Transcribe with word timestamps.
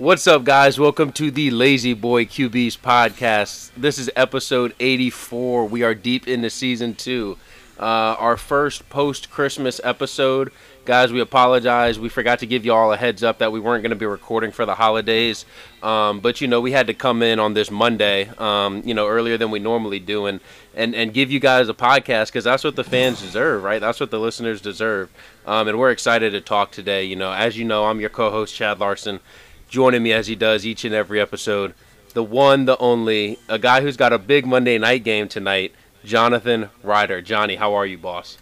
What's 0.00 0.26
up, 0.26 0.44
guys? 0.44 0.80
Welcome 0.80 1.12
to 1.12 1.30
the 1.30 1.50
Lazy 1.50 1.92
Boy 1.92 2.24
QBs 2.24 2.78
podcast. 2.78 3.70
This 3.76 3.98
is 3.98 4.10
episode 4.16 4.74
84. 4.80 5.66
We 5.66 5.82
are 5.82 5.94
deep 5.94 6.26
into 6.26 6.48
season 6.48 6.94
two. 6.94 7.36
Uh, 7.78 8.16
our 8.18 8.38
first 8.38 8.88
post 8.88 9.30
Christmas 9.30 9.78
episode. 9.84 10.52
Guys, 10.86 11.12
we 11.12 11.20
apologize. 11.20 11.98
We 11.98 12.08
forgot 12.08 12.38
to 12.38 12.46
give 12.46 12.64
you 12.64 12.72
all 12.72 12.94
a 12.94 12.96
heads 12.96 13.22
up 13.22 13.40
that 13.40 13.52
we 13.52 13.60
weren't 13.60 13.82
going 13.82 13.90
to 13.90 13.96
be 13.96 14.06
recording 14.06 14.52
for 14.52 14.64
the 14.64 14.74
holidays. 14.74 15.44
Um, 15.82 16.20
but, 16.20 16.40
you 16.40 16.48
know, 16.48 16.62
we 16.62 16.72
had 16.72 16.86
to 16.86 16.94
come 16.94 17.22
in 17.22 17.38
on 17.38 17.52
this 17.52 17.70
Monday, 17.70 18.30
um, 18.38 18.80
you 18.86 18.94
know, 18.94 19.06
earlier 19.06 19.36
than 19.36 19.50
we 19.50 19.58
normally 19.58 19.98
do 19.98 20.24
and, 20.24 20.40
and, 20.74 20.94
and 20.94 21.12
give 21.12 21.30
you 21.30 21.40
guys 21.40 21.68
a 21.68 21.74
podcast 21.74 22.28
because 22.28 22.44
that's 22.44 22.64
what 22.64 22.74
the 22.74 22.84
fans 22.84 23.20
deserve, 23.20 23.62
right? 23.62 23.82
That's 23.82 24.00
what 24.00 24.10
the 24.10 24.18
listeners 24.18 24.62
deserve. 24.62 25.10
Um, 25.44 25.68
and 25.68 25.78
we're 25.78 25.90
excited 25.90 26.30
to 26.30 26.40
talk 26.40 26.70
today. 26.70 27.04
You 27.04 27.16
know, 27.16 27.32
as 27.32 27.58
you 27.58 27.66
know, 27.66 27.84
I'm 27.84 28.00
your 28.00 28.08
co 28.08 28.30
host, 28.30 28.54
Chad 28.54 28.80
Larson 28.80 29.20
joining 29.70 30.02
me 30.02 30.12
as 30.12 30.26
he 30.26 30.34
does 30.34 30.66
each 30.66 30.84
and 30.84 30.94
every 30.94 31.20
episode. 31.20 31.72
The 32.12 32.24
one, 32.24 32.64
the 32.64 32.76
only, 32.78 33.38
a 33.48 33.58
guy 33.58 33.80
who's 33.80 33.96
got 33.96 34.12
a 34.12 34.18
big 34.18 34.44
Monday 34.44 34.76
night 34.76 35.04
game 35.04 35.28
tonight, 35.28 35.72
Jonathan 36.04 36.70
Ryder. 36.82 37.22
Johnny, 37.22 37.54
how 37.54 37.74
are 37.74 37.86
you, 37.86 37.96
boss? 37.96 38.36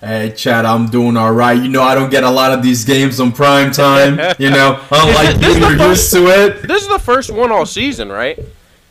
Hey, 0.00 0.34
Chad, 0.36 0.66
I'm 0.66 0.90
doing 0.90 1.16
all 1.16 1.32
right. 1.32 1.60
You 1.60 1.70
know, 1.70 1.82
I 1.82 1.94
don't 1.94 2.10
get 2.10 2.22
a 2.22 2.30
lot 2.30 2.52
of 2.52 2.62
these 2.62 2.84
games 2.84 3.18
on 3.18 3.32
prime 3.32 3.72
time. 3.72 4.18
You 4.38 4.50
know, 4.50 4.78
unlike 4.90 5.40
you, 5.40 5.54
you're 5.54 5.88
used 5.88 6.12
to 6.12 6.26
it. 6.26 6.68
This 6.68 6.82
is 6.82 6.88
the 6.88 6.98
first 6.98 7.30
one 7.32 7.50
all 7.50 7.64
season, 7.64 8.12
right? 8.12 8.38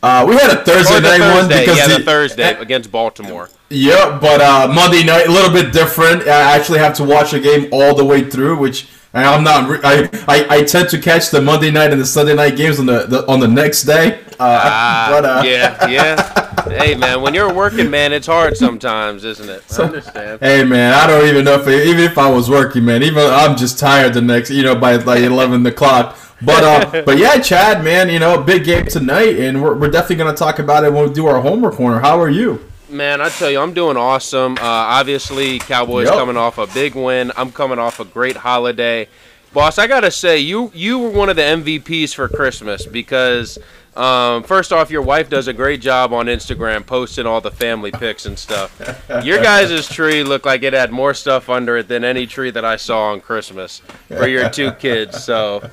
Uh, 0.02 0.26
we 0.28 0.36
had 0.36 0.50
a 0.50 0.64
Thursday 0.64 1.00
night 1.00 1.20
Thursday, 1.20 1.36
one 1.36 1.48
because 1.48 1.78
yeah, 1.78 1.88
the, 1.88 1.98
the, 2.00 2.04
Thursday 2.04 2.56
against 2.60 2.92
Baltimore. 2.92 3.50
Yeah, 3.70 4.18
but 4.20 4.42
uh, 4.42 4.72
Monday 4.74 5.04
night 5.04 5.28
a 5.28 5.32
little 5.32 5.52
bit 5.52 5.72
different. 5.72 6.24
I 6.24 6.56
actually 6.56 6.80
have 6.80 6.96
to 6.96 7.04
watch 7.04 7.34
a 7.34 7.40
game 7.40 7.70
all 7.72 7.96
the 7.96 8.06
way 8.06 8.28
through, 8.28 8.58
which 8.58 8.88
I'm 9.24 9.44
not. 9.44 9.70
Re- 9.70 9.80
I, 9.84 10.10
I 10.28 10.58
I 10.58 10.64
tend 10.64 10.90
to 10.90 11.00
catch 11.00 11.30
the 11.30 11.42
Monday 11.42 11.72
night 11.72 11.92
and 11.92 12.02
the 12.02 12.06
Sunday 12.06 12.36
night 12.36 12.58
games 12.58 12.80
on 12.80 12.86
the, 12.86 13.06
the 13.06 13.26
on 13.28 13.40
the 13.40 13.48
next 13.48 13.84
day. 13.84 14.20
Uh, 14.38 14.60
Ah, 14.64 15.08
but, 15.10 15.26
uh, 15.26 15.42
yeah, 15.46 15.88
yeah. 15.88 16.52
hey, 16.84 16.96
man, 16.96 17.22
when 17.22 17.34
you're 17.34 17.50
a 17.50 17.54
working 17.54 17.90
man, 17.90 18.12
it's 18.12 18.28
hard 18.28 18.58
sometimes, 18.58 19.24
isn't 19.24 19.48
it? 19.50 19.64
I 19.80 19.84
understand. 19.84 20.40
Hey 20.42 20.66
man, 20.66 20.94
I 20.94 21.08
don't 21.08 21.26
even 21.28 21.46
know 21.46 21.54
if 21.56 21.68
even 21.68 22.04
if 22.04 22.18
I 22.18 22.30
was 22.30 22.50
working, 22.50 22.84
man. 22.84 23.04
Even 23.04 23.24
I'm 23.24 23.56
just 23.56 23.80
tired 23.80 24.14
the 24.14 24.22
next, 24.22 24.50
you 24.50 24.64
know, 24.64 24.76
by 24.76 24.96
like 24.98 25.20
eleven 25.34 25.66
o'clock. 25.66 26.18
But 26.42 26.64
uh, 26.66 27.04
but 27.06 27.18
yeah, 27.18 27.40
Chad, 27.40 27.84
man, 27.86 28.10
you 28.10 28.20
know, 28.20 28.44
big 28.44 28.66
game 28.66 28.86
tonight, 28.88 29.40
and 29.40 29.64
we're, 29.64 29.76
we're 29.76 29.90
definitely 29.92 30.18
gonna 30.18 30.36
talk 30.36 30.60
about 30.60 30.84
it 30.84 30.92
when 30.92 31.08
we 31.08 31.14
do 31.14 31.28
our 31.28 31.40
homework 31.40 31.76
corner. 31.76 32.00
How 32.02 32.20
are 32.20 32.30
you? 32.30 32.60
Man, 32.90 33.20
I 33.20 33.30
tell 33.30 33.50
you, 33.50 33.60
I'm 33.60 33.74
doing 33.74 33.98
awesome. 33.98 34.54
Uh, 34.58 34.62
obviously, 34.62 35.58
Cowboys 35.60 36.06
Yep. 36.08 36.14
coming 36.18 36.38
off 36.38 36.58
a 36.60 36.68
big 36.68 36.94
win. 36.96 37.32
I'm 37.36 37.52
coming 37.52 37.80
off 37.80 38.00
a 38.00 38.06
great 38.06 38.38
holiday. 38.38 39.08
Boss, 39.54 39.80
I 39.80 39.88
gotta 39.88 40.12
say, 40.12 40.38
you 40.40 40.72
you 40.76 41.00
were 41.00 41.10
one 41.10 41.30
of 41.30 41.36
the 41.36 41.42
MVPs 41.42 42.14
for 42.14 42.28
Christmas 42.28 42.86
because 42.86 43.58
um, 43.96 44.44
first 44.44 44.74
off, 44.74 44.92
your 44.92 45.02
wife 45.02 45.30
does 45.30 45.48
a 45.48 45.54
great 45.54 45.82
job 45.82 46.12
on 46.14 46.26
Instagram 46.26 46.86
posting 46.86 47.26
all 47.26 47.42
the 47.42 47.52
family 47.52 47.92
pics 47.92 48.26
and 48.26 48.38
stuff. 48.38 48.78
Your 49.24 49.42
guys' 49.42 49.88
tree 49.90 50.24
looked 50.24 50.46
like 50.46 50.64
it 50.64 50.74
had 50.74 50.92
more 50.92 51.14
stuff 51.14 51.50
under 51.50 51.78
it 51.78 51.88
than 51.88 52.04
any 52.04 52.28
tree 52.28 52.52
that 52.52 52.66
I 52.66 52.76
saw 52.76 53.12
on 53.12 53.22
Christmas 53.22 53.82
for 54.08 54.28
your 54.28 54.50
two 54.50 54.72
kids. 54.74 55.24
So 55.24 55.70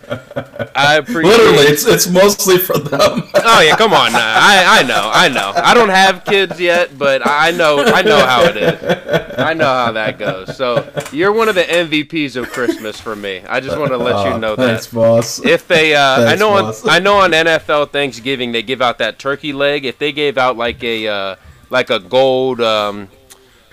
I 0.75 0.97
appreciate. 0.97 1.37
Literally, 1.37 1.67
it's 1.67 1.87
it's 1.87 2.09
mostly 2.09 2.59
for 2.59 2.79
them. 2.79 3.23
Oh 3.35 3.61
yeah, 3.61 3.77
come 3.77 3.93
on 3.93 4.13
now. 4.13 4.19
I, 4.19 4.81
I 4.81 4.83
know, 4.83 5.11
I 5.13 5.29
know. 5.29 5.53
I 5.57 5.75
don't 5.75 5.89
have 5.89 6.25
kids 6.25 6.61
yet, 6.61 6.97
but 6.97 7.27
I 7.27 7.51
know 7.51 7.81
I 7.83 8.03
know 8.03 8.25
how 8.25 8.43
it 8.45 8.57
is. 8.57 9.39
I 9.39 9.55
know 9.55 9.67
how 9.67 9.93
that 9.93 10.19
goes. 10.19 10.57
So 10.57 10.89
you're 11.13 11.33
one 11.33 11.49
of 11.49 11.55
the 11.55 11.63
MVPs 11.63 12.37
of 12.37 12.51
Christmas 12.51 13.01
for 13.01 13.17
me. 13.17 13.43
I 13.49 13.61
just 13.61 13.79
want 13.79 13.91
to 13.91 13.97
let 13.99 14.33
you 14.33 14.39
know 14.39 14.57
Thanks, 14.57 14.87
that. 14.87 14.95
boss. 14.95 15.45
If 15.45 15.67
they, 15.67 15.95
uh, 15.95 16.01
I 16.01 16.25
Thanks, 16.25 16.41
know 16.41 16.51
on 16.51 16.65
boss. 16.65 16.87
I 16.87 16.99
know 16.99 17.17
on 17.19 17.33
NFL 17.33 17.91
Thanksgiving 18.13 18.53
they 18.53 18.63
give 18.63 18.83
out 18.83 18.99
that 18.99 19.19
turkey 19.19 19.55
leg. 19.55 19.87
If 19.87 19.97
they 19.99 20.13
gave 20.13 20.37
out 20.37 20.55
like 20.59 20.85
a 20.85 21.09
uh, 21.09 21.37
like 21.71 21.89
a 21.89 21.99
gold, 21.99 22.61
um, 22.61 23.09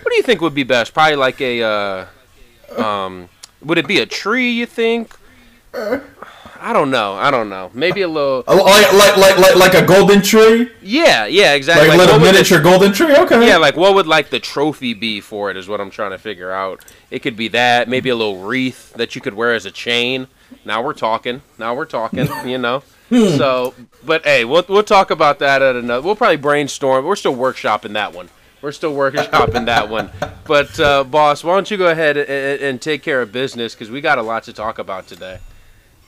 what 0.02 0.10
do 0.12 0.16
you 0.16 0.24
think 0.24 0.40
would 0.40 0.56
be 0.56 0.64
best? 0.64 0.94
Probably 0.94 1.18
like 1.18 1.42
a, 1.42 1.62
uh, 1.62 2.82
um, 2.82 3.28
would 3.62 3.78
it 3.78 3.86
be 3.86 4.00
a 4.00 4.06
tree? 4.06 4.52
You 4.52 4.66
think? 4.66 5.14
I 5.74 6.72
don't 6.72 6.90
know. 6.90 7.16
I 7.16 7.32
don't 7.32 7.50
know. 7.50 7.70
Maybe 7.74 8.02
a 8.02 8.08
little. 8.08 8.46
Like, 8.48 8.94
like 8.94 9.18
like 9.18 9.38
like 9.40 9.56
like 9.58 9.74
a 9.74 9.86
golden 9.86 10.22
tree, 10.22 10.72
Yeah, 10.82 11.26
yeah, 11.26 11.54
exactly. 11.56 11.90
like, 11.90 11.96
a 11.96 11.98
little 11.98 12.14
what 12.16 12.22
would 12.22 12.28
the- 12.30 12.32
miniature 12.32 12.62
golden 12.62 12.94
tree. 12.94 13.14
Okay. 13.14 13.46
Yeah, 13.46 13.58
like 13.58 13.76
what 13.76 13.94
would 13.94 14.08
like 14.08 14.30
the 14.30 14.40
trophy 14.40 14.94
be 14.94 15.20
for 15.20 15.52
it 15.52 15.58
is 15.58 15.68
what 15.68 15.82
I'm 15.82 15.90
trying 15.92 16.12
to 16.12 16.18
figure 16.18 16.52
out. 16.54 16.86
It 17.12 17.20
could 17.20 17.36
be 17.36 17.50
that, 17.50 17.90
maybe 17.90 18.08
a 18.08 18.16
little 18.16 18.38
wreath 18.38 18.94
that 18.94 19.16
you 19.16 19.22
could 19.22 19.34
wear 19.34 19.54
as 19.54 19.66
a 19.66 19.72
chain. 19.72 20.28
Now 20.64 20.82
we're 20.82 20.94
talking. 20.94 21.42
Now 21.58 21.76
we're 21.76 21.86
talking, 21.86 22.30
you 22.46 22.58
know. 22.58 22.84
So, 23.10 23.74
but 24.06 24.24
hey, 24.24 24.46
we'll 24.46 24.66
we'll 24.70 24.84
talk 24.84 25.10
about 25.12 25.40
that 25.40 25.62
at 25.62 25.76
another. 25.76 26.06
We'll 26.06 26.16
probably 26.16 26.38
brainstorm. 26.38 27.06
We're 27.06 27.16
still 27.16 27.36
workshopping 27.36 27.94
that 27.94 28.14
one. 28.14 28.30
We're 28.62 28.72
still 28.72 28.94
workshopping 28.94 29.66
that 29.66 29.90
one. 29.90 30.10
But 30.50 30.80
uh, 30.80 31.04
boss, 31.04 31.44
why 31.44 31.54
don't 31.54 31.70
you 31.70 31.78
go 31.78 31.90
ahead 31.92 32.18
and, 32.18 32.28
and, 32.28 32.62
and 32.62 32.82
take 32.82 33.04
care 33.04 33.22
of 33.22 33.32
business 33.32 33.76
because 33.76 33.92
we 33.92 34.02
got 34.02 34.18
a 34.18 34.24
lot 34.24 34.46
to 34.46 34.54
talk 34.54 34.80
about 34.80 35.06
today. 35.06 35.38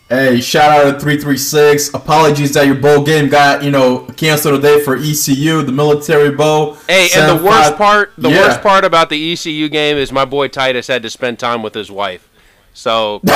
Hey, 0.09 0.41
shout 0.41 0.71
out 0.71 0.93
to 0.95 0.99
336. 0.99 1.93
Apologies 1.93 2.51
that 2.55 2.65
your 2.65 2.73
bowl 2.73 3.03
game 3.03 3.29
got, 3.29 3.63
you 3.63 3.69
know, 3.69 3.99
canceled 4.17 4.55
today 4.61 4.83
for 4.83 4.95
ECU, 4.97 5.61
the 5.61 5.71
military 5.71 6.31
bowl. 6.35 6.73
Hey, 6.87 7.07
and 7.15 7.39
the 7.39 7.45
worst 7.45 7.75
part, 7.75 8.13
the 8.17 8.29
Yeah. 8.31 8.41
worst 8.47 8.61
part 8.61 8.83
about 8.83 9.09
the 9.11 9.31
ECU 9.31 9.69
game 9.69 9.95
is 9.97 10.11
my 10.11 10.25
boy 10.25 10.47
Titus 10.47 10.87
had 10.87 11.03
to 11.03 11.09
spend 11.11 11.37
time 11.37 11.61
with 11.61 11.75
his 11.75 11.91
wife. 11.91 12.27
So 12.73 13.19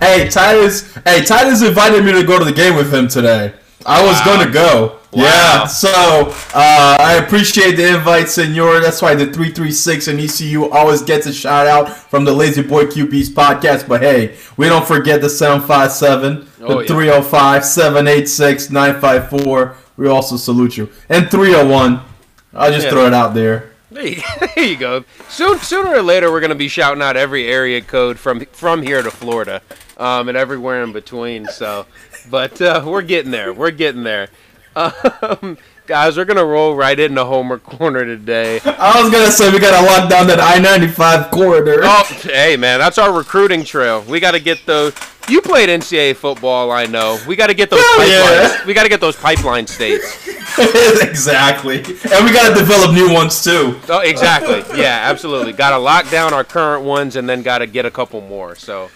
Hey, 0.00 0.28
Titus. 0.30 0.94
Hey, 1.04 1.24
Titus 1.24 1.62
invited 1.62 2.04
me 2.04 2.12
to 2.12 2.24
go 2.24 2.38
to 2.38 2.44
the 2.44 2.52
game 2.52 2.74
with 2.76 2.92
him 2.92 3.08
today. 3.08 3.52
I 3.86 4.04
was 4.04 4.16
Wow. 4.20 4.24
going 4.24 4.46
to 4.46 4.52
go. 4.52 4.98
Wow. 5.12 5.22
Yeah. 5.22 5.66
So 5.66 5.88
uh, 6.54 6.96
I 7.00 7.14
appreciate 7.24 7.76
the 7.76 7.96
invite, 7.96 8.28
Senor. 8.28 8.80
That's 8.80 9.00
why 9.00 9.14
the 9.14 9.24
336 9.26 10.08
and 10.08 10.20
ECU 10.20 10.68
always 10.70 11.00
gets 11.02 11.26
a 11.26 11.32
shout 11.32 11.66
out 11.66 11.88
from 11.96 12.24
the 12.24 12.32
Lazy 12.32 12.62
Boy 12.62 12.84
QBs 12.86 13.30
podcast. 13.30 13.86
But 13.88 14.02
hey, 14.02 14.36
we 14.56 14.68
don't 14.68 14.86
forget 14.86 15.20
the 15.20 15.30
757, 15.30 16.46
Oh, 16.62 16.74
the 16.74 16.80
yeah. 16.80 16.86
305, 16.88 17.64
786, 17.64 18.70
954. 18.70 19.76
We 19.96 20.08
also 20.08 20.36
salute 20.36 20.76
you. 20.76 20.88
And 21.08 21.30
301. 21.30 22.00
I'll 22.54 22.70
just 22.72 22.84
Yeah. 22.86 22.90
throw 22.90 23.06
it 23.06 23.14
out 23.14 23.34
there. 23.34 23.70
There 23.90 24.06
you, 24.06 24.22
there 24.54 24.64
you 24.64 24.76
go. 24.76 25.04
Soon, 25.28 25.58
sooner 25.58 25.90
or 25.90 26.02
later, 26.02 26.30
we're 26.30 26.40
gonna 26.40 26.54
be 26.54 26.68
shouting 26.68 27.02
out 27.02 27.16
every 27.16 27.46
area 27.48 27.80
code 27.80 28.18
from 28.18 28.40
from 28.46 28.82
here 28.82 29.02
to 29.02 29.10
Florida, 29.10 29.62
um, 29.96 30.28
and 30.28 30.36
everywhere 30.36 30.82
in 30.82 30.92
between. 30.92 31.46
So, 31.46 31.86
but 32.30 32.60
uh, 32.60 32.82
we're 32.84 33.02
getting 33.02 33.30
there. 33.30 33.52
We're 33.52 33.70
getting 33.70 34.04
there. 34.04 34.28
Um, 34.76 35.58
guys, 35.88 36.18
we're 36.18 36.24
gonna 36.26 36.44
roll 36.44 36.76
right 36.76 37.00
into 37.00 37.24
Homer 37.24 37.58
Corner 37.58 38.04
today. 38.04 38.60
I 38.64 39.00
was 39.00 39.10
going 39.10 39.24
to 39.24 39.32
say 39.32 39.50
we 39.50 39.58
got 39.58 39.80
to 39.80 39.86
lock 39.86 40.10
down 40.10 40.26
that 40.26 40.38
I 40.38 40.58
95 40.58 41.30
corridor. 41.30 41.80
Oh, 41.82 42.04
hey 42.22 42.56
man, 42.56 42.78
that's 42.78 42.98
our 42.98 43.10
recruiting 43.10 43.64
trail. 43.64 44.02
We 44.02 44.20
got 44.20 44.32
to 44.32 44.40
get 44.40 44.64
those. 44.66 44.94
You 45.30 45.40
played 45.40 45.68
NCAA 45.68 46.16
football, 46.16 46.70
I 46.70 46.84
know. 46.86 47.18
We 47.26 47.36
got 47.36 47.48
to 47.48 47.54
get 47.54 47.70
those 47.70 47.80
Hell 47.80 47.98
pipelines. 47.98 48.58
yeah. 48.58 48.66
We 48.66 48.74
got 48.74 48.82
to 48.84 48.88
get 48.88 49.00
those 49.00 49.16
pipeline 49.16 49.66
states. 49.66 50.26
exactly. 51.02 51.78
And 51.78 52.24
we 52.24 52.32
got 52.32 52.48
to 52.48 52.54
develop 52.54 52.94
new 52.94 53.12
ones 53.12 53.42
too. 53.42 53.78
Oh, 53.88 54.00
exactly. 54.00 54.62
Yeah, 54.78 55.00
absolutely. 55.02 55.52
Got 55.52 55.70
to 55.70 55.78
lock 55.78 56.10
down 56.10 56.32
our 56.32 56.44
current 56.44 56.84
ones 56.84 57.16
and 57.16 57.28
then 57.28 57.42
got 57.42 57.58
to 57.58 57.66
get 57.66 57.84
a 57.84 57.90
couple 57.90 58.22
more. 58.22 58.56
So, 58.56 58.90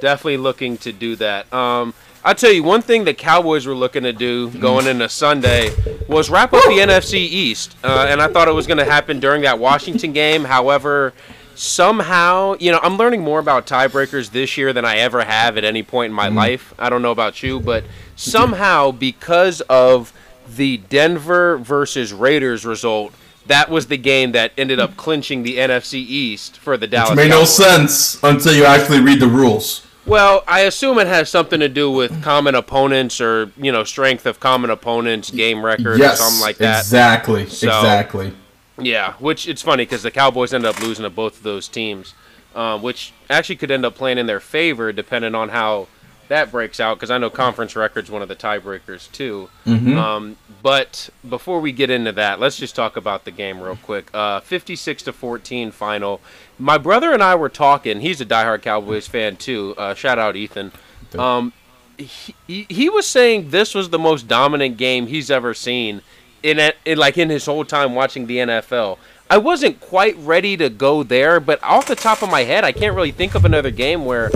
definitely 0.00 0.36
looking 0.38 0.76
to 0.78 0.92
do 0.92 1.16
that. 1.16 1.50
Um, 1.54 1.94
I'll 2.24 2.34
tell 2.34 2.52
you 2.52 2.62
one 2.62 2.82
thing 2.82 3.04
the 3.04 3.14
Cowboys 3.14 3.66
were 3.66 3.74
looking 3.74 4.02
to 4.02 4.12
do 4.12 4.50
going 4.50 4.86
into 4.86 5.08
Sunday 5.08 5.70
was 6.08 6.28
wrap 6.28 6.52
up 6.52 6.64
the 6.64 6.78
NFC 6.78 7.14
East, 7.14 7.76
uh, 7.84 8.06
and 8.08 8.20
I 8.20 8.28
thought 8.28 8.48
it 8.48 8.54
was 8.54 8.66
going 8.66 8.78
to 8.78 8.84
happen 8.84 9.20
during 9.20 9.42
that 9.42 9.58
Washington 9.58 10.12
game. 10.12 10.44
However, 10.44 11.14
somehow, 11.54 12.54
you 12.58 12.72
know, 12.72 12.80
I'm 12.82 12.96
learning 12.96 13.22
more 13.22 13.38
about 13.38 13.66
tiebreakers 13.66 14.30
this 14.30 14.56
year 14.56 14.72
than 14.72 14.84
I 14.84 14.98
ever 14.98 15.24
have 15.24 15.56
at 15.58 15.64
any 15.64 15.82
point 15.82 16.10
in 16.10 16.14
my 16.14 16.28
life. 16.28 16.74
I 16.78 16.90
don't 16.90 17.02
know 17.02 17.10
about 17.10 17.42
you, 17.42 17.60
but 17.60 17.84
somehow 18.16 18.90
because 18.90 19.60
of 19.62 20.12
the 20.56 20.78
Denver 20.78 21.58
versus 21.58 22.12
Raiders 22.12 22.64
result, 22.64 23.12
that 23.46 23.70
was 23.70 23.86
the 23.86 23.96
game 23.96 24.32
that 24.32 24.52
ended 24.58 24.78
up 24.78 24.96
clinching 24.96 25.42
the 25.42 25.56
NFC 25.58 25.94
East 25.94 26.58
for 26.58 26.76
the 26.76 26.86
Dallas. 26.86 27.10
Which 27.10 27.16
made 27.16 27.30
no 27.30 27.44
sense 27.44 28.22
until 28.22 28.54
you 28.54 28.64
actually 28.64 29.00
read 29.00 29.20
the 29.20 29.28
rules. 29.28 29.87
Well, 30.08 30.42
I 30.48 30.60
assume 30.60 30.98
it 30.98 31.06
has 31.06 31.28
something 31.28 31.60
to 31.60 31.68
do 31.68 31.90
with 31.90 32.22
common 32.22 32.54
opponents 32.54 33.20
or 33.20 33.52
you 33.58 33.70
know 33.70 33.84
strength 33.84 34.24
of 34.24 34.40
common 34.40 34.70
opponents, 34.70 35.30
game 35.30 35.62
record, 35.64 35.98
yes, 35.98 36.14
or 36.18 36.24
something 36.24 36.40
like 36.40 36.56
that. 36.58 36.80
exactly, 36.80 37.46
So- 37.46 37.66
exactly. 37.68 38.32
Yeah, 38.80 39.14
which 39.18 39.48
it's 39.48 39.60
funny 39.60 39.84
because 39.84 40.02
the 40.04 40.10
Cowboys 40.12 40.54
ended 40.54 40.70
up 40.70 40.80
losing 40.80 41.02
to 41.02 41.10
both 41.10 41.38
of 41.38 41.42
those 41.42 41.66
teams, 41.68 42.14
uh, 42.54 42.78
which 42.78 43.12
actually 43.28 43.56
could 43.56 43.70
end 43.72 43.84
up 43.84 43.96
playing 43.96 44.18
in 44.18 44.26
their 44.26 44.38
favor 44.40 44.92
depending 44.92 45.34
on 45.34 45.48
how 45.48 45.88
that 46.28 46.50
breaks 46.50 46.78
out 46.80 46.96
because 46.96 47.10
I 47.10 47.18
know 47.18 47.30
conference 47.30 47.74
record's 47.76 48.10
one 48.10 48.22
of 48.22 48.28
the 48.28 48.36
tiebreakers 48.36 49.10
too. 49.12 49.48
Mhm. 49.66 49.96
Um, 49.96 50.36
but 50.62 51.08
before 51.28 51.60
we 51.60 51.72
get 51.72 51.90
into 51.90 52.12
that, 52.12 52.38
let's 52.40 52.56
just 52.56 52.74
talk 52.74 52.96
about 52.96 53.24
the 53.24 53.30
game 53.30 53.60
real 53.60 53.76
quick. 53.82 54.08
Uh, 54.12 54.40
56 54.40 55.02
to 55.04 55.12
14 55.12 55.70
final. 55.70 56.20
My 56.58 56.76
brother 56.78 57.12
and 57.12 57.22
I 57.22 57.34
were 57.34 57.48
talking. 57.48 58.00
He's 58.00 58.20
a 58.20 58.26
diehard 58.26 58.62
Cowboys 58.62 59.06
fan 59.06 59.36
too. 59.36 59.74
Uh, 59.78 59.94
shout 59.94 60.18
out 60.18 60.36
Ethan. 60.36 60.72
Um, 61.18 61.52
he, 61.96 62.34
he- 62.46 62.66
he 62.68 62.88
was 62.88 63.06
saying 63.06 63.50
this 63.50 63.74
was 63.74 63.90
the 63.90 63.98
most 63.98 64.28
dominant 64.28 64.76
game 64.76 65.06
he's 65.06 65.30
ever 65.30 65.54
seen 65.54 66.02
in, 66.42 66.58
it, 66.58 66.76
in 66.84 66.98
like 66.98 67.18
in 67.18 67.30
his 67.30 67.46
whole 67.46 67.64
time 67.64 67.94
watching 67.94 68.26
the 68.26 68.36
NFL. 68.38 68.98
I 69.30 69.36
wasn't 69.38 69.80
quite 69.80 70.16
ready 70.18 70.56
to 70.56 70.70
go 70.70 71.02
there, 71.02 71.38
but 71.40 71.62
off 71.62 71.86
the 71.86 71.94
top 71.96 72.22
of 72.22 72.30
my 72.30 72.44
head, 72.44 72.64
I 72.64 72.72
can't 72.72 72.94
really 72.94 73.10
think 73.10 73.34
of 73.34 73.44
another 73.44 73.70
game 73.70 74.04
where, 74.06 74.30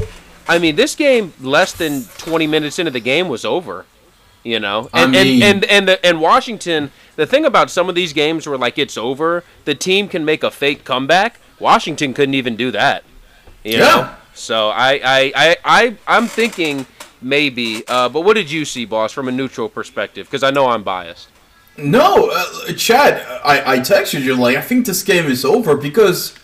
I 0.48 0.58
mean, 0.58 0.76
this 0.76 0.94
game 0.94 1.32
less 1.40 1.72
than 1.72 2.04
20 2.18 2.46
minutes 2.46 2.78
into 2.78 2.90
the 2.90 3.00
game 3.00 3.28
was 3.28 3.44
over. 3.44 3.86
You 4.44 4.58
know, 4.58 4.90
I 4.92 5.02
and 5.04 5.12
mean- 5.12 5.42
and 5.42 5.64
and 5.64 5.64
and, 5.70 5.88
the, 5.88 6.04
and 6.06 6.20
Washington. 6.20 6.90
The 7.14 7.26
thing 7.26 7.44
about 7.44 7.70
some 7.70 7.88
of 7.88 7.94
these 7.94 8.12
games 8.12 8.46
where 8.46 8.58
like 8.58 8.76
it's 8.76 8.96
over, 8.98 9.44
the 9.66 9.74
team 9.76 10.08
can 10.08 10.24
make 10.24 10.42
a 10.42 10.50
fake 10.50 10.82
comeback. 10.84 11.38
Washington 11.60 12.12
couldn't 12.12 12.34
even 12.34 12.56
do 12.56 12.72
that. 12.72 13.04
You 13.62 13.74
Yeah. 13.74 13.78
know? 13.78 14.14
So 14.34 14.70
I 14.70 15.00
I 15.04 15.32
I, 15.36 15.56
I 15.64 15.96
I'm 16.08 16.26
thinking 16.26 16.86
maybe. 17.20 17.84
Uh, 17.86 18.08
but 18.08 18.22
what 18.22 18.34
did 18.34 18.50
you 18.50 18.64
see, 18.64 18.84
boss, 18.84 19.12
from 19.12 19.28
a 19.28 19.32
neutral 19.32 19.68
perspective? 19.68 20.26
Because 20.26 20.42
I 20.42 20.50
know 20.50 20.66
I'm 20.70 20.82
biased. 20.82 21.28
No, 21.76 22.30
uh, 22.34 22.72
Chad, 22.72 23.24
I, 23.44 23.74
I 23.74 23.78
texted 23.78 24.22
you 24.22 24.34
like 24.34 24.56
I 24.56 24.60
think 24.60 24.86
this 24.86 25.04
game 25.04 25.26
is 25.26 25.44
over 25.44 25.76
because 25.76 26.34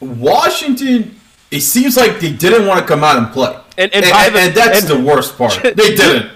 Washington. 0.00 1.16
It 1.52 1.60
seems 1.60 1.96
like 1.96 2.18
they 2.18 2.32
didn't 2.32 2.66
want 2.66 2.80
to 2.80 2.86
come 2.86 3.04
out 3.04 3.16
and 3.18 3.30
play, 3.32 3.54
And- 3.78 3.92
and 3.94 4.04
and, 4.04 4.34
the- 4.34 4.40
and 4.40 4.54
that's 4.54 4.84
the 4.86 4.98
worst 4.98 5.36
part. 5.38 5.60
They 5.62 5.94
didn't. 5.94 6.30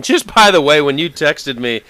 Just 0.00 0.32
by 0.34 0.50
the 0.50 0.60
way, 0.60 0.80
when 0.80 0.98
you 0.98 1.08
texted 1.10 1.58
me, 1.58 1.82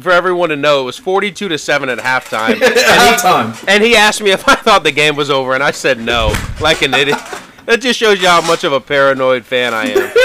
for 0.00 0.12
everyone 0.12 0.48
to 0.50 0.56
know, 0.56 0.80
it 0.82 0.84
was 0.84 0.96
42 0.96 1.48
to 1.48 1.58
seven 1.58 1.88
at 1.90 1.98
halftime. 1.98 2.52
and, 2.62 2.62
he, 2.62 3.68
and 3.68 3.82
he 3.82 3.96
asked 3.96 4.22
me 4.22 4.30
if 4.30 4.48
I 4.48 4.54
thought 4.54 4.84
the 4.84 4.92
game 4.92 5.16
was 5.16 5.28
over, 5.30 5.52
and 5.54 5.62
I 5.62 5.72
said 5.72 5.98
no, 5.98 6.32
like 6.60 6.80
an 6.82 6.94
idiot. 6.94 7.18
That 7.66 7.80
just 7.80 7.98
shows 7.98 8.20
you 8.20 8.28
how 8.28 8.40
much 8.40 8.64
of 8.64 8.72
a 8.72 8.80
paranoid 8.80 9.44
fan 9.44 9.74
I 9.74 9.86
am. 9.90 10.12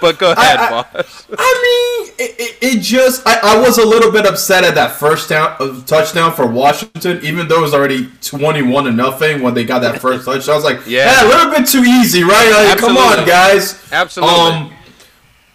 But 0.00 0.18
go 0.18 0.32
ahead, 0.32 0.58
I- 0.58 0.70
boss. 0.70 1.26
I 1.38 1.60
mean, 1.62 2.14
it, 2.18 2.40
it, 2.40 2.58
it 2.78 2.80
just 2.80 3.20
I, 3.26 3.38
I 3.42 3.60
was 3.60 3.76
a 3.76 3.84
little 3.86 4.10
bit 4.10 4.24
upset 4.24 4.64
at 4.64 4.74
that 4.76 4.92
first 4.92 5.28
down 5.28 5.54
uh, 5.60 5.78
touchdown 5.84 6.32
for 6.32 6.46
Washington, 6.46 7.20
even 7.22 7.48
though 7.48 7.58
it 7.58 7.60
was 7.60 7.74
already 7.74 8.08
twenty-one 8.22 8.84
to 8.84 8.92
nothing 8.92 9.42
when 9.42 9.52
they 9.52 9.62
got 9.64 9.80
that 9.80 10.00
first 10.00 10.24
touchdown. 10.24 10.54
I 10.54 10.56
was 10.56 10.64
like, 10.64 10.80
Yeah. 10.86 11.04
yeah, 11.04 11.26
a 11.26 11.28
little 11.28 11.50
bit 11.52 11.66
too 11.68 11.82
easy, 11.84 12.22
right? 12.22 12.50
Like, 12.70 12.78
come 12.78 12.96
on, 12.96 13.26
guys. 13.26 13.78
Absolutely. 13.92 14.34
Um, 14.34 14.72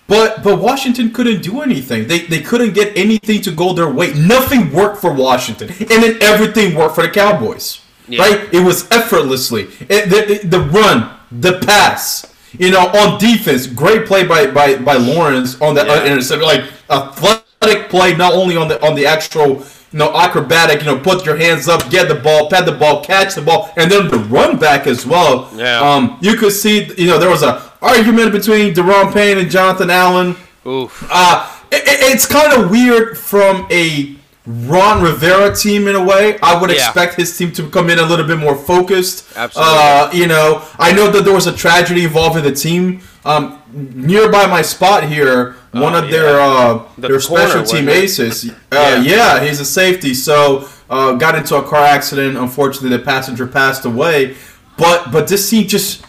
but 0.06 0.44
but 0.44 0.60
Washington 0.62 1.12
couldn't 1.12 1.42
do 1.42 1.62
anything. 1.62 2.08
They 2.08 2.20
they 2.28 2.42
couldn't 2.42 2.74
get 2.76 2.96
anything 2.96 3.42
to 3.42 3.52
go 3.52 3.74
their 3.74 3.90
way. 3.90 4.14
Nothing 4.14 4.72
worked 4.72 5.02
for 5.02 5.12
Washington, 5.12 5.70
and 5.72 6.04
then 6.04 6.22
everything 6.22 6.76
worked 6.76 6.94
for 6.94 7.02
the 7.02 7.10
Cowboys. 7.10 7.82
Yeah. 8.08 8.22
Right? 8.22 8.54
It 8.54 8.60
was 8.64 8.88
effortlessly. 8.92 9.64
It, 9.90 10.10
the, 10.12 10.48
the 10.48 10.60
run, 10.60 11.15
the 11.42 11.60
pass. 11.66 12.32
You 12.58 12.72
know, 12.72 12.88
on 12.88 13.20
defense, 13.20 13.68
great 13.68 14.06
play 14.06 14.26
by 14.26 14.48
by, 14.48 14.78
by 14.78 14.96
Lawrence 14.96 15.60
on 15.62 15.76
that 15.76 15.88
Yeah. 15.88 15.94
uh, 15.94 16.06
interception. 16.06 16.46
Like 16.46 16.64
athletic 16.90 17.90
play, 17.90 18.16
not 18.16 18.34
only 18.34 18.56
on 18.58 18.68
the 18.68 18.84
on 18.86 18.96
the 18.96 19.06
actual 19.06 19.48
you 19.92 20.00
know 20.00 20.16
acrobatic. 20.16 20.80
You 20.80 20.86
know, 20.86 21.00
put 21.00 21.26
your 21.26 21.36
hands 21.36 21.68
up, 21.68 21.90
get 21.90 22.08
the 22.08 22.16
ball, 22.16 22.50
pat 22.50 22.66
the 22.66 22.72
ball, 22.72 23.04
catch 23.04 23.36
the 23.36 23.42
ball, 23.42 23.72
and 23.78 23.92
then 23.92 24.08
the 24.08 24.20
run 24.20 24.58
back 24.58 24.88
as 24.88 25.06
well. 25.06 25.50
Yeah. 25.56 25.80
Um, 25.82 26.18
you 26.22 26.36
could 26.36 26.54
see, 26.54 26.86
you 26.98 27.08
know, 27.08 27.18
there 27.18 27.30
was 27.30 27.44
a 27.44 27.62
argument 27.82 28.32
between 28.32 28.74
Daron 28.74 29.14
Payne 29.14 29.38
and 29.38 29.50
Jonathan 29.52 29.90
Allen. 29.90 30.36
Oof. 30.66 31.06
Uh, 31.12 31.48
it- 31.72 31.84
it's 32.14 32.26
kind 32.26 32.54
of 32.54 32.70
weird 32.72 33.18
from 33.18 33.68
a 33.70 34.16
Ron 34.48 35.02
Rivera 35.02 35.56
team 35.56 35.88
in 35.88 35.96
a 35.96 36.04
way. 36.04 36.38
I 36.44 36.56
would 36.60 36.70
Yeah. 36.70 36.76
expect 36.78 37.16
his 37.16 37.36
team 37.36 37.52
to 37.54 37.68
come 37.70 37.90
in 37.90 37.98
a 38.00 38.04
little 38.06 38.26
bit 38.28 38.38
more 38.38 38.56
focused. 38.56 39.26
Absolutely. 39.36 39.74
Uh, 39.74 40.10
you 40.14 40.28
know, 40.28 40.62
I 40.78 40.92
know 40.92 41.10
that 41.10 41.26
there 41.26 41.34
was 41.34 41.48
a 41.48 41.52
tragedy 41.52 42.04
involving 42.04 42.44
the 42.44 42.52
team. 42.52 43.02
Um, 43.26 43.58
nearby 43.74 44.46
my 44.46 44.62
spot 44.62 45.06
here, 45.06 45.56
one 45.72 45.96
Oh, 45.96 46.00
of 46.04 46.12
their 46.12 46.40
uh, 46.40 46.80
The 47.00 47.08
their 47.08 47.20
corner, 47.20 47.48
special 47.50 47.64
team 47.64 47.90
it? 47.90 47.96
aces. 48.04 48.46
Uh, 48.72 48.76
Yeah. 48.76 49.02
yeah. 49.02 49.40
he's 49.44 49.60
a 49.60 49.66
safety. 49.66 50.14
So 50.14 50.68
uh, 50.92 51.14
got 51.14 51.34
into 51.34 51.56
a 51.56 51.64
car 51.64 51.84
accident. 51.84 52.38
Unfortunately, 52.38 52.96
the 52.96 53.00
passenger 53.04 53.48
passed 53.48 53.84
away. 53.86 54.36
But 54.78 55.12
but 55.12 55.28
this 55.28 55.50
team 55.50 55.68
just 55.68 56.02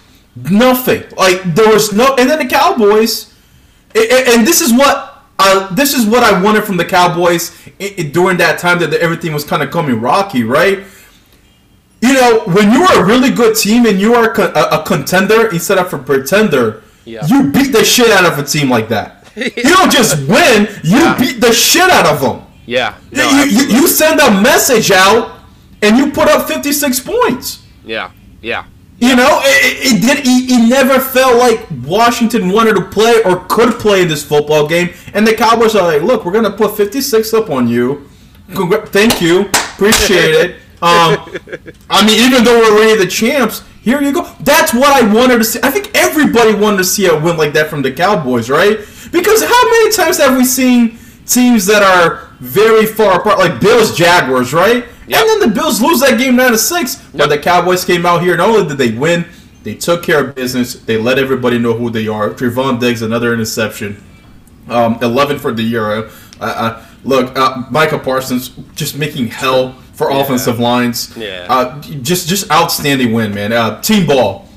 nothing. 0.50 1.04
Like 1.16 1.54
there 1.54 1.68
was 1.72 1.92
no. 1.94 2.14
And 2.18 2.28
then 2.28 2.38
the 2.38 2.44
Cowboys. 2.46 3.28
And 3.94 4.46
this 4.46 4.60
is 4.60 4.74
what 4.74 5.05
I 5.38 5.68
this 5.72 5.92
is 5.94 6.06
what 6.06 6.22
I 6.24 6.40
wanted 6.40 6.64
from 6.64 6.76
the 6.78 6.84
Cowboys 6.84 7.52
i- 7.80 7.94
i- 7.98 8.02
during 8.04 8.38
that 8.38 8.58
time 8.58 8.78
that 8.80 8.92
everything 8.94 9.32
was 9.34 9.44
kind 9.44 9.62
of 9.62 9.70
coming 9.70 10.00
rocky, 10.00 10.42
right? 10.44 10.80
You 12.00 12.12
know, 12.14 12.40
when 12.46 12.72
you 12.72 12.82
are 12.84 13.02
a 13.02 13.04
really 13.04 13.30
good 13.30 13.56
team 13.56 13.86
and 13.86 13.98
you 14.00 14.14
are 14.14 14.30
a, 14.32 14.78
a 14.80 14.84
contender 14.84 15.48
instead 15.48 15.78
of 15.78 15.92
a 15.92 15.98
pretender, 15.98 16.82
Yeah. 17.04 17.26
you 17.26 17.44
beat 17.50 17.72
the 17.72 17.84
shit 17.84 18.10
out 18.10 18.24
of 18.30 18.38
a 18.38 18.42
team 18.44 18.70
like 18.70 18.88
that. 18.88 19.24
You 19.34 19.62
don't 19.76 19.90
just 19.92 20.16
win; 20.28 20.68
you 20.82 20.98
Yeah. 20.98 21.18
beat 21.18 21.40
the 21.40 21.52
shit 21.52 21.88
out 21.90 22.06
of 22.06 22.20
them. 22.20 22.42
Yeah. 22.66 22.94
No, 23.12 23.28
you, 23.30 23.44
you, 23.44 23.64
you 23.80 23.88
send 23.88 24.20
a 24.20 24.30
message 24.40 24.90
out, 24.90 25.32
and 25.82 25.96
you 25.98 26.10
put 26.12 26.28
up 26.28 26.48
fifty 26.48 26.72
six 26.72 26.98
points. 27.00 27.62
Yeah. 27.84 28.10
Yeah. 28.42 28.64
You 28.98 29.14
know, 29.14 29.40
it, 29.44 29.94
it 29.94 30.00
did. 30.00 30.18
It, 30.20 30.50
it 30.50 30.68
never 30.68 30.98
felt 31.00 31.36
like 31.36 31.66
Washington 31.84 32.48
wanted 32.50 32.76
to 32.76 32.82
play 32.82 33.22
or 33.24 33.44
could 33.48 33.78
play 33.78 34.04
this 34.04 34.24
football 34.24 34.66
game, 34.66 34.94
and 35.12 35.26
the 35.26 35.34
Cowboys 35.34 35.74
are 35.74 35.82
like, 35.82 36.02
"Look, 36.02 36.24
we're 36.24 36.32
gonna 36.32 36.50
put 36.50 36.76
56 36.76 37.34
up 37.34 37.50
on 37.50 37.68
you. 37.68 38.08
Congra- 38.50 38.88
thank 38.88 39.20
you, 39.20 39.42
appreciate 39.74 40.34
it." 40.34 40.56
Um, 40.82 41.16
I 41.88 42.06
mean, 42.06 42.20
even 42.20 42.44
though 42.44 42.58
we're 42.60 42.76
already 42.76 43.02
the 43.02 43.10
champs, 43.10 43.64
here 43.80 44.02
you 44.02 44.12
go. 44.12 44.30
That's 44.40 44.74
what 44.74 44.90
I 44.90 45.10
wanted 45.10 45.38
to 45.38 45.44
see. 45.44 45.58
I 45.62 45.70
think 45.70 45.90
everybody 45.94 46.54
wanted 46.54 46.76
to 46.76 46.84
see 46.84 47.06
a 47.06 47.18
win 47.18 47.38
like 47.38 47.54
that 47.54 47.70
from 47.70 47.80
the 47.80 47.90
Cowboys, 47.90 48.50
right? 48.50 48.76
Because 49.10 49.42
how 49.42 49.70
many 49.70 49.90
times 49.90 50.18
have 50.18 50.36
we 50.36 50.44
seen 50.44 50.98
teams 51.24 51.64
that 51.66 51.82
are 51.82 52.28
very 52.40 52.84
far 52.84 53.18
apart, 53.20 53.38
like 53.38 53.58
Bills 53.58 53.96
Jaguars, 53.96 54.52
right? 54.52 54.84
Yep. 55.08 55.20
And 55.20 55.28
then 55.42 55.48
the 55.48 55.54
Bills 55.54 55.80
lose 55.80 56.00
that 56.00 56.18
game 56.18 56.36
nine 56.36 56.52
to 56.52 56.58
six. 56.58 56.96
But 57.12 57.20
Yep. 57.20 57.28
the 57.30 57.38
Cowboys 57.38 57.84
came 57.84 58.04
out 58.06 58.22
here. 58.22 58.36
Not 58.36 58.48
only 58.50 58.66
did 58.68 58.78
they 58.78 58.92
win, 58.92 59.24
they 59.62 59.74
took 59.74 60.02
care 60.02 60.20
of 60.24 60.34
business. 60.34 60.74
They 60.74 60.96
let 60.96 61.18
everybody 61.18 61.58
know 61.58 61.74
who 61.74 61.90
they 61.90 62.08
are. 62.08 62.30
Trevon 62.30 62.78
Diggs 62.80 63.02
another 63.02 63.32
interception. 63.32 64.02
Um, 64.68 64.98
Eleven 65.00 65.38
for 65.38 65.52
the 65.52 65.62
year. 65.62 65.90
Uh, 65.92 66.08
uh, 66.40 66.82
look, 67.04 67.36
uh, 67.38 67.62
Micah 67.70 67.98
Parsons 67.98 68.50
just 68.74 68.96
making 68.98 69.28
hell 69.28 69.76
for 69.94 70.10
Yeah. 70.10 70.18
offensive 70.20 70.58
lines. 70.58 71.12
Yeah. 71.16 71.46
Uh, 71.48 71.80
just 72.02 72.28
just 72.28 72.50
outstanding 72.50 73.12
win, 73.12 73.32
man. 73.34 73.52
Uh, 73.52 73.80
team 73.80 74.06
ball. 74.06 74.48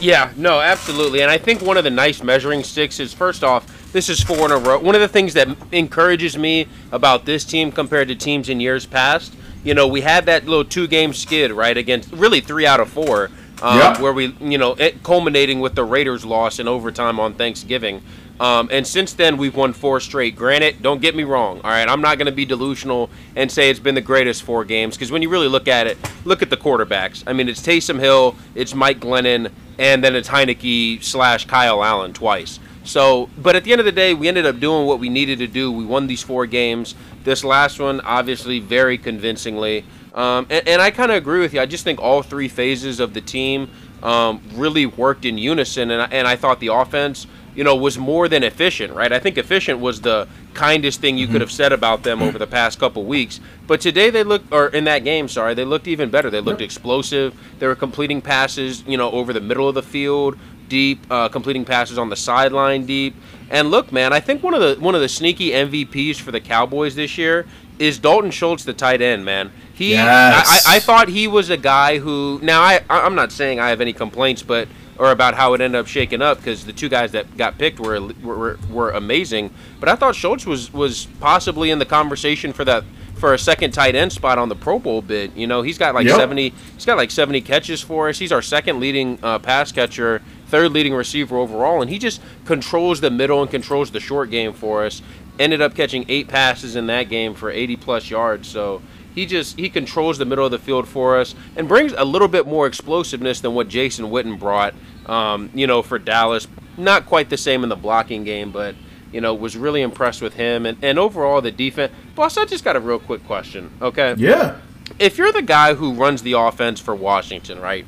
Yeah, 0.00 0.30
no, 0.36 0.60
absolutely. 0.60 1.22
And 1.22 1.30
I 1.30 1.38
think 1.38 1.60
one 1.60 1.76
of 1.76 1.82
the 1.84 1.90
nice 1.90 2.22
measuring 2.22 2.62
sticks 2.62 3.00
is 3.00 3.12
first 3.12 3.42
off, 3.42 3.64
this 3.92 4.08
is 4.08 4.22
four 4.22 4.44
in 4.46 4.52
a 4.52 4.56
row. 4.56 4.78
One 4.78 4.94
of 4.94 5.00
the 5.00 5.08
things 5.08 5.34
that 5.34 5.48
encourages 5.72 6.38
me 6.38 6.68
about 6.92 7.24
this 7.26 7.44
team 7.44 7.72
compared 7.72 8.06
to 8.08 8.14
teams 8.14 8.48
in 8.48 8.60
years 8.60 8.86
past, 8.86 9.34
you 9.64 9.74
know, 9.74 9.86
we 9.86 10.00
had 10.00 10.26
that 10.26 10.46
little 10.46 10.64
two 10.64 10.86
game 10.86 11.12
skid, 11.12 11.50
right, 11.52 11.76
against 11.76 12.10
really 12.12 12.40
three 12.40 12.66
out 12.66 12.80
of 12.80 12.88
four, 12.88 13.30
um, 13.62 13.78
Yeah. 13.78 14.00
where 14.00 14.12
we, 14.12 14.34
you 14.40 14.58
know, 14.58 14.74
it 14.74 15.02
culminating 15.02 15.60
with 15.60 15.74
the 15.74 15.84
Raiders 15.84 16.24
loss 16.24 16.58
in 16.58 16.68
overtime 16.68 17.18
on 17.20 17.34
Thanksgiving. 17.34 18.02
Um, 18.40 18.68
and 18.70 18.86
since 18.86 19.14
then, 19.14 19.36
we've 19.36 19.56
won 19.56 19.72
four 19.72 19.98
straight. 19.98 20.36
Granted, 20.36 20.80
don't 20.80 21.00
get 21.00 21.16
me 21.16 21.24
wrong. 21.24 21.60
All 21.64 21.70
right, 21.72 21.88
I'm 21.88 22.00
not 22.00 22.18
going 22.18 22.26
to 22.26 22.32
be 22.32 22.44
delusional 22.44 23.10
and 23.34 23.50
say 23.50 23.68
it's 23.68 23.80
been 23.80 23.96
the 23.96 24.00
greatest 24.00 24.44
four 24.44 24.64
games 24.64 24.96
because 24.96 25.10
when 25.10 25.22
you 25.22 25.28
really 25.28 25.48
look 25.48 25.66
at 25.66 25.88
it, 25.88 25.98
look 26.24 26.40
at 26.40 26.48
the 26.48 26.56
quarterbacks. 26.56 27.24
I 27.26 27.32
mean, 27.32 27.48
it's 27.48 27.60
Taysom 27.60 27.98
Hill, 27.98 28.36
it's 28.54 28.76
Mike 28.76 29.00
Glennon, 29.00 29.50
and 29.76 30.04
then 30.04 30.14
it's 30.14 30.28
Heinicke 30.28 31.02
slash 31.02 31.46
Kyle 31.46 31.82
Allen 31.82 32.12
twice. 32.12 32.60
So, 32.88 33.28
but 33.36 33.54
at 33.54 33.64
the 33.64 33.72
end 33.72 33.80
of 33.80 33.84
the 33.84 33.92
day, 33.92 34.14
we 34.14 34.28
ended 34.28 34.46
up 34.46 34.60
doing 34.60 34.86
what 34.86 34.98
we 34.98 35.10
needed 35.10 35.40
to 35.40 35.46
do. 35.46 35.70
We 35.70 35.84
won 35.84 36.06
these 36.06 36.22
four 36.22 36.46
games. 36.46 36.94
This 37.22 37.44
last 37.44 37.78
one, 37.78 38.00
obviously, 38.00 38.60
very 38.60 38.96
convincingly. 38.96 39.84
Um, 40.14 40.46
and, 40.48 40.66
and 40.66 40.80
I 40.80 40.90
kind 40.90 41.10
of 41.10 41.18
agree 41.18 41.40
with 41.40 41.52
you. 41.52 41.60
I 41.60 41.66
just 41.66 41.84
think 41.84 42.00
all 42.00 42.22
three 42.22 42.48
phases 42.48 42.98
of 42.98 43.12
the 43.12 43.20
team 43.20 43.70
um, 44.02 44.40
really 44.54 44.86
worked 44.86 45.26
in 45.26 45.36
unison, 45.36 45.90
and 45.90 46.00
I, 46.00 46.06
and 46.06 46.26
I 46.26 46.36
thought 46.36 46.60
the 46.60 46.68
offense, 46.68 47.26
you 47.54 47.62
know, 47.62 47.76
was 47.76 47.98
more 47.98 48.26
than 48.26 48.42
efficient, 48.42 48.94
right? 48.94 49.12
I 49.12 49.18
think 49.18 49.36
efficient 49.36 49.80
was 49.80 50.00
the 50.00 50.26
kindest 50.54 51.02
thing 51.02 51.18
you 51.18 51.28
could 51.28 51.42
have 51.42 51.52
said 51.52 51.74
about 51.74 52.04
them 52.04 52.22
over 52.22 52.38
the 52.38 52.46
past 52.46 52.78
couple 52.78 53.04
weeks. 53.04 53.38
But 53.66 53.82
today 53.82 54.08
they 54.08 54.24
looked, 54.24 54.50
or 54.50 54.68
in 54.68 54.84
that 54.84 55.00
game, 55.00 55.28
sorry, 55.28 55.52
they 55.52 55.66
looked 55.66 55.86
even 55.88 56.08
better. 56.08 56.30
They 56.30 56.40
looked 56.40 56.62
explosive. 56.62 57.38
They 57.58 57.66
were 57.66 57.76
completing 57.76 58.22
passes, 58.22 58.82
you 58.86 58.96
know, 58.96 59.10
over 59.10 59.34
the 59.34 59.42
middle 59.42 59.68
of 59.68 59.74
the 59.74 59.82
field, 59.82 60.38
deep, 60.68 61.00
uh, 61.10 61.28
completing 61.28 61.64
passes 61.64 61.98
on 61.98 62.08
the 62.08 62.16
sideline, 62.16 62.86
deep. 62.86 63.14
And 63.50 63.70
look, 63.70 63.92
man, 63.92 64.12
I 64.12 64.20
think 64.20 64.42
one 64.42 64.54
of 64.54 64.60
the 64.60 64.80
one 64.82 64.94
of 64.94 65.00
the 65.00 65.08
sneaky 65.08 65.50
MVPs 65.50 66.16
for 66.16 66.30
the 66.30 66.40
Cowboys 66.40 66.94
this 66.94 67.16
year 67.16 67.46
is 67.78 67.98
Dalton 67.98 68.30
Schultz, 68.30 68.64
the 68.64 68.72
tight 68.72 69.00
end. 69.00 69.24
Man, 69.24 69.52
He, 69.72 69.92
Yes. 69.92 70.66
I, 70.66 70.76
I 70.76 70.78
thought 70.80 71.08
he 71.08 71.28
was 71.28 71.50
a 71.50 71.56
guy 71.56 71.98
who. 71.98 72.40
Now, 72.42 72.62
I, 72.62 72.82
I'm 72.88 73.14
not 73.14 73.32
saying 73.32 73.60
I 73.60 73.70
have 73.70 73.80
any 73.80 73.92
complaints, 73.92 74.42
but 74.42 74.68
or 74.98 75.12
about 75.12 75.34
how 75.34 75.54
it 75.54 75.60
ended 75.60 75.78
up 75.78 75.86
shaking 75.86 76.20
up 76.20 76.38
because 76.38 76.66
the 76.66 76.72
two 76.72 76.88
guys 76.88 77.12
that 77.12 77.36
got 77.36 77.56
picked 77.56 77.78
were, 77.78 78.00
were 78.22 78.58
were 78.70 78.90
amazing. 78.90 79.50
But 79.80 79.88
I 79.88 79.94
thought 79.94 80.14
Schultz 80.14 80.44
was 80.44 80.72
was 80.72 81.06
possibly 81.20 81.70
in 81.70 81.78
the 81.78 81.86
conversation 81.86 82.52
for 82.52 82.64
that 82.64 82.84
for 83.18 83.34
a 83.34 83.38
second 83.38 83.72
tight 83.72 83.94
end 83.94 84.12
spot 84.12 84.38
on 84.38 84.48
the 84.48 84.56
Pro 84.56 84.78
Bowl 84.78 85.02
bid. 85.02 85.32
You 85.34 85.46
know, 85.46 85.62
he's 85.62 85.76
got 85.78 85.94
like 85.94 86.06
Yep. 86.06 86.16
70. 86.16 86.54
He's 86.74 86.84
got 86.86 86.96
like 86.96 87.10
70 87.10 87.40
catches 87.42 87.80
for 87.80 88.08
us. 88.08 88.18
He's 88.18 88.32
our 88.32 88.42
second 88.42 88.80
leading 88.80 89.18
uh, 89.22 89.38
pass 89.38 89.72
catcher, 89.72 90.22
third 90.46 90.72
leading 90.72 90.94
receiver 90.94 91.36
overall, 91.36 91.82
and 91.82 91.90
he 91.90 91.98
just 91.98 92.20
controls 92.44 93.00
the 93.00 93.10
middle 93.10 93.42
and 93.42 93.50
controls 93.50 93.90
the 93.90 94.00
short 94.00 94.30
game 94.30 94.52
for 94.52 94.84
us. 94.84 95.02
Ended 95.38 95.60
up 95.60 95.74
catching 95.74 96.04
eight 96.08 96.28
passes 96.28 96.74
in 96.76 96.86
that 96.86 97.04
game 97.04 97.34
for 97.34 97.50
80 97.50 97.76
plus 97.76 98.10
yards. 98.10 98.48
So 98.48 98.82
he 99.14 99.26
just 99.26 99.58
he 99.58 99.68
controls 99.68 100.18
the 100.18 100.24
middle 100.24 100.44
of 100.44 100.50
the 100.50 100.58
field 100.58 100.88
for 100.88 101.18
us 101.18 101.34
and 101.56 101.68
brings 101.68 101.92
a 101.96 102.04
little 102.04 102.28
bit 102.28 102.46
more 102.46 102.66
explosiveness 102.66 103.40
than 103.40 103.54
what 103.54 103.68
Jason 103.68 104.06
Witten 104.06 104.38
brought. 104.38 104.74
Um, 105.06 105.50
you 105.54 105.66
know, 105.66 105.82
for 105.82 105.98
Dallas, 105.98 106.46
not 106.76 107.06
quite 107.06 107.30
the 107.30 107.36
same 107.36 107.62
in 107.62 107.68
the 107.68 107.76
blocking 107.76 108.24
game, 108.24 108.50
but 108.52 108.74
you 109.12 109.20
know, 109.20 109.34
was 109.34 109.56
really 109.56 109.82
impressed 109.82 110.20
with 110.22 110.34
him 110.34 110.66
and, 110.66 110.78
and 110.82 110.98
overall 110.98 111.40
the 111.40 111.50
defense. 111.50 111.92
Boss, 112.14 112.36
I 112.36 112.44
just 112.44 112.64
got 112.64 112.76
a 112.76 112.80
real 112.80 112.98
quick 112.98 113.26
question. 113.26 113.70
Okay, 113.80 114.14
Yeah. 114.18 114.56
if 114.98 115.16
you're 115.18 115.32
the 115.32 115.42
guy 115.42 115.74
who 115.74 115.92
runs 115.94 116.22
the 116.22 116.32
offense 116.32 116.80
for 116.80 116.94
Washington, 116.94 117.60
right? 117.60 117.86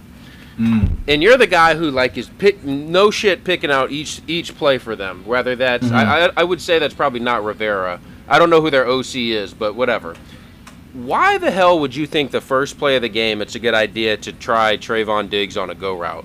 Mm. 0.58 0.96
And 1.08 1.22
you're 1.22 1.38
the 1.38 1.46
guy 1.46 1.74
who 1.74 1.90
like 1.90 2.18
is 2.18 2.28
pick 2.38 2.62
no 2.64 3.10
shit 3.10 3.44
picking 3.44 3.70
out 3.70 3.90
each 3.90 4.20
each 4.26 4.54
play 4.56 4.76
for 4.78 4.94
them. 4.94 5.24
Whether 5.24 5.56
that's 5.56 5.90
I, 5.90 6.26
I 6.26 6.30
I 6.36 6.44
would 6.44 6.60
say 6.60 6.78
that's 6.78 6.92
probably 6.94 7.20
not 7.20 7.42
Rivera. 7.44 7.98
I 8.28 8.38
don't 8.38 8.50
know 8.50 8.60
who 8.60 8.70
their 8.70 8.86
OC 8.86 9.16
is, 9.16 9.54
but 9.54 9.74
whatever. 9.74 10.16
Why 10.92 11.38
the 11.38 11.50
hell 11.50 11.78
would 11.80 11.94
you 11.96 12.06
think 12.06 12.30
the 12.30 12.40
first 12.40 12.76
play 12.78 12.96
of 12.96 13.02
the 13.02 13.08
game 13.08 13.40
it's 13.40 13.54
a 13.54 13.58
good 13.58 13.74
idea 13.74 14.16
to 14.18 14.32
try 14.32 14.76
Trevon 14.76 15.30
Diggs 15.30 15.56
on 15.56 15.70
a 15.70 15.74
go 15.74 15.96
route? 15.96 16.24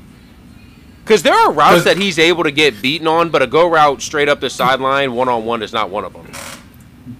Because 1.05 1.21
there 1.21 1.35
are 1.35 1.51
routes 1.51 1.83
that 1.83 1.97
he's 1.97 2.17
able 2.17 2.43
to 2.43 2.51
get 2.51 2.81
beaten 2.81 3.05
on, 3.07 3.29
but 3.29 3.43
a 3.43 3.47
go 3.47 3.69
route 3.69 4.01
straight 4.01 4.27
up 4.27 4.39
the 4.39 4.49
sideline, 4.49 5.13
one 5.13 5.29
on 5.29 5.45
one, 5.45 5.61
is 5.61 5.71
not 5.71 5.91
one 5.91 6.03
of 6.03 6.13
them. 6.13 6.31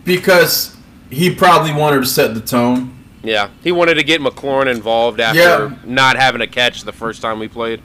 Because 0.04 0.75
he 1.12 1.34
probably 1.34 1.72
wanted 1.72 2.00
to 2.00 2.08
set 2.08 2.34
the 2.34 2.42
tone. 2.42 2.98
Yeah, 3.22 3.50
he 3.63 3.72
wanted 3.72 3.94
to 3.96 4.04
get 4.04 4.22
McLaurin 4.22 4.65
involved 4.65 5.20
after 5.20 5.39
Yeah. 5.39 5.72
not 5.86 6.15
having 6.15 6.42
a 6.42 6.48
catch 6.48 6.82
the 6.82 6.92
first 6.92 7.22
time 7.22 7.38
we 7.38 7.48
played. 7.48 7.80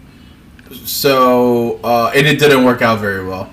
So, 0.84 1.80
uh, 1.84 2.12
and 2.14 2.26
it 2.26 2.38
didn't 2.38 2.64
work 2.64 2.80
out 2.80 2.98
very 3.00 3.26
well. 3.26 3.52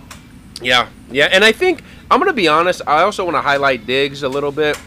Yeah, 0.61 0.87
yeah, 1.11 1.25
and 1.31 1.43
I 1.43 1.51
think 1.51 1.83
I'm 2.09 2.19
gonna 2.19 2.31
be 2.31 2.47
honest. 2.47 2.81
I 2.87 3.01
also 3.01 3.25
want 3.25 3.35
to 3.35 3.41
highlight 3.41 3.85
Diggs 3.85 4.23
a 4.23 4.29
little 4.29 4.51
bit. 4.53 4.77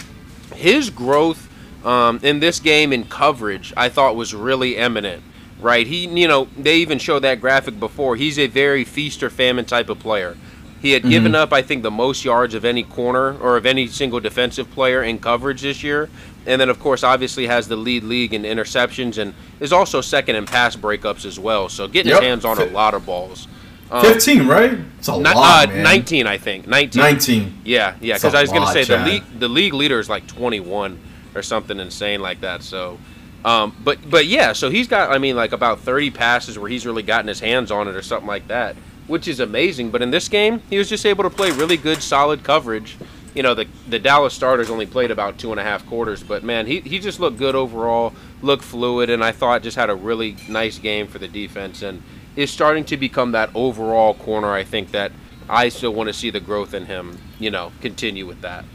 His 0.55 0.89
growth 0.89 1.49
um, 1.85 2.21
in 2.23 2.41
this 2.41 2.59
game 2.59 2.93
in 2.93 3.05
coverage, 3.05 3.73
I 3.77 3.89
thought, 3.91 4.17
was 4.17 4.35
really 4.35 4.77
eminent. 4.77 5.23
Right? 5.61 5.87
He, 5.87 6.07
you 6.07 6.27
know, 6.29 6.49
they 6.57 6.77
even 6.79 6.99
showed 6.99 7.21
that 7.21 7.41
graphic 7.41 7.79
before. 7.79 8.17
He's 8.17 8.39
a 8.39 8.47
very 8.47 8.85
feast 8.85 9.23
or 9.23 9.31
famine 9.31 9.65
type 9.65 9.89
of 9.89 9.99
player. 9.99 10.37
He 10.81 10.93
had 10.93 11.03
given 11.03 11.35
up, 11.35 11.53
I 11.53 11.61
think, 11.61 11.83
the 11.83 11.91
most 11.91 12.25
yards 12.25 12.55
of 12.55 12.65
any 12.65 12.83
corner 12.83 13.37
or 13.39 13.59
of 13.59 13.67
any 13.67 13.87
single 13.87 14.19
defensive 14.19 14.71
player 14.71 15.03
in 15.03 15.19
coverage 15.19 15.61
this 15.61 15.83
year. 15.83 16.09
And 16.47 16.59
then, 16.59 16.71
of 16.71 16.81
course, 16.81 17.05
obviously 17.05 17.47
has 17.49 17.69
the 17.69 17.77
lead 17.77 18.03
league 18.03 18.33
in 18.33 18.45
interceptions 18.45 19.19
and 19.19 19.35
is 19.61 19.75
also 19.75 20.01
second 20.01 20.37
in 20.37 20.47
pass 20.47 20.77
breakups 20.77 21.27
as 21.27 21.39
well. 21.39 21.69
So 21.69 21.87
getting 21.87 22.09
Yep. 22.11 22.21
his 22.23 22.27
hands 22.29 22.45
on 22.47 22.59
a 22.59 22.65
lot 22.65 22.95
of 22.95 23.05
balls. 23.05 23.47
Um, 23.91 24.03
15, 24.07 24.47
right? 24.47 24.79
It's 24.99 25.09
a 25.09 25.19
Ni- 25.19 25.25
lot, 25.25 25.69
uh, 25.69 25.73
man. 25.73 25.83
19, 25.83 26.27
I 26.27 26.39
think. 26.39 26.67
19. 26.67 27.03
19. 27.03 27.55
Yeah, 27.65 27.95
yeah. 28.01 28.15
Because 28.15 28.35
I 28.35 28.41
was 28.41 28.51
going 28.51 28.65
to 28.67 28.73
say 28.73 28.85
the 28.85 29.05
league, 29.05 29.25
the 29.39 29.49
league 29.49 29.75
leader 29.75 29.99
is 30.01 30.09
like 30.09 30.27
21 30.29 30.99
or 31.35 31.43
something 31.43 31.79
insane 31.79 32.23
like 32.23 32.41
that. 32.41 32.63
So, 32.63 32.99
um, 33.45 33.75
but 33.83 33.99
but 34.09 34.27
yeah, 34.27 34.53
so 34.53 34.71
he's 34.71 34.89
got 34.89 35.11
I 35.11 35.19
mean 35.19 35.37
like 35.37 35.53
about 35.53 35.81
30 35.81 36.11
passes 36.11 36.59
where 36.59 36.69
he's 36.69 36.85
really 36.85 37.03
gotten 37.03 37.29
his 37.29 37.41
hands 37.41 37.71
on 37.71 37.89
it 37.89 37.97
or 37.97 38.03
something 38.03 38.27
like 38.27 38.49
that, 38.49 38.77
which 39.07 39.27
is 39.27 39.41
amazing. 39.41 39.91
But 39.91 40.03
in 40.03 40.11
this 40.11 40.29
game, 40.29 40.63
he 40.69 40.77
was 40.77 40.89
just 40.89 41.07
able 41.07 41.25
to 41.25 41.31
play 41.31 41.51
really 41.51 41.77
good, 41.77 42.03
solid 42.03 42.45
coverage. 42.45 42.97
You 43.35 43.43
know, 43.43 43.55
the 43.55 43.67
the 43.89 43.99
Dallas 43.99 44.35
starters 44.35 44.69
only 44.69 44.87
played 44.87 45.11
about 45.11 45.39
two 45.39 45.53
and 45.53 45.61
a 45.61 45.63
half 45.63 45.87
quarters, 45.87 46.23
but 46.23 46.43
man, 46.43 46.67
he 46.67 46.81
he 46.81 46.99
just 46.99 47.19
looked 47.19 47.39
good 47.39 47.55
overall, 47.55 48.13
looked 48.43 48.65
fluid, 48.65 49.09
and 49.09 49.25
I 49.25 49.33
thought 49.33 49.63
just 49.63 49.77
had 49.77 49.89
a 49.89 49.95
really 49.95 50.37
nice 50.49 50.79
game 50.79 51.07
for 51.07 51.19
the 51.19 51.29
defense 51.29 51.83
and 51.83 52.03
is 52.37 52.51
starting 52.51 52.85
to 52.87 52.97
become 52.97 53.33
that 53.33 53.51
overall 53.55 54.15
corner. 54.15 54.53
I 54.53 54.65
think 54.65 54.91
that 54.91 55.13
I 55.49 55.69
still 55.71 55.95
want 55.95 56.09
to 56.09 56.13
see 56.13 56.31
the 56.31 56.41
growth 56.41 56.75
in 56.75 56.87
him. 56.87 57.19
You 57.39 57.51
know, 57.51 57.73
continue 57.81 58.27
with 58.27 58.43
that. 58.43 58.67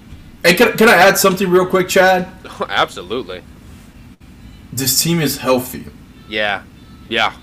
Hey, 0.44 0.54
can, 0.54 0.78
can 0.78 0.90
I 0.90 0.94
add 0.94 1.18
something 1.18 1.50
real 1.50 1.66
quick, 1.66 1.88
Chad? 1.88 2.28
Absolutely. 2.70 3.44
This 4.76 5.02
team 5.02 5.20
is 5.20 5.38
healthy. 5.38 5.86
Yeah. 6.28 6.64
Yeah. 7.10 7.34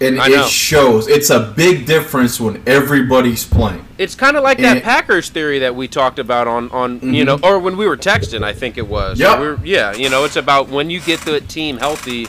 And 0.00 0.20
I 0.20 0.28
know. 0.28 0.44
it 0.46 0.50
shows. 0.50 1.06
It's 1.08 1.30
a 1.30 1.52
big 1.56 1.86
difference 1.86 2.40
when 2.40 2.62
everybody's 2.66 3.46
playing. 3.46 3.86
It's 3.96 4.14
kind 4.14 4.36
of 4.36 4.42
like 4.42 4.58
that 4.58 4.64
And- 4.64 4.78
Mm-hmm. 4.80 4.88
Packers 4.88 5.28
theory 5.30 5.60
that 5.60 5.74
we 5.76 5.86
talked 5.88 6.18
about 6.18 6.48
on, 6.48 6.70
on 6.72 7.14
you 7.14 7.24
know, 7.24 7.38
or 7.42 7.58
when 7.58 7.76
we 7.76 7.86
were 7.86 7.96
texting, 7.96 8.42
I 8.42 8.52
think 8.52 8.76
it 8.76 8.88
was. 8.88 9.18
We 9.20 9.24
were- 9.26 9.60
yeah, 9.64 9.94
you 9.94 10.08
know, 10.10 10.24
it's 10.24 10.36
about 10.36 10.68
when 10.68 10.90
you 10.90 11.00
get 11.00 11.20
the 11.20 11.40
team 11.40 11.76
healthy, 11.78 12.26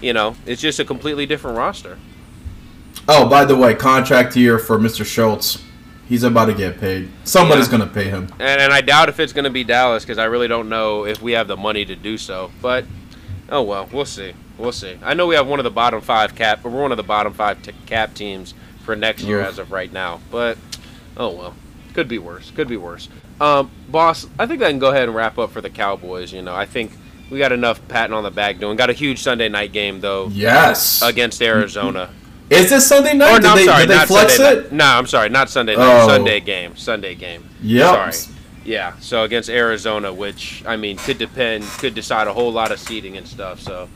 you 0.00 0.12
know, 0.12 0.36
it's 0.46 0.60
just 0.62 0.78
a 0.78 0.84
completely 0.84 1.26
different 1.26 1.56
roster. 1.58 1.98
Oh, 3.08 3.28
by 3.28 3.44
the 3.44 3.56
way, 3.56 3.74
contract 3.74 4.36
year 4.36 4.58
for 4.58 4.78
Mr. 4.78 5.04
Schultz. 5.04 5.62
He's 6.08 6.22
about 6.22 6.46
to 6.46 6.54
get 6.54 6.80
paid. 6.80 7.08
Somebody's 7.24 7.66
Yeah. 7.70 7.78
going 7.78 7.88
to 7.88 7.94
pay 7.94 8.04
him. 8.04 8.28
And, 8.38 8.60
and 8.60 8.72
I 8.72 8.80
doubt 8.80 9.08
if 9.08 9.18
it's 9.20 9.32
going 9.32 9.44
to 9.44 9.50
be 9.50 9.64
Dallas 9.64 10.04
because 10.04 10.18
I 10.18 10.24
really 10.24 10.48
don't 10.48 10.68
know 10.68 11.06
if 11.06 11.20
we 11.22 11.32
have 11.32 11.48
the 11.48 11.56
money 11.56 11.84
to 11.84 11.94
do 11.96 12.18
so. 12.18 12.50
But, 12.62 12.84
oh 13.50 13.62
well, 13.62 13.88
we'll 13.92 14.04
see. 14.04 14.32
We'll 14.58 14.72
see. 14.72 14.98
I 15.02 15.14
know 15.14 15.26
we 15.26 15.34
have 15.34 15.46
one 15.46 15.58
of 15.58 15.64
the 15.64 15.70
bottom 15.70 16.00
five 16.00 16.34
cap, 16.34 16.64
we're 16.64 16.70
one 16.70 16.90
of 16.90 16.96
the 16.96 17.02
bottom 17.02 17.32
five 17.32 17.62
t- 17.62 17.72
cap 17.86 18.14
teams 18.14 18.54
for 18.84 18.94
next 18.96 19.22
year 19.22 19.40
Oof. 19.40 19.46
as 19.48 19.58
of 19.58 19.72
right 19.72 19.92
now. 19.92 20.20
But, 20.30 20.58
oh 21.16 21.30
well, 21.34 21.54
could 21.94 22.08
be 22.08 22.18
worse. 22.18 22.50
Could 22.50 22.68
be 22.68 22.76
worse. 22.76 23.08
Um, 23.40 23.70
boss, 23.88 24.26
I 24.38 24.46
think 24.46 24.62
I 24.62 24.68
can 24.70 24.78
go 24.78 24.90
ahead 24.90 25.04
and 25.04 25.14
wrap 25.14 25.38
up 25.38 25.50
for 25.50 25.60
the 25.60 25.70
Cowboys. 25.70 26.32
You 26.32 26.42
know, 26.42 26.54
I 26.54 26.66
think 26.66 26.92
we 27.30 27.38
got 27.38 27.52
enough 27.52 27.86
patting 27.88 28.12
on 28.14 28.22
the 28.22 28.30
back 28.30 28.58
doing. 28.58 28.76
Got 28.76 28.90
a 28.90 28.94
huge 28.94 29.22
Sunday 29.22 29.48
night 29.48 29.72
game 29.72 30.00
though 30.00 30.28
Yes. 30.28 31.00
against 31.02 31.40
Arizona. 31.40 32.10
Is 32.50 32.68
this 32.68 32.86
Sunday 32.86 33.14
night? 33.14 33.30
Or 33.30 33.36
did 33.36 33.42
no, 33.44 33.50
I'm 33.50 33.56
they, 33.56 33.64
sorry, 33.64 33.80
did 33.82 33.90
they 33.90 33.94
not 33.94 34.08
flex 34.08 34.36
Sunday 34.36 34.60
it? 34.60 34.62
night. 34.64 34.72
No, 34.72 34.84
I'm 34.84 35.06
sorry, 35.06 35.28
not 35.28 35.48
Sunday 35.48 35.76
night. 35.76 36.02
Oh. 36.02 36.08
Sunday 36.08 36.40
game. 36.40 36.76
Sunday 36.76 37.14
game. 37.14 37.48
Yep. 37.62 38.12
Sorry. 38.12 38.34
Yeah. 38.64 38.94
So 39.00 39.22
against 39.24 39.48
Arizona, 39.48 40.12
which 40.12 40.62
I 40.66 40.76
mean 40.76 40.96
could 40.96 41.18
depend, 41.18 41.64
could 41.78 41.94
decide 41.94 42.26
a 42.26 42.32
whole 42.32 42.52
lot 42.52 42.72
of 42.72 42.78
seating 42.78 43.16
and 43.16 43.26
stuff. 43.26 43.60
So 43.60 43.88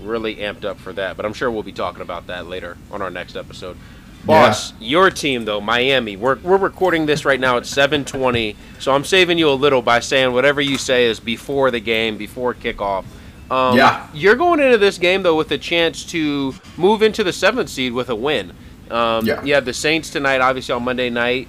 really 0.00 0.36
amped 0.36 0.64
up 0.64 0.78
for 0.78 0.92
that. 0.94 1.16
But 1.16 1.26
I'm 1.26 1.32
sure 1.32 1.50
we'll 1.50 1.62
be 1.62 1.72
talking 1.72 2.02
about 2.02 2.26
that 2.28 2.46
later 2.46 2.76
on 2.90 3.02
our 3.02 3.10
next 3.10 3.36
episode. 3.36 3.76
Boss, 4.24 4.72
your 4.78 5.10
team 5.10 5.44
though, 5.46 5.60
Miami. 5.60 6.16
We're 6.16 6.36
we're 6.36 6.56
recording 6.56 7.06
this 7.06 7.24
right 7.24 7.40
now 7.40 7.56
at 7.56 7.64
7:20, 7.64 8.54
so 8.78 8.94
I'm 8.94 9.04
saving 9.04 9.36
you 9.38 9.48
a 9.48 9.54
little 9.54 9.82
by 9.82 9.98
saying 9.98 10.32
whatever 10.32 10.60
you 10.60 10.78
say 10.78 11.06
is 11.06 11.18
before 11.18 11.72
the 11.72 11.80
game, 11.80 12.16
before 12.16 12.54
kickoff. 12.54 13.04
Um, 13.50 13.76
Yeah. 13.76 14.06
You're 14.14 14.36
going 14.36 14.60
into 14.60 14.78
this 14.78 14.96
game 14.96 15.24
though 15.24 15.34
with 15.36 15.50
a 15.50 15.58
chance 15.58 16.04
to 16.06 16.54
move 16.76 17.02
into 17.02 17.24
the 17.24 17.32
seventh 17.32 17.68
seed 17.68 17.92
with 17.94 18.08
a 18.10 18.14
win. 18.14 18.52
Um, 18.92 19.26
Yeah. 19.26 19.42
You 19.42 19.54
have 19.54 19.64
the 19.64 19.74
Saints 19.74 20.08
tonight, 20.08 20.40
obviously 20.40 20.72
on 20.72 20.84
Monday 20.84 21.10
night. 21.10 21.48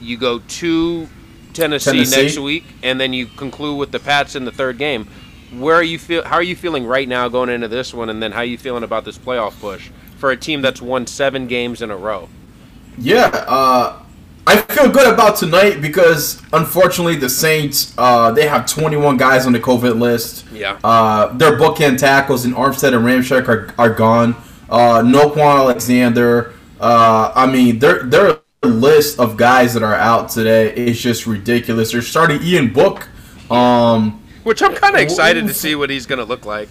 You 0.00 0.16
go 0.16 0.38
to 0.38 1.08
Tennessee, 1.52 1.92
Tennessee. 1.92 2.22
next 2.22 2.38
week, 2.38 2.64
and 2.82 3.00
then 3.00 3.12
you 3.12 3.26
conclude 3.26 3.78
with 3.78 3.92
the 3.92 4.00
Pats 4.00 4.34
in 4.34 4.44
the 4.44 4.52
third 4.52 4.78
game. 4.78 5.08
Where 5.56 5.76
are 5.76 5.82
you 5.82 5.98
feel? 5.98 6.24
How 6.24 6.36
are 6.36 6.42
you 6.42 6.56
feeling 6.56 6.86
right 6.86 7.08
now 7.08 7.28
going 7.28 7.50
into 7.50 7.68
this 7.68 7.92
one, 7.92 8.08
and 8.08 8.22
then 8.22 8.32
how 8.32 8.40
are 8.40 8.44
you 8.44 8.58
feeling 8.58 8.82
about 8.82 9.04
this 9.04 9.18
playoff 9.18 9.58
push 9.60 9.90
for 10.16 10.30
a 10.30 10.36
team 10.36 10.62
that's 10.62 10.80
won 10.80 11.06
seven 11.06 11.46
games 11.46 11.82
in 11.82 11.90
a 11.90 11.96
row? 11.96 12.28
Yeah, 12.98 13.26
uh, 13.48 14.02
I 14.46 14.56
feel 14.56 14.90
good 14.90 15.12
about 15.12 15.36
tonight 15.36 15.80
because 15.80 16.42
unfortunately 16.52 17.16
the 17.16 17.28
Saints 17.28 17.94
uh, 17.96 18.32
they 18.32 18.48
have 18.48 18.66
21 18.66 19.16
guys 19.16 19.46
on 19.46 19.52
the 19.52 19.60
COVID 19.60 20.00
list. 20.00 20.46
Yeah. 20.52 20.78
Uh, 20.82 21.32
their 21.36 21.58
bookend 21.58 21.98
tackles 21.98 22.44
in 22.44 22.52
Armstead 22.52 22.94
and 22.94 23.04
Ramczyk 23.04 23.48
are, 23.48 23.72
are 23.78 23.94
gone. 23.94 24.34
Uh, 24.68 25.02
Noquan 25.02 25.58
Alexander. 25.58 26.54
Uh, 26.80 27.32
I 27.34 27.46
mean, 27.46 27.78
their 27.78 28.02
their 28.02 28.41
list 28.72 29.18
of 29.18 29.36
guys 29.36 29.74
that 29.74 29.82
are 29.82 29.94
out 29.94 30.28
today 30.28 30.74
is 30.74 31.00
just 31.00 31.26
ridiculous. 31.26 31.92
They're 31.92 32.02
starting 32.02 32.42
Ian 32.42 32.72
Book. 32.72 33.08
Um, 33.50 34.22
Which 34.44 34.62
I'm 34.62 34.74
kind 34.74 34.94
of 34.94 35.00
excited 35.00 35.46
to 35.46 35.54
see 35.54 35.74
what 35.74 35.90
he's 35.90 36.06
going 36.06 36.18
to 36.20 36.24
look 36.24 36.46
like. 36.46 36.68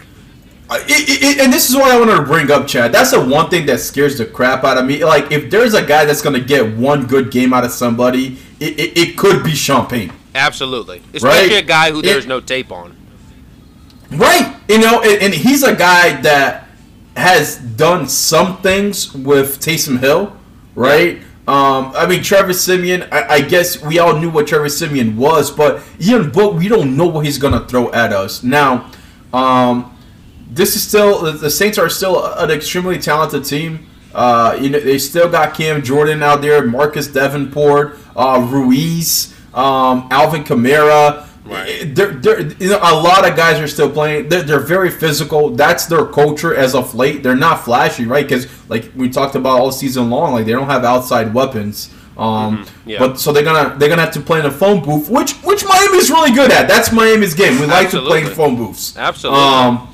It, 0.74 1.22
it, 1.22 1.40
and 1.42 1.52
this 1.52 1.70
is 1.70 1.76
what 1.76 1.92
I 1.92 2.00
wanted 2.00 2.16
to 2.16 2.22
bring 2.22 2.50
up, 2.50 2.66
Chad. 2.66 2.94
That's 2.94 3.12
the 3.12 3.20
one 3.20 3.50
thing 3.50 3.66
that 3.66 3.82
scares 3.82 4.18
the 4.18 4.26
crap 4.26 4.64
out 4.64 4.78
of 4.78 4.86
me. 4.86 5.04
Like, 5.04 5.30
if 5.30 5.50
there's 5.52 5.74
a 5.74 5.86
guy 5.86 6.06
that's 6.06 6.22
going 6.22 6.40
to 6.40 6.46
get 6.46 6.78
one 6.78 7.08
good 7.08 7.30
game 7.30 7.52
out 7.54 7.66
of 7.66 7.72
somebody, 7.72 8.38
it, 8.62 8.80
it, 8.80 8.98
it 8.98 9.18
could 9.18 9.44
be 9.44 9.52
Champagne. 9.52 10.14
Absolutely, 10.34 11.02
especially 11.14 11.56
Right. 11.56 11.64
a 11.64 11.68
guy 11.68 11.92
who 11.92 12.02
there's 12.02 12.26
no 12.26 12.40
tape 12.40 12.72
on. 12.72 12.96
Right. 14.12 14.56
You 14.70 14.80
know, 14.80 15.02
and, 15.02 15.22
and 15.24 15.34
he's 15.34 15.62
a 15.64 15.76
guy 15.76 16.22
that 16.22 16.70
has 17.18 17.58
done 17.58 18.08
some 18.08 18.62
things 18.62 19.14
with 19.14 19.60
Taysom 19.60 20.00
Hill, 20.00 20.38
right? 20.74 21.20
Um, 21.48 21.92
I 21.96 22.06
mean, 22.08 22.22
Trevor 22.24 22.54
Siemian, 22.54 23.08
I, 23.12 23.28
I 23.28 23.42
guess 23.42 23.82
we 23.82 24.00
all 24.00 24.18
knew 24.18 24.30
what 24.30 24.48
Trevor 24.48 24.70
Siemian 24.70 25.18
was, 25.18 25.50
but 25.52 25.82
Ian 26.00 26.30
Book, 26.32 26.56
we 26.56 26.68
don't 26.68 26.96
know 26.96 27.08
what 27.08 27.26
he's 27.26 27.38
to 27.40 27.66
throw 27.68 27.92
at 27.92 28.14
us. 28.14 28.44
Now, 28.44 28.92
Um, 29.34 29.98
this 30.50 30.76
is 30.76 30.84
still 30.86 31.32
the 31.32 31.50
Saints 31.50 31.78
are 31.78 31.90
still 31.90 32.26
an 32.26 32.52
extremely 32.52 32.98
talented 32.98 33.46
team. 33.46 33.88
Uh, 34.14 34.58
you 34.60 34.70
know, 34.70 34.80
they 34.80 34.98
still 34.98 35.30
got 35.30 35.54
Cam 35.54 35.82
Jordan 35.82 36.22
out 36.22 36.42
there, 36.42 36.66
Marcus 36.66 37.08
Davenport, 37.08 37.98
uh, 38.16 38.46
Ruiz, 38.50 39.34
um, 39.54 40.10
Alvin 40.12 40.44
Kamara. 40.44 41.28
Right. 41.44 41.94
They're, 41.96 42.12
they're, 42.12 42.42
you 42.42 42.70
know, 42.70 42.80
a 42.82 42.94
lot 42.94 43.28
of 43.30 43.36
guys 43.36 43.60
are 43.60 43.68
still 43.68 43.90
playing. 43.90 44.30
They're, 44.30 44.44
they're 44.44 44.60
very 44.60 44.92
physical. 44.92 45.50
That's 45.50 45.86
their 45.88 46.06
culture 46.06 46.56
as 46.56 46.76
of 46.76 46.94
late. 46.94 47.24
They're 47.24 47.36
not 47.36 47.66
flashy, 47.66 48.06
right? 48.06 48.24
Because 48.28 48.48
like 48.70 48.92
we 48.96 49.10
talked 49.10 49.36
about 49.36 49.60
all 49.60 49.72
season 49.72 50.10
long, 50.10 50.34
like 50.34 50.46
they 50.46 50.52
don't 50.52 50.68
have 50.68 50.86
outside 50.86 51.34
weapons. 51.34 51.94
Um, 52.18 52.66
mm-hmm. 52.66 52.90
yeah. 52.90 53.00
But 53.00 53.20
so 53.20 53.32
they're 53.32 53.44
gonna 53.44 53.78
they're 53.78 53.90
gonna 53.90 54.04
have 54.04 54.14
to 54.14 54.22
play 54.22 54.40
in 54.40 54.46
a 54.46 54.52
phone 54.52 54.84
booth, 54.84 55.10
which 55.10 55.34
which 55.42 55.66
Miami's 55.66 56.10
really 56.12 56.32
good 56.32 56.52
at. 56.52 56.68
That's 56.68 56.92
Miami's 56.92 57.34
game. 57.34 57.60
We 57.60 57.66
like 57.66 57.90
to 57.92 58.02
play 58.02 58.22
in 58.22 58.28
phone 58.28 58.56
booths. 58.56 58.96
Absolutely. 58.96 59.42
Um, 59.42 59.92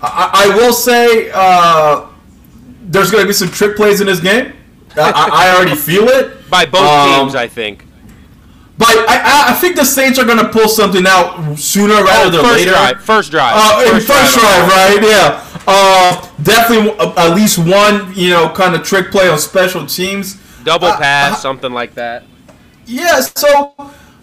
I, 0.00 0.48
I 0.52 0.56
will 0.56 0.72
say 0.72 1.30
uh, 1.34 2.06
there's 2.82 3.10
gonna 3.10 3.26
be 3.26 3.32
some 3.32 3.48
trick 3.48 3.76
plays 3.76 4.00
in 4.00 4.06
this 4.06 4.20
game. 4.20 4.52
I, 4.96 5.30
I 5.32 5.56
already 5.56 5.74
feel 5.74 6.04
it 6.08 6.48
by 6.50 6.66
both 6.66 6.82
um, 6.82 7.20
teams. 7.20 7.34
I 7.34 7.48
think. 7.48 7.84
But 8.86 9.08
I, 9.08 9.50
I 9.50 9.52
think 9.54 9.76
the 9.76 9.84
Saints 9.84 10.18
are 10.18 10.24
gonna 10.24 10.48
pull 10.48 10.68
something 10.68 11.06
out 11.06 11.56
sooner 11.58 11.94
rather 11.94 12.28
oh, 12.28 12.30
than 12.30 12.40
first 12.42 12.58
later. 12.58 12.70
Drive, 12.70 13.02
first 13.02 13.30
drive. 13.30 13.54
Uh, 13.56 13.90
first, 13.90 14.06
first 14.06 14.34
drive, 14.34 14.68
drive 14.68 14.68
right? 14.68 15.02
Yeah. 15.02 15.60
Uh, 15.66 16.30
definitely 16.42 16.90
at 17.16 17.34
least 17.34 17.58
one, 17.58 18.12
you 18.14 18.30
know, 18.30 18.48
kind 18.50 18.74
of 18.74 18.82
trick 18.82 19.10
play 19.10 19.28
on 19.28 19.38
special 19.38 19.86
teams. 19.86 20.40
Double 20.64 20.88
uh, 20.88 20.98
pass, 20.98 21.32
uh, 21.32 21.36
something 21.36 21.72
like 21.72 21.94
that. 21.94 22.24
Yeah. 22.86 23.20
So, 23.20 23.74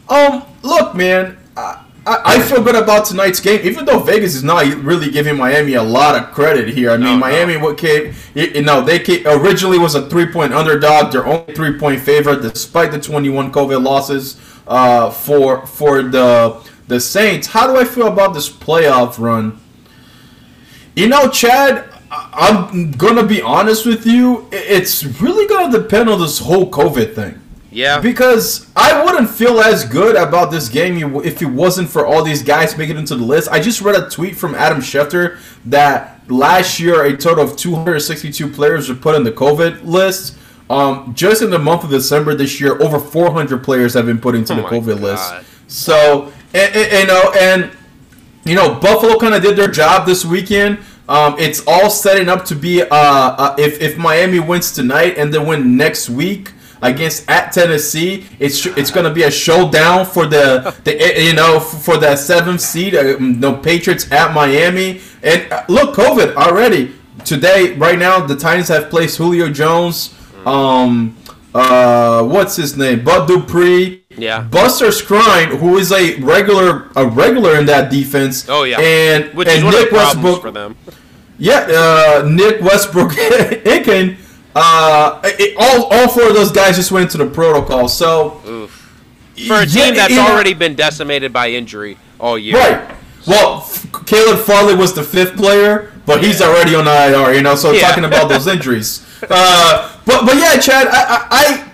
um, 0.09 0.43
look, 0.61 0.95
man. 0.95 1.37
I, 1.57 1.83
I 2.03 2.41
feel 2.41 2.63
good 2.63 2.75
about 2.75 3.05
tonight's 3.05 3.39
game, 3.39 3.62
even 3.63 3.86
though 3.86 4.00
Vegas 4.00 4.34
is 4.34 4.43
not 4.43 4.65
really 4.84 5.12
giving 5.12 5.38
Miami 5.38 5.75
a 5.75 5.84
lot 5.84 6.15
of 6.15 6.31
credit 6.31 6.70
here. 6.70 6.89
I 6.89 6.98
mean, 6.98 7.05
no, 7.05 7.17
Miami 7.17 7.53
no. 7.53 7.60
what 7.60 7.77
came, 7.77 8.15
you 8.34 8.63
know, 8.63 8.81
they 8.81 8.98
came, 8.98 9.25
originally 9.27 9.77
was 9.77 9.93
a 9.93 10.10
three 10.10 10.25
point 10.25 10.51
underdog. 10.51 11.12
They're 11.12 11.27
only 11.27 11.53
three 11.53 11.77
point 11.77 12.01
favorite, 12.01 12.41
despite 12.41 12.91
the 12.91 13.00
twenty 13.00 13.29
one 13.29 13.51
COVID 13.51 13.84
losses 13.84 14.39
uh, 14.67 15.12
for 15.12 15.67
for 15.67 16.01
the 16.01 16.60
the 16.88 17.00
Saints. 17.00 17.48
How 17.48 17.67
do 17.67 17.77
I 17.77 17.86
feel 17.86 18.08
about 18.08 18.34
this 18.34 18.50
playoff 18.50 19.20
run? 19.20 19.60
You 20.96 21.08
know, 21.08 21.29
Chad, 21.29 21.88
I'm 22.10 22.91
gonna 22.93 23.25
be 23.25 23.43
honest 23.43 23.86
with 23.86 24.08
you. 24.08 24.48
It's 24.51 25.03
really 25.22 25.48
gonna 25.48 25.72
depend 25.72 26.10
on 26.10 26.20
this 26.20 26.39
whole 26.39 26.72
COVID 26.72 27.13
thing. 27.13 27.40
Yeah. 27.71 27.99
Because 27.99 28.67
I 28.75 29.03
wouldn't 29.03 29.29
feel 29.29 29.59
as 29.61 29.85
good 29.85 30.15
about 30.15 30.51
this 30.51 30.67
game 30.67 31.15
if 31.23 31.41
it 31.41 31.45
wasn't 31.45 31.89
for 31.89 32.05
all 32.05 32.23
these 32.23 32.43
guys 32.43 32.77
making 32.77 32.97
it 32.97 32.99
into 32.99 33.15
the 33.15 33.23
list. 33.23 33.49
I 33.49 33.61
just 33.61 33.81
read 33.81 33.95
a 33.95 34.09
tweet 34.09 34.35
from 34.35 34.53
Adam 34.55 34.79
Schefter 34.79 35.39
that 35.65 36.29
last 36.29 36.79
year 36.79 37.05
a 37.05 37.15
total 37.15 37.45
of 37.45 37.55
262 37.55 38.49
players 38.49 38.89
were 38.89 38.95
put 38.95 39.15
on 39.15 39.23
the 39.23 39.31
COVID 39.31 39.85
list. 39.85 40.37
Um, 40.69 41.13
just 41.13 41.41
in 41.41 41.49
the 41.49 41.59
month 41.59 41.83
of 41.83 41.89
December 41.89 42.33
this 42.35 42.61
year, 42.61 42.81
over 42.81 42.99
400 42.99 43.63
players 43.63 43.93
have 43.93 44.05
been 44.05 44.19
put 44.19 44.35
into 44.35 44.53
oh 44.53 44.57
the 44.57 44.63
COVID 44.63 44.99
God. 44.99 45.01
list. 45.01 45.33
So, 45.67 46.31
and, 46.53 46.75
and, 46.75 46.91
you 46.93 47.07
know, 47.07 47.33
and 47.39 47.71
you 48.43 48.55
know, 48.55 48.75
Buffalo 48.79 49.17
kind 49.17 49.33
of 49.33 49.41
did 49.41 49.55
their 49.55 49.69
job 49.69 50.05
this 50.05 50.25
weekend. 50.25 50.79
Um, 51.07 51.35
it's 51.37 51.63
all 51.67 51.89
setting 51.89 52.29
up 52.29 52.45
to 52.45 52.55
be 52.55 52.81
uh, 52.81 52.87
uh, 52.89 53.55
if 53.57 53.81
if 53.81 53.97
Miami 53.97 54.39
wins 54.39 54.71
tonight 54.71 55.17
and 55.17 55.33
then 55.33 55.45
win 55.45 55.75
next 55.75 56.09
week 56.09 56.53
against 56.81 57.29
at 57.29 57.51
Tennessee. 57.51 58.25
It's 58.39 58.65
it's 58.65 58.91
going 58.91 59.05
to 59.05 59.13
be 59.13 59.23
a 59.23 59.31
showdown 59.31 60.05
for 60.05 60.25
the 60.25 60.75
the 60.83 61.23
you 61.23 61.33
know 61.33 61.59
for 61.59 61.97
that 61.97 62.19
seventh 62.19 62.61
seed. 62.61 62.95
Uh, 62.95 63.17
no 63.19 63.55
Patriots 63.57 64.11
at 64.11 64.33
Miami. 64.33 65.01
And 65.23 65.51
uh, 65.51 65.63
look, 65.67 65.95
COVID 65.95 66.35
already 66.35 66.93
today. 67.25 67.73
Right 67.73 68.00
now, 68.00 68.25
the 68.25 68.35
Titans 68.35 68.67
have 68.69 68.89
placed 68.89 69.17
Julio 69.17 69.50
Jones. 69.50 70.15
Um, 70.45 71.17
uh, 71.53 72.23
what's 72.23 72.55
his 72.55 72.77
name? 72.77 73.03
Bud 73.03 73.27
Dupree. 73.27 74.03
Yeah. 74.17 74.41
Buster 74.41 74.88
Skrine, 74.88 75.57
who 75.59 75.77
is 75.77 75.91
a 75.91 76.15
regular 76.19 76.89
a 76.95 77.05
regular 77.07 77.57
in 77.57 77.65
that 77.67 77.91
defense. 77.91 78.47
Oh 78.50 78.63
yeah. 78.63 78.79
And 78.79 79.33
Which 79.33 79.47
and 79.47 79.65
Nick 79.65 79.91
Westbrook 79.91 80.41
for 80.41 80.51
them. 80.51 80.75
Yeah, 81.38 81.65
uh, 82.21 82.27
Nick 82.27 82.61
Westbrook 82.61 83.11
Ikhine 83.65 84.17
uh, 84.55 85.22
it, 85.24 85.55
all 85.58 85.85
all 85.85 86.07
four 86.07 86.29
of 86.29 86.33
those 86.33 86.51
guys 86.51 86.75
just 86.75 86.92
went 86.92 87.03
into 87.14 87.24
the 87.24 87.29
protocol. 87.29 87.87
So 87.87 88.42
Oof. 88.46 88.72
for 89.48 89.61
a 89.61 89.66
team 89.66 89.96
that's 89.96 90.18
already 90.18 90.53
been 90.53 90.75
decimated 90.75 91.31
by 91.31 91.50
injury 91.50 91.98
all 92.20 92.37
year, 92.37 92.57
right? 92.57 92.96
Well, 93.27 93.68
Caleb 94.05 94.40
Farley 94.40 94.75
was 94.75 94.94
the 94.94 95.03
fifth 95.03 95.37
player, 95.37 95.94
but 96.05 96.24
he's 96.24 96.42
already 96.42 96.75
on 96.75 96.87
IR. 96.87 97.33
You 97.33 97.42
know, 97.42 97.55
so 97.55 97.72
yeah. 97.72 97.87
talking 97.87 98.05
about 98.05 98.29
those 98.29 98.48
injuries. 98.55 99.05
Uh, 99.29 99.98
but 100.05 100.25
but 100.25 100.35
yeah, 100.35 100.57
Chad, 100.57 100.87
I, 100.87 100.92
I, 100.92 101.27
I 101.31 101.72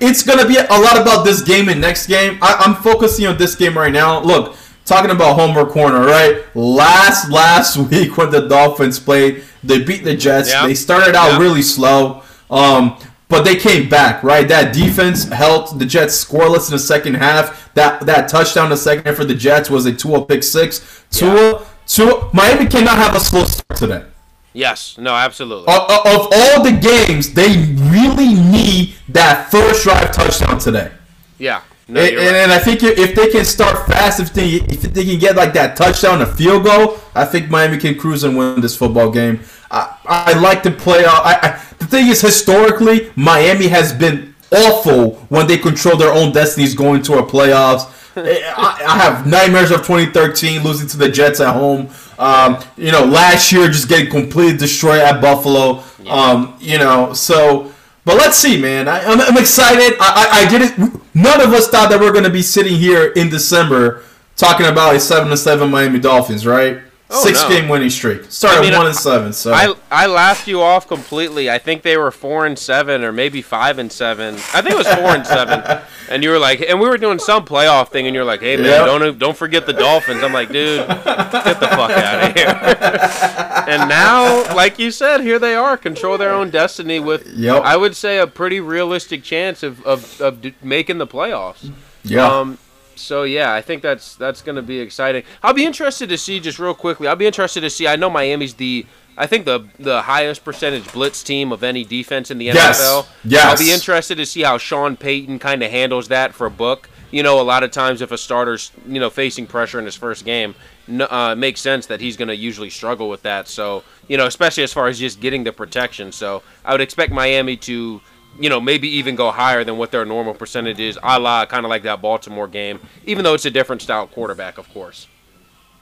it's 0.00 0.22
gonna 0.22 0.46
be 0.46 0.56
a 0.56 0.78
lot 0.78 1.00
about 1.00 1.24
this 1.24 1.42
game 1.42 1.68
and 1.68 1.80
next 1.80 2.06
game. 2.06 2.38
I, 2.42 2.56
I'm 2.66 2.74
focusing 2.82 3.26
on 3.26 3.38
this 3.38 3.54
game 3.54 3.76
right 3.78 3.92
now. 3.92 4.20
Look, 4.20 4.56
talking 4.84 5.10
about 5.10 5.38
Homer 5.38 5.66
Corner, 5.66 6.00
right? 6.00 6.44
Last 6.54 7.30
last 7.30 7.76
week 7.90 8.16
when 8.16 8.30
the 8.30 8.48
Dolphins 8.48 8.98
played 8.98 9.44
they 9.62 9.82
beat 9.82 10.04
the 10.04 10.14
Jets. 10.14 10.50
Yeah. 10.50 10.66
They 10.66 10.74
started 10.74 11.14
out 11.14 11.32
yeah. 11.32 11.38
really 11.38 11.62
slow, 11.62 12.22
um, 12.50 12.98
but 13.28 13.44
they 13.44 13.56
came 13.56 13.88
back. 13.88 14.22
Right, 14.22 14.46
that 14.48 14.74
defense 14.74 15.24
helped 15.24 15.78
the 15.78 15.86
Jets 15.86 16.22
scoreless 16.22 16.68
in 16.68 16.72
the 16.72 16.78
second 16.78 17.14
half. 17.14 17.72
That 17.74 18.06
that 18.06 18.28
touchdown 18.28 18.64
in 18.64 18.70
the 18.70 18.76
second 18.76 19.06
half 19.06 19.16
for 19.16 19.24
the 19.24 19.34
Jets 19.34 19.70
was 19.70 19.86
a 19.86 19.92
Tua 19.92 20.24
pick 20.24 20.42
six. 20.42 21.04
Tua, 21.10 21.52
yeah. 21.52 21.66
Tua, 21.86 22.30
Miami 22.32 22.66
cannot 22.66 22.96
have 22.98 23.14
a 23.14 23.20
slow 23.20 23.44
start 23.44 23.78
today. 23.78 24.04
Yes, 24.52 24.96
no, 24.98 25.12
absolutely. 25.12 25.66
Of, 25.66 25.80
of 25.90 26.28
all 26.32 26.62
the 26.62 26.78
games, 26.80 27.34
they 27.34 27.74
really 27.90 28.34
need 28.34 28.94
that 29.08 29.50
first 29.50 29.82
drive 29.82 30.12
touchdown 30.12 30.58
today. 30.58 30.92
Yeah. 31.38 31.62
No, 31.86 32.00
and, 32.00 32.16
right. 32.16 32.34
and, 32.34 32.50
I 32.52 32.58
think 32.58 32.82
if 32.82 33.14
they 33.14 33.28
can 33.28 33.44
start 33.44 33.86
fast, 33.86 34.18
if 34.18 34.32
they 34.32 34.52
if 34.52 34.82
they 34.82 35.04
can 35.04 35.18
get 35.18 35.36
like 35.36 35.52
that 35.52 35.76
touchdown, 35.76 36.22
a 36.22 36.26
field 36.26 36.64
goal, 36.64 36.98
I 37.14 37.26
think 37.26 37.50
Miami 37.50 37.76
can 37.76 37.98
cruise 37.98 38.24
and 38.24 38.38
win 38.38 38.62
this 38.62 38.74
football 38.74 39.10
game. 39.10 39.40
I, 39.70 39.98
I 40.06 40.38
like 40.38 40.62
to 40.62 40.70
play. 40.70 41.04
I, 41.04 41.38
I, 41.42 41.62
the 41.78 41.86
thing 41.86 42.08
is, 42.08 42.22
historically, 42.22 43.10
Miami 43.16 43.68
has 43.68 43.92
been 43.92 44.34
awful 44.50 45.16
when 45.28 45.46
they 45.46 45.58
control 45.58 45.96
their 45.96 46.12
own 46.12 46.32
destinies 46.32 46.74
going 46.74 47.02
to 47.02 47.18
a 47.18 47.22
playoffs. 47.22 47.90
I, 48.16 48.80
I, 48.86 48.98
have 48.98 49.26
nightmares 49.26 49.72
of 49.72 49.78
2013 49.78 50.62
losing 50.62 50.86
to 50.88 50.96
the 50.96 51.08
Jets 51.08 51.40
at 51.40 51.52
home. 51.52 51.90
Um, 52.18 52.62
you 52.76 52.92
know, 52.92 53.04
last 53.04 53.50
year 53.52 53.66
just 53.66 53.88
getting 53.88 54.10
completely 54.10 54.56
destroyed 54.56 55.00
at 55.00 55.20
Buffalo. 55.20 55.82
Um, 56.08 56.56
you 56.60 56.78
know, 56.78 57.12
so 57.12 57.73
but 58.04 58.16
let's 58.16 58.36
see, 58.36 58.60
man. 58.60 58.88
I, 58.88 59.00
am 59.00 59.20
I'm, 59.20 59.32
I'm 59.32 59.38
excited. 59.38 59.96
I, 60.00 60.28
I, 60.30 60.46
I 60.46 60.48
didn't. 60.48 61.14
None 61.14 61.40
of 61.40 61.52
us 61.52 61.68
thought 61.68 61.90
that 61.90 62.00
we 62.00 62.06
are 62.06 62.12
going 62.12 62.24
to 62.24 62.30
be 62.30 62.42
sitting 62.42 62.76
here 62.76 63.12
in 63.12 63.30
December 63.30 64.02
talking 64.36 64.66
about 64.66 64.94
a 64.94 65.00
seven 65.00 65.28
to 65.30 65.36
seven 65.36 65.70
Miami 65.70 66.00
Dolphins, 66.00 66.46
right? 66.46 66.78
Oh, 67.10 67.22
Six 67.22 67.42
no. 67.42 67.48
game 67.50 67.68
winning 67.68 67.90
streak. 67.90 68.24
Started 68.30 68.58
I 68.58 68.62
mean, 68.62 68.72
one 68.72 68.86
and 68.86 68.96
seven. 68.96 69.32
So 69.32 69.52
I 69.52 69.74
I 69.90 70.06
laughed 70.06 70.48
you 70.48 70.62
off 70.62 70.88
completely. 70.88 71.50
I 71.50 71.58
think 71.58 71.82
they 71.82 71.96
were 71.96 72.10
four 72.10 72.46
and 72.46 72.58
seven, 72.58 73.04
or 73.04 73.12
maybe 73.12 73.42
five 73.42 73.78
and 73.78 73.92
seven. 73.92 74.34
I 74.34 74.62
think 74.62 74.70
it 74.70 74.78
was 74.78 74.88
four 74.88 75.14
and 75.14 75.26
seven. 75.26 75.82
And 76.10 76.22
you 76.22 76.28
were 76.28 76.38
like, 76.38 76.60
and 76.60 76.78
we 76.78 76.86
were 76.86 76.98
doing 76.98 77.18
some 77.18 77.46
playoff 77.46 77.88
thing, 77.88 78.06
and 78.06 78.14
you're 78.14 78.26
like, 78.26 78.40
hey 78.40 78.56
man, 78.56 78.66
yep. 78.66 78.84
don't 78.84 79.18
don't 79.18 79.36
forget 79.36 79.64
the 79.64 79.72
Dolphins. 79.72 80.22
I'm 80.22 80.34
like, 80.34 80.48
dude, 80.48 80.86
get 80.86 81.02
the 81.02 81.66
fuck 81.66 81.90
out 81.90 82.30
of 82.30 82.36
here. 82.36 83.40
and 83.68 83.88
now, 83.88 84.54
like 84.54 84.78
you 84.78 84.90
said, 84.90 85.20
here 85.20 85.38
they 85.38 85.54
are, 85.54 85.76
control 85.76 86.18
their 86.18 86.32
own 86.32 86.50
destiny 86.50 87.00
with, 87.00 87.26
yep. 87.26 87.62
I 87.62 87.76
would 87.76 87.96
say, 87.96 88.18
a 88.18 88.26
pretty 88.26 88.60
realistic 88.60 89.22
chance 89.22 89.62
of 89.62 89.84
of, 89.84 90.20
of 90.20 90.44
making 90.62 90.98
the 90.98 91.06
playoffs. 91.06 91.70
Yeah. 92.02 92.26
Um, 92.26 92.58
so 92.96 93.24
yeah, 93.24 93.52
I 93.52 93.60
think 93.60 93.82
that's 93.82 94.14
that's 94.14 94.42
going 94.42 94.56
to 94.56 94.62
be 94.62 94.78
exciting. 94.80 95.24
I'll 95.42 95.54
be 95.54 95.64
interested 95.64 96.08
to 96.08 96.18
see 96.18 96.40
just 96.40 96.58
real 96.58 96.74
quickly. 96.74 97.08
I'll 97.08 97.16
be 97.16 97.26
interested 97.26 97.60
to 97.62 97.70
see. 97.70 97.86
I 97.86 97.96
know 97.96 98.10
Miami's 98.10 98.54
the 98.54 98.86
I 99.16 99.26
think 99.26 99.44
the 99.44 99.68
the 99.78 100.02
highest 100.02 100.44
percentage 100.44 100.92
blitz 100.92 101.22
team 101.22 101.52
of 101.52 101.62
any 101.62 101.84
defense 101.84 102.30
in 102.30 102.38
the 102.38 102.46
yes. 102.46 102.80
NFL. 102.80 103.06
Yes. 103.24 103.44
I'll 103.44 103.66
be 103.66 103.72
interested 103.72 104.16
to 104.16 104.26
see 104.26 104.42
how 104.42 104.58
Sean 104.58 104.96
Payton 104.96 105.38
kind 105.38 105.62
of 105.62 105.70
handles 105.70 106.08
that 106.08 106.34
for 106.34 106.46
a 106.46 106.50
book. 106.50 106.88
You 107.10 107.22
know, 107.22 107.40
a 107.40 107.42
lot 107.42 107.62
of 107.62 107.70
times 107.70 108.00
if 108.00 108.10
a 108.10 108.18
starter's 108.18 108.72
you 108.86 109.00
know 109.00 109.10
facing 109.10 109.46
pressure 109.46 109.78
in 109.78 109.84
his 109.84 109.94
first 109.94 110.24
game, 110.24 110.54
uh, 110.88 111.34
makes 111.36 111.60
sense 111.60 111.86
that 111.86 112.00
he's 112.00 112.16
going 112.16 112.28
to 112.28 112.36
usually 112.36 112.70
struggle 112.70 113.08
with 113.08 113.22
that. 113.22 113.48
So 113.48 113.84
you 114.08 114.16
know, 114.16 114.26
especially 114.26 114.62
as 114.62 114.72
far 114.72 114.88
as 114.88 114.98
just 114.98 115.20
getting 115.20 115.44
the 115.44 115.52
protection. 115.52 116.12
So 116.12 116.42
I 116.64 116.72
would 116.72 116.80
expect 116.80 117.12
Miami 117.12 117.56
to 117.58 118.00
you 118.38 118.48
know, 118.48 118.60
maybe 118.60 118.88
even 118.88 119.14
go 119.14 119.30
higher 119.30 119.64
than 119.64 119.78
what 119.78 119.90
their 119.90 120.04
normal 120.04 120.34
percentage 120.34 120.80
is, 120.80 120.98
a 121.02 121.18
la 121.18 121.46
kind 121.46 121.64
of 121.64 121.70
like 121.70 121.82
that 121.84 122.02
Baltimore 122.02 122.48
game, 122.48 122.80
even 123.06 123.24
though 123.24 123.34
it's 123.34 123.44
a 123.44 123.50
different 123.50 123.82
style 123.82 124.06
quarterback, 124.06 124.58
of 124.58 124.68
course. 124.72 125.06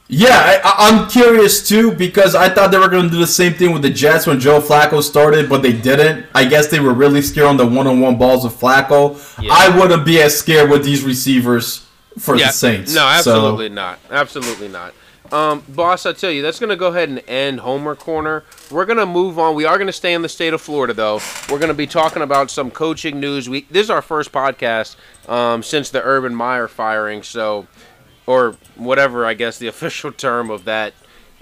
Yeah, 0.08 0.60
I, 0.62 0.90
am 0.90 1.08
curious 1.08 1.66
too 1.66 1.92
because 1.92 2.34
I 2.34 2.50
thought 2.50 2.70
they 2.70 2.78
were 2.78 2.88
going 2.88 3.04
to 3.04 3.10
do 3.10 3.18
the 3.18 3.26
same 3.26 3.54
thing 3.54 3.72
with 3.72 3.80
the 3.80 3.88
Jets 3.88 4.26
when 4.26 4.40
Joe 4.40 4.60
Flacco 4.60 5.02
started, 5.02 5.48
but 5.48 5.62
they 5.62 5.72
didn't. 5.72 6.26
I 6.34 6.44
guess 6.44 6.66
they 6.66 6.80
were 6.80 6.92
really 6.92 7.22
scared 7.22 7.46
on 7.46 7.56
the 7.56 7.64
one-on-one 7.64 8.18
balls 8.18 8.44
of 8.44 8.52
Flacco. 8.52 9.16
Yeah. 9.40 9.50
I 9.52 9.74
wouldn't 9.78 10.04
be 10.04 10.20
as 10.20 10.36
scared 10.38 10.68
with 10.68 10.84
these 10.84 11.02
receivers 11.02 11.86
for 12.18 12.36
yeah. 12.36 12.48
the 12.48 12.52
Saints. 12.52 12.94
No, 12.94 13.06
absolutely 13.06 13.68
so. 13.68 13.74
not. 13.74 13.98
Absolutely 14.10 14.68
not. 14.68 14.94
Um, 15.32 15.64
boss, 15.66 16.04
I 16.04 16.12
tell 16.12 16.30
you, 16.30 16.42
that's 16.42 16.60
going 16.60 16.68
to 16.68 16.76
go 16.76 16.88
ahead 16.88 17.08
and 17.08 17.22
end 17.26 17.60
Homer 17.60 17.94
Corner. 17.94 18.44
We're 18.70 18.84
going 18.84 18.98
to 18.98 19.06
move 19.06 19.38
on. 19.38 19.54
We 19.54 19.64
are 19.64 19.78
going 19.78 19.86
to 19.86 19.92
stay 19.92 20.12
in 20.12 20.20
the 20.20 20.28
state 20.28 20.52
of 20.52 20.60
Florida, 20.60 20.92
though. 20.92 21.20
We're 21.50 21.58
going 21.58 21.68
to 21.68 21.74
be 21.74 21.86
talking 21.86 22.20
about 22.22 22.50
some 22.50 22.70
coaching 22.70 23.18
news. 23.18 23.48
We 23.48 23.62
this 23.70 23.84
is 23.84 23.90
our 23.90 24.02
first 24.02 24.30
podcast 24.30 24.96
um, 25.30 25.62
since 25.62 25.88
the 25.88 26.02
Urban 26.02 26.34
Meyer 26.34 26.68
firing, 26.68 27.22
so 27.22 27.66
or 28.26 28.56
whatever 28.76 29.24
I 29.24 29.32
guess 29.32 29.58
the 29.58 29.68
official 29.74 30.12
term 30.12 30.50
of 30.50 30.64
that. 30.64 30.92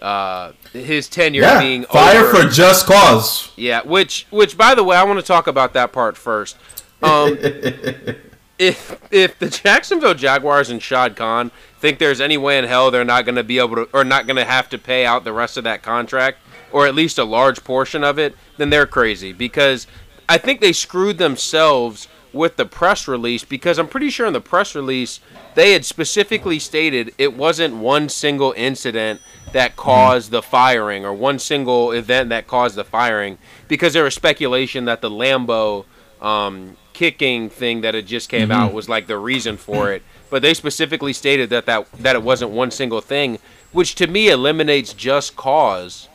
Uh, 0.01 0.53
his 0.73 1.09
tenure 1.11 1.43
Yeah, 1.43 1.61
being 1.61 1.83
fire 1.85 2.21
over. 2.21 2.45
for 2.45 2.49
just 2.49 2.87
cause. 2.87 3.51
Yeah, 3.57 3.83
which 3.83 4.27
which 4.31 4.57
by 4.57 4.75
the 4.75 4.85
way, 4.85 4.97
I 4.97 5.03
want 5.03 5.19
to 5.19 5.27
talk 5.27 5.47
about 5.47 5.73
that 5.75 5.93
part 5.93 6.17
first. 6.17 6.57
Um, 7.03 7.37
if 8.61 9.01
if 9.11 9.39
the 9.39 9.49
Jacksonville 9.49 10.15
Jaguars 10.15 10.69
and 10.69 10.83
Shad 10.83 11.17
Khan 11.17 11.51
think 11.79 11.99
there's 11.99 12.21
any 12.21 12.37
way 12.37 12.59
in 12.59 12.65
hell 12.67 12.91
they're 12.91 13.07
not 13.07 13.25
going 13.25 13.37
to 13.37 13.43
be 13.43 13.59
able 13.59 13.87
to 13.87 13.89
or 13.95 14.05
not 14.05 14.27
going 14.27 14.37
to 14.37 14.45
have 14.45 14.69
to 14.69 14.79
pay 14.79 15.07
out 15.07 15.25
the 15.25 15.33
rest 15.33 15.57
of 15.57 15.65
that 15.65 15.83
contract 15.83 16.39
or 16.71 16.87
at 16.87 16.95
least 16.95 17.19
a 17.19 17.25
large 17.25 17.65
portion 17.65 18.05
of 18.05 18.19
it, 18.19 18.37
then 18.57 18.71
they're 18.71 18.87
crazy. 18.87 19.33
Because 19.33 19.87
I 20.29 20.39
think 20.39 20.61
they 20.61 20.73
screwed 20.73 21.19
themselves 21.19 22.07
with 22.33 22.57
the 22.57 22.67
press 22.67 23.09
release 23.09 23.45
because 23.45 23.79
I'm 23.79 23.89
pretty 23.89 24.11
sure 24.11 24.27
in 24.27 24.33
the 24.35 24.41
press 24.41 24.77
release 24.77 25.19
they 25.57 25.73
had 25.73 25.85
specifically 25.85 26.61
stated 26.61 27.13
it 27.19 27.37
wasn't 27.37 27.75
one 27.75 28.09
single 28.09 28.55
incident 28.57 29.21
that 29.53 29.75
caused 29.75 30.31
the 30.31 30.43
firing 30.43 31.05
or 31.05 31.13
one 31.13 31.41
single 31.41 31.91
event 31.91 32.29
that 32.29 32.47
caused 32.47 32.77
the 32.77 32.85
firing 32.85 33.37
because 33.67 33.95
there 33.95 34.05
was 34.05 34.15
speculation 34.15 34.85
that 34.85 35.01
the 35.01 35.11
Lambo 35.11 35.87
um, 36.21 36.77
kicking 36.93 37.49
thing 37.51 37.81
that 37.83 37.95
had 37.95 38.07
just 38.07 38.29
came 38.29 38.49
mm-hmm. 38.49 38.53
out 38.53 38.73
was 38.73 38.89
like 38.89 39.07
the 39.07 39.19
reason 39.19 39.57
for 39.57 39.93
it. 39.93 40.03
But 40.31 40.43
they 40.43 40.55
specifically 40.55 41.13
stated 41.13 41.51
that, 41.51 41.67
that 41.67 41.91
that 41.93 42.17
it 42.17 42.23
wasn't 42.23 42.53
one 42.53 42.71
single 42.71 43.01
thing, 43.01 43.39
which 43.73 43.95
to 43.97 44.07
me 44.07 44.29
eliminates 44.29 44.93
just 44.93 45.37
cause. 45.37 46.09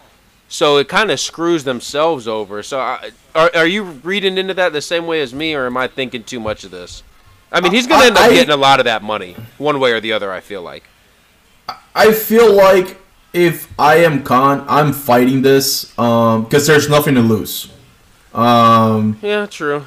So 0.47 0.77
it 0.77 0.87
kind 0.87 1.11
of 1.11 1.19
screws 1.19 1.63
themselves 1.63 2.27
over. 2.27 2.63
So 2.63 2.79
I, 2.79 3.11
are 3.33 3.51
are 3.55 3.67
you 3.67 3.83
reading 3.83 4.37
into 4.37 4.53
that 4.53 4.73
the 4.73 4.81
same 4.81 5.07
way 5.07 5.21
as 5.21 5.33
me, 5.33 5.53
or 5.53 5.65
am 5.65 5.75
I 5.75 5.87
thinking 5.87 6.23
too 6.23 6.39
much 6.39 6.63
of 6.63 6.71
this? 6.71 7.03
I 7.51 7.61
mean, 7.61 7.71
he's 7.71 7.87
going 7.87 8.01
to 8.01 8.07
end 8.07 8.17
up 8.17 8.23
I- 8.23 8.33
getting 8.33 8.53
a 8.53 8.57
lot 8.57 8.79
of 8.79 8.85
that 8.85 9.03
money, 9.03 9.35
one 9.57 9.79
way 9.79 9.91
or 9.91 9.99
the 9.99 10.13
other. 10.13 10.31
I 10.31 10.39
feel 10.39 10.61
like. 10.61 10.83
I 11.95 12.11
feel 12.13 12.53
like 12.53 12.97
if 13.33 13.71
I 13.79 13.97
am 13.97 14.23
Khan, 14.23 14.65
I'm 14.67 14.93
fighting 14.93 15.41
this 15.41 15.97
um, 15.97 16.43
because 16.43 16.67
there's 16.67 16.89
nothing 16.89 17.15
to 17.15 17.21
lose. 17.21 17.71
Um, 18.35 19.17
Yeah, 19.21 19.45
true. 19.45 19.85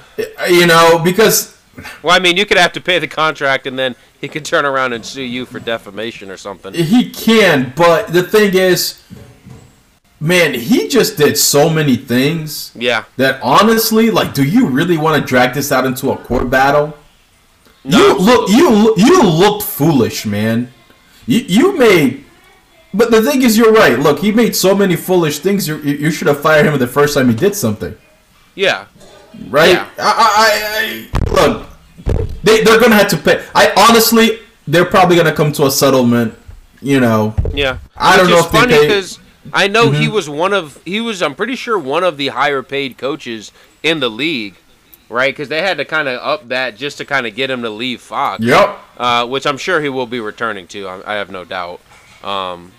you 0.48 0.66
know, 0.66 0.98
because 1.04 1.56
Well, 2.02 2.14
I 2.16 2.18
mean, 2.18 2.36
you 2.36 2.44
could 2.46 2.56
have 2.58 2.72
to 2.72 2.80
pay 2.80 2.98
the 2.98 3.06
contract, 3.06 3.66
and 3.66 3.78
then 3.78 3.94
he 4.20 4.26
could 4.28 4.44
turn 4.44 4.64
around 4.64 4.94
and 4.94 5.04
sue 5.04 5.22
you 5.22 5.46
for 5.46 5.60
defamation 5.60 6.30
or 6.30 6.36
something. 6.36 6.74
he 6.74 7.10
can, 7.10 7.72
but 7.76 8.12
the 8.12 8.22
thing 8.22 8.54
is, 8.54 9.00
man, 10.18 10.54
he 10.54 10.88
just 10.88 11.16
did 11.16 11.36
so 11.38 11.68
many 11.70 11.94
things 11.96 12.72
Yeah. 12.74 13.04
that 13.16 13.38
honestly, 13.42 14.10
like, 14.10 14.34
do 14.34 14.42
you 14.42 14.66
really 14.66 14.96
want 14.96 15.20
to 15.20 15.26
drag 15.28 15.54
this 15.54 15.70
out 15.70 15.84
into 15.86 16.10
a 16.10 16.16
court 16.16 16.50
battle? 16.50 16.94
No, 17.84 17.98
you 17.98 18.18
look, 18.18 18.50
you 18.50 18.94
you 18.96 19.22
looked 19.22 19.62
foolish, 19.62 20.26
man. 20.26 20.72
You 21.26 21.40
you 21.46 21.76
made, 21.78 22.24
but 22.92 23.10
the 23.12 23.22
thing 23.22 23.42
is, 23.42 23.56
you're 23.56 23.72
right. 23.72 23.98
Look, 23.98 24.18
he 24.18 24.32
made 24.32 24.56
so 24.56 24.74
many 24.74 24.96
foolish 24.96 25.38
things. 25.38 25.68
You 25.68 25.76
you 25.78 25.94
you 25.94 26.10
should 26.10 26.26
have 26.26 26.40
fired 26.42 26.66
him 26.66 26.76
the 26.78 26.88
first 26.88 27.14
time 27.14 27.28
he 27.28 27.34
did 27.36 27.54
something, 27.54 27.94
Yeah. 28.58 28.86
right? 29.50 29.70
Yeah. 29.70 29.88
I, 29.98 31.08
I, 31.14 31.30
I 31.30 31.46
look, 31.46 31.66
they 32.42 32.62
they're 32.64 32.80
gonna 32.80 32.96
have 32.96 33.08
to 33.08 33.16
pay. 33.16 33.44
I 33.54 33.72
honestly, 33.88 34.40
they're 34.66 34.84
probably 34.84 35.16
gonna 35.16 35.32
come 35.34 35.52
to 35.52 35.66
a 35.66 35.70
settlement. 35.70 36.34
You 36.80 37.00
know, 37.00 37.34
Yeah. 37.54 37.78
I 37.96 38.16
don't 38.16 38.26
Which 38.26 38.34
know 38.34 38.38
is 38.40 38.46
if 38.46 38.52
they 38.52 38.58
funny 38.58 38.72
pay- 38.72 38.78
Mm-hmm. 38.78 38.88
because 38.88 39.18
I 39.52 39.66
know 39.68 39.90
he 39.90 40.08
was 40.08 40.28
one 40.28 40.52
of 40.52 40.80
he 40.84 41.00
was 41.00 41.22
I'm 41.22 41.34
pretty 41.34 41.56
sure 41.56 41.78
one 41.78 42.04
of 42.04 42.16
the 42.16 42.28
higher 42.28 42.62
paid 42.62 42.98
coaches 42.98 43.50
in 43.82 44.00
the 44.00 44.08
league, 44.10 44.54
right? 45.08 45.32
Because 45.32 45.48
they 45.48 45.62
had 45.62 45.78
to 45.78 45.84
kind 45.84 46.06
of 46.08 46.20
up 46.20 46.48
that 46.48 46.76
just 46.76 46.98
to 46.98 47.04
kind 47.04 47.26
of 47.26 47.34
get 47.34 47.50
him 47.50 47.62
to 47.62 47.70
leave 47.70 48.00
Fox. 48.00 48.42
yep. 48.44 48.76
Uh, 48.96 49.26
which 49.26 49.46
I'm 49.46 49.58
sure 49.58 49.80
he 49.80 49.88
will 49.88 50.06
be 50.06 50.20
returning 50.20 50.66
to. 50.68 50.86
I, 50.88 51.14
I 51.14 51.16
have 51.16 51.30
no 51.30 51.44
doubt. 51.44 51.80
Um, 52.24 52.72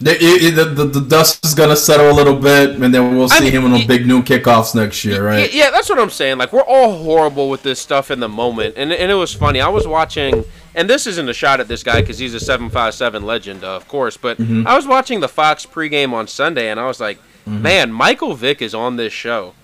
The, 0.00 0.16
it, 0.20 0.54
the, 0.54 0.64
the, 0.64 0.84
the 0.84 1.00
dust 1.00 1.44
is 1.44 1.54
gonna 1.54 1.74
settle 1.74 2.08
a 2.10 2.12
little 2.12 2.36
bit, 2.36 2.80
and 2.80 2.94
then 2.94 3.16
we'll 3.16 3.24
I 3.32 3.38
see 3.38 3.44
mean, 3.44 3.52
him 3.52 3.64
on 3.64 3.72
the 3.72 3.84
Big 3.84 4.06
Noon 4.06 4.22
Kickoffs 4.22 4.72
next 4.74 5.04
year, 5.04 5.24
right? 5.26 5.52
Yeah, 5.52 5.64
yeah, 5.64 5.70
that's 5.72 5.88
what 5.88 5.98
I'm 5.98 6.10
saying. 6.10 6.38
Like 6.38 6.52
we're 6.52 6.62
all 6.62 6.98
horrible 7.02 7.50
with 7.50 7.64
this 7.64 7.80
stuff 7.80 8.10
in 8.12 8.20
the 8.20 8.28
moment, 8.28 8.74
and 8.76 8.92
and 8.92 9.10
it 9.10 9.14
was 9.16 9.34
funny. 9.34 9.60
I 9.60 9.68
was 9.68 9.88
watching, 9.88 10.44
and 10.76 10.88
this 10.88 11.08
isn't 11.08 11.28
a 11.28 11.34
shot 11.34 11.58
at 11.58 11.66
this 11.66 11.82
guy 11.82 12.00
because 12.00 12.18
he's 12.20 12.32
a 12.34 12.38
seven 12.38 12.70
five 12.70 12.94
seven 12.94 13.24
legend, 13.24 13.64
uh, 13.64 13.74
of 13.74 13.88
course. 13.88 14.16
But 14.16 14.38
Mm-hmm. 14.38 14.68
I 14.68 14.76
was 14.76 14.86
watching 14.86 15.18
the 15.18 15.28
Fox 15.28 15.66
pregame 15.66 16.12
on 16.12 16.28
Sunday, 16.28 16.70
and 16.70 16.78
I 16.78 16.86
was 16.86 17.00
like, 17.00 17.18
man, 17.44 17.90
Michael 17.90 18.34
Vick 18.34 18.62
is 18.62 18.74
on 18.76 18.94
this 18.96 19.12
show. 19.12 19.54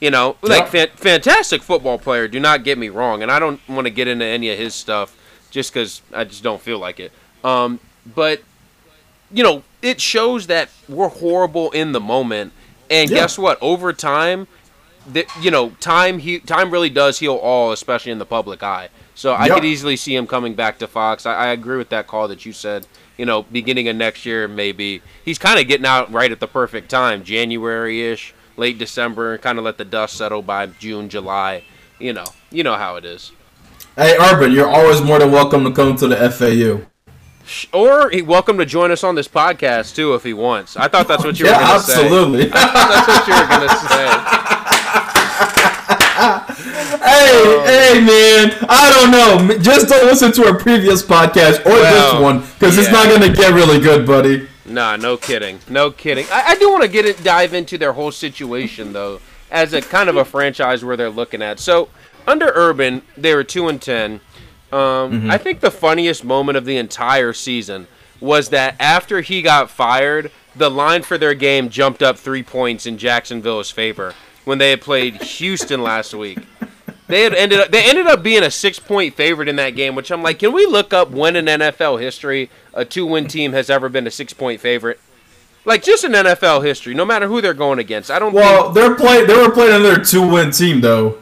You 0.00 0.10
know, 0.10 0.36
like 0.42 0.66
fan- 0.66 0.90
fantastic 0.96 1.62
football 1.62 1.98
player. 1.98 2.26
Do 2.26 2.40
not 2.40 2.64
get 2.64 2.76
me 2.76 2.88
wrong, 2.88 3.22
and 3.22 3.30
I 3.30 3.38
don't 3.38 3.60
want 3.68 3.86
to 3.86 3.90
get 3.90 4.08
into 4.08 4.24
any 4.24 4.50
of 4.50 4.58
his 4.58 4.74
stuff 4.74 5.16
just 5.52 5.72
because 5.72 6.02
I 6.12 6.24
just 6.24 6.42
don't 6.42 6.60
feel 6.60 6.80
like 6.80 6.98
it. 6.98 7.12
Um, 7.44 7.78
but 8.14 8.42
you 9.32 9.42
know, 9.42 9.62
it 9.82 10.00
shows 10.00 10.46
that 10.48 10.68
we're 10.88 11.08
horrible 11.08 11.70
in 11.72 11.92
the 11.92 12.00
moment. 12.00 12.52
And 12.90 13.10
Yeah. 13.10 13.16
guess 13.16 13.38
what? 13.38 13.58
Over 13.60 13.92
time, 13.92 14.46
that 15.12 15.26
you 15.42 15.50
know, 15.50 15.70
time 15.80 16.18
he 16.18 16.38
time 16.38 16.70
really 16.70 16.90
does 16.90 17.18
heal 17.18 17.34
all, 17.34 17.72
especially 17.72 18.12
in 18.12 18.18
the 18.18 18.26
public 18.26 18.62
eye. 18.62 18.88
So 19.14 19.34
I 19.34 19.46
Yep. 19.46 19.56
could 19.56 19.64
easily 19.64 19.96
see 19.96 20.14
him 20.14 20.26
coming 20.26 20.54
back 20.54 20.78
to 20.78 20.86
Fox. 20.86 21.26
I, 21.26 21.34
I 21.34 21.46
agree 21.48 21.76
with 21.76 21.90
that 21.90 22.06
call 22.06 22.28
that 22.28 22.44
you 22.46 22.52
said. 22.52 22.86
You 23.16 23.24
know, 23.26 23.42
beginning 23.42 23.86
of 23.88 23.94
next 23.96 24.26
year, 24.26 24.48
maybe 24.48 25.00
he's 25.24 25.38
kind 25.38 25.60
of 25.60 25.68
getting 25.68 25.86
out 25.86 26.12
right 26.12 26.32
at 26.32 26.40
the 26.40 26.48
perfect 26.48 26.90
time, 26.90 27.22
January 27.22 28.02
ish, 28.10 28.34
late 28.56 28.76
December, 28.76 29.38
kind 29.38 29.56
of 29.58 29.64
let 29.64 29.78
the 29.78 29.84
dust 29.84 30.16
settle 30.16 30.42
by 30.42 30.66
June, 30.66 31.08
July. 31.08 31.62
You 32.00 32.12
know, 32.12 32.24
you 32.50 32.64
know 32.64 32.74
how 32.74 32.96
it 32.96 33.04
is. 33.04 33.30
Hey, 33.96 34.16
Urban, 34.18 34.50
you're 34.50 34.68
always 34.68 35.00
more 35.00 35.20
than 35.20 35.30
welcome 35.30 35.62
to 35.64 35.70
come 35.70 35.94
to 35.96 36.08
the 36.08 36.16
FAU. 36.16 36.80
Or 37.72 38.10
he 38.10 38.22
welcome 38.22 38.58
to 38.58 38.64
join 38.66 38.90
us 38.90 39.04
on 39.04 39.14
this 39.14 39.28
podcast 39.28 39.94
too 39.94 40.14
if 40.14 40.22
he 40.24 40.32
wants. 40.32 40.76
I 40.76 40.88
thought 40.88 41.08
that's 41.08 41.24
what 41.24 41.38
you 41.38 41.46
were 41.46 41.52
going 41.52 41.66
to 41.66 41.80
say. 41.80 41.92
absolutely. 42.04 42.44
That's 42.46 43.08
what 43.08 43.26
you 43.28 43.34
were 43.34 43.48
gonna 43.48 43.68
say. 43.68 44.08
hey, 47.04 47.58
um, 47.58 47.66
hey, 47.66 48.00
man, 48.00 48.56
I 48.68 48.90
don't 48.94 49.10
know. 49.10 49.58
Just 49.58 49.88
don't 49.88 50.06
listen 50.06 50.32
to 50.32 50.46
our 50.46 50.56
previous 50.58 51.02
podcast 51.02 51.64
or 51.66 51.70
Well, 51.70 52.12
this 52.14 52.22
one 52.22 52.40
because 52.40 52.78
it's 52.78 52.90
not 52.90 53.08
gonna 53.08 53.32
get 53.34 53.52
really 53.52 53.80
good, 53.80 54.06
buddy. 54.06 54.48
Nah, 54.64 54.96
no 54.96 55.16
kidding, 55.16 55.58
no 55.68 55.90
kidding. 55.90 56.26
I, 56.30 56.42
I 56.48 56.54
do 56.56 56.70
want 56.70 56.82
to 56.82 56.88
get 56.88 57.04
it, 57.04 57.22
dive 57.22 57.52
into 57.52 57.76
their 57.76 57.92
whole 57.92 58.10
situation 58.12 58.92
though, 58.94 59.20
as 59.50 59.72
a 59.74 59.82
kind 59.82 60.08
of 60.08 60.16
a 60.16 60.24
franchise 60.24 60.84
where 60.84 60.96
they're 60.96 61.10
looking 61.10 61.42
at. 61.42 61.58
So 61.60 61.88
under 62.26 62.50
Urban, 62.54 63.02
they 63.16 63.34
were 63.34 63.44
two 63.44 63.68
and 63.68 63.80
ten. 63.82 64.20
Um, 64.74 65.30
I 65.30 65.38
think 65.38 65.60
the 65.60 65.70
funniest 65.70 66.24
moment 66.24 66.56
of 66.58 66.64
the 66.64 66.76
entire 66.76 67.32
season 67.32 67.86
was 68.20 68.48
that 68.48 68.74
after 68.80 69.20
he 69.20 69.42
got 69.42 69.70
fired, 69.70 70.30
the 70.56 70.70
line 70.70 71.02
for 71.02 71.18
their 71.18 71.34
game 71.34 71.68
jumped 71.68 72.02
up 72.02 72.18
three 72.18 72.42
points 72.42 72.86
in 72.86 72.98
Jacksonville's 72.98 73.70
favor 73.70 74.14
when 74.44 74.58
they 74.58 74.70
had 74.70 74.80
played 74.80 75.22
Houston 75.22 75.82
last 75.82 76.14
week. 76.14 76.38
They 77.06 77.22
had 77.22 77.34
ended 77.34 77.60
up 77.60 77.70
they 77.70 77.88
ended 77.88 78.06
up 78.06 78.22
being 78.22 78.42
a 78.42 78.50
six 78.50 78.78
point 78.78 79.14
favorite 79.14 79.46
in 79.48 79.56
that 79.56 79.70
game, 79.76 79.94
which 79.94 80.10
I'm 80.10 80.22
like, 80.22 80.38
can 80.38 80.52
we 80.52 80.64
look 80.64 80.92
up 80.94 81.10
when 81.10 81.36
in 81.36 81.44
NFL 81.44 82.00
history 82.00 82.50
a 82.72 82.84
two 82.84 83.04
win 83.04 83.26
team 83.28 83.52
has 83.52 83.68
ever 83.68 83.88
been 83.88 84.06
a 84.06 84.10
six 84.10 84.32
point 84.32 84.60
favorite? 84.60 84.98
Like 85.66 85.82
just 85.82 86.02
in 86.04 86.12
NFL 86.12 86.64
history, 86.64 86.94
no 86.94 87.04
matter 87.04 87.26
who 87.26 87.40
they're 87.40 87.54
going 87.54 87.78
against. 87.78 88.10
I 88.10 88.18
don't 88.18 88.32
Well, 88.32 88.72
think 88.72 88.74
they're 88.74 88.94
play. 88.94 89.24
They 89.24 89.36
were 89.36 89.50
playing 89.50 89.74
another 89.80 90.02
two-win 90.04 90.50
team, 90.50 90.80
though. 90.82 91.18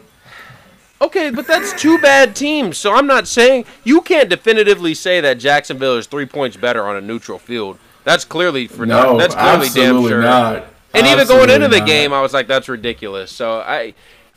Okay, 1.03 1.31
but 1.31 1.47
that's 1.47 1.73
two 1.81 1.99
bad 1.99 2.35
teams. 2.37 2.79
So 2.79 2.95
I'm 2.95 3.07
not 3.07 3.27
saying 3.29 3.65
you 3.85 4.01
can't 4.01 4.29
definitively 4.31 4.95
say 4.95 5.21
that 5.21 5.35
Jacksonville 5.39 5.97
is 5.97 6.07
three 6.07 6.27
points 6.27 6.57
better 6.57 6.85
on 6.87 6.97
a 6.97 7.01
neutral 7.01 7.39
field. 7.39 7.79
That's 8.05 8.25
clearly 8.25 8.67
for 8.69 8.87
No, 8.87 9.19
that's 9.19 9.35
clearly 9.35 9.69
damn 9.69 9.97
absolutely 9.97 10.09
sure. 10.11 10.23
not. 10.23 10.65
And 10.95 11.07
even 11.07 11.27
going 11.27 11.51
into 11.51 11.69
the 11.69 11.79
not. 11.79 11.87
game, 11.89 12.13
I 12.13 12.21
was 12.23 12.33
like, 12.33 12.47
"That's 12.47 12.69
ridiculous." 12.69 13.31
So 13.33 13.61
I, 13.61 13.95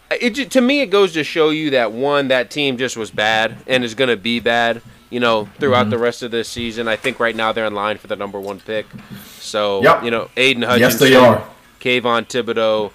it 0.10 0.34
to 0.51 0.62
me, 0.62 0.82
it 0.82 0.88
goes 0.88 1.13
to 1.13 1.23
show 1.23 1.49
you 1.49 1.69
that 1.71 1.91
one, 1.91 2.30
that 2.30 2.49
team 2.49 2.78
just 2.78 2.95
was 2.97 3.12
bad 3.12 3.58
and 3.67 3.84
is 3.84 3.93
going 3.93 4.10
to 4.10 4.17
be 4.17 4.39
bad. 4.39 4.82
You 5.12 5.19
know, 5.19 5.47
throughout 5.60 5.82
Mm-hmm. 5.84 5.89
the 5.91 5.97
rest 5.99 6.23
of 6.23 6.32
this 6.32 6.49
season, 6.49 6.88
I 6.88 6.95
think 6.95 7.19
right 7.19 7.36
now 7.36 7.51
they're 7.51 7.65
in 7.67 7.75
line 7.75 7.97
for 7.99 8.08
the 8.08 8.15
number 8.15 8.39
one 8.39 8.60
pick. 8.60 8.86
So 9.39 9.84
Yep. 9.84 10.04
you 10.04 10.12
know, 10.12 10.30
Aidan 10.36 10.63
Hutchinson, 10.63 10.82
Yes, 10.82 10.99
they 10.99 11.15
are. 11.15 11.47
Kayvon 11.89 12.25
Thibodeaux, 12.27 12.91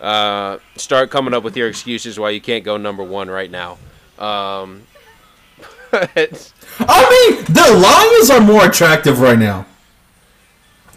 uh, 0.00 0.58
start 0.76 1.10
coming 1.10 1.32
up 1.32 1.42
with 1.42 1.56
your 1.56 1.68
excuses 1.68 2.18
why 2.20 2.28
you 2.30 2.40
can't 2.40 2.64
go 2.64 2.76
number 2.76 3.02
one 3.02 3.30
right 3.30 3.50
now. 3.50 3.78
Um, 4.18 4.82
I 5.92 6.28
mean, 6.28 7.44
the 7.46 7.80
Lions 7.82 8.28
are 8.30 8.40
more 8.42 8.66
attractive 8.66 9.20
right 9.20 9.38
now. 9.38 9.64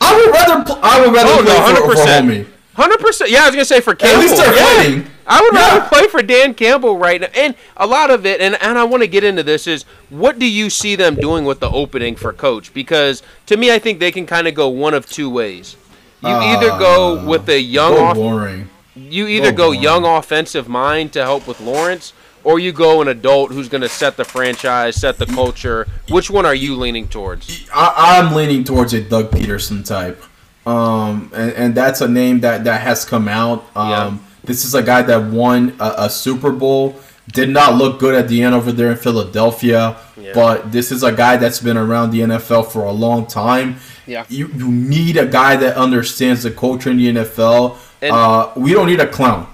I 0.02 0.15
would 0.17 0.32
rather. 0.34 0.63
Pl- 0.65 0.80
I 0.84 0.99
would 1.06 1.13
rather 1.15 1.30
Oh, 1.32 1.43
play 1.43 1.73
no, 1.73 1.86
for, 1.88 1.95
for 1.95 2.02
100%. 2.02 2.21
homie. 2.21 2.47
Hundred 2.75 2.99
percent. 2.99 3.30
Yeah, 3.30 3.43
I 3.43 3.45
was 3.47 3.56
gonna 3.56 3.65
say 3.65 3.82
for 3.82 3.91
At 3.91 3.99
Campbell. 3.99 4.21
least 4.21 4.36
they're 4.38 4.56
yeah. 4.56 4.75
fighting. 4.78 5.06
I 5.28 5.41
would 5.41 5.54
Yeah. 5.54 5.60
rather 5.78 5.88
play 5.89 6.08
for 6.08 6.21
Dan 6.21 6.54
Campbell 6.54 6.97
right 6.97 7.21
now. 7.21 7.28
And 7.36 7.56
a 7.78 7.86
lot 7.88 8.10
of 8.10 8.25
it, 8.25 8.39
and, 8.41 8.62
and 8.62 8.78
I 8.78 8.84
want 8.86 9.04
to 9.04 9.08
get 9.08 9.23
into 9.23 9.43
this, 9.43 9.67
is 9.67 9.84
what 10.10 10.39
do 10.39 10.45
you 10.45 10.69
see 10.69 10.95
them 10.95 11.15
doing 11.15 11.43
with 11.45 11.60
the 11.60 11.69
opening 11.69 12.15
for 12.15 12.32
coach? 12.34 12.73
Because 12.73 13.21
to 13.47 13.56
me, 13.58 13.71
I 13.71 13.80
think 13.80 13.99
they 13.99 14.12
can 14.12 14.25
kind 14.25 14.47
of 14.47 14.56
go 14.56 14.67
one 14.69 14.93
of 14.93 15.10
two 15.10 15.30
ways. 15.30 15.75
You 16.22 16.30
either 16.30 16.70
go 16.78 17.24
with 17.26 17.48
a 17.50 17.60
young 17.62 17.96
So 17.96 18.04
off, 18.06 18.16
boring. 18.16 18.70
you 18.96 19.28
either 19.28 19.50
Oh, 19.50 19.52
go 19.54 19.74
boy. 19.74 19.80
young 19.80 20.06
offensive 20.06 20.68
mind 20.68 21.14
to 21.14 21.22
help 21.24 21.48
with 21.48 21.62
Lawrence, 21.62 22.12
or 22.44 22.60
you 22.60 22.72
go 22.72 23.02
an 23.02 23.08
adult 23.08 23.52
who's 23.52 23.70
going 23.70 23.82
to 23.82 23.90
set 23.90 24.18
the 24.18 24.26
franchise, 24.26 24.96
set 24.96 25.18
the 25.18 25.26
culture. 25.26 25.88
Which 26.10 26.30
one 26.30 26.46
are 26.46 26.56
you 26.56 26.76
leaning 26.76 27.08
towards? 27.08 27.66
I, 27.74 28.20
I'm 28.20 28.34
leaning 28.36 28.64
towards 28.64 28.94
a 28.94 29.02
Doug 29.02 29.32
Pederson 29.32 29.86
type, 29.86 30.22
um, 30.66 31.32
and, 31.34 31.52
and 31.54 31.76
that's 31.76 32.02
a 32.02 32.08
name 32.08 32.42
that 32.42 32.64
that 32.66 32.82
has 32.82 33.06
come 33.06 33.28
out. 33.28 33.66
Um, 33.76 33.90
Yeah. 33.90 34.14
This 34.44 34.66
is 34.66 34.74
a 34.74 34.82
guy 34.82 35.02
that 35.04 35.26
won 35.32 35.76
a, 35.80 35.94
a 36.06 36.10
Super 36.10 36.52
Bowl. 36.52 36.96
Did 37.32 37.50
not 37.50 37.76
look 37.76 38.00
good 38.00 38.16
at 38.16 38.28
the 38.28 38.42
end 38.42 38.56
over 38.56 38.72
there 38.72 38.90
in 38.92 38.98
Philadelphia, 38.98 39.98
Yeah. 40.20 40.32
but 40.34 40.72
this 40.72 40.92
is 40.92 41.04
a 41.04 41.12
guy 41.12 41.38
that's 41.38 41.60
been 41.60 41.78
around 41.78 42.10
the 42.12 42.22
NFL 42.22 42.64
for 42.72 42.84
a 42.84 42.92
long 42.92 43.28
time. 43.28 43.76
Yeah. 44.10 44.26
You 44.30 44.48
you 44.56 44.67
need 44.72 45.15
a 45.17 45.26
guy 45.26 45.56
that 45.58 45.76
understands 45.78 46.43
the 46.43 46.52
culture 46.52 46.89
in 46.89 46.98
the 46.98 47.08
NFL. 47.13 47.78
And- 48.02 48.12
uh, 48.13 48.50
we 48.56 48.74
don't 48.74 48.88
need 48.88 49.00
a 49.00 49.08
clown. 49.08 49.45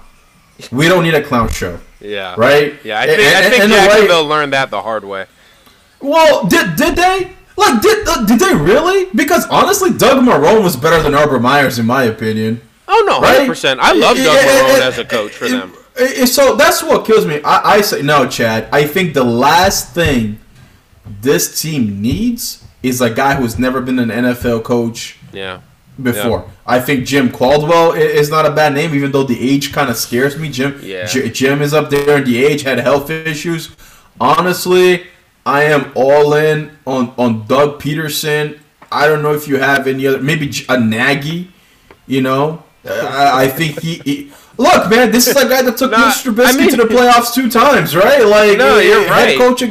We 0.72 0.88
don't 0.88 1.02
need 1.04 1.14
a 1.14 1.22
clown 1.22 1.48
show, 1.50 1.78
Yeah. 2.00 2.34
right? 2.38 2.74
Yeah, 2.82 3.00
I 3.00 3.06
think, 3.06 3.20
And- 3.20 3.36
I 3.46 3.50
think 3.50 3.62
and 3.64 3.72
the 3.72 3.76
way- 3.76 3.84
Jacksonville 3.86 4.24
learned 4.26 4.52
that 4.54 4.70
the 4.70 4.80
hard 4.82 5.04
way. 5.04 5.26
well, 6.00 6.46
did 6.46 6.76
did 6.76 6.96
they? 6.96 7.32
Like, 7.58 7.80
did 7.82 8.06
uh, 8.08 8.24
did 8.24 8.38
they 8.38 8.54
really? 8.54 9.08
Because 9.14 9.46
honestly, 9.48 9.90
Doug 9.92 10.24
Marrone 10.24 10.62
was 10.62 10.76
better 10.76 11.02
than 11.02 11.14
Urban 11.14 11.42
Myers, 11.42 11.78
in 11.78 11.86
my 11.86 12.02
opinion. 12.04 12.60
Oh 12.88 13.02
no, 13.06 13.20
Right? 13.20 13.36
hundred 13.36 13.48
percent. 13.48 13.80
I 13.80 13.92
love 13.92 14.16
Doug 14.16 14.26
yeah, 14.26 14.62
Marrone 14.62 14.80
as 14.90 14.98
a 14.98 15.04
coach 15.04 15.32
for 15.32 15.48
them. 15.48 15.72
So 16.26 16.54
that's 16.56 16.82
what 16.82 17.04
kills 17.06 17.24
me. 17.26 17.40
I, 17.42 17.76
I 17.76 17.80
say 17.80 18.02
no, 18.02 18.26
Chad. 18.28 18.68
I 18.72 18.86
think 18.86 19.14
the 19.14 19.24
last 19.24 19.92
thing 19.94 20.38
this 21.22 21.60
team 21.60 22.00
needs 22.02 22.62
is 22.88 23.00
a 23.00 23.10
guy 23.10 23.34
who's 23.34 23.58
never 23.58 23.80
been 23.80 23.98
an 23.98 24.10
NFL 24.10 24.60
coach 24.64 25.16
Yeah. 25.32 25.58
before. 26.02 26.44
I 26.66 26.78
think 26.80 27.06
Jim 27.06 27.30
Caldwell 27.30 27.92
is 27.92 28.28
not 28.30 28.44
a 28.46 28.50
bad 28.50 28.74
name, 28.74 28.94
even 28.94 29.12
though 29.12 29.22
the 29.24 29.38
age 29.52 29.72
kind 29.72 29.88
of 29.90 29.96
scares 29.96 30.36
me. 30.38 30.48
Jim, 30.50 30.78
Yeah. 30.82 31.06
J- 31.06 31.30
Jim 31.30 31.62
is 31.62 31.72
up 31.74 31.90
there 31.90 32.16
and 32.18 32.26
the 32.26 32.44
age, 32.44 32.62
had 32.62 32.78
health 32.80 33.10
issues. 33.10 33.70
Honestly, 34.20 35.04
I 35.44 35.64
am 35.64 35.92
all 35.94 36.34
in 36.34 36.70
on 36.86 37.12
on 37.16 37.46
Doug 37.46 37.80
Pederson. 37.82 38.58
I 38.90 39.06
don't 39.08 39.22
know 39.22 39.32
if 39.34 39.46
you 39.48 39.56
have 39.58 39.86
any 39.86 40.06
other, 40.06 40.20
maybe 40.20 40.50
a 40.68 40.78
Nagy. 40.80 41.50
You 42.06 42.22
know, 42.22 42.62
I, 42.88 43.44
I 43.44 43.48
think 43.48 43.80
he, 43.80 43.94
he. 44.04 44.32
Look, 44.58 44.88
man, 44.88 45.10
this 45.10 45.26
is 45.28 45.36
a 45.36 45.48
guy 45.48 45.60
that 45.62 45.76
took 45.76 45.90
Nah, 45.96 46.10
Mr. 46.10 46.32
Trubisky 46.32 46.46
I 46.54 46.56
mean- 46.56 46.70
to 46.70 46.76
the 46.76 46.84
playoffs 46.84 47.34
two 47.34 47.50
times, 47.50 47.94
right? 47.94 48.24
Like, 48.24 48.56
No, 48.58 48.78
you're 48.78 49.00
eh, 49.02 49.04
head 49.04 49.10
right. 49.10 49.38
coach. 49.38 49.62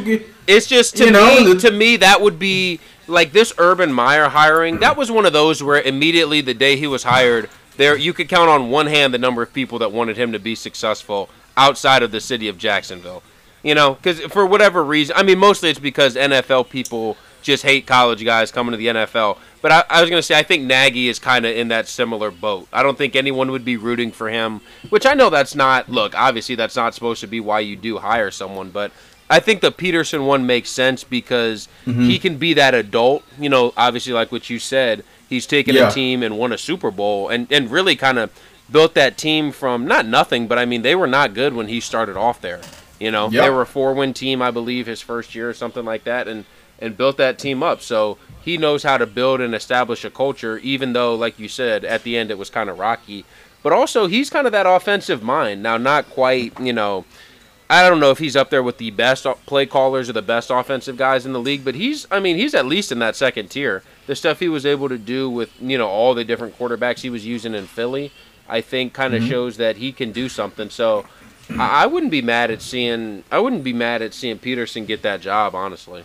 It's 0.46 0.66
just 0.66 0.96
to 0.98 1.06
You 1.06 1.10
know, 1.10 1.40
me, 1.40 1.52
the- 1.54 1.60
to 1.60 1.70
me 1.72 1.96
that 1.96 2.20
would 2.20 2.38
be 2.38 2.78
like 3.06 3.32
this 3.32 3.52
Urban 3.58 3.92
Meyer 3.92 4.28
hiring. 4.28 4.80
That 4.80 4.96
was 4.96 5.10
one 5.10 5.26
of 5.26 5.32
those 5.32 5.62
where 5.62 5.80
immediately 5.80 6.40
the 6.40 6.54
day 6.54 6.76
he 6.76 6.86
was 6.86 7.04
hired, 7.04 7.48
there 7.76 7.96
you 7.96 8.12
could 8.12 8.28
count 8.28 8.48
on 8.48 8.70
one 8.70 8.86
hand 8.86 9.12
the 9.12 9.18
number 9.18 9.42
of 9.42 9.52
people 9.52 9.78
that 9.80 9.92
wanted 9.92 10.16
him 10.16 10.32
to 10.32 10.38
be 10.38 10.54
successful 10.54 11.28
outside 11.56 12.02
of 12.02 12.10
the 12.10 12.20
city 12.20 12.48
of 12.48 12.58
Jacksonville. 12.58 13.22
You 13.62 13.74
know, 13.74 13.94
because 13.94 14.20
for 14.20 14.46
whatever 14.46 14.84
reason, 14.84 15.16
I 15.16 15.22
mean, 15.22 15.38
mostly 15.38 15.70
it's 15.70 15.78
because 15.78 16.14
NFL 16.14 16.70
people 16.70 17.16
just 17.42 17.62
hate 17.62 17.86
college 17.86 18.24
guys 18.24 18.50
coming 18.50 18.72
to 18.72 18.76
the 18.76 18.88
NFL. 18.88 19.38
But 19.62 19.72
I, 19.72 19.84
I 19.88 20.00
was 20.00 20.10
going 20.10 20.18
to 20.18 20.22
say, 20.22 20.38
I 20.38 20.42
think 20.42 20.64
Nagy 20.64 21.08
is 21.08 21.18
kind 21.18 21.46
of 21.46 21.56
in 21.56 21.68
that 21.68 21.88
similar 21.88 22.30
boat. 22.30 22.68
I 22.72 22.82
don't 22.82 22.98
think 22.98 23.16
anyone 23.16 23.50
would 23.50 23.64
be 23.64 23.76
rooting 23.76 24.12
for 24.12 24.28
him, 24.28 24.60
which 24.90 25.06
I 25.06 25.14
know 25.14 25.30
that's 25.30 25.54
not, 25.54 25.88
look, 25.88 26.14
obviously 26.14 26.54
that's 26.54 26.76
not 26.76 26.94
supposed 26.94 27.20
to 27.22 27.26
be 27.26 27.40
why 27.40 27.60
you 27.60 27.76
do 27.76 27.98
hire 27.98 28.30
someone, 28.30 28.70
but 28.70 28.92
I 29.28 29.40
think 29.40 29.60
the 29.60 29.72
Pederson 29.72 30.26
one 30.26 30.46
makes 30.46 30.70
sense 30.70 31.02
because 31.04 31.68
he 31.84 31.90
mm-hmm. 31.90 32.22
can 32.22 32.36
be 32.38 32.54
that 32.54 32.74
adult. 32.74 33.24
You 33.38 33.48
know, 33.48 33.72
obviously, 33.76 34.12
like 34.12 34.30
what 34.30 34.48
you 34.48 34.58
said, 34.58 35.04
he's 35.28 35.46
taken 35.46 35.74
Yeah. 35.74 35.88
a 35.88 35.92
team 35.92 36.22
and 36.22 36.38
won 36.38 36.52
a 36.52 36.58
Super 36.58 36.90
Bowl 36.90 37.28
and, 37.28 37.50
and 37.50 37.70
really 37.70 37.96
kind 37.96 38.18
of 38.18 38.30
built 38.70 38.94
that 38.94 39.16
team 39.18 39.52
from 39.52 39.86
not 39.86 40.06
nothing, 40.06 40.46
but 40.46 40.58
I 40.58 40.64
mean, 40.64 40.82
they 40.82 40.94
were 40.94 41.06
not 41.06 41.34
good 41.34 41.54
when 41.54 41.68
he 41.68 41.80
started 41.80 42.16
off 42.16 42.40
there. 42.40 42.60
You 42.98 43.10
know, 43.10 43.28
Yep. 43.30 43.44
they 43.44 43.50
were 43.50 43.62
a 43.62 43.66
four 43.66 43.94
win 43.94 44.14
team, 44.14 44.40
I 44.40 44.50
believe, 44.50 44.86
his 44.86 45.00
first 45.00 45.34
year 45.34 45.48
or 45.48 45.54
something 45.54 45.84
like 45.84 46.04
that, 46.04 46.26
and, 46.28 46.44
and 46.78 46.96
built 46.96 47.16
that 47.18 47.38
team 47.38 47.62
up. 47.62 47.80
So 47.82 48.18
he 48.40 48.56
knows 48.56 48.82
how 48.82 48.98
to 48.98 49.06
build 49.06 49.40
and 49.40 49.54
establish 49.54 50.04
a 50.04 50.10
culture, 50.10 50.58
even 50.58 50.92
though, 50.92 51.14
like 51.14 51.38
you 51.38 51.48
said, 51.48 51.84
at 51.84 52.02
the 52.04 52.16
end 52.16 52.30
it 52.30 52.38
was 52.38 52.50
kind 52.50 52.70
of 52.70 52.78
rocky. 52.78 53.24
But 53.62 53.72
also, 53.72 54.06
he's 54.06 54.30
kind 54.30 54.46
of 54.46 54.52
that 54.52 54.66
offensive 54.66 55.22
mind. 55.22 55.62
Now, 55.62 55.76
not 55.76 56.08
quite, 56.10 56.58
you 56.60 56.72
know, 56.72 57.04
I 57.68 57.88
don't 57.88 57.98
know 57.98 58.12
if 58.12 58.18
he's 58.18 58.36
up 58.36 58.50
there 58.50 58.62
with 58.62 58.78
the 58.78 58.90
best 58.92 59.26
play 59.44 59.66
callers 59.66 60.08
or 60.08 60.12
the 60.12 60.22
best 60.22 60.50
offensive 60.50 60.96
guys 60.96 61.26
in 61.26 61.32
the 61.32 61.40
league, 61.40 61.64
but 61.64 61.74
he's, 61.74 62.06
I 62.10 62.20
mean, 62.20 62.36
he's 62.36 62.54
at 62.54 62.64
least 62.66 62.92
in 62.92 63.00
that 63.00 63.16
second 63.16 63.50
tier. 63.50 63.82
The 64.06 64.14
stuff 64.14 64.38
he 64.38 64.48
was 64.48 64.64
able 64.64 64.88
to 64.88 64.98
do 64.98 65.28
with, 65.28 65.50
you 65.60 65.76
know, 65.76 65.88
all 65.88 66.14
the 66.14 66.24
different 66.24 66.56
quarterbacks 66.56 67.00
he 67.00 67.10
was 67.10 67.26
using 67.26 67.54
in 67.54 67.66
Philly, 67.66 68.12
I 68.48 68.60
think 68.60 68.92
kind 68.92 69.14
of 69.14 69.22
mm-hmm. 69.22 69.30
shows 69.30 69.56
that 69.56 69.78
he 69.78 69.90
can 69.90 70.12
do 70.12 70.28
something. 70.28 70.70
So 70.70 71.06
I, 71.50 71.82
I 71.82 71.86
wouldn't 71.86 72.12
be 72.12 72.22
mad 72.22 72.52
at 72.52 72.62
seeing, 72.62 73.24
I 73.32 73.40
wouldn't 73.40 73.64
be 73.64 73.72
mad 73.72 74.00
at 74.00 74.14
seeing 74.14 74.38
Pederson 74.38 74.86
get 74.86 75.02
that 75.02 75.20
job, 75.20 75.56
honestly. 75.56 76.04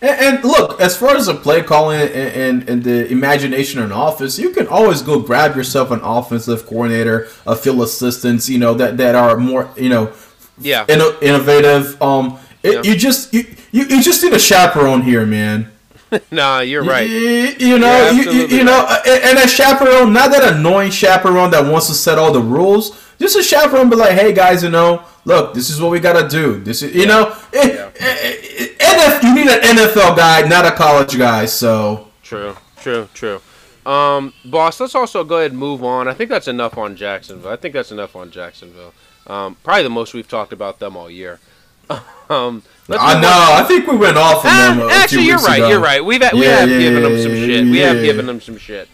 And, 0.00 0.36
and 0.36 0.44
look, 0.44 0.80
as 0.80 0.96
far 0.96 1.16
as 1.16 1.26
the 1.26 1.34
play 1.34 1.62
calling 1.62 2.00
and, 2.00 2.12
and, 2.12 2.68
and 2.68 2.84
the 2.84 3.06
imagination 3.08 3.82
in 3.82 3.92
office, 3.92 4.38
you 4.38 4.50
can 4.50 4.66
always 4.68 5.02
go 5.02 5.20
grab 5.20 5.54
yourself 5.54 5.90
an 5.90 6.00
offensive 6.02 6.66
coordinator, 6.66 7.28
a 7.46 7.54
field 7.54 7.82
assistants, 7.82 8.48
you 8.48 8.58
know, 8.58 8.72
that, 8.72 8.96
that 8.96 9.14
are 9.14 9.36
more, 9.36 9.70
you 9.76 9.90
know, 9.90 10.14
Yeah. 10.60 10.84
inno- 10.86 11.20
innovative. 11.22 12.00
Um, 12.02 12.38
it, 12.62 12.74
Yeah. 12.74 12.82
you 12.92 12.96
just 12.98 13.32
you, 13.32 13.44
you, 13.72 13.84
you 13.84 14.02
just 14.02 14.22
need 14.22 14.32
a 14.32 14.38
chaperone 14.38 15.02
here, 15.02 15.24
man. 15.26 15.70
nah, 16.30 16.60
you're 16.60 16.82
right. 16.84 17.08
You, 17.08 17.52
you 17.58 17.78
know, 17.78 18.10
You're 18.10 18.32
you, 18.32 18.46
you, 18.46 18.64
know, 18.64 18.86
and, 19.06 19.24
and 19.24 19.38
a 19.38 19.46
chaperone, 19.48 20.12
not 20.12 20.30
that 20.30 20.54
annoying 20.54 20.90
chaperone 20.90 21.50
that 21.50 21.70
wants 21.70 21.86
to 21.88 21.94
set 21.94 22.16
all 22.18 22.32
the 22.32 22.40
rules. 22.40 22.98
Just 23.18 23.36
a 23.36 23.42
chaperone, 23.42 23.90
be 23.90 23.96
like, 23.96 24.12
hey 24.12 24.32
guys, 24.32 24.62
you 24.62 24.70
know, 24.70 25.02
look, 25.26 25.52
this 25.52 25.68
is 25.68 25.80
what 25.82 25.90
we 25.90 26.00
gotta 26.00 26.26
do. 26.28 26.60
This 26.60 26.82
is, 26.82 26.94
you 26.94 27.04
know, 27.06 27.36
eh, 27.52 27.68
Yeah. 27.74 27.90
eh, 28.00 28.68
eh, 28.80 29.20
you 29.22 29.34
need 29.34 29.48
an 29.48 29.60
NFL 29.76 30.16
guy, 30.16 30.42
not 30.48 30.64
a 30.64 30.70
college 30.70 31.18
guy. 31.18 31.44
So 31.46 32.08
True, 32.22 32.56
true, 32.80 33.08
true. 33.12 33.40
Um, 33.84 34.32
boss, 34.44 34.80
let's 34.80 34.94
also 34.94 35.24
go 35.24 35.38
ahead 35.38 35.50
and 35.52 35.60
move 35.60 35.82
on. 35.84 36.08
I 36.08 36.14
think 36.14 36.30
that's 36.30 36.48
enough 36.48 36.76
on 36.78 36.94
Jacksonville. 36.96 37.50
I 37.50 37.56
think 37.56 37.74
that's 37.74 37.90
enough 37.90 38.14
on 38.16 38.30
Jacksonville. 38.30 38.92
Um, 39.28 39.56
probably 39.62 39.82
the 39.82 39.90
most 39.90 40.14
we've 40.14 40.28
talked 40.28 40.52
about 40.52 40.78
them 40.78 40.96
all 40.96 41.10
year. 41.10 41.38
um, 41.90 42.62
I 42.90 43.20
know. 43.20 43.28
I 43.30 43.64
think 43.66 43.86
we 43.86 43.96
went 43.96 44.16
off 44.16 44.44
on 44.44 44.50
Ah, 44.50 44.68
them. 44.70 44.80
A, 44.80 44.86
a 44.86 44.92
actually, 44.92 45.26
you're 45.26 45.38
right. 45.38 45.58
ago. 45.58 45.68
You're 45.68 45.80
right. 45.80 46.04
We've 46.04 46.20
we 46.32 46.42
Yeah, 46.44 46.56
have 46.60 46.70
yeah, 46.70 46.78
given 46.78 47.02
them 47.02 47.18
some 47.22 47.32
yeah, 47.34 47.46
shit. 47.46 47.64
We 47.64 47.78
have 47.78 47.96
yeah. 47.96 48.02
given 48.02 48.26
them 48.26 48.40
some 48.40 48.56
shit. 48.58 48.88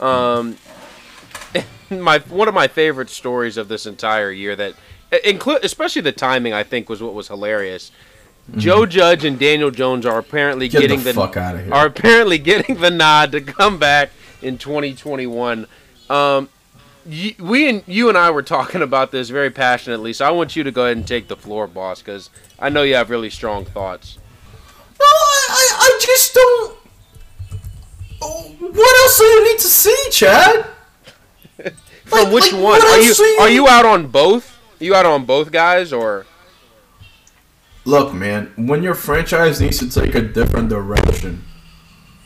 Um, 0.00 0.56
my 1.90 2.18
one 2.20 2.48
of 2.48 2.54
my 2.54 2.68
favorite 2.68 3.10
stories 3.10 3.56
of 3.56 3.68
this 3.68 3.86
entire 3.86 4.30
year 4.30 4.54
that 4.56 4.74
include 5.24 5.64
especially 5.64 6.02
the 6.02 6.12
timing 6.12 6.52
I 6.52 6.62
think 6.62 6.88
was 6.88 7.02
what 7.02 7.14
was 7.14 7.28
hilarious. 7.28 7.90
Joe 8.56 8.84
Judge 8.86 9.24
and 9.24 9.38
Daniel 9.38 9.70
Jones 9.70 10.04
are 10.06 10.18
apparently 10.18 10.68
Mm-hmm. 10.68 10.72
Get 10.78 10.80
getting 10.82 10.98
the 11.04 11.12
the, 11.12 11.14
fuck 11.14 11.36
outta 11.36 11.62
here. 11.62 11.72
are 11.74 11.86
apparently 11.86 12.38
getting 12.50 12.76
the 12.80 12.90
nod 12.90 13.32
to 13.32 13.40
come 13.40 13.78
back 13.78 14.10
in 14.42 14.58
2021. 14.58 15.66
Um, 16.08 16.48
y- 17.06 17.34
we 17.38 17.68
and 17.68 17.82
you 17.86 18.08
and 18.08 18.16
I 18.18 18.30
were 18.30 18.42
talking 18.42 18.82
about 18.82 19.10
this 19.12 19.28
very 19.30 19.50
passionately, 19.50 20.12
so 20.12 20.24
I 20.26 20.30
want 20.30 20.56
you 20.56 20.64
to 20.64 20.70
go 20.70 20.84
ahead 20.84 20.96
and 20.96 21.06
take 21.06 21.28
the 21.28 21.36
floor, 21.36 21.66
boss, 21.66 22.00
because 22.02 22.30
I 22.58 22.68
know 22.68 22.82
you 22.82 22.94
have 22.94 23.10
really 23.10 23.30
strong 23.30 23.64
thoughts. 23.64 24.18
No, 24.98 25.06
I, 25.06 25.46
I, 25.50 25.76
I 25.80 25.98
just 26.04 26.34
don't. 26.34 26.76
What 28.20 29.00
else 29.02 29.18
do 29.18 29.24
you 29.24 29.44
need 29.44 29.58
to 29.58 29.66
see, 29.66 30.06
Chad? 30.10 30.66
From 32.04 32.24
Like- 32.24 32.32
which 32.34 32.52
like, 32.52 32.62
one 32.62 32.82
are 32.82 32.98
you? 32.98 33.14
you- 33.16 33.38
Are 33.40 33.48
you 33.50 33.68
out 33.68 33.86
on 33.86 34.08
both? 34.08 34.58
Are 34.80 34.84
you 34.84 34.94
out 34.94 35.06
on 35.06 35.24
both 35.24 35.50
guys, 35.52 35.92
or 35.92 36.26
Look, 37.84 38.12
man, 38.12 38.52
when 38.56 38.82
your 38.82 38.94
franchise 38.94 39.60
needs 39.60 39.78
to 39.78 39.90
take 39.90 40.14
a 40.14 40.20
different 40.20 40.68
direction, 40.68 41.44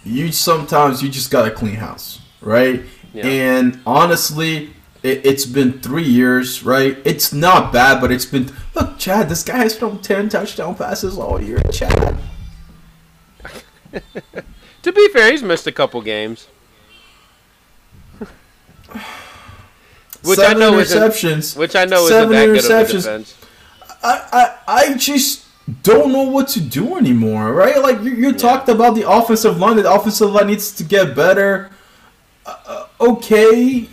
you 0.04 0.32
sometimes 0.32 1.02
you 1.02 1.08
just 1.08 1.30
gotta 1.30 1.50
clean 1.50 1.76
house, 1.76 2.20
right? 2.40 2.82
Yeah. 3.14 3.26
And 3.26 3.80
honestly, 3.86 4.74
it, 5.04 5.24
it's 5.24 5.46
been 5.46 5.80
three 5.80 6.02
years, 6.04 6.64
right? 6.64 6.98
It's 7.04 7.32
not 7.32 7.72
bad, 7.72 8.00
but 8.00 8.10
it's 8.10 8.26
been 8.26 8.50
look, 8.74 8.98
Chad. 8.98 9.28
This 9.28 9.44
guy 9.44 9.58
has 9.58 9.76
thrown 9.76 10.02
ten 10.02 10.28
touchdown 10.28 10.74
passes 10.74 11.16
all 11.16 11.40
year, 11.40 11.60
Chad. 11.72 12.18
to 14.82 14.92
be 14.92 15.08
fair, 15.10 15.30
he's 15.30 15.42
missed 15.42 15.66
a 15.68 15.72
couple 15.72 16.02
games. 16.02 16.48
Which 20.22 20.38
Seven 20.38 20.56
I 20.56 20.60
know 20.60 20.72
interceptions. 20.72 21.56
which 21.56 21.76
I 21.76 21.84
know 21.84 22.08
Seven 22.08 22.34
isn't 22.34 22.54
that 22.54 22.62
good 22.62 22.64
of 22.64 22.70
a 22.70 22.92
interceptions. 22.92 23.02
defense. 23.02 23.36
I, 24.02 24.56
I, 24.66 24.74
I 24.88 24.94
just 24.94 25.44
don't 25.82 26.12
know 26.12 26.22
what 26.22 26.48
to 26.48 26.60
do 26.60 26.96
anymore, 26.96 27.52
right? 27.52 27.78
Like 27.82 28.02
you, 28.02 28.12
you 28.12 28.32
talked 28.32 28.70
about 28.70 28.94
the 28.94 29.08
offensive 29.08 29.58
line. 29.58 29.76
The 29.76 29.90
offensive 29.92 30.30
line 30.30 30.46
needs 30.46 30.72
to 30.76 30.84
get 30.84 31.14
better. 31.14 31.70
Uh, 32.46 32.86
okay, 33.00 33.88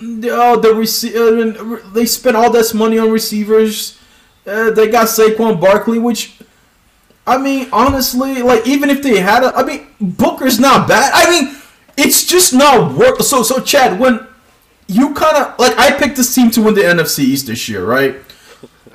oh, 0.00 0.60
the 0.60 0.68
rece- 0.68 1.14
uh, 1.14 1.92
they 1.92 2.06
spent 2.06 2.36
all 2.36 2.50
this 2.50 2.72
money 2.72 2.98
on 2.98 3.10
receivers. 3.10 3.98
Uh, 4.46 4.70
they 4.70 4.88
got 4.88 5.08
Saquon 5.08 5.60
Barkley, 5.60 5.98
which 5.98 6.38
I 7.26 7.38
mean, 7.38 7.68
honestly, 7.72 8.42
like 8.42 8.66
even 8.66 8.88
if 8.88 9.02
they 9.02 9.20
had 9.20 9.42
a, 9.42 9.54
I 9.56 9.64
mean, 9.64 9.88
Booker's 10.00 10.60
not 10.60 10.86
bad. 10.86 11.10
I 11.12 11.28
mean, 11.30 11.56
it's 11.96 12.24
just 12.24 12.54
not 12.54 12.94
work. 12.96 13.20
So, 13.20 13.42
so 13.42 13.60
Chad, 13.60 13.98
when 13.98 14.26
you 14.86 15.12
kind 15.14 15.36
of 15.36 15.58
like, 15.58 15.76
I 15.76 15.90
picked 15.98 16.16
this 16.16 16.32
team 16.32 16.50
to 16.52 16.62
win 16.62 16.74
the 16.74 16.82
NFC 16.82 17.20
East 17.20 17.48
this 17.48 17.68
year, 17.68 17.84
right? 17.84 18.16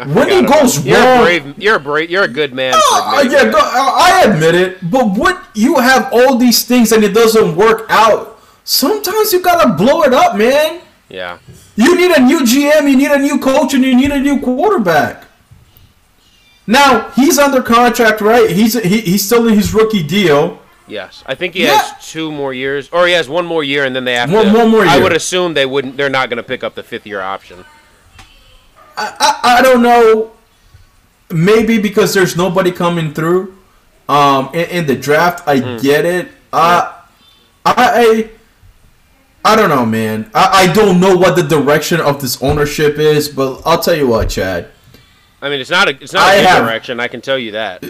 When 0.06 0.30
it 0.30 0.48
goes 0.48 0.84
you're 0.84 0.98
wrong, 0.98 1.20
a 1.20 1.24
brave, 1.24 1.60
you're 1.60 1.76
a 1.76 1.80
brave, 1.80 2.10
you're 2.10 2.24
a 2.24 2.28
good 2.28 2.54
man. 2.54 2.74
Oh, 2.76 3.22
yeah, 3.30 3.52
go, 3.52 3.60
I 3.60 4.24
admit 4.26 4.56
it. 4.56 4.89
But 4.89 5.12
what 5.12 5.44
you 5.54 5.78
have 5.78 6.12
all 6.13 6.38
these 6.38 6.65
things 6.65 6.91
and 6.91 7.04
it 7.04 7.13
doesn't 7.13 7.56
work 7.56 7.86
out. 7.89 8.31
Sometimes 8.63 9.34
you 9.34 9.41
gotta 9.41 9.74
blow 9.74 10.04
it 10.04 10.13
up, 10.13 10.36
man. 10.38 10.82
Yeah. 11.10 11.39
You 11.76 11.95
need 11.95 12.12
a 12.12 12.21
new 12.21 12.41
GM, 12.41 12.89
you 12.89 12.95
need 12.97 13.12
a 13.12 13.17
new 13.19 13.39
coach, 13.39 13.74
and 13.74 13.84
you 13.84 13.95
need 13.95 14.12
a 14.12 14.19
new 14.19 14.39
quarterback. 14.39 15.26
Now 16.67 17.10
he's 17.12 17.38
under 17.39 17.62
contract, 17.62 18.21
right? 18.21 18.50
He's 18.50 18.82
he, 18.82 19.02
he's 19.02 19.26
still 19.26 19.47
in 19.47 19.56
his 19.56 19.74
rookie 19.74 20.04
deal. 20.04 20.60
Yes, 20.88 21.24
I 21.26 21.36
think 21.36 21.54
he 21.54 21.63
Yeah. 21.63 21.78
has 21.82 22.12
two 22.12 22.32
more 22.32 22.54
years, 22.54 22.89
or 22.91 23.08
he 23.08 23.13
has 23.13 23.28
one 23.30 23.45
more 23.45 23.63
year, 23.63 23.86
and 23.86 23.95
then 23.95 24.04
they 24.06 24.13
have 24.15 24.32
One- 24.32 24.47
to. 24.47 24.54
one 24.54 24.69
more 24.69 24.86
I 24.86 25.00
would 25.00 25.13
assume 25.13 25.54
they 25.54 25.65
wouldn't. 25.65 25.95
They're 25.97 26.10
not 26.10 26.30
going 26.30 26.38
to 26.38 26.43
pick 26.43 26.63
up 26.63 26.76
the 26.76 26.84
fifth 26.84 27.08
year 27.08 27.21
option. 27.21 27.63
I, 28.97 29.15
I, 29.19 29.58
I 29.58 29.62
don't 29.62 29.82
know. 29.82 30.32
Maybe 31.30 31.78
because 31.78 32.13
there's 32.13 32.36
nobody 32.36 32.71
coming 32.71 33.13
through 33.13 33.56
um, 34.10 34.50
in, 34.54 34.69
in 34.69 34.86
the 34.86 34.95
draft. 34.97 35.47
I 35.47 35.60
Hmm. 35.60 35.78
get 35.78 36.06
it. 36.06 36.28
Uh, 36.52 36.91
I 37.65 38.30
I 39.44 39.56
don't 39.56 39.70
know, 39.70 39.86
man. 39.86 40.30
I, 40.34 40.68
I 40.70 40.74
don't 40.74 41.00
know 41.00 41.16
what 41.18 41.36
the 41.36 41.44
direction 41.44 42.00
of 42.00 42.22
this 42.22 42.42
ownership 42.44 42.98
is, 42.98 43.28
but 43.30 43.62
I'll 43.66 43.80
tell 43.82 43.96
you 43.96 44.08
what, 44.08 44.30
Chad. 44.30 44.70
I 45.42 45.50
mean, 45.50 45.60
it's 45.60 45.72
not 45.72 45.88
a 45.90 45.92
it's 46.02 46.14
not 46.14 46.24
I 46.24 46.36
a 46.36 46.42
good 46.42 46.48
have- 46.48 46.66
direction. 46.66 47.00
I 47.00 47.08
can 47.08 47.22
tell 47.22 47.38
you 47.40 47.52
that. 47.52 47.84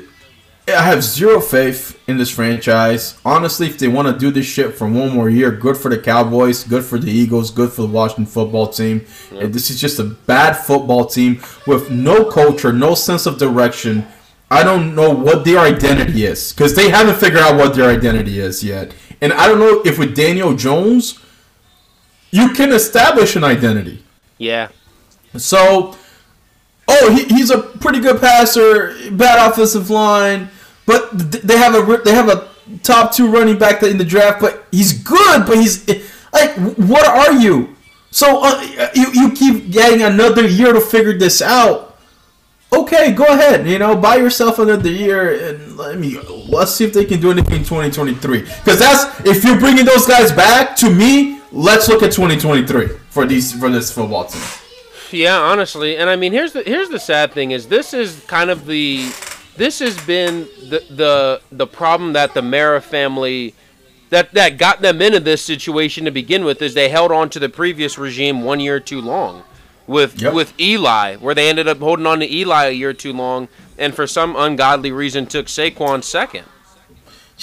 I 0.67 0.83
have 0.83 1.03
zero 1.03 1.41
faith 1.41 1.99
in 2.07 2.17
this 2.17 2.29
franchise. 2.29 3.17
Honestly, 3.25 3.67
if 3.67 3.77
they 3.79 3.89
want 3.89 4.07
to 4.07 4.17
do 4.17 4.31
this 4.31 4.45
shit 4.45 4.73
for 4.75 4.87
one 4.87 5.09
more 5.11 5.29
year, 5.29 5.51
good 5.51 5.75
for 5.75 5.89
the 5.89 5.97
Cowboys, 5.97 6.63
good 6.63 6.85
for 6.85 6.97
the 6.97 7.11
Eagles, 7.11 7.51
good 7.51 7.73
for 7.73 7.81
the 7.81 7.87
Washington 7.89 8.25
football 8.27 8.67
team. 8.67 9.05
And 9.31 9.53
this 9.53 9.69
is 9.69 9.81
just 9.81 9.99
a 9.99 10.03
bad 10.05 10.53
football 10.53 11.05
team 11.07 11.41
with 11.67 11.89
no 11.89 12.23
culture, 12.31 12.71
no 12.71 12.95
sense 12.95 13.25
of 13.25 13.37
direction. 13.37 14.05
I 14.49 14.63
don't 14.63 14.95
know 14.95 15.09
what 15.09 15.43
their 15.43 15.59
identity 15.59 16.23
is 16.25 16.53
because 16.53 16.73
they 16.75 16.89
haven't 16.89 17.15
figured 17.17 17.41
out 17.41 17.57
what 17.57 17.75
their 17.75 17.89
identity 17.89 18.39
is 18.39 18.63
yet. 18.63 18.93
And 19.19 19.33
I 19.33 19.47
don't 19.47 19.59
know 19.59 19.81
if 19.83 19.97
with 19.97 20.15
Daniel 20.15 20.55
Jones, 20.55 21.19
you 22.31 22.49
can 22.53 22.71
establish 22.71 23.35
an 23.35 23.43
identity. 23.43 24.03
Yeah, 24.37 24.69
So, 25.37 25.95
oh, 26.87 27.13
he, 27.15 27.25
he's 27.25 27.51
a 27.51 27.59
pretty 27.59 27.99
good 27.99 28.19
passer, 28.19 28.95
bad 29.11 29.51
offensive 29.51 29.89
line, 29.91 30.49
but 30.85 31.11
they 31.11 31.57
have 31.57 31.75
a 31.75 31.97
they 31.97 32.13
have 32.13 32.27
a 32.27 32.49
top 32.83 33.13
two 33.13 33.29
running 33.29 33.59
back 33.59 33.83
in 33.83 33.97
the 33.97 34.03
draft, 34.05 34.41
but 34.41 34.65
he's 34.71 34.93
good, 35.03 35.45
but 35.45 35.57
he's 35.57 35.87
like, 36.33 36.55
what 36.77 37.05
are 37.05 37.33
you? 37.33 37.75
So 38.09 38.41
uh, 38.43 38.89
you 38.95 39.11
you 39.13 39.31
keep 39.31 39.71
getting 39.71 40.01
another 40.01 40.47
year 40.47 40.73
to 40.73 40.81
figure 40.81 41.17
this 41.17 41.41
out. 41.41 41.99
Okay, 42.73 43.11
go 43.11 43.25
ahead. 43.25 43.67
You 43.67 43.79
know, 43.79 43.95
buy 43.95 44.15
yourself 44.15 44.57
another 44.59 44.89
year, 44.89 45.49
and 45.49 45.77
let 45.77 45.99
me 45.99 46.19
let's 46.47 46.71
see 46.71 46.83
if 46.83 46.93
they 46.93 47.05
can 47.05 47.19
do 47.21 47.31
anything 47.31 47.57
in 47.57 47.63
2023. 47.63 48.41
Because 48.41 48.79
that's 48.79 49.19
if 49.25 49.43
you're 49.43 49.59
bringing 49.59 49.85
those 49.85 50.05
guys 50.05 50.31
back 50.31 50.75
to 50.77 50.89
me. 50.89 51.40
Let's 51.51 51.87
look 51.89 52.01
at 52.03 52.11
2023 52.11 52.87
for 53.09 53.25
these 53.25 53.51
for 53.53 53.69
this 53.69 53.91
football 53.91 54.25
team. 54.25 54.41
yeah. 55.11 55.37
Honestly, 55.37 55.97
and 55.97 56.09
I 56.09 56.15
mean, 56.15 56.31
here's 56.31 56.53
the 56.53 56.63
here's 56.63 56.89
the 56.89 56.99
sad 56.99 57.31
thing 57.33 57.51
is 57.51 57.67
this 57.67 57.93
is 57.93 58.23
kind 58.27 58.49
of 58.49 58.65
the 58.65 59.11
this 59.57 59.79
has 59.79 59.99
been 60.05 60.47
the 60.69 60.83
the 60.89 61.41
the 61.51 61.67
problem 61.67 62.13
that 62.13 62.33
the 62.33 62.41
Mara 62.41 62.81
family 62.81 63.53
that 64.11 64.33
that 64.33 64.57
got 64.57 64.81
them 64.81 65.01
into 65.01 65.19
this 65.19 65.41
situation 65.41 66.05
to 66.05 66.11
begin 66.11 66.45
with 66.45 66.61
is 66.61 66.73
they 66.73 66.89
held 66.89 67.11
on 67.11 67.29
to 67.31 67.39
the 67.39 67.49
previous 67.49 67.97
regime 67.97 68.43
one 68.43 68.59
year 68.61 68.79
too 68.79 69.01
long 69.01 69.43
with 69.87 70.21
Yep. 70.21 70.33
with 70.33 70.53
Eli 70.59 71.17
where 71.17 71.35
they 71.35 71.49
ended 71.49 71.67
up 71.67 71.79
holding 71.79 72.05
on 72.05 72.19
to 72.19 72.33
Eli 72.33 72.65
a 72.67 72.71
year 72.71 72.93
too 72.93 73.11
long 73.11 73.49
and 73.77 73.93
for 73.93 74.07
some 74.07 74.35
ungodly 74.37 74.91
reason 74.91 75.25
took 75.25 75.47
Saquon 75.47 76.01
second. 76.03 76.45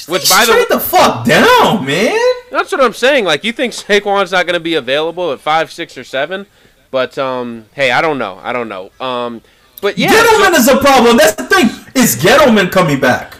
Which, 0.06 0.28
by 0.28 0.44
the 0.44 0.52
Straight 0.52 0.68
the 0.68 0.80
fuck 0.80 1.24
down, 1.24 1.84
man. 1.84 2.18
That's 2.50 2.70
what 2.70 2.80
I'm 2.80 2.92
saying. 2.92 3.24
Like, 3.24 3.44
you 3.44 3.52
think 3.52 3.72
Saquon's 3.72 4.32
not 4.32 4.46
going 4.46 4.54
to 4.54 4.60
be 4.60 4.74
available 4.74 5.32
at 5.32 5.40
five, 5.40 5.72
six, 5.72 5.98
or 5.98 6.04
seven? 6.04 6.46
But 6.90 7.18
um, 7.18 7.66
hey, 7.72 7.90
I 7.90 8.00
don't 8.00 8.18
know. 8.18 8.40
I 8.42 8.52
don't 8.52 8.68
know. 8.68 8.90
Um, 9.00 9.42
but 9.82 9.98
yeah, 9.98 10.08
Gettleman 10.08 10.54
so- 10.54 10.60
is 10.60 10.68
a 10.68 10.78
problem. 10.78 11.16
That's 11.16 11.34
the 11.34 11.44
thing. 11.44 11.66
Is 11.94 12.16
Gettleman 12.16 12.70
coming 12.70 13.00
back? 13.00 13.36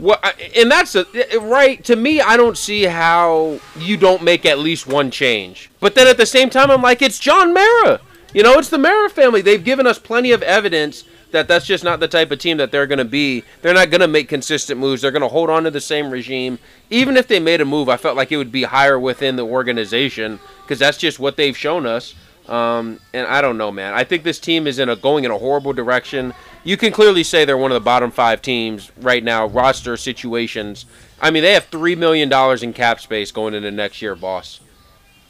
I- 0.00 0.50
and 0.56 0.70
that's 0.70 0.94
a, 0.94 1.06
right 1.40 1.82
to 1.84 1.96
me. 1.96 2.20
I 2.20 2.36
don't 2.36 2.58
see 2.58 2.84
how 2.84 3.60
you 3.78 3.96
don't 3.96 4.22
make 4.22 4.44
at 4.44 4.58
least 4.58 4.86
one 4.86 5.10
change. 5.10 5.70
But 5.80 5.94
then 5.94 6.06
at 6.06 6.16
the 6.16 6.26
same 6.26 6.50
time, 6.50 6.70
I'm 6.70 6.82
like, 6.82 7.00
it's 7.00 7.18
John 7.18 7.54
Mara. 7.54 8.00
You 8.32 8.42
know, 8.42 8.58
it's 8.58 8.68
the 8.68 8.78
Mara 8.78 9.08
family. 9.08 9.40
They've 9.40 9.62
given 9.62 9.86
us 9.86 9.98
plenty 9.98 10.32
of 10.32 10.42
evidence 10.42 11.04
that 11.34 11.46
that's 11.48 11.66
just 11.66 11.84
not 11.84 12.00
the 12.00 12.08
type 12.08 12.30
of 12.30 12.38
team 12.38 12.56
that 12.56 12.72
they're 12.72 12.86
going 12.86 12.98
to 12.98 13.04
be. 13.04 13.44
They're 13.62 13.74
not 13.74 13.90
going 13.90 14.00
to 14.00 14.08
make 14.08 14.28
consistent 14.28 14.80
moves. 14.80 15.02
They're 15.02 15.10
going 15.10 15.22
to 15.22 15.28
hold 15.28 15.50
on 15.50 15.64
to 15.64 15.70
the 15.70 15.80
same 15.80 16.10
regime. 16.10 16.58
Even 16.90 17.16
if 17.16 17.28
they 17.28 17.38
made 17.40 17.60
a 17.60 17.64
move, 17.64 17.88
I 17.88 17.96
felt 17.96 18.16
like 18.16 18.32
it 18.32 18.36
would 18.36 18.52
be 18.52 18.62
higher 18.64 18.98
within 18.98 19.36
the 19.36 19.44
organization 19.44 20.40
because 20.62 20.78
that's 20.78 20.98
just 20.98 21.18
what 21.18 21.36
they've 21.36 21.56
shown 21.56 21.86
us. 21.86 22.14
Um, 22.48 23.00
and 23.12 23.26
I 23.26 23.40
don't 23.40 23.56
know, 23.56 23.70
man. 23.72 23.94
I 23.94 24.04
think 24.04 24.22
this 24.22 24.38
team 24.38 24.66
is 24.66 24.78
in 24.78 24.88
a 24.88 24.96
going 24.96 25.24
in 25.24 25.30
a 25.30 25.38
horrible 25.38 25.72
direction. 25.72 26.34
You 26.62 26.76
can 26.76 26.92
clearly 26.92 27.24
say 27.24 27.44
they're 27.44 27.56
one 27.58 27.70
of 27.72 27.76
the 27.76 27.80
bottom 27.84 28.10
five 28.10 28.42
teams 28.42 28.92
right 29.00 29.24
now. 29.24 29.46
Roster 29.46 29.96
situations. 29.96 30.84
I 31.20 31.30
mean, 31.30 31.42
they 31.42 31.52
have 31.54 31.64
three 31.66 31.94
million 31.94 32.28
dollars 32.28 32.62
in 32.62 32.72
cap 32.74 33.00
space 33.00 33.30
going 33.32 33.54
into 33.54 33.70
next 33.70 34.02
year, 34.02 34.14
boss. 34.14 34.60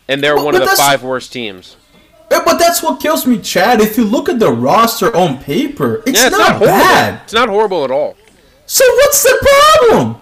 And 0.08 0.22
they're 0.22 0.36
But- 0.36 0.44
one 0.44 0.54
of 0.56 0.62
the 0.62 0.76
five 0.76 1.02
worst 1.02 1.32
teams. 1.32 1.76
Yeah, 2.30 2.42
But 2.44 2.58
that's 2.58 2.82
what 2.82 3.00
kills 3.00 3.26
me, 3.26 3.38
Chad. 3.40 3.80
If 3.80 3.96
you 3.96 4.04
look 4.04 4.28
at 4.28 4.38
the 4.38 4.50
roster 4.50 5.14
on 5.14 5.38
paper, 5.42 6.02
it's, 6.06 6.18
Yeah, 6.20 6.26
it's 6.28 6.36
not, 6.38 6.52
not, 6.52 6.60
bad. 6.62 7.20
It's 7.24 7.32
not 7.32 7.48
horrible 7.48 7.84
at 7.84 7.90
all. 7.90 8.16
So 8.66 8.84
what's 8.96 9.22
the 9.22 9.48
problem? 9.88 10.16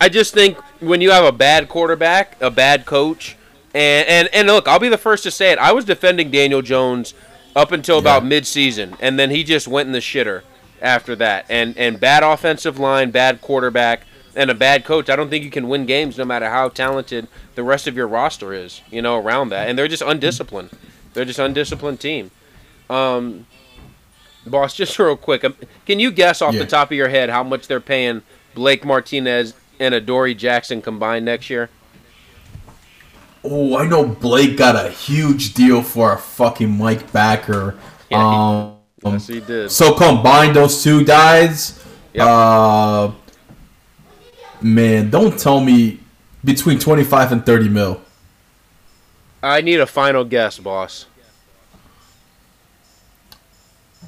I 0.00 0.08
just 0.08 0.34
think 0.34 0.58
when 0.80 1.00
you 1.00 1.10
have 1.10 1.24
a 1.24 1.32
bad 1.32 1.68
quarterback, 1.68 2.40
a 2.40 2.50
bad 2.50 2.84
coach, 2.84 3.36
and 3.74 4.08
and, 4.08 4.28
and 4.32 4.46
look, 4.48 4.66
I'll 4.68 4.78
be 4.78 4.88
the 4.88 4.98
first 4.98 5.22
to 5.24 5.30
say 5.30 5.52
it. 5.52 5.58
I 5.58 5.72
was 5.72 5.84
defending 5.84 6.30
Daniel 6.30 6.62
Jones 6.62 7.14
up 7.56 7.72
until 7.72 7.98
about 7.98 8.22
Yeah. 8.24 8.28
midseason, 8.30 8.96
and 9.00 9.18
then 9.18 9.30
he 9.30 9.44
just 9.44 9.66
went 9.68 9.86
in 9.86 9.92
the 9.92 9.98
shitter 10.00 10.42
after 10.82 11.14
that. 11.16 11.46
And 11.48 11.76
and 11.76 11.98
bad 12.00 12.22
offensive 12.22 12.78
line, 12.78 13.10
bad 13.10 13.40
quarterback, 13.40 14.02
and 14.38 14.50
a 14.50 14.54
bad 14.54 14.84
coach. 14.86 15.10
I 15.10 15.16
don't 15.16 15.28
think 15.28 15.44
you 15.44 15.50
can 15.50 15.68
win 15.68 15.84
games 15.84 16.16
no 16.16 16.24
matter 16.24 16.48
how 16.48 16.68
talented 16.70 17.28
the 17.56 17.62
rest 17.62 17.86
of 17.86 17.96
your 17.96 18.06
roster 18.08 18.54
is. 18.54 18.80
You 18.90 19.02
know, 19.02 19.16
around 19.18 19.50
that, 19.50 19.68
and 19.68 19.76
they're 19.78 19.88
just 19.88 20.02
undisciplined. 20.02 20.70
They're 21.12 21.24
just 21.26 21.38
undisciplined 21.38 22.00
team. 22.00 22.30
Um, 22.88 23.46
boss, 24.46 24.74
just 24.74 24.98
real 24.98 25.16
quick, 25.16 25.44
um, 25.44 25.56
can 25.84 25.98
you 26.00 26.10
guess 26.10 26.40
off 26.40 26.54
Yeah. 26.54 26.60
the 26.60 26.66
top 26.66 26.90
of 26.90 26.96
your 26.96 27.08
head 27.08 27.28
how 27.30 27.42
much 27.42 27.66
they're 27.66 27.80
paying 27.80 28.22
Blake 28.54 28.84
Martinez 28.84 29.54
and 29.80 29.94
Adoree 29.94 30.34
Jackson 30.34 30.80
combined 30.80 31.24
next 31.24 31.50
year? 31.50 31.68
Oh, 33.44 33.76
I 33.76 33.86
know 33.86 34.04
Blake 34.04 34.56
got 34.56 34.74
a 34.76 34.90
huge 34.90 35.54
deal 35.54 35.82
for 35.82 36.12
a 36.12 36.18
fucking 36.18 36.76
Mike 36.76 37.12
Backer. 37.12 37.76
Yeah, 38.10 38.18
um, 38.18 38.74
Yes, 39.04 39.28
he 39.28 39.40
did. 39.40 39.70
so 39.70 39.94
combine 39.94 40.52
those 40.52 40.82
two 40.82 41.04
guys. 41.04 41.82
Yep. 42.14 42.26
Uh, 42.26 43.10
man, 44.62 45.10
don't 45.10 45.38
tell 45.38 45.60
me 45.60 46.00
between 46.44 46.78
twenty 46.78 47.04
five 47.04 47.32
and 47.32 47.44
thirty 47.44 47.68
mil. 47.68 48.00
I 49.42 49.60
need 49.60 49.80
a 49.80 49.86
final 49.86 50.24
guess, 50.24 50.58
boss. 50.58 51.06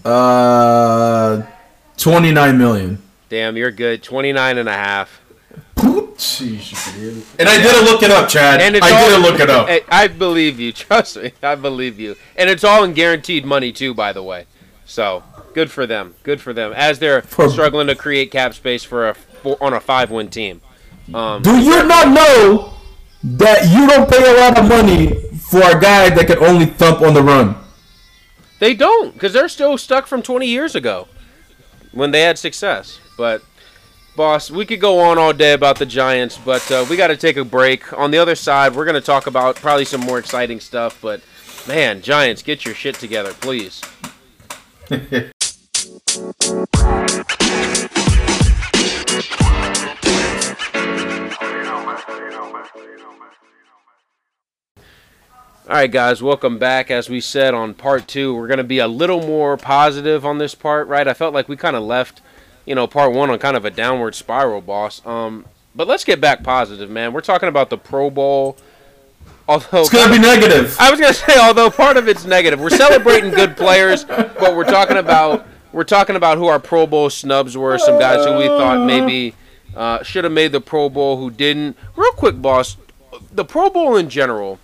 Uh, 0.04 1.42
twenty 1.96 2.32
nine 2.32 2.58
million. 2.58 3.02
Damn, 3.30 3.56
you're 3.56 3.70
good. 3.70 4.02
29 4.02 4.58
and 4.58 4.68
a 4.68 4.72
half. 4.72 5.22
And 5.48 7.48
I 7.48 7.62
didn't 7.62 7.84
look 7.84 8.02
it 8.02 8.10
up, 8.10 8.28
Chad. 8.28 8.60
And 8.60 8.76
I 8.76 8.90
all, 8.90 9.08
didn't 9.08 9.22
look 9.22 9.40
it 9.40 9.48
up. 9.48 9.84
I 9.88 10.08
believe 10.08 10.58
you. 10.58 10.72
Trust 10.72 11.16
me. 11.16 11.32
I 11.40 11.54
believe 11.54 12.00
you. 12.00 12.16
And 12.36 12.50
it's 12.50 12.64
all 12.64 12.82
in 12.82 12.92
guaranteed 12.92 13.44
money 13.44 13.70
too, 13.70 13.94
by 13.94 14.12
the 14.12 14.22
way. 14.22 14.46
So 14.84 15.22
good 15.54 15.70
for 15.70 15.86
them. 15.86 16.16
Good 16.24 16.40
for 16.40 16.52
them. 16.52 16.72
As 16.74 16.98
they're 16.98 17.22
struggling 17.22 17.86
to 17.86 17.94
create 17.94 18.32
cap 18.32 18.52
space 18.52 18.82
for 18.82 19.10
a 19.10 19.14
for, 19.42 19.56
on 19.62 19.74
a 19.74 19.80
five-win 19.80 20.28
team. 20.28 20.60
Um, 21.14 21.42
Do 21.42 21.58
you 21.58 21.86
not 21.86 22.08
know 22.08 22.74
that 23.22 23.70
you 23.70 23.86
don't 23.86 24.08
pay 24.08 24.30
a 24.30 24.40
lot 24.40 24.58
of 24.58 24.68
money 24.68 25.14
for 25.38 25.60
a 25.60 25.80
guy 25.80 26.10
that 26.10 26.26
can 26.26 26.38
only 26.38 26.66
thump 26.66 27.02
on 27.02 27.14
the 27.14 27.22
run? 27.22 27.56
They 28.58 28.74
don't, 28.74 29.14
because 29.14 29.32
they're 29.32 29.48
still 29.48 29.78
stuck 29.78 30.06
from 30.06 30.22
20 30.22 30.46
years 30.46 30.74
ago 30.74 31.08
when 31.92 32.10
they 32.10 32.22
had 32.22 32.38
success. 32.38 33.00
But, 33.16 33.42
Boss, 34.16 34.50
we 34.50 34.66
could 34.66 34.80
go 34.80 35.00
on 35.00 35.18
all 35.18 35.32
day 35.32 35.54
about 35.54 35.78
the 35.78 35.86
Giants, 35.86 36.38
but 36.44 36.70
uh, 36.70 36.86
we 36.88 36.96
got 36.96 37.08
to 37.08 37.16
take 37.16 37.36
a 37.36 37.44
break. 37.44 37.92
On 37.98 38.10
the 38.10 38.18
other 38.18 38.34
side, 38.34 38.74
we're 38.74 38.84
going 38.84 38.94
to 38.94 39.00
talk 39.00 39.26
about 39.26 39.56
probably 39.56 39.86
some 39.86 40.02
more 40.02 40.18
exciting 40.18 40.60
stuff. 40.60 40.98
But 41.00 41.22
man, 41.66 42.02
Giants, 42.02 42.42
get 42.42 42.64
your 42.64 42.74
shit 42.74 42.96
together, 42.96 43.32
please. 43.32 43.80
All 55.70 55.76
right, 55.76 55.88
guys, 55.88 56.20
welcome 56.20 56.58
back. 56.58 56.90
As 56.90 57.08
we 57.08 57.20
said 57.20 57.54
on 57.54 57.74
part 57.74 58.08
two, 58.08 58.34
we're 58.34 58.48
going 58.48 58.58
to 58.58 58.64
be 58.64 58.80
a 58.80 58.88
little 58.88 59.20
more 59.20 59.56
positive 59.56 60.26
on 60.26 60.38
this 60.38 60.52
part, 60.52 60.88
right? 60.88 61.06
I 61.06 61.14
felt 61.14 61.32
like 61.32 61.48
we 61.48 61.56
kind 61.56 61.76
of 61.76 61.84
left, 61.84 62.20
you 62.66 62.74
know, 62.74 62.88
part 62.88 63.12
one 63.12 63.30
on 63.30 63.38
kind 63.38 63.56
of 63.56 63.64
a 63.64 63.70
downward 63.70 64.16
spiral, 64.16 64.62
boss. 64.62 65.00
Um, 65.06 65.44
but 65.76 65.86
let's 65.86 66.02
get 66.02 66.20
back 66.20 66.42
positive, 66.42 66.90
man. 66.90 67.12
We're 67.12 67.20
talking 67.20 67.48
about 67.48 67.70
the 67.70 67.78
Pro 67.78 68.10
Bowl. 68.10 68.56
Although 69.46 69.82
it's 69.82 69.90
gonna 69.90 70.12
be 70.12 70.18
negative. 70.18 70.76
I 70.80 70.90
was 70.90 70.98
gonna 70.98 71.14
say, 71.28 71.38
although 71.38 71.70
part 71.70 71.96
of 71.96 72.08
it's 72.08 72.24
negative, 72.24 72.58
we're 72.58 72.70
celebrating 72.70 73.30
good 73.30 73.56
players, 73.56 74.02
but 74.02 74.56
we're 74.56 74.64
talking 74.64 74.96
about 74.96 75.46
we're 75.72 75.84
talking 75.84 76.16
about 76.16 76.36
who 76.36 76.46
our 76.46 76.58
Pro 76.58 76.84
Bowl 76.84 77.10
snubs 77.10 77.56
were. 77.56 77.78
Some 77.78 77.96
guys 77.96 78.26
who 78.26 78.36
we 78.38 78.48
thought 78.48 78.84
maybe 78.84 79.36
uh, 79.76 80.02
should 80.02 80.24
have 80.24 80.32
made 80.32 80.50
the 80.50 80.60
Pro 80.60 80.88
Bowl 80.88 81.18
who 81.18 81.30
didn't. 81.30 81.76
Real 81.94 82.10
quick, 82.14 82.42
boss, 82.42 82.76
the 83.30 83.44
Pro 83.44 83.70
Bowl 83.70 83.96
in 83.96 84.10
general 84.10 84.58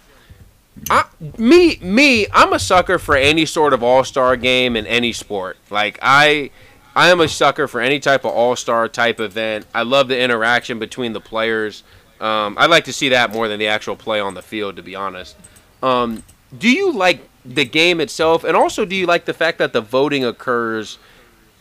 I, 0.90 1.04
me, 1.38 1.78
me, 1.78 2.26
I'm 2.32 2.52
a 2.52 2.58
sucker 2.58 2.98
for 2.98 3.16
any 3.16 3.46
sort 3.46 3.72
of 3.72 3.82
All 3.82 4.04
Star 4.04 4.36
game 4.36 4.76
in 4.76 4.86
any 4.86 5.12
sport. 5.12 5.56
Like 5.70 5.98
I, 6.02 6.50
I 6.94 7.08
am 7.08 7.20
a 7.20 7.28
sucker 7.28 7.66
for 7.66 7.80
any 7.80 7.98
type 7.98 8.24
of 8.24 8.32
All 8.32 8.56
Star 8.56 8.88
type 8.88 9.20
event. 9.20 9.66
I 9.74 9.82
love 9.82 10.08
the 10.08 10.20
interaction 10.20 10.78
between 10.78 11.12
the 11.12 11.20
players. 11.20 11.82
Um, 12.20 12.56
I'd 12.58 12.70
like 12.70 12.84
to 12.84 12.92
see 12.92 13.10
that 13.10 13.32
more 13.32 13.48
than 13.48 13.58
the 13.58 13.66
actual 13.68 13.96
play 13.96 14.20
on 14.20 14.34
the 14.34 14.42
field, 14.42 14.76
to 14.76 14.82
be 14.82 14.94
honest. 14.94 15.36
Um, 15.82 16.22
do 16.56 16.70
you 16.70 16.92
like 16.92 17.28
the 17.44 17.64
game 17.64 18.00
itself, 18.00 18.44
and 18.44 18.56
also 18.56 18.84
do 18.84 18.96
you 18.96 19.06
like 19.06 19.24
the 19.24 19.34
fact 19.34 19.58
that 19.58 19.72
the 19.72 19.80
voting 19.80 20.24
occurs? 20.24 20.98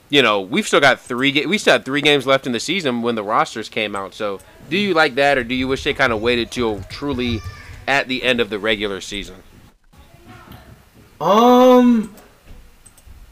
You 0.09 0.21
know, 0.21 0.39
we've 0.39 0.67
still 0.67 0.79
got 0.79 0.99
three. 0.99 1.31
Ga- 1.31 1.47
we 1.47 1.57
still 1.57 1.73
had 1.73 1.85
three 1.85 2.01
games 2.01 2.27
left 2.27 2.45
in 2.45 2.53
the 2.53 2.59
season 2.59 3.01
when 3.01 3.15
the 3.15 3.23
rosters 3.23 3.69
came 3.69 3.95
out. 3.95 4.13
So, 4.13 4.39
do 4.69 4.77
you 4.77 4.93
like 4.93 5.15
that, 5.15 5.37
or 5.37 5.43
do 5.43 5.55
you 5.55 5.67
wish 5.67 5.83
they 5.83 5.93
kind 5.93 6.13
of 6.13 6.21
waited 6.21 6.51
till 6.51 6.81
truly 6.83 7.41
at 7.87 8.07
the 8.07 8.23
end 8.23 8.39
of 8.39 8.49
the 8.49 8.59
regular 8.59 9.01
season? 9.01 9.43
Um, 11.19 12.13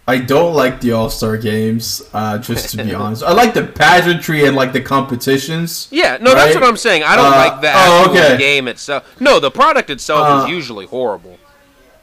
I 0.08 0.18
don't 0.18 0.54
like 0.54 0.82
the 0.82 0.92
All 0.94 1.10
Star 1.10 1.38
games. 1.38 2.02
Uh, 2.14 2.38
just 2.38 2.70
to 2.72 2.84
be 2.84 2.94
honest, 2.96 3.24
I 3.24 3.34
like 3.34 3.54
the 3.54 3.66
pageantry 3.66 4.46
and 4.46 4.56
like 4.56 4.74
the 4.74 4.82
competitions. 4.82 5.88
Yeah, 5.92 6.18
no, 6.20 6.34
right? 6.34 6.46
that's 6.46 6.56
what 6.56 6.64
I'm 6.64 6.78
saying. 6.78 7.04
I 7.04 7.16
don't 7.16 7.34
uh, 7.34 7.38
like 7.38 7.62
the 7.62 7.72
oh, 7.74 8.08
okay. 8.10 8.38
game 8.38 8.68
itself. 8.68 9.20
No, 9.22 9.40
the 9.40 9.52
product 9.52 9.90
itself 9.90 10.28
uh, 10.28 10.44
is 10.44 10.50
usually 10.50 10.86
horrible. 10.86 11.38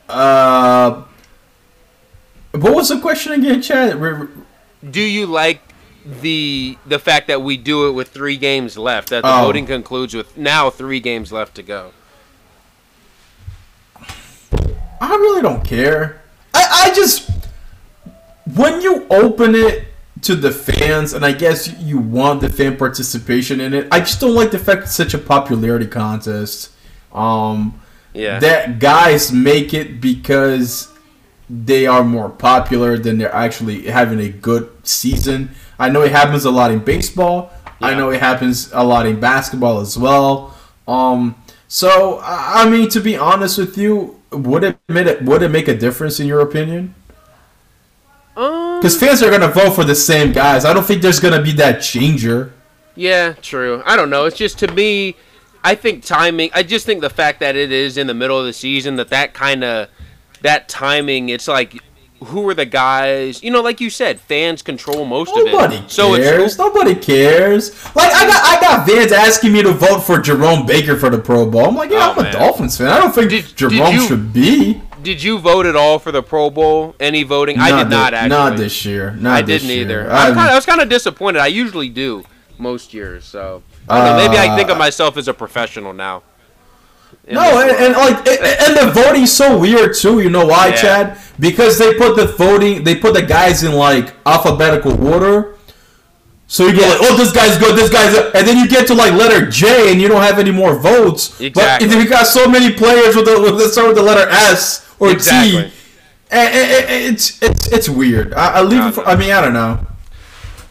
Uh, 0.09 1.05
what 2.53 2.75
was 2.75 2.89
the 2.89 3.01
question 3.01 3.33
again, 3.33 3.63
Chad? 3.63 4.01
Do 4.89 5.01
you 5.01 5.27
like 5.27 5.61
the 6.05 6.79
the 6.87 6.99
fact 6.99 7.29
that 7.29 7.43
we 7.43 7.57
do 7.59 7.89
it 7.89 7.93
with 7.93 8.09
three 8.09 8.37
games 8.37 8.79
left? 8.79 9.11
That 9.11 9.23
the 9.23 9.41
oh. 9.41 9.45
voting 9.45 9.67
concludes 9.67 10.15
with 10.15 10.37
now 10.37 10.71
three 10.71 11.01
games 11.01 11.33
left 11.33 11.55
to 11.57 11.63
go. 11.63 11.93
I 15.01 15.09
really 15.09 15.43
don't 15.43 15.65
care. 15.65 16.23
I, 16.53 16.87
I 16.91 16.95
just 16.95 17.31
when 18.55 18.81
you 18.81 19.07
open 19.11 19.55
it 19.55 19.87
to 20.23 20.35
the 20.35 20.51
fans, 20.51 21.13
and 21.13 21.25
I 21.25 21.33
guess 21.33 21.79
you 21.81 21.99
want 21.99 22.41
the 22.41 22.49
fan 22.51 22.77
participation 22.77 23.61
in 23.61 23.73
it. 23.73 23.89
I 23.91 24.01
just 24.01 24.21
don't 24.21 24.35
like 24.35 24.51
the 24.51 24.59
fact 24.59 24.83
it's 24.83 24.95
such 24.95 25.15
a 25.15 25.19
popularity 25.19 25.87
contest. 25.87 26.71
Um, 27.13 27.81
yeah. 28.13 28.39
That 28.39 28.79
guys 28.79 29.33
make 29.33 29.73
it 29.73 30.01
because 30.01 30.89
they 31.49 31.87
are 31.87 32.05
more 32.05 32.29
popular 32.29 32.99
than 32.99 33.19
they're 33.19 33.35
actually 33.35 33.87
having 33.87 34.21
a 34.21 34.29
good 34.29 34.71
season. 34.87 35.51
I 35.79 35.89
know 35.89 36.03
it 36.03 36.13
happens 36.13 36.45
a 36.45 36.51
lot 36.51 36.71
in 36.71 36.81
baseball. 36.81 37.51
Yeah. 37.65 37.89
I 37.89 37.95
know 37.95 38.11
it 38.11 38.21
happens 38.21 38.71
a 38.73 38.85
lot 38.85 39.07
in 39.07 39.21
basketball 39.21 39.81
as 39.81 39.97
well. 39.97 40.57
Um, 40.87 41.37
so 41.67 42.21
I 42.23 42.69
mean, 42.69 42.89
to 42.91 43.01
be 43.01 43.17
honest 43.17 43.59
with 43.59 43.79
you, 43.79 44.20
would 44.33 44.65
it 44.65 44.79
it 44.89 45.23
would 45.23 45.43
it 45.43 45.51
make 45.51 45.69
a 45.69 45.77
difference 45.77 46.21
in 46.21 46.27
your 46.27 46.41
opinion? 46.41 46.95
Because 48.35 48.95
um, 48.95 49.09
fans 49.09 49.23
are 49.23 49.31
gonna 49.31 49.49
vote 49.49 49.75
for 49.75 49.85
the 49.85 49.95
same 49.95 50.33
guys. 50.33 50.65
I 50.65 50.73
don't 50.73 50.85
think 50.85 51.03
there's 51.03 51.21
gonna 51.21 51.43
be 51.43 51.53
that 51.53 51.83
changer. 51.83 52.53
Yeah, 52.95 53.33
true. 53.35 53.83
I 53.85 53.97
don't 53.97 54.11
know. 54.11 54.25
It's 54.25 54.37
just 54.37 54.59
to 54.61 54.73
me, 54.73 55.17
I 55.63 55.75
think 55.75 56.05
timing. 56.05 56.51
I 56.55 56.63
just 56.63 56.87
think 56.87 57.01
the 57.01 57.11
fact 57.11 57.41
that 57.41 57.57
it 57.57 57.73
is 57.73 57.97
in 57.97 58.07
the 58.07 58.15
middle 58.15 58.39
of 58.39 58.47
the 58.47 58.53
season, 58.53 58.97
that 58.97 59.09
that 59.09 59.35
kind 59.35 59.65
of 59.65 59.89
that 60.43 60.69
timing. 60.69 61.29
It's 61.29 61.49
like 61.49 61.83
who 62.25 62.49
are 62.49 62.55
the 62.55 62.67
guys? 62.67 63.43
You 63.43 63.51
know, 63.51 63.63
like 63.63 63.81
you 63.81 63.91
said, 63.91 64.21
fans 64.21 64.63
control 64.63 65.05
most 65.05 65.35
Nobody 65.35 65.77
of 65.77 65.85
it. 65.85 65.89
Cares. 65.89 65.93
So 65.93 66.15
it's 66.15 66.59
Nobody 66.59 66.95
cares. 66.95 67.85
Like 67.95 68.13
I 68.13 68.27
got 68.27 68.45
I 68.45 68.61
got 68.61 68.89
fans 68.89 69.13
asking 69.13 69.53
me 69.53 69.63
to 69.63 69.73
vote 69.73 70.01
for 70.01 70.19
Jerome 70.21 70.67
Baker 70.67 70.97
for 70.97 71.11
the 71.11 71.19
Pro 71.19 71.49
Bowl. 71.51 71.67
I'm 71.67 71.77
like, 71.77 71.91
yeah, 71.91 72.09
oh, 72.09 72.11
I'm 72.13 72.23
man. 72.23 72.35
a 72.35 72.39
Dolphins 72.39 72.77
fan. 72.77 72.89
I 72.89 72.99
don't 72.99 73.15
think 73.15 73.31
did, 73.31 73.57
Jerome 73.57 73.73
did 73.73 73.95
you, 73.95 74.07
should 74.07 74.33
be. 74.33 74.83
Did 75.03 75.23
you 75.23 75.39
vote 75.39 75.65
at 75.65 75.77
all 75.77 75.99
for 75.99 76.13
the 76.13 76.23
Pro 76.23 76.51
Bowl? 76.51 76.95
Any 77.01 77.23
voting? 77.23 77.57
Not 77.57 77.73
I 77.73 77.83
did 77.83 77.91
not 77.91 78.15
actually. 78.15 78.29
Not 78.29 78.57
this 78.59 78.85
year. 78.85 79.13
Not 79.13 79.39
I 79.39 79.43
didn't 79.43 79.69
year. 79.69 79.81
either. 79.81 80.13
I, 80.13 80.27
kinda, 80.27 80.41
I 80.41 80.55
was 80.55 80.67
kind 80.67 80.81
of 80.81 80.89
disappointed. 80.89 81.41
I 81.41 81.47
usually 81.47 81.89
do 81.89 82.25
most 82.59 82.93
years. 82.93 83.25
So 83.25 83.63
uh, 83.89 84.17
maybe 84.17 84.39
I 84.39 84.55
think 84.57 84.69
of 84.69 84.77
myself 84.77 85.17
as 85.17 85.27
a 85.27 85.35
professional 85.35 85.95
now. 85.95 86.23
No, 87.31 87.61
and, 87.61 87.71
and, 87.71 87.95
like, 87.95 88.27
and 88.27 88.77
the 88.77 88.91
voting's 88.93 89.33
so 89.33 89.59
weird 89.59 89.95
too. 89.95 90.21
You 90.21 90.31
know 90.31 90.47
why, 90.47 90.69
yeah. 90.69 90.77
Chad? 90.77 91.19
Because 91.39 91.79
they 91.79 91.95
put 91.95 92.17
the 92.17 92.27
voting, 92.27 92.85
they 92.85 92.97
put 92.97 93.15
the 93.15 93.23
guys 93.23 93.63
in 93.63 93.73
like 93.73 94.15
alphabetical 94.27 95.07
order. 95.07 95.57
So 96.49 96.67
you 96.67 96.75
go 96.75 96.83
like, 96.83 96.99
oh, 97.03 97.17
this 97.17 97.33
guy's 97.33 97.57
good, 97.59 97.77
this 97.79 97.91
guy's, 97.91 98.13
good. 98.13 98.35
and 98.35 98.47
then 98.47 98.57
you 98.57 98.69
get 98.69 98.89
to 98.89 98.95
like 98.95 99.13
letter 99.13 99.49
J, 99.49 99.93
and 99.93 100.03
you 100.03 100.09
don't 100.09 100.23
have 100.23 100.41
any 100.41 100.51
more 100.51 100.77
votes. 100.77 101.41
Exactly. 101.41 101.87
But 101.87 101.97
if 101.97 102.03
you 102.03 102.11
got 102.11 102.27
so 102.27 102.49
many 102.49 102.75
players 102.75 103.15
with 103.15 103.27
the 103.27 103.41
with 103.41 103.73
start 103.73 103.87
with 103.87 103.97
the 103.97 104.03
letter 104.03 104.29
S 104.29 104.93
or 104.99 105.13
exactly. 105.13 105.71
T, 105.71 105.73
and, 106.33 106.49
and, 106.53 107.15
it's 107.15 107.41
it's 107.41 107.69
it's 107.69 107.89
weird. 107.89 108.35
I, 108.35 108.59
I 108.59 108.63
leave. 108.63 108.85
it 108.85 108.93
for, 108.95 109.07
I 109.07 109.15
mean, 109.15 109.31
I 109.31 109.41
don't 109.41 109.53
know. 109.53 109.87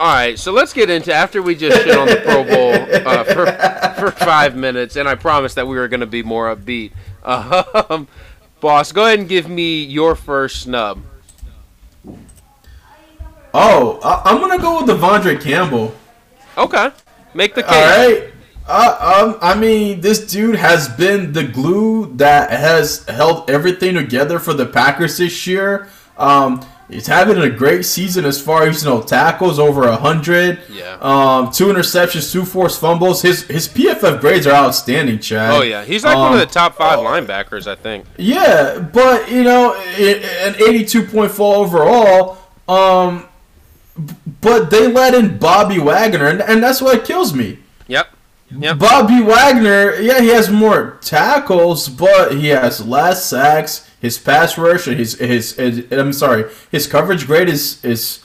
All 0.00 0.10
right, 0.10 0.38
so 0.38 0.50
let's 0.50 0.72
get 0.72 0.88
into 0.88 1.12
after 1.12 1.42
we 1.42 1.54
just 1.54 1.82
shit 1.82 1.94
on 1.94 2.06
the 2.06 2.16
Pro 2.24 2.42
Bowl 2.42 3.06
uh, 3.06 3.22
for 3.22 3.44
for 4.00 4.10
five 4.10 4.56
minutes, 4.56 4.96
and 4.96 5.06
I 5.06 5.14
promised 5.14 5.56
that 5.56 5.66
we 5.66 5.76
were 5.76 5.88
going 5.88 6.00
to 6.00 6.06
be 6.06 6.22
more 6.22 6.56
upbeat. 6.56 6.92
Um, 7.22 8.08
boss, 8.60 8.92
go 8.92 9.04
ahead 9.04 9.18
and 9.18 9.28
give 9.28 9.46
me 9.46 9.84
your 9.84 10.14
first 10.14 10.62
snub. 10.62 11.02
Oh, 13.52 14.00
I- 14.02 14.30
am 14.30 14.40
gonna 14.40 14.56
go 14.56 14.80
with 14.82 14.88
De'Vondre 14.88 15.38
Campbell. 15.38 15.94
Okay, 16.56 16.92
make 17.34 17.54
the 17.54 17.62
case. 17.62 17.70
All 17.70 18.06
right. 18.06 18.32
Uh, 18.66 19.26
um, 19.26 19.38
I 19.42 19.54
mean, 19.54 20.00
this 20.00 20.30
dude 20.30 20.56
has 20.56 20.88
been 20.88 21.34
the 21.34 21.44
glue 21.44 22.16
that 22.16 22.50
has 22.50 23.04
held 23.04 23.50
everything 23.50 23.96
together 23.96 24.38
for 24.38 24.54
the 24.54 24.64
Packers 24.64 25.18
this 25.18 25.46
year. 25.46 25.90
Um, 26.16 26.64
He's 26.90 27.06
having 27.06 27.38
a 27.38 27.48
great 27.48 27.84
season 27.84 28.24
as 28.24 28.40
far 28.40 28.64
as 28.64 28.82
you 28.82 28.90
know 28.90 29.00
tackles 29.02 29.58
over 29.58 29.84
a 29.84 29.96
hundred. 29.96 30.60
Yeah. 30.70 30.98
Um, 31.00 31.50
two 31.50 31.66
interceptions, 31.66 32.32
two 32.32 32.44
forced 32.44 32.80
fumbles. 32.80 33.22
His 33.22 33.42
his 33.44 33.68
PFF 33.68 34.20
grades 34.20 34.46
are 34.46 34.52
outstanding, 34.52 35.18
Chad. 35.20 35.52
Oh 35.52 35.62
yeah, 35.62 35.84
he's 35.84 36.04
like 36.04 36.16
um, 36.16 36.30
one 36.30 36.32
of 36.34 36.40
the 36.40 36.52
top 36.52 36.76
five 36.76 36.98
linebackers, 36.98 37.66
I 37.66 37.74
think. 37.76 38.06
Yeah, 38.16 38.78
but 38.78 39.30
you 39.30 39.44
know, 39.44 39.74
an 39.74 40.56
eighty-two 40.56 41.06
point 41.06 41.30
four 41.30 41.56
overall. 41.56 42.38
Um, 42.68 43.26
but 44.40 44.70
they 44.70 44.86
let 44.90 45.14
in 45.14 45.38
Bobby 45.38 45.78
Wagner, 45.78 46.26
and, 46.26 46.40
and 46.40 46.62
that's 46.62 46.80
what 46.80 47.04
kills 47.04 47.34
me. 47.34 47.58
Yep. 48.56 48.78
Bobby 48.78 49.22
Wagner, 49.22 49.94
yeah, 50.00 50.20
he 50.20 50.28
has 50.28 50.50
more 50.50 50.98
tackles, 51.00 51.88
but 51.88 52.36
he 52.36 52.48
has 52.48 52.84
less 52.86 53.24
sacks 53.24 53.90
his 54.00 54.18
pass 54.18 54.56
rush 54.56 54.86
and 54.86 54.98
his, 54.98 55.18
his, 55.18 55.52
his 55.52 55.92
I'm 55.92 56.12
sorry, 56.12 56.50
his 56.70 56.86
coverage 56.86 57.26
grade 57.26 57.48
is 57.48 57.84
is 57.84 58.24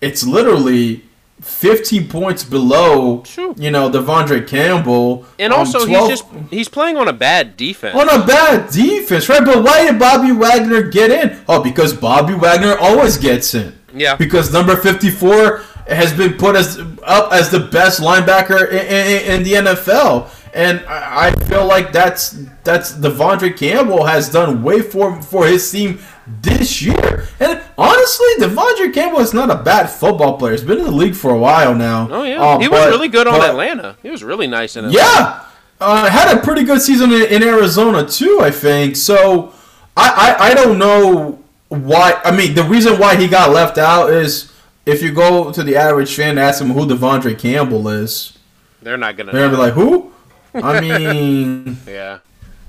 it's 0.00 0.26
literally 0.26 1.04
15 1.40 2.08
points 2.08 2.44
below, 2.44 3.24
you 3.56 3.70
know, 3.70 3.90
De'Vondre 3.90 4.46
Campbell. 4.46 5.26
And 5.38 5.52
also, 5.52 5.80
um, 5.80 5.88
12, 5.88 6.10
he's 6.10 6.20
just 6.20 6.32
he's 6.50 6.68
playing 6.68 6.96
on 6.96 7.08
a 7.08 7.12
bad 7.12 7.56
defense. 7.56 7.96
On 7.96 8.08
a 8.08 8.24
bad 8.24 8.70
defense, 8.70 9.28
right? 9.28 9.44
But 9.44 9.62
why 9.62 9.86
did 9.86 9.98
Bobby 9.98 10.32
Wagner 10.32 10.82
get 10.82 11.10
in? 11.10 11.40
Oh, 11.48 11.62
because 11.62 11.94
Bobby 11.94 12.34
Wagner 12.34 12.76
always 12.78 13.16
gets 13.16 13.54
in. 13.54 13.78
Yeah. 13.94 14.16
Because 14.16 14.52
number 14.52 14.76
54 14.76 15.62
has 15.88 16.12
been 16.12 16.34
put 16.34 16.56
as 16.56 16.78
up 17.04 17.32
as 17.32 17.50
the 17.50 17.60
best 17.60 18.00
linebacker 18.00 18.68
in, 18.70 18.78
in, 18.78 19.32
in 19.38 19.42
the 19.42 19.52
NFL. 19.70 20.28
And 20.54 20.80
I 20.86 21.28
I 21.28 21.30
feel 21.46 21.66
like 21.66 21.92
that's 21.92 22.36
that's 22.64 22.92
Devondre 22.92 23.56
Campbell 23.56 24.04
has 24.04 24.28
done 24.28 24.62
way 24.62 24.82
for 24.82 25.20
for 25.22 25.46
his 25.46 25.70
team 25.70 25.98
this 26.42 26.82
year. 26.82 27.26
And 27.40 27.60
honestly, 27.78 28.28
Devondre 28.38 28.92
Campbell 28.92 29.20
is 29.20 29.32
not 29.32 29.50
a 29.50 29.56
bad 29.56 29.86
football 29.88 30.36
player. 30.38 30.52
He's 30.52 30.62
been 30.62 30.78
in 30.78 30.84
the 30.84 30.90
league 30.90 31.14
for 31.14 31.30
a 31.30 31.38
while 31.38 31.74
now. 31.74 32.06
Oh 32.10 32.22
yeah, 32.24 32.40
Uh, 32.42 32.58
he 32.58 32.68
was 32.68 32.80
but- 32.80 32.90
really 32.90 33.08
good 33.08 33.26
on 33.26 33.40
but- 33.40 33.48
Atlanta. 33.50 33.96
He 34.02 34.10
was 34.10 34.22
really 34.22 34.46
nice 34.46 34.76
in 34.76 34.84
Atlanta. 34.84 34.98
Yeah, 35.06 35.40
uh, 35.80 36.10
had 36.10 36.36
a 36.36 36.40
pretty 36.42 36.64
good 36.64 36.82
season 36.82 37.12
in, 37.12 37.22
in 37.22 37.42
Arizona 37.42 38.06
too. 38.06 38.40
I 38.42 38.50
think 38.50 38.96
so. 38.96 39.52
I, 39.96 40.36
I 40.38 40.50
I 40.50 40.54
don't 40.54 40.78
know 40.78 41.38
why. 41.68 42.20
I 42.24 42.30
mean, 42.30 42.54
the 42.54 42.64
reason 42.64 42.98
why 42.98 43.16
he 43.16 43.26
got 43.26 43.50
left 43.52 43.78
out 43.78 44.12
is 44.12 44.51
if 44.86 45.02
you 45.02 45.12
go 45.12 45.52
to 45.52 45.62
the 45.62 45.76
average 45.76 46.14
fan 46.14 46.30
and 46.30 46.40
ask 46.40 46.58
them 46.58 46.70
who 46.70 46.86
Devondre 46.86 47.38
Campbell 47.38 47.88
is, 47.88 48.38
They're 48.82 48.96
not 48.96 49.16
gonna. 49.16 49.32
they're 49.32 49.48
gonna 49.48 49.56
be 49.56 49.62
like, 49.62 49.74
who? 49.74 50.12
I 50.54 50.80
mean, 50.82 51.78
Yeah. 51.86 52.18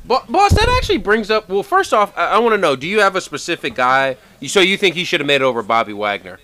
But 0.06 0.30
boss, 0.30 0.52
that 0.52 0.68
actually 0.78 0.98
brings 0.98 1.32
up. 1.32 1.48
Well, 1.48 1.64
first 1.64 1.94
off, 1.94 2.16
I, 2.18 2.32
I 2.32 2.40
want 2.40 2.54
to 2.54 2.58
know: 2.58 2.76
Do 2.76 2.88
you 2.88 3.00
have 3.00 3.16
a 3.16 3.22
specific 3.22 3.74
guy? 3.76 4.18
So 4.48 4.60
you 4.60 4.78
think 4.78 4.96
he 4.96 5.06
should 5.06 5.22
have 5.22 5.28
made 5.28 5.38
it 5.38 5.44
over 5.44 5.64
Bobby 5.64 5.94
Wagner? 5.94 6.40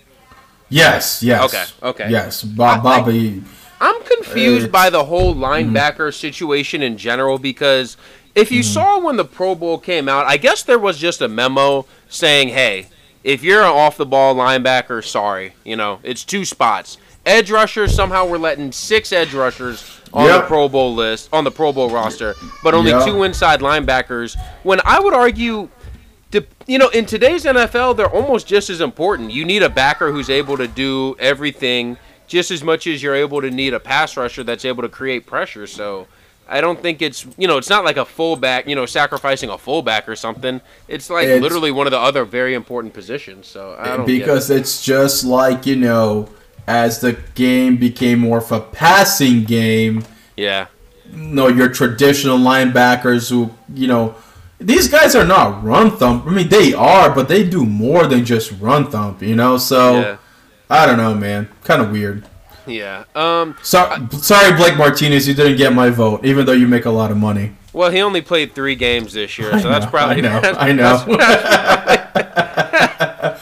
yes, 0.70 1.22
yes, 1.22 1.52
Okay, 1.82 1.88
okay. 2.04 2.10
yes. 2.10 2.42
Bob, 2.42 2.86
I- 2.86 2.90
I- 2.96 3.00
Bobby, 3.00 3.42
I'm 3.80 4.02
confused 4.04 4.66
It's- 4.66 4.72
by 4.72 4.88
the 4.90 5.04
whole 5.04 5.34
mm-hmm. 5.34 5.44
linebacker 5.76 6.14
situation 6.14 6.82
in 6.82 6.96
general 6.96 7.38
because 7.38 7.96
if 8.34 8.50
you 8.52 8.60
mm-hmm. 8.60 8.72
saw 8.72 8.98
when 9.00 9.16
the 9.16 9.24
Pro 9.24 9.54
Bowl 9.54 9.78
came 9.78 10.08
out, 10.08 10.26
I 10.26 10.36
guess 10.36 10.62
there 10.62 10.78
was 10.78 10.96
just 10.98 11.20
a 11.20 11.28
memo 11.28 11.84
saying, 12.08 12.48
"Hey, 12.48 12.86
if 13.24 13.42
you're 13.42 13.62
an 13.62 13.68
off 13.68 13.96
the 13.96 14.06
ball 14.06 14.34
linebacker, 14.34 15.04
sorry, 15.04 15.54
you 15.64 15.76
know, 15.76 16.00
it's 16.02 16.24
two 16.24 16.44
spots." 16.44 16.98
Edge 17.26 17.50
rushers 17.50 17.94
somehow 17.94 18.26
we're 18.26 18.38
letting 18.38 18.72
six 18.72 19.12
edge 19.12 19.34
rushers 19.34 20.00
on 20.12 20.26
the 20.26 20.40
Pro 20.46 20.68
Bowl 20.68 20.94
list, 20.94 21.28
on 21.32 21.44
the 21.44 21.50
Pro 21.50 21.72
Bowl 21.72 21.90
roster, 21.90 22.34
but 22.62 22.72
only 22.72 22.90
Yep. 22.92 23.04
two 23.04 23.22
inside 23.24 23.60
linebackers. 23.60 24.36
When 24.62 24.80
I 24.84 24.98
would 25.00 25.12
argue 25.14 25.68
you 26.66 26.78
know, 26.78 26.88
in 26.90 27.06
today's 27.06 27.44
NFL, 27.44 27.96
they're 27.96 28.08
almost 28.08 28.46
just 28.46 28.70
as 28.70 28.80
important. 28.80 29.32
You 29.32 29.44
need 29.44 29.62
a 29.64 29.68
backer 29.68 30.12
who's 30.12 30.30
able 30.30 30.56
to 30.56 30.68
do 30.68 31.16
everything 31.18 31.96
just 32.28 32.52
as 32.52 32.62
much 32.62 32.86
as 32.86 33.02
you're 33.02 33.16
able 33.16 33.40
to 33.40 33.50
need 33.50 33.74
a 33.74 33.80
pass 33.80 34.16
rusher 34.16 34.44
that's 34.44 34.64
able 34.64 34.82
to 34.84 34.88
create 34.88 35.26
pressure. 35.26 35.66
So 35.66 36.06
I 36.50 36.60
don't 36.60 36.80
think 36.82 37.00
it's, 37.00 37.26
you 37.38 37.46
know, 37.46 37.58
it's 37.58 37.70
not 37.70 37.84
like 37.84 37.96
a 37.96 38.04
fullback, 38.04 38.66
you 38.66 38.74
know, 38.74 38.84
sacrificing 38.84 39.48
a 39.50 39.56
fullback 39.56 40.08
or 40.08 40.16
something. 40.16 40.60
It's 40.88 41.08
like 41.08 41.24
It's- 41.26 41.40
literally 41.40 41.70
one 41.70 41.86
of 41.86 41.92
the 41.92 41.98
other 42.00 42.24
very 42.24 42.54
important 42.54 42.92
positions. 42.92 43.46
So 43.46 43.76
I 43.78 43.96
don't 43.96 44.04
get 44.06 44.16
it. 44.16 44.18
because 44.18 44.50
it's 44.50 44.82
just 44.84 45.24
like 45.24 45.64
you 45.64 45.76
know, 45.76 46.28
as 46.66 46.98
the 47.00 47.16
game 47.34 47.76
became 47.76 48.18
more 48.18 48.38
of 48.38 48.50
a 48.52 48.60
passing 48.60 49.44
game. 49.44 50.04
yeah, 50.36 50.66
no, 51.12 51.48
your 51.48 51.68
traditional 51.68 52.38
linebackers 52.38 53.30
who, 53.30 53.50
you 53.74 53.86
know, 53.88 54.14
these 54.58 54.88
guys 54.88 55.14
are 55.16 55.24
not 55.26 55.62
run 55.64 55.96
thump. 55.96 56.26
I 56.26 56.30
mean, 56.30 56.48
they 56.48 56.72
are, 56.74 57.10
but 57.14 57.28
they 57.28 57.42
do 57.48 57.64
more 57.64 58.06
than 58.06 58.24
just 58.24 58.52
run 58.60 58.90
thump, 58.90 59.22
you 59.22 59.34
know? 59.34 59.56
So, 59.56 60.00
yeah, 60.00 60.16
I 60.68 60.84
don't 60.86 60.98
know, 60.98 61.14
man. 61.14 61.48
Kind 61.64 61.80
of 61.82 61.90
weird. 61.90 62.24
Yeah. 62.70 63.04
Um, 63.14 63.56
So, 63.62 64.08
sorry, 64.20 64.54
Blake 64.56 64.76
Martinez, 64.76 65.26
you 65.28 65.34
didn't 65.34 65.56
get 65.56 65.72
my 65.72 65.90
vote, 65.90 66.24
even 66.24 66.46
though 66.46 66.52
you 66.52 66.66
make 66.68 66.84
a 66.86 66.90
lot 66.90 67.10
of 67.10 67.16
money. 67.16 67.52
well, 67.72 67.90
he 67.90 68.00
only 68.00 68.20
played 68.20 68.54
three 68.54 68.74
games 68.74 69.12
this 69.12 69.38
year, 69.38 69.50
so 69.60 69.68
that's 69.68 69.86
probably 69.86 70.16
I 70.16 70.20
know, 70.20 70.40
that's- 70.40 70.56
I 70.60 70.72
know. 70.72 71.04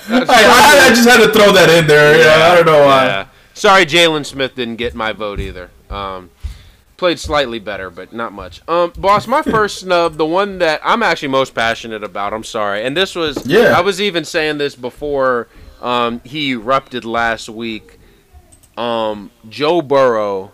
that's 0.08 0.30
I, 0.30 0.42
I, 0.44 0.86
I 0.86 0.88
just 0.90 1.08
had 1.08 1.24
to 1.24 1.32
throw 1.32 1.52
that 1.52 1.70
in 1.70 1.86
there. 1.86 2.18
Yeah, 2.18 2.52
I 2.52 2.54
don't 2.56 2.66
know 2.66 2.84
why. 2.84 3.04
Yeah. 3.06 3.26
Sorry, 3.54 3.84
Jaylon 3.86 4.24
Smith 4.24 4.54
didn't 4.54 4.76
get 4.76 4.94
my 4.94 5.12
vote 5.12 5.40
either. 5.40 5.70
Um, 5.90 6.30
played 6.96 7.18
slightly 7.18 7.58
better, 7.58 7.90
but 7.90 8.12
not 8.12 8.32
much. 8.32 8.62
Um, 8.68 8.92
boss, 8.96 9.26
my 9.26 9.42
first 9.56 9.78
snub, 9.80 10.16
the 10.16 10.26
one 10.26 10.58
that 10.58 10.80
I'm 10.84 11.02
actually 11.02 11.28
most 11.28 11.54
passionate 11.54 12.04
about. 12.04 12.32
I'm 12.32 12.44
sorry, 12.44 12.84
and 12.84 12.96
this 12.96 13.14
was. 13.14 13.46
Yeah. 13.46 13.74
I 13.76 13.80
was 13.80 14.00
even 14.00 14.24
saying 14.24 14.58
this 14.58 14.74
before 14.74 15.48
um, 15.82 16.20
he 16.24 16.52
erupted 16.52 17.04
last 17.04 17.48
week. 17.48 17.97
Um, 18.78 19.30
Joe 19.48 19.82
Burrow 19.82 20.52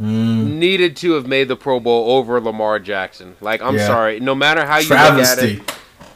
Mm, 0.00 0.54
needed 0.58 0.96
to 0.96 1.12
have 1.12 1.28
made 1.28 1.46
the 1.46 1.54
Pro 1.54 1.78
Bowl 1.78 2.10
over 2.16 2.40
Lamar 2.40 2.80
Jackson. 2.80 3.36
Like, 3.40 3.62
I'm 3.62 3.76
Yeah. 3.76 3.86
sorry, 3.86 4.18
no 4.18 4.34
matter 4.34 4.64
how 4.64 4.78
you 4.78 4.88
look 4.88 4.98
at 4.98 5.38
it. 5.38 5.60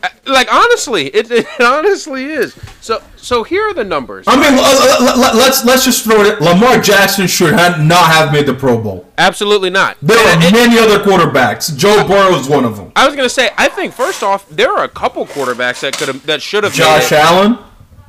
Uh, 0.03 0.09
Like 0.27 0.53
honestly, 0.53 1.07
it, 1.15 1.31
it 1.31 1.47
honestly 1.61 2.25
is. 2.25 2.57
So 2.81 3.01
so 3.17 3.45
here 3.45 3.63
are 3.69 3.75
the 3.75 3.85
numbers. 3.85 4.25
I 4.27 4.35
mean, 4.35 4.57
let, 4.57 5.01
let, 5.17 5.35
let's 5.37 5.65
let's 5.65 5.85
just 5.85 6.03
throw 6.05 6.23
it. 6.23 6.41
Lamar 6.41 6.81
Jackson 6.81 7.29
should 7.29 7.53
have 7.53 7.79
not 7.81 8.07
have 8.11 8.33
made 8.33 8.47
the 8.47 8.55
Pro 8.55 8.77
Bowl. 8.83 9.07
Absolutely 9.19 9.71
not. 9.71 9.97
There 10.03 10.19
And- 10.35 10.43
are 10.43 10.51
many 10.51 10.79
other 10.81 10.99
quarterbacks. 10.99 11.77
Joe 11.77 12.05
Burrow 12.09 12.35
is 12.35 12.49
one 12.49 12.65
of 12.65 12.77
them. 12.77 12.91
I 12.97 13.07
was 13.07 13.15
gonna 13.15 13.29
say, 13.29 13.51
I 13.57 13.69
think 13.69 13.93
first 13.95 14.25
off, 14.25 14.49
there 14.49 14.73
are 14.77 14.83
a 14.83 14.89
couple 14.89 15.25
quarterbacks 15.27 15.81
that 15.81 15.97
could 15.97 16.09
have 16.09 16.27
that 16.27 16.43
should 16.43 16.65
have 16.65 16.73
Josh. 16.73 17.13
Allen. 17.13 17.59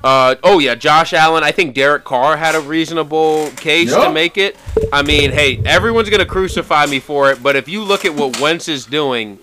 Uh, 0.04 0.36
oh 0.44 0.60
yeah, 0.60 0.76
Josh 0.76 1.14
Allen. 1.14 1.44
I 1.44 1.52
think 1.52 1.74
Derek 1.74 2.04
Carr 2.04 2.38
had 2.38 2.56
a 2.56 2.62
reasonable 2.62 3.50
case 3.58 3.92
to 3.92 4.12
make 4.12 4.38
it. 4.38 4.56
I 4.94 5.02
mean, 5.02 5.32
hey, 5.32 5.62
everyone's 5.66 6.10
gonna 6.10 6.26
crucify 6.26 6.86
me 6.86 7.00
for 7.00 7.32
it, 7.32 7.42
but 7.42 7.56
if 7.56 7.68
you 7.68 7.84
look 7.84 8.06
at 8.06 8.14
what 8.14 8.40
Wentz 8.40 8.68
is 8.68 8.86
doing, 8.86 9.40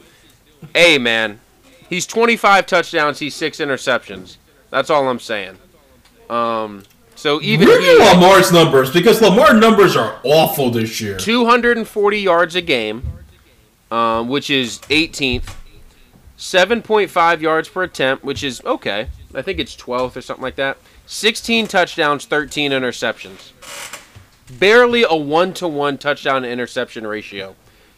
hey 0.75 0.97
man, 0.99 1.41
he's 1.89 2.07
25 2.07 2.67
touchdowns, 2.67 3.19
he's 3.19 3.35
six 3.35 3.59
interceptions. 3.59 4.37
That's 4.71 4.91
all 4.91 5.09
I'm 5.09 5.21
saying. 5.21 5.59
Um, 6.31 6.85
so 7.17 7.41
even 7.43 7.69
are 7.69 8.15
Lamar's 8.15 8.53
numbers? 8.53 8.93
Because 8.93 9.21
Lamar 9.21 9.55
numbers 9.55 9.97
are 9.97 10.21
awful 10.25 10.71
this 10.71 11.01
year. 11.01 11.17
240 11.17 12.19
yards 12.19 12.55
a 12.55 12.63
game, 12.63 13.03
um, 13.91 14.29
which 14.29 14.51
is 14.51 14.79
18th. 14.89 15.55
7.5 16.37 17.41
yards 17.41 17.69
per 17.69 17.85
attempt, 17.85 18.25
which 18.25 18.43
is 18.43 18.61
okay. 18.65 19.09
I 19.35 19.43
think 19.43 19.59
it's 19.59 19.77
12th 19.77 20.17
or 20.17 20.21
something 20.23 20.43
like 20.43 20.57
that. 20.57 20.79
16 21.07 21.67
touchdowns, 21.67 22.25
13 22.27 22.71
interceptions. 22.73 23.53
Barely 24.59 25.03
a 25.03 25.15
one 25.15 25.55
to 25.55 25.67
one 25.69 25.99
touchdown 25.99 26.43
to 26.43 26.49
interception 26.49 27.07
ratio. 27.07 27.57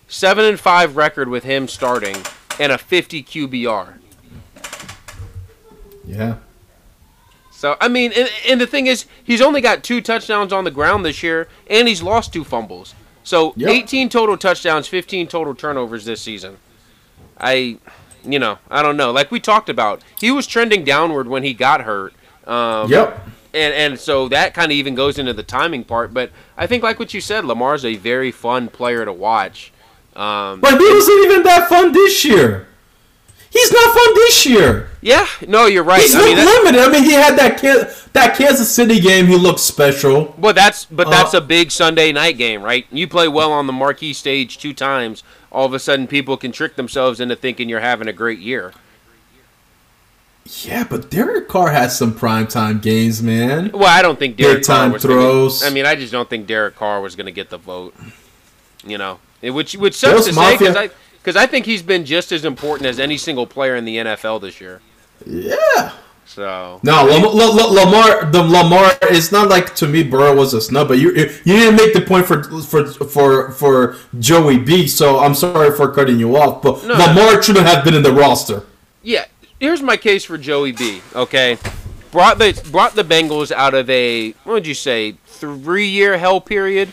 Seven 0.09 0.45
and 0.45 0.59
five 0.61 0.97
record 0.97 1.28
with 1.28 1.45
him 1.45 1.66
starting, 1.66 2.16
and 2.61 2.70
a 2.70 2.78
50 2.78 3.22
QBR. 3.24 3.95
Yeah. 6.07 6.37
So 7.51 7.76
I 7.80 7.89
mean, 7.89 8.12
and, 8.14 8.30
and 8.49 8.61
the 8.61 8.66
thing 8.66 8.87
is, 8.87 9.07
he's 9.24 9.41
only 9.41 9.61
got 9.61 9.82
two 9.82 10.01
touchdowns 10.01 10.53
on 10.53 10.64
the 10.64 10.70
ground 10.70 11.05
this 11.05 11.22
year, 11.22 11.49
and 11.68 11.89
he's 11.89 12.03
lost 12.03 12.32
two 12.32 12.45
fumbles. 12.45 12.95
So 13.24 13.55
Yep. 13.57 13.70
18 13.70 14.09
total 14.09 14.37
touchdowns, 14.37 14.87
15 14.87 15.26
total 15.26 15.55
turnovers 15.55 16.05
this 16.05 16.20
season. 16.20 16.59
I, 17.39 17.78
you 18.27 18.39
know, 18.39 18.59
I 18.70 18.83
don't 18.83 18.97
know. 18.97 19.11
Like 19.12 19.31
we 19.31 19.41
talked 19.41 19.68
about, 19.68 20.03
he 20.20 20.31
was 20.31 20.47
trending 20.47 20.85
downward 20.85 21.29
when 21.29 21.43
he 21.43 21.55
got 21.55 21.83
hurt. 21.83 22.12
Um, 22.47 22.91
Yep. 22.91 23.29
And 23.55 23.72
and 23.74 23.99
so 23.99 24.29
that 24.29 24.53
kind 24.53 24.70
of 24.70 24.77
even 24.77 24.95
goes 24.95 25.18
into 25.18 25.33
the 25.33 25.43
timing 25.43 25.85
part. 25.85 26.12
But 26.12 26.31
I 26.59 26.66
think, 26.66 26.83
like 26.83 26.99
what 26.99 27.14
you 27.14 27.22
said, 27.22 27.45
Lamar's 27.47 27.85
a 27.87 27.97
very 27.97 28.31
fun 28.31 28.68
player 28.68 29.05
to 29.05 29.12
watch. 29.12 29.72
Um, 30.14 30.61
But 30.61 30.79
he 30.79 30.93
wasn't 30.93 31.24
even 31.24 31.43
that 31.45 31.68
fun 31.68 31.93
this 31.93 32.24
year. 32.24 32.68
He's 33.57 33.73
not 33.73 33.95
fun 33.95 34.15
this 34.15 34.47
year. 34.47 34.91
yeah, 35.01 35.27
no, 35.49 35.67
you're 35.67 35.83
right. 35.85 36.03
He's 36.03 36.15
I 36.15 36.25
mean, 36.25 36.37
not 36.37 36.45
limited. 36.65 36.81
I 36.81 36.89
mean, 36.91 37.05
he 37.05 37.13
had 37.13 37.39
that 37.39 37.59
Can- 37.59 37.89
that 38.13 38.37
Kansas 38.37 38.73
City 38.75 39.01
game. 39.01 39.27
He 39.27 39.37
looked 39.37 39.61
special. 39.61 40.35
Well, 40.39 40.53
that's 40.53 40.85
but 40.85 41.09
that's 41.11 41.35
Uh, 41.35 41.39
a 41.39 41.41
big 41.41 41.71
Sunday 41.71 42.13
night 42.13 42.37
game, 42.39 42.63
right? 42.63 42.87
You 42.91 43.09
play 43.09 43.29
well 43.29 43.53
on 43.53 43.67
the 43.67 43.73
marquee 43.73 44.13
stage 44.13 44.59
two 44.59 44.73
times, 44.75 45.23
all 45.51 45.65
of 45.67 45.73
a 45.75 45.79
sudden 45.79 46.07
people 46.07 46.37
can 46.37 46.53
trick 46.53 46.77
themselves 46.77 47.19
into 47.21 47.35
thinking 47.37 47.69
you're 47.69 47.81
having 47.81 48.09
a 48.09 48.13
great 48.13 48.39
year. 48.41 48.73
Yeah, 50.63 50.85
but 50.89 51.11
Derek 51.11 51.49
Carr 51.49 51.71
has 51.71 51.99
some 51.99 52.15
primetime 52.15 52.81
games, 52.81 53.21
man. 53.21 53.71
Well, 53.73 53.87
I 53.89 54.01
don't 54.01 54.17
think 54.19 54.37
Derek 54.37 54.59
Big 54.59 54.67
Carr 54.67 54.77
time 54.77 54.93
was 54.93 55.03
throws. 55.03 55.61
Gonna, 55.61 55.71
I 55.71 55.75
mean, 55.75 55.87
I 55.87 55.97
just 55.97 56.13
don't 56.13 56.31
think 56.31 56.47
Derek 56.47 56.77
Carr 56.77 57.01
was 57.01 57.17
going 57.17 57.27
to 57.27 57.33
get 57.33 57.51
the 57.51 57.59
vote. 57.59 57.95
You 58.87 58.97
know, 58.99 59.19
it, 59.43 59.51
which 59.51 59.75
which 59.75 59.95
sucks 59.95 60.13
Bills 60.13 60.27
to 60.29 60.33
say 60.35 60.57
because 60.59 60.77
I 60.77 60.91
because 61.27 61.37
I 61.37 61.47
think 61.49 61.66
he's 61.66 61.83
been 61.83 62.05
just 62.05 62.31
as 62.31 62.45
important 62.45 62.87
as 62.89 63.01
any 63.01 63.16
single 63.16 63.49
player 63.49 63.74
in 63.74 63.85
the 63.85 63.97
NFL 63.97 64.41
this 64.41 64.61
year. 64.61 64.81
Yeah. 65.27 65.91
So 66.24 66.79
No, 66.85 67.05
Lam- 67.05 67.22
La- 67.22 67.51
La- 67.51 67.83
Lamar. 67.83 68.31
The 68.31 68.43
Lamar. 68.45 68.93
It's 69.03 69.33
not 69.33 69.49
like 69.49 69.74
to 69.77 69.89
me 69.89 70.05
Burrow 70.05 70.37
was 70.37 70.55
a 70.55 70.61
snub, 70.61 70.87
but 70.87 70.99
you 70.99 71.11
you 71.12 71.27
didn't 71.45 71.74
make 71.74 71.95
the 71.95 72.01
point 72.01 72.27
for 72.27 72.45
for 72.62 72.87
for 72.87 73.51
for 73.51 73.97
Joey 74.20 74.59
B. 74.59 74.87
So 74.87 75.18
I'm 75.18 75.35
sorry 75.35 75.77
for 75.77 75.93
cutting 75.93 76.20
you 76.20 76.37
off, 76.37 76.62
but 76.62 76.85
No. 76.87 76.95
Lamar 76.95 77.43
shouldn't 77.43 77.66
have 77.66 77.85
been 77.85 77.95
in 77.95 78.05
the 78.05 78.12
roster. 78.12 78.62
Yeah, 79.03 79.24
here's 79.59 79.83
my 79.83 79.97
case 79.97 80.24
for 80.24 80.39
Joey 80.39 80.70
B. 80.72 81.01
Okay, 81.14 81.59
brought 82.12 82.39
the 82.39 82.61
brought 82.70 82.95
the 82.95 83.05
Bengals 83.05 83.51
out 83.51 83.74
of 83.74 83.91
a 83.91 84.31
what 84.45 84.53
would 84.55 84.66
you 84.66 84.74
say 84.74 85.16
three 85.27 85.89
year 85.89 86.18
hell 86.18 86.41
period, 86.41 86.93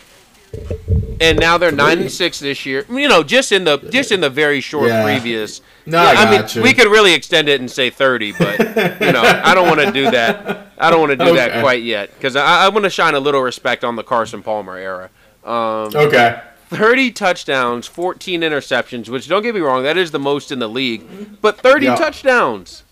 and 1.24 1.38
now 1.40 1.58
they're 1.58 1.72
nine 1.72 1.98
and 2.00 2.10
six 2.10 2.38
this 2.38 2.64
year. 2.66 2.84
You 2.90 3.08
know, 3.08 3.22
just 3.22 3.50
in 3.52 3.64
the 3.64 3.78
just 3.78 4.12
in 4.12 4.20
the 4.20 4.30
very 4.30 4.60
short 4.60 4.88
Yeah. 4.88 5.02
previous. 5.02 5.60
No, 5.86 5.98
I 5.98 6.12
I 6.14 6.30
mean, 6.30 6.44
you. 6.54 6.62
we 6.62 6.72
could 6.72 6.88
really 6.88 7.12
extend 7.14 7.48
it 7.48 7.60
and 7.60 7.70
say 7.70 7.90
thirty, 7.90 8.32
but 8.32 8.58
you 9.00 9.12
know, 9.12 9.22
I 9.22 9.54
don't 9.54 9.66
want 9.68 9.80
to 9.80 9.92
do 9.92 10.10
that. 10.10 10.68
I 10.78 10.90
don't 10.90 11.00
want 11.00 11.10
to 11.18 11.24
do 11.24 11.34
that 11.34 11.60
quite 11.62 11.82
yet 11.82 12.10
because 12.14 12.36
I, 12.36 12.66
I 12.66 12.68
want 12.68 12.84
to 12.84 12.90
shine 12.90 13.14
a 13.14 13.20
little 13.20 13.42
respect 13.42 13.84
on 13.84 13.96
the 13.96 14.02
Carson 14.02 14.42
Palmer 14.42 14.76
era. 14.76 15.10
Um, 15.44 15.90
Okay. 15.94 16.40
30 16.70 17.12
touchdowns, 17.12 17.86
14 17.86 18.40
interceptions, 18.40 19.08
which 19.08 19.28
don't 19.28 19.42
get 19.42 19.54
me 19.54 19.60
wrong, 19.60 19.82
that 19.84 19.96
is 19.96 20.10
the 20.10 20.18
most 20.18 20.50
in 20.50 20.58
the 20.58 20.68
league, 20.68 21.04
but 21.40 21.58
30 21.60 21.86
Yeah. 21.86 21.94
touchdowns. 21.94 22.82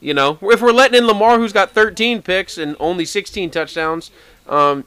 You 0.00 0.14
know, 0.14 0.38
if 0.42 0.62
we're 0.62 0.72
letting 0.72 0.96
in 0.96 1.06
Lamar, 1.06 1.36
who's 1.38 1.52
got 1.52 1.72
13 1.72 2.22
picks 2.22 2.56
and 2.56 2.76
only 2.78 3.04
16 3.04 3.50
touchdowns, 3.50 4.10
um, 4.48 4.84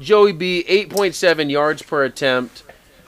Joey 0.00 0.32
B, 0.32 0.64
8.7 0.68 1.50
yards 1.50 1.82
per 1.82 2.04
attempt. 2.04 2.62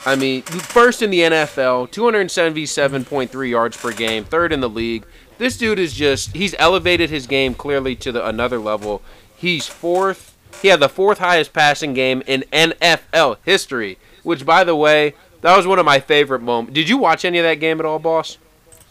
I 0.07 0.17
mean, 0.17 0.43
first 0.43 1.03
in 1.03 1.11
the 1.11 1.21
NFL, 1.21 1.91
277.3 1.91 3.51
yards 3.51 3.77
per 3.77 3.93
game, 3.93 4.25
third 4.25 4.53
in 4.53 4.61
the 4.61 4.69
league. 4.69 5.05
This 5.39 5.57
dude 5.57 5.79
is 5.79 5.95
just, 5.95 6.35
he's 6.35 6.55
elevated 6.59 7.11
his 7.11 7.27
game 7.27 7.55
clearly 7.55 7.97
to 7.97 8.13
the, 8.13 8.27
another 8.27 8.59
level. 8.59 9.03
He's 9.37 9.67
fourth. 9.67 10.37
He 10.63 10.69
had 10.69 10.81
the 10.81 10.89
fourth 10.89 11.19
highest 11.19 11.53
passing 11.53 11.95
game 11.95 12.23
in 12.27 12.45
NFL 12.53 13.37
history, 13.45 13.99
which, 14.23 14.45
by 14.45 14.65
the 14.65 14.77
way, 14.77 15.15
that 15.43 15.57
was 15.57 15.67
one 15.67 15.79
of 15.79 15.87
my 15.87 16.01
favorite 16.01 16.43
moments. 16.43 16.75
Did 16.75 16.89
you 16.89 16.99
watch 16.99 17.25
any 17.25 17.39
of 17.39 17.45
that 17.45 17.55
game 17.55 17.81
at 17.81 17.87
all, 17.87 17.99
boss? 17.99 18.39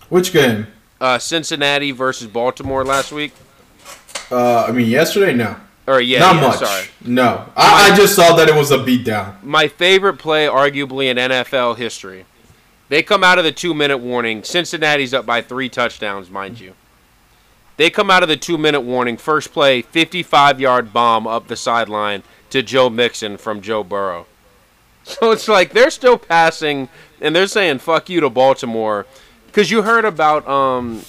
Which 0.10 0.34
game? 0.34 0.68
Uh, 1.00 1.18
Cincinnati 1.18 1.92
versus 1.92 2.28
Baltimore 2.28 2.84
last 2.84 3.12
week? 3.12 3.32
Uh, 4.32 4.66
I 4.68 4.72
mean, 4.72 4.90
yesterday, 4.90 5.34
no. 5.34 5.56
Or, 5.90 6.00
yeah, 6.00 6.20
Not 6.20 6.36
yeah, 6.36 6.42
much. 6.42 6.60
sorry. 6.60 6.86
No. 7.04 7.52
I, 7.56 7.90
I 7.92 7.96
just 7.96 8.16
saw 8.16 8.36
that 8.36 8.48
it 8.48 8.54
was 8.56 8.70
a 8.72 8.78
beatdown. 8.78 9.42
my 9.42 9.68
favorite 9.68 10.18
play, 10.18 10.46
arguably 10.46 11.10
in 11.10 11.18
NFL 11.18 11.78
history. 11.78 12.26
They 12.90 13.02
come 13.02 13.24
out 13.24 13.38
of 13.40 13.44
the 13.44 13.52
two 13.52 13.74
minute 13.74 13.98
warning. 13.98 14.44
Cincinnati's 14.44 15.14
up 15.14 15.26
by 15.26 15.42
three 15.42 15.68
touchdowns, 15.70 16.30
mind 16.30 16.60
you. 16.60 16.74
They 17.78 17.90
come 17.90 18.12
out 18.12 18.24
of 18.24 18.30
the 18.30 18.38
two 18.38 18.58
minute 18.58 18.82
warning. 18.82 19.18
First 19.18 19.52
play, 19.52 19.82
55 19.82 20.60
yard 20.60 20.92
bomb 20.94 21.26
up 21.26 21.48
the 21.48 21.56
sideline 21.56 22.22
to 22.52 22.62
Joe 22.62 22.90
Mixon 22.90 23.38
from 23.38 23.62
Joe 23.62 23.84
Burrow. 23.84 24.26
So 25.06 25.32
it's 25.32 25.48
like 25.48 25.74
they're 25.74 25.90
still 25.90 26.20
passing 26.20 26.88
and 27.20 27.36
they're 27.36 27.48
saying 27.48 27.80
fuck 27.80 28.10
you 28.10 28.20
to 28.20 28.30
Baltimore. 28.30 29.08
Because 29.48 29.72
you 29.72 29.82
heard 29.82 30.06
about, 30.06 30.48
um, 30.48 31.02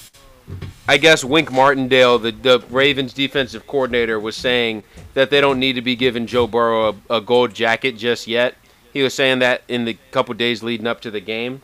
I 0.91 0.97
guess, 0.97 1.23
Wink 1.23 1.49
Martindale, 1.53 2.19
the, 2.19 2.31
the 2.33 2.59
Ravens 2.69 3.13
defensive 3.13 3.65
coordinator, 3.65 4.19
was 4.19 4.35
saying 4.35 4.83
that 5.13 5.29
they 5.29 5.39
don't 5.39 5.57
need 5.57 5.73
to 5.73 5.81
be 5.81 5.95
giving 5.95 6.25
Joe 6.27 6.47
Burrow 6.47 6.89
a, 7.09 7.15
a 7.15 7.21
gold 7.21 7.53
jacket 7.53 7.93
just 7.95 8.27
yet. 8.27 8.55
He 8.91 9.01
was 9.01 9.13
saying 9.13 9.39
that 9.39 9.61
in 9.69 9.85
the 9.85 9.97
couple 10.11 10.33
days 10.33 10.61
leading 10.63 10.85
up 10.87 10.99
to 11.01 11.09
the 11.09 11.21
game. 11.21 11.61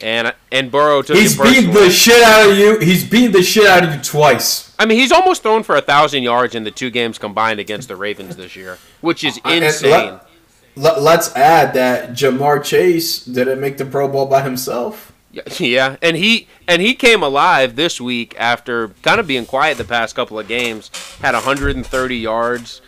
And 0.00 0.32
and 0.50 0.70
Burrow 0.72 1.02
took 1.02 1.18
He's 1.18 1.38
it 1.38 1.42
beating 1.42 1.74
the 1.74 1.90
shit 1.90 2.22
out 2.24 2.50
of 2.50 2.56
you. 2.56 2.78
He's 2.78 3.04
beating 3.04 3.32
the 3.32 3.42
shit 3.42 3.66
out 3.66 3.84
of 3.84 3.94
you 3.94 4.00
twice. 4.00 4.74
I 4.78 4.86
mean, 4.86 4.98
he's 4.98 5.12
almost 5.12 5.42
thrown 5.42 5.64
for 5.64 5.76
a 5.76 5.82
thousand 5.82 6.22
yards 6.22 6.54
in 6.54 6.64
the 6.64 6.70
two 6.70 6.88
games 6.88 7.18
combined 7.18 7.60
against 7.60 7.88
the 7.88 7.96
Ravens 7.96 8.36
this 8.36 8.56
year, 8.56 8.78
which 9.02 9.22
is 9.22 9.38
uh, 9.44 9.50
insane. 9.50 9.90
let- 9.90 10.28
Let, 10.76 11.02
let's 11.02 11.36
add 11.36 11.74
that 11.74 12.12
Ja'Marr 12.12 12.64
Chase 12.64 13.22
didn't 13.26 13.60
make 13.60 13.76
the 13.76 13.84
Pro 13.84 14.08
Bowl 14.08 14.24
by 14.24 14.40
himself. 14.40 15.11
Yeah, 15.32 15.42
yeah, 15.58 15.96
and 16.02 16.16
he 16.16 16.46
and 16.68 16.80
he 16.82 16.94
came 16.94 17.22
alive 17.22 17.74
this 17.76 18.00
week 18.00 18.34
after 18.38 18.88
kind 19.02 19.18
of 19.18 19.26
being 19.26 19.46
quiet 19.46 19.78
the 19.78 19.84
past 19.84 20.14
couple 20.14 20.38
of 20.38 20.46
games. 20.46 20.90
Had 21.20 21.34
130 21.34 22.16
yards. 22.16 22.82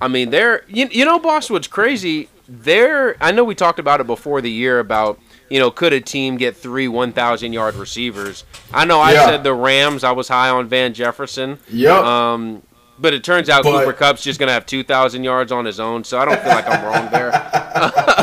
I 0.00 0.08
mean, 0.08 0.30
they're 0.30 0.64
you, 0.68 0.88
you 0.90 1.04
know, 1.04 1.18
boss. 1.18 1.48
What's 1.50 1.68
crazy? 1.68 2.28
They're 2.48 3.16
I 3.22 3.32
know 3.32 3.44
we 3.44 3.54
talked 3.54 3.78
about 3.78 4.00
it 4.00 4.06
before 4.06 4.40
the 4.42 4.50
year 4.50 4.78
about 4.80 5.18
you 5.48 5.58
know 5.60 5.70
could 5.70 5.92
a 5.92 6.00
team 6.00 6.36
get 6.36 6.56
three 6.56 6.88
1,000 6.88 7.52
yard 7.52 7.74
receivers? 7.76 8.44
I 8.72 8.84
know 8.84 9.00
I 9.00 9.12
Yeah. 9.12 9.26
said 9.26 9.44
the 9.44 9.54
Rams. 9.54 10.02
I 10.04 10.10
was 10.12 10.28
high 10.28 10.50
on 10.50 10.66
Van 10.68 10.92
Jefferson. 10.94 11.58
Yep. 11.70 11.92
Um, 12.04 12.62
but 12.98 13.14
it 13.14 13.24
turns 13.24 13.48
out 13.48 13.62
But- 13.64 13.78
Cooper 13.80 13.92
Kupp's 13.92 14.22
just 14.22 14.38
gonna 14.40 14.52
have 14.52 14.66
2,000 14.66 15.24
yards 15.24 15.52
on 15.52 15.64
his 15.64 15.80
own, 15.80 16.04
so 16.04 16.18
I 16.18 16.24
don't 16.26 16.40
feel 16.40 16.50
like 16.52 16.68
I'm 16.68 16.84
wrong 16.84 17.08
there. 17.10 17.32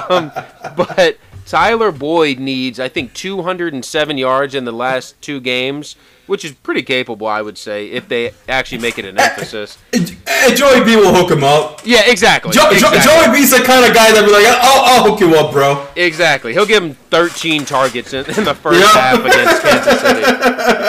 um, 0.09 0.31
but 0.75 1.17
Tyler 1.51 1.91
Boyd 1.91 2.39
needs, 2.39 2.79
I 2.79 2.87
think, 2.87 3.13
207 3.13 4.17
yards 4.17 4.55
in 4.55 4.63
the 4.63 4.71
last 4.71 5.21
two 5.21 5.41
games, 5.41 5.97
which 6.25 6.45
is 6.45 6.53
pretty 6.53 6.81
capable, 6.81 7.27
I 7.27 7.41
would 7.41 7.57
say, 7.57 7.87
if 7.87 8.07
they 8.07 8.31
actually 8.47 8.77
make 8.77 8.97
it 8.97 9.03
an 9.03 9.19
emphasis. 9.19 9.77
And 10.43 10.57
Joey 10.57 10.83
B 10.83 10.95
will 10.95 11.13
hook 11.13 11.29
him 11.29 11.43
up. 11.43 11.81
Yeah, 11.85 12.01
exactly. 12.09 12.51
Jo- 12.53 12.61
Jo- 12.63 12.71
exactly. 12.71 12.99
Joey 13.01 13.31
B's 13.31 13.51
the 13.51 13.57
kind 13.63 13.85
of 13.87 13.93
guy 13.93 14.11
that 14.11 14.25
be 14.25 14.31
like, 14.31 14.45
I'll, 14.47 15.03
I'll 15.03 15.11
hook 15.11 15.19
you 15.19 15.35
up, 15.35 15.51
bro. 15.51 15.85
Exactly. 15.95 16.51
He'll 16.53 16.65
give 16.65 16.81
him 16.81 16.95
13 16.95 17.63
targets 17.65 18.13
in, 18.13 18.25
in 18.25 18.43
the 18.45 18.55
first 18.55 18.79
Yeah. 18.79 18.87
half 18.99 19.19
against 19.19 19.61
Kansas 19.61 20.01
City. 20.01 20.23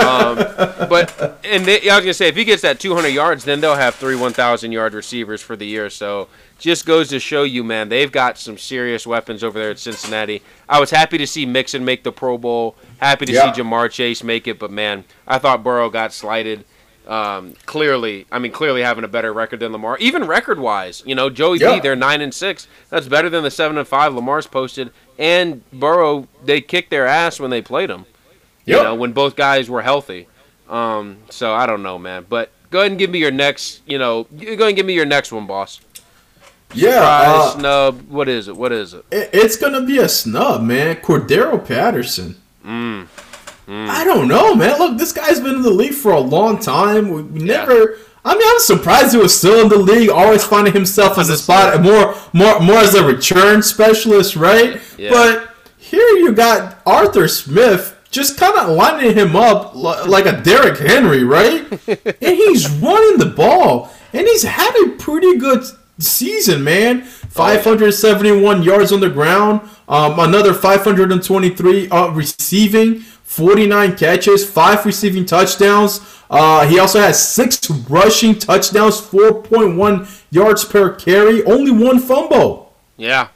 Um, 0.01 0.89
but 0.89 1.39
and 1.45 1.67
they, 1.67 1.91
I 1.91 1.97
was 1.97 2.05
gonna 2.05 2.15
say 2.15 2.29
if 2.29 2.37
he 2.37 2.45
gets 2.45 2.63
that 2.63 2.81
200 2.81 3.09
yards, 3.09 3.45
then 3.45 3.61
they'll 3.61 3.75
have 3.75 3.95
three 3.97 4.17
1,000 4.17 4.73
yard 4.73 4.95
receivers 4.95 5.43
for 5.43 5.55
the 5.55 5.67
year. 5.67 5.91
So 5.91 6.29
just 6.63 6.87
goes 6.87 7.09
to 7.09 7.19
show 7.19 7.43
you, 7.43 7.65
man, 7.65 7.89
they've 7.89 8.13
got 8.13 8.39
some 8.39 8.57
serious 8.57 9.05
weapons 9.05 9.43
over 9.43 9.59
there 9.59 9.71
at 9.73 9.81
Cincinnati. 9.81 10.43
I 10.69 10.79
was 10.79 10.91
happy 10.91 11.19
to 11.19 11.27
see 11.27 11.45
Mixon 11.45 11.85
make 11.85 12.05
the 12.05 12.13
Pro 12.13 12.39
Bowl. 12.39 12.77
Happy 12.99 13.27
to 13.27 13.33
Yeah. 13.33 13.53
see 13.53 13.61
Ja'Marr 13.61 13.91
Chase 13.91 14.23
make 14.23 14.47
it, 14.47 14.61
but 14.61 14.71
man, 14.71 15.03
I 15.27 15.39
thought 15.39 15.65
Burrow 15.65 15.91
got 15.91 16.13
slighted. 16.13 16.65
Um, 17.09 17.55
clearly, 17.67 18.27
I 18.31 18.39
mean, 18.39 18.53
clearly 18.53 18.81
having 18.83 19.03
a 19.03 19.09
better 19.09 19.33
record 19.33 19.59
than 19.59 19.73
Lamar, 19.73 19.99
even 19.99 20.25
record-wise. 20.25 21.03
You 21.05 21.17
know, 21.17 21.31
Joey 21.31 21.59
Yeah. 21.59 21.75
B, 21.75 21.81
they're 21.81 21.97
nine 21.97 22.21
and 22.21 22.33
six. 22.33 22.69
That's 22.91 23.09
better 23.09 23.29
than 23.29 23.43
the 23.43 23.51
seven 23.51 23.77
and 23.77 23.87
five 23.89 24.15
Lamar's 24.15 24.47
posted. 24.47 24.93
And 25.19 25.69
Burrow, 25.73 26.29
they 26.45 26.61
kicked 26.61 26.91
their 26.91 27.09
ass 27.09 27.41
when 27.41 27.51
they 27.51 27.61
played 27.61 27.91
him. 27.91 28.05
You 28.65 28.77
know, 28.77 28.95
when 28.95 29.11
both 29.13 29.35
guys 29.35 29.69
were 29.69 29.83
healthy. 29.83 30.29
Um, 30.71 31.17
so 31.29 31.53
I 31.53 31.67
don't 31.67 31.83
know, 31.83 31.99
man. 31.99 32.25
But 32.29 32.51
go 32.71 32.79
ahead 32.79 32.93
and 32.93 32.99
give 33.01 33.11
me 33.11 33.19
your 33.19 33.33
next. 33.33 33.83
You 33.85 33.99
know, 33.99 34.23
go 34.39 34.47
ahead 34.47 34.61
and 34.69 34.77
give 34.77 34.87
me 34.87 34.95
your 34.95 35.05
next 35.05 35.33
one, 35.33 35.49
boss. 35.49 35.81
Yeah. 36.75 36.99
Prize, 36.99 37.29
uh, 37.29 37.59
snub. 37.59 38.09
What 38.09 38.29
is 38.29 38.49
it? 38.49 38.57
What 38.57 38.73
is 38.73 38.95
it? 38.95 39.05
it- 39.11 39.31
it's 39.33 39.57
going 39.57 39.73
to 39.75 39.83
be 39.83 39.99
a 39.99 40.09
snub, 40.09 40.62
man. 40.62 40.97
Cordarrelle 40.97 41.66
Patterson. 41.66 42.37
Mm. 42.66 43.07
I 43.68 44.05
don't 44.05 44.29
know, 44.29 44.55
man. 44.55 44.79
Look, 44.79 44.99
this 44.99 45.12
guy's 45.12 45.41
been 45.41 45.55
in 45.57 45.62
the 45.62 45.70
league 45.70 45.95
for 45.95 46.12
a 46.12 46.20
long 46.20 46.59
time. 46.59 47.11
We 47.11 47.23
we 47.23 47.41
Yeah. 47.41 47.59
never. 47.64 47.97
I 48.25 48.35
mean, 48.35 48.47
I'm 48.47 48.61
surprised 48.61 49.12
he 49.12 49.18
was 49.18 49.37
still 49.37 49.61
in 49.62 49.68
the 49.68 49.79
league. 49.79 50.09
Always 50.11 50.45
finding 50.45 50.73
himself 50.73 51.18
as 51.18 51.29
a 51.29 51.37
spot 51.37 51.81
more, 51.83 52.14
more, 52.33 52.61
more 52.61 52.77
as 52.79 52.95
a 52.95 53.03
return 53.05 53.62
specialist, 53.62 54.37
right? 54.37 54.81
Yeah. 54.97 55.11
But 55.11 55.49
here 55.77 56.07
you 56.18 56.33
got 56.33 56.79
Arthur 56.87 57.27
Smith 57.27 57.97
just 58.12 58.37
kind 58.39 58.55
of 58.57 58.68
lining 58.77 59.14
him 59.16 59.35
up 59.35 59.75
like 59.75 60.27
a 60.27 60.41
Derrick 60.41 60.79
Henry, 60.79 61.25
right? 61.25 61.66
and 61.89 62.37
he's 62.37 62.68
running 62.70 63.18
the 63.18 63.33
ball, 63.35 63.91
and 64.12 64.27
he's 64.27 64.43
had 64.45 64.73
a 64.85 64.91
pretty 64.99 65.37
good 65.39 65.64
season, 66.03 66.63
man. 66.65 67.03
571 67.03 68.63
yards 68.63 68.93
on 68.93 69.01
the 69.01 69.09
ground, 69.09 69.63
um, 69.89 70.19
another 70.19 70.53
523 70.55 71.89
uh, 71.89 72.09
receiving, 72.11 73.01
49 73.01 73.97
catches, 73.97 74.49
five 74.49 74.85
receiving 74.85 75.25
touchdowns. 75.25 76.01
Uh, 76.29 76.67
he 76.67 76.79
also 76.79 77.01
has 77.01 77.27
six 77.27 77.71
rushing 77.89 78.39
touchdowns, 78.39 79.01
4.1 79.01 80.23
yards 80.31 80.65
per 80.65 80.95
carry, 80.95 81.43
only 81.45 81.71
one 81.71 81.99
fumble. 81.99 82.75
Yeah. 82.97 83.29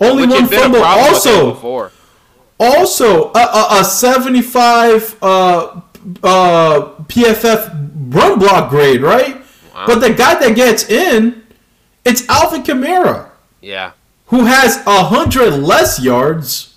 Only 0.00 0.22
Which 0.26 0.30
one 0.30 0.40
had 0.42 0.50
been 0.50 0.58
a 0.58 0.62
fumble. 0.62 0.80
problem 0.80 1.12
with 1.14 1.24
him 1.26 1.34
Also, 1.34 1.54
also 2.58 3.32
a, 3.32 3.38
a, 3.38 3.80
a 3.80 3.84
75 3.84 5.16
uh, 5.22 5.80
uh, 6.22 6.80
PFF 7.04 8.14
run 8.14 8.38
block 8.38 8.70
grade, 8.70 9.00
right? 9.02 9.40
But 9.86 10.00
the 10.00 10.12
guy 10.12 10.34
that 10.38 10.54
gets 10.54 10.88
in, 10.88 11.43
it's 12.04 12.28
Alvin 12.28 12.62
Kamara, 12.62 13.28
Yeah. 13.60 13.92
who 14.26 14.44
has 14.44 14.82
a 14.86 15.04
hundred 15.04 15.52
less 15.54 16.00
yards 16.00 16.74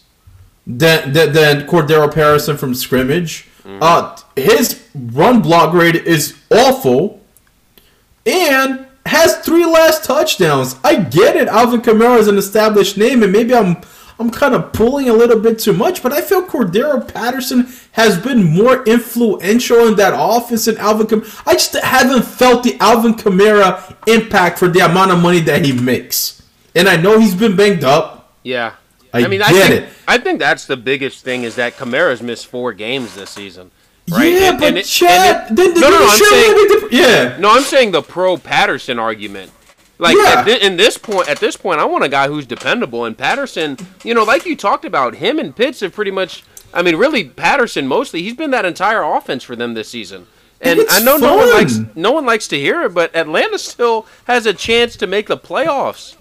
than, 0.65 1.13
than 1.13 1.33
than 1.33 1.67
Cordarrelle 1.67 2.13
Patterson 2.13 2.57
from 2.57 2.73
scrimmage. 2.75 3.47
Uh, 3.81 4.15
his 4.35 4.81
run 4.95 5.41
block 5.41 5.71
grade 5.71 5.95
is 5.95 6.35
awful, 6.49 7.21
and 8.25 8.85
has 9.05 9.37
three 9.37 9.65
last 9.65 10.03
touchdowns. 10.05 10.75
I 10.83 10.95
get 10.95 11.35
it. 11.35 11.47
Alvin 11.47 11.81
Kamara 11.81 12.17
is 12.19 12.27
an 12.27 12.37
established 12.37 12.97
name, 12.97 13.23
and 13.23 13.31
maybe 13.31 13.53
I'm 13.53 13.77
I'm 14.19 14.31
kind 14.31 14.55
of 14.55 14.73
pulling 14.73 15.09
a 15.09 15.13
little 15.13 15.39
bit 15.39 15.59
too 15.59 15.73
much, 15.73 16.01
but 16.01 16.11
I 16.11 16.21
feel 16.21 16.41
Cordarrelle 16.43 17.11
Patterson 17.13 17.67
has 17.91 18.17
been 18.17 18.43
more 18.43 18.83
influential 18.85 19.87
in 19.87 19.95
that 19.97 20.13
offense 20.17 20.65
than 20.65 20.77
Alvin 20.77 21.05
Kamara. 21.07 21.43
I 21.45 21.53
just 21.53 21.73
haven't 21.75 22.23
felt 22.25 22.63
the 22.63 22.77
Alvin 22.79 23.13
Kamara 23.13 23.95
impact 24.07 24.57
for 24.57 24.67
the 24.69 24.79
amount 24.79 25.11
of 25.11 25.21
money 25.21 25.39
that 25.41 25.63
he 25.65 25.71
makes. 25.71 26.41
And 26.73 26.89
I 26.89 26.95
know 26.95 27.19
he's 27.19 27.35
been 27.35 27.55
banged 27.55 27.83
up. 27.83 28.33
Yeah. 28.43 28.73
I 29.13 29.27
mean, 29.27 29.41
I 29.41 29.51
get 29.51 29.69
think, 29.69 29.83
it. 29.83 29.89
I 30.07 30.17
think 30.17 30.39
that's 30.39 30.65
the 30.65 30.77
biggest 30.77 31.23
thing 31.23 31.43
is 31.43 31.55
that 31.55 31.77
Kamara's 31.77 32.21
missed 32.21 32.47
four 32.47 32.73
games 32.73 33.15
this 33.15 33.29
season. 33.31 33.71
Right? 34.09 34.31
Yeah, 34.33 34.49
And- 34.51 34.59
but 34.59 34.67
and 34.69 34.77
it- 34.79 34.85
Chad, 34.85 35.51
it- 35.51 35.55
then, 35.55 35.73
then 35.73 35.81
no, 35.81 35.89
no, 35.89 35.99
no, 35.99 36.07
I'm 36.07 36.17
saying, 36.19 36.87
yeah. 36.91 37.37
No, 37.39 37.49
I'm 37.51 37.63
saying 37.63 37.91
the 37.91 38.01
pro 38.01 38.37
Patterson 38.37 38.99
argument. 38.99 39.51
Like 39.99 40.15
Yeah. 40.15 40.35
at 40.39 40.45
thi- 40.45 40.61
in 40.65 40.77
this 40.77 40.97
point, 40.97 41.27
at 41.27 41.39
this 41.39 41.57
point, 41.57 41.79
I 41.79 41.85
want 41.85 42.03
a 42.03 42.09
guy 42.09 42.27
who's 42.27 42.45
dependable. 42.45 43.03
And 43.05 43.17
Patterson, 43.17 43.77
you 44.03 44.13
know, 44.13 44.23
like 44.23 44.45
you 44.45 44.55
talked 44.55 44.85
about, 44.85 45.15
him 45.15 45.39
and 45.39 45.55
Pitts 45.55 45.79
have 45.79 45.93
pretty 45.93 46.11
much. 46.11 46.43
I 46.73 46.81
mean, 46.81 46.95
really, 46.97 47.23
Patterson 47.23 47.87
mostly. 47.87 48.21
He's 48.21 48.35
been 48.35 48.51
that 48.51 48.65
entire 48.65 49.01
offense 49.01 49.43
for 49.43 49.55
them 49.55 49.73
this 49.73 49.89
season. 49.89 50.27
And 50.61 50.79
It's 50.79 50.93
I 50.93 51.03
know 51.03 51.17
no 51.17 51.35
one 51.35 51.49
likes 51.51 51.79
no 51.95 52.11
one 52.11 52.25
likes 52.25 52.47
to 52.49 52.57
hear 52.59 52.81
it, 52.83 52.93
but 52.93 53.15
Atlanta 53.15 53.57
still 53.57 54.05
has 54.25 54.45
a 54.45 54.53
chance 54.53 54.95
to 54.97 55.07
make 55.07 55.27
the 55.27 55.37
playoffs. 55.37 56.15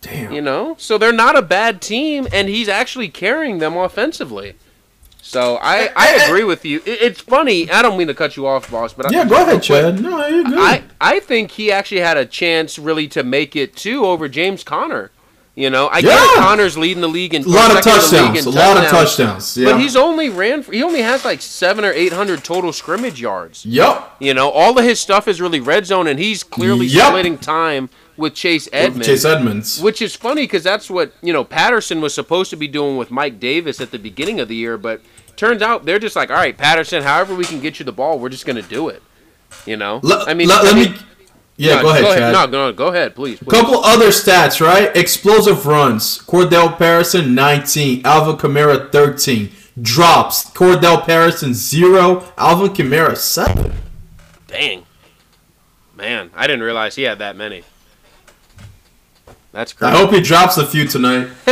Damn. 0.00 0.32
You 0.32 0.40
know, 0.42 0.74
so 0.78 0.98
they're 0.98 1.12
not 1.12 1.36
a 1.38 1.42
bad 1.42 1.80
team, 1.80 2.26
and 2.32 2.48
he's 2.48 2.68
actually 2.68 3.08
carrying 3.08 3.58
them 3.58 3.76
offensively. 3.76 4.54
So 5.24 5.56
I, 5.62 5.88
I 5.94 6.24
agree 6.24 6.42
with 6.42 6.64
you. 6.64 6.78
It, 6.84 7.00
it's 7.00 7.20
funny. 7.20 7.70
I 7.70 7.80
don't 7.80 7.96
mean 7.96 8.08
to 8.08 8.14
cut 8.14 8.36
you 8.36 8.46
off, 8.46 8.68
boss, 8.70 8.92
but 8.92 9.10
Yeah, 9.12 9.20
I, 9.20 9.24
go 9.28 9.36
ahead, 9.42 9.62
Chad. 9.62 10.00
No, 10.02 10.26
you're 10.26 10.42
good. 10.44 10.58
I 10.58 10.82
I 11.00 11.20
think 11.20 11.52
he 11.52 11.70
actually 11.70 12.00
had 12.00 12.16
a 12.16 12.26
chance 12.26 12.76
really 12.78 13.06
to 13.08 13.22
make 13.22 13.54
it 13.54 13.76
too 13.76 14.04
over 14.04 14.28
James 14.28 14.64
Conner. 14.64 15.12
You 15.54 15.68
know, 15.68 15.88
I 15.92 16.00
get 16.00 16.18
it, 16.18 16.38
Conner's 16.40 16.78
leading 16.78 17.02
the 17.02 17.08
league 17.08 17.34
in 17.34 17.44
a 17.44 17.46
lot 17.46 17.76
of 17.76 17.84
second 17.84 18.36
in 18.38 18.42
the 18.44 18.50
league 18.50 18.54
touchdowns. 18.54 18.56
A 18.56 18.58
lot 18.58 18.76
of 18.82 18.90
touchdowns. 18.90 19.56
Yeah. 19.56 19.72
But 19.72 19.80
he's 19.82 19.96
only 19.96 20.30
ran. 20.30 20.62
For, 20.62 20.72
he 20.72 20.82
only 20.82 21.02
has 21.02 21.24
like 21.26 21.42
seven 21.42 21.84
or 21.84 21.92
eight 21.92 22.12
hundred 22.12 22.42
total 22.42 22.72
scrimmage 22.72 23.20
yards. 23.20 23.64
Yep. 23.66 24.16
You 24.18 24.32
know, 24.34 24.48
all 24.50 24.76
of 24.78 24.84
his 24.84 24.98
stuff 24.98 25.28
is 25.28 25.40
really 25.42 25.60
red 25.60 25.84
zone, 25.86 26.06
and 26.08 26.18
he's 26.18 26.42
clearly 26.42 26.86
Yep. 26.86 27.06
splitting 27.06 27.38
time 27.38 27.90
with 28.16 28.34
Chase 28.34 28.68
Edmonds. 28.72 29.06
Chase 29.06 29.24
Edmonds. 29.24 29.80
Which 29.80 30.02
is 30.02 30.14
funny 30.14 30.42
because 30.42 30.62
that's 30.62 30.90
what 30.90 31.12
you 31.22 31.32
know 31.32 31.44
Patterson 31.44 32.00
was 32.00 32.14
supposed 32.14 32.50
to 32.50 32.56
be 32.56 32.68
doing 32.68 32.96
with 32.96 33.10
Mike 33.10 33.40
Davis 33.40 33.80
at 33.80 33.90
the 33.90 33.98
beginning 33.98 34.40
of 34.40 34.48
the 34.48 34.56
year, 34.56 34.76
but 34.76 35.00
turns 35.36 35.62
out 35.62 35.84
they're 35.84 35.98
just 35.98 36.16
like, 36.16 36.30
all 36.30 36.36
right, 36.36 36.56
Patterson, 36.56 37.02
however 37.02 37.34
we 37.34 37.44
can 37.44 37.60
get 37.60 37.78
you 37.78 37.84
the 37.84 37.92
ball, 37.92 38.18
we're 38.18 38.28
just 38.28 38.46
gonna 38.46 38.62
do 38.62 38.88
it. 38.88 39.02
You 39.66 39.76
know, 39.76 40.00
Let, 40.02 40.28
I 40.28 40.34
mean, 40.34 40.48
let, 40.48 40.64
I 40.64 40.74
mean- 40.74 40.92
me. 40.92 40.98
Yeah, 41.58 41.76
no, 41.76 41.82
go 41.82 41.90
ahead, 41.90 42.18
Chad. 42.18 42.32
No, 42.32 42.46
no, 42.46 42.72
go 42.72 42.88
ahead, 42.88 43.14
please. 43.14 43.38
please. 43.38 43.50
Couple 43.50 43.84
other 43.84 44.08
stats, 44.08 44.60
right? 44.60 44.94
Explosive 44.96 45.66
runs. 45.66 46.18
Cordarrelle 46.18 46.76
Patterson 46.78 47.34
19, 47.34 48.04
Alvin 48.06 48.36
Kamara 48.36 48.90
13. 48.90 49.50
Drops. 49.80 50.50
Cordarrelle 50.50 51.04
Patterson 51.04 51.52
0, 51.52 52.24
Alvin 52.38 52.70
Kamara 52.70 53.16
7. 53.16 53.70
Dang, 54.48 54.84
man, 55.94 56.30
I 56.34 56.46
didn't 56.46 56.62
realize 56.62 56.96
he 56.96 57.02
had 57.02 57.18
that 57.18 57.36
many. 57.36 57.64
That's 59.52 59.74
crazy. 59.74 59.94
I 59.94 59.98
hope 59.98 60.12
he 60.12 60.20
drops 60.22 60.56
a 60.56 60.66
few 60.66 60.86
tonight. 60.86 61.28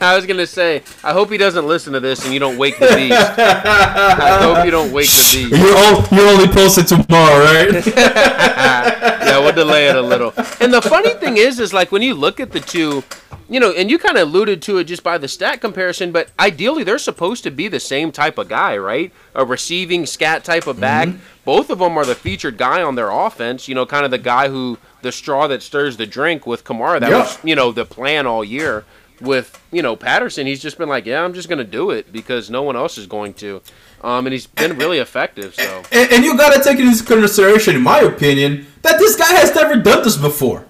I 0.00 0.16
was 0.16 0.24
gonna 0.24 0.46
say, 0.46 0.82
I 1.02 1.12
hope 1.12 1.30
he 1.30 1.36
doesn't 1.36 1.66
listen 1.66 1.92
to 1.92 2.00
this 2.00 2.24
and 2.24 2.32
you 2.32 2.40
don't 2.40 2.56
wake 2.56 2.78
the 2.78 2.86
beast. 2.86 3.38
I 3.38 4.38
hope 4.40 4.64
you 4.64 4.70
don't 4.70 4.92
wake 4.92 5.08
the 5.10 5.30
beast. 5.32 5.50
You're, 5.50 5.76
o- 5.76 6.08
you're 6.10 6.28
only 6.28 6.48
posted 6.48 6.86
tomorrow, 6.88 7.44
right? 7.44 7.86
yeah, 7.96 9.38
we'll 9.38 9.52
delay 9.52 9.88
it 9.88 9.96
a 9.96 10.00
little. 10.00 10.32
And 10.58 10.72
the 10.72 10.80
funny 10.80 11.10
thing 11.10 11.36
is, 11.36 11.60
is 11.60 11.74
like 11.74 11.92
when 11.92 12.00
you 12.00 12.14
look 12.14 12.40
at 12.40 12.50
the 12.50 12.60
two, 12.60 13.04
you 13.50 13.60
know, 13.60 13.72
and 13.72 13.90
you 13.90 13.98
kind 13.98 14.16
of 14.16 14.26
alluded 14.26 14.62
to 14.62 14.78
it 14.78 14.84
just 14.84 15.02
by 15.02 15.18
the 15.18 15.28
stat 15.28 15.60
comparison, 15.60 16.12
but 16.12 16.30
ideally 16.40 16.82
they're 16.82 16.98
supposed 16.98 17.42
to 17.44 17.50
be 17.50 17.68
the 17.68 17.80
same 17.80 18.10
type 18.10 18.38
of 18.38 18.48
guy, 18.48 18.78
right? 18.78 19.12
A 19.34 19.44
receiving 19.44 20.06
scat 20.06 20.44
type 20.44 20.66
of 20.66 20.80
back. 20.80 21.08
Mm-hmm. 21.08 21.18
Both 21.44 21.68
of 21.68 21.78
them 21.78 21.98
are 21.98 22.06
the 22.06 22.14
featured 22.14 22.56
guy 22.56 22.82
on 22.82 22.94
their 22.94 23.10
offense. 23.10 23.68
You 23.68 23.74
know, 23.74 23.84
kind 23.84 24.06
of 24.06 24.10
the 24.10 24.18
guy 24.18 24.48
who 24.48 24.78
the 25.04 25.12
straw 25.12 25.46
that 25.46 25.62
stirs 25.62 25.96
the 25.96 26.06
drink 26.06 26.44
with 26.48 26.64
Kamara. 26.64 26.98
That 26.98 27.10
Yeah. 27.10 27.18
was, 27.20 27.38
you 27.44 27.54
know, 27.54 27.70
the 27.70 27.84
plan 27.84 28.26
all 28.26 28.42
year. 28.44 28.84
With 29.20 29.62
you 29.70 29.80
know 29.80 29.94
Patterson, 29.94 30.44
he's 30.48 30.60
just 30.60 30.76
been 30.76 30.88
like, 30.88 31.06
yeah, 31.06 31.22
I'm 31.22 31.34
just 31.34 31.48
gonna 31.48 31.62
do 31.62 31.90
it 31.92 32.12
because 32.12 32.50
no 32.50 32.62
one 32.62 32.74
else 32.74 32.98
is 32.98 33.06
going 33.06 33.34
to. 33.34 33.62
Um, 34.02 34.26
and 34.26 34.32
he's 34.32 34.48
been 34.48 34.72
eh, 34.72 34.74
really 34.74 34.98
effective. 34.98 35.54
So 35.54 35.82
and, 35.92 36.10
and 36.12 36.24
you 36.24 36.36
gotta 36.36 36.60
take 36.62 36.80
into 36.80 37.02
consideration, 37.04 37.76
in 37.76 37.82
my 37.82 38.00
opinion, 38.00 38.66
that 38.82 38.98
this 38.98 39.14
guy 39.14 39.32
has 39.34 39.54
never 39.54 39.76
done 39.76 40.02
this 40.02 40.16
before. 40.16 40.66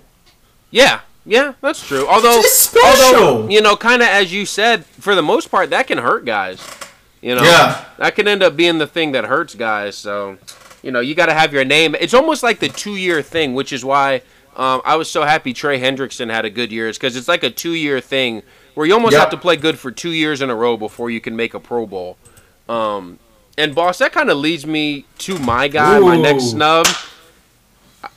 Yeah, 0.70 1.00
yeah, 1.24 1.54
that's 1.62 1.84
true. 1.84 2.06
Although, 2.06 2.42
although 2.84 3.48
you 3.48 3.62
know, 3.62 3.76
kind 3.76 4.02
of 4.02 4.08
as 4.08 4.30
you 4.30 4.44
said, 4.44 4.84
for 4.84 5.14
the 5.14 5.22
most 5.22 5.50
part, 5.50 5.70
that 5.70 5.86
can 5.86 5.98
hurt 5.98 6.26
guys. 6.26 6.60
You 7.22 7.34
know, 7.36 7.42
Yeah. 7.42 7.82
that 7.96 8.14
can 8.14 8.28
end 8.28 8.42
up 8.42 8.54
being 8.56 8.76
the 8.76 8.86
thing 8.86 9.12
that 9.12 9.24
hurts 9.24 9.54
guys. 9.54 9.96
So, 9.96 10.36
you 10.84 10.92
know, 10.92 11.00
you 11.00 11.14
got 11.14 11.26
to 11.26 11.34
have 11.34 11.52
your 11.52 11.64
name. 11.64 11.94
It's 11.98 12.14
almost 12.14 12.42
like 12.42 12.58
the 12.60 12.68
two-year 12.68 13.22
thing, 13.22 13.54
which 13.54 13.72
is 13.72 13.84
why 13.84 14.22
um, 14.54 14.82
I 14.84 14.96
was 14.96 15.10
so 15.10 15.22
happy 15.24 15.52
Trey 15.52 15.80
Hendrickson 15.80 16.30
had 16.30 16.44
a 16.44 16.50
good 16.50 16.70
year, 16.70 16.92
because 16.92 17.16
it's 17.16 17.26
like 17.28 17.42
a 17.42 17.50
two-year 17.50 18.00
thing 18.00 18.42
where 18.74 18.86
you 18.86 18.92
almost 18.94 19.14
Yeah. 19.14 19.20
have 19.20 19.30
to 19.30 19.36
play 19.36 19.56
good 19.56 19.78
for 19.78 19.90
two 19.90 20.10
years 20.10 20.42
in 20.42 20.50
a 20.50 20.54
row 20.54 20.76
before 20.76 21.10
you 21.10 21.20
can 21.20 21.34
make 21.34 21.54
a 21.54 21.60
Pro 21.60 21.86
Bowl. 21.86 22.18
Um, 22.68 23.18
and 23.56 23.74
boss, 23.74 23.98
that 23.98 24.12
kind 24.12 24.30
of 24.30 24.36
leads 24.36 24.66
me 24.66 25.06
to 25.18 25.38
my 25.38 25.68
guy, 25.68 25.98
my 26.00 26.16
next 26.16 26.50
snub. 26.50 26.86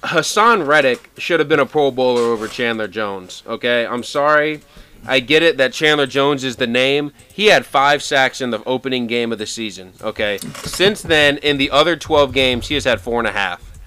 Haason 0.03 0.68
Reddick 0.68 1.09
should 1.18 1.39
have 1.39 1.47
been 1.47 1.59
a 1.59 1.65
Pro 1.65 1.91
Bowler 1.91 2.24
over 2.24 2.47
Chandler 2.47 2.88
Jones. 2.88 3.43
Okay, 3.47 3.86
I'm 3.86 4.03
sorry. 4.03 4.61
I 5.06 5.20
get 5.20 5.43
it 5.43 5.58
that 5.58 5.74
Chandler 5.74 6.08
Jones 6.08 6.43
is 6.43 6.56
the 6.58 6.68
name. 6.68 7.12
He 7.34 7.48
had 7.48 7.66
five 7.66 8.02
sacks 8.04 8.41
in 8.41 8.50
the 8.50 8.64
opening 8.66 9.08
game 9.08 9.32
of 9.32 9.38
the 9.38 9.45
season. 9.45 9.93
Okay, 10.02 10.38
since 10.64 11.02
then, 11.02 11.38
in 11.38 11.58
the 11.58 11.72
other 11.72 11.95
12 11.95 12.34
games, 12.34 12.68
he 12.68 12.74
has 12.76 12.84
had 12.84 13.02
four 13.02 13.20
and 13.20 13.28
a 13.28 13.32
half. 13.32 13.80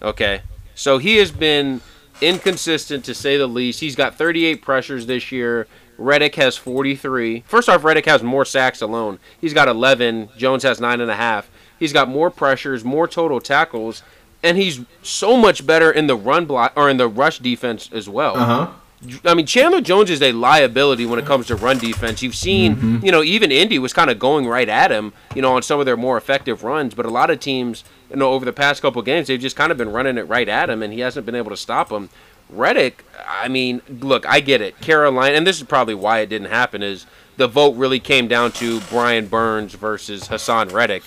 Okay, 0.00 0.42
so 0.74 0.98
he 0.98 1.16
has 1.16 1.30
been 1.30 1.80
inconsistent 2.20 3.04
to 3.04 3.14
say 3.14 3.36
the 3.36 3.46
least. 3.46 3.80
He's 3.80 3.96
got 3.96 4.16
38 4.16 4.62
pressures 4.62 5.06
this 5.06 5.32
year. 5.32 5.66
Reddick 5.98 6.34
has 6.36 6.56
43. 6.56 7.44
First 7.46 7.68
off, 7.68 7.84
Reddick 7.84 8.06
has 8.06 8.22
more 8.22 8.44
sacks 8.44 8.80
alone. 8.80 9.18
He's 9.40 9.54
got 9.54 9.68
11. 9.68 10.30
Jones 10.36 10.62
has 10.62 10.80
nine 10.80 11.00
and 11.00 11.10
a 11.10 11.16
half. 11.16 11.50
He's 11.78 11.92
got 11.92 12.08
more 12.08 12.30
pressures, 12.30 12.84
more 12.84 13.08
total 13.08 13.40
tackles, 13.40 14.02
and 14.42 14.56
he's 14.56 14.80
so 15.02 15.36
much 15.36 15.66
better 15.66 15.90
in 15.90 16.06
the 16.06 16.16
run 16.16 16.46
block 16.46 16.72
or 16.76 16.88
in 16.88 16.96
the 16.96 17.08
rush 17.08 17.38
defense 17.38 17.90
as 17.92 18.08
well. 18.08 18.36
Uh 18.36 18.44
huh. 18.44 18.70
I 19.24 19.34
mean, 19.34 19.46
Chandler 19.46 19.80
Jones 19.80 20.10
is 20.10 20.22
a 20.22 20.32
liability 20.32 21.06
when 21.06 21.18
it 21.18 21.26
comes 21.26 21.46
to 21.48 21.56
run 21.56 21.78
defense. 21.78 22.22
You've 22.22 22.36
seen, 22.36 23.00
you 23.02 23.10
know, 23.10 23.22
even 23.22 23.50
Indy 23.50 23.78
was 23.78 23.92
kind 23.92 24.10
of 24.10 24.18
going 24.18 24.46
right 24.46 24.68
at 24.68 24.92
him, 24.92 25.12
you 25.34 25.42
know, 25.42 25.56
on 25.56 25.62
some 25.62 25.80
of 25.80 25.86
their 25.86 25.96
more 25.96 26.16
effective 26.16 26.62
runs. 26.62 26.94
But 26.94 27.06
a 27.06 27.10
lot 27.10 27.30
of 27.30 27.40
teams, 27.40 27.82
you 28.10 28.16
know, 28.16 28.30
over 28.30 28.44
the 28.44 28.52
past 28.52 28.80
couple 28.80 29.00
of 29.00 29.06
games, 29.06 29.26
they've 29.26 29.40
just 29.40 29.56
kind 29.56 29.72
of 29.72 29.78
been 29.78 29.90
running 29.90 30.18
it 30.18 30.28
right 30.28 30.48
at 30.48 30.70
him, 30.70 30.82
and 30.82 30.92
he 30.92 31.00
hasn't 31.00 31.26
been 31.26 31.34
able 31.34 31.50
to 31.50 31.56
stop 31.56 31.90
him. 31.90 32.10
Reddick, 32.48 33.04
I 33.26 33.48
mean, 33.48 33.82
look, 33.88 34.26
I 34.26 34.40
get 34.40 34.60
it. 34.60 34.78
Carolina, 34.80 35.36
and 35.36 35.46
this 35.46 35.56
is 35.56 35.64
probably 35.64 35.94
why 35.94 36.20
it 36.20 36.28
didn't 36.28 36.50
happen, 36.50 36.82
is 36.82 37.06
the 37.36 37.48
vote 37.48 37.74
really 37.76 37.98
came 37.98 38.28
down 38.28 38.52
to 38.52 38.80
Brian 38.82 39.26
Burns 39.26 39.74
versus 39.74 40.28
Haason 40.28 40.70
Reddick. 40.70 41.02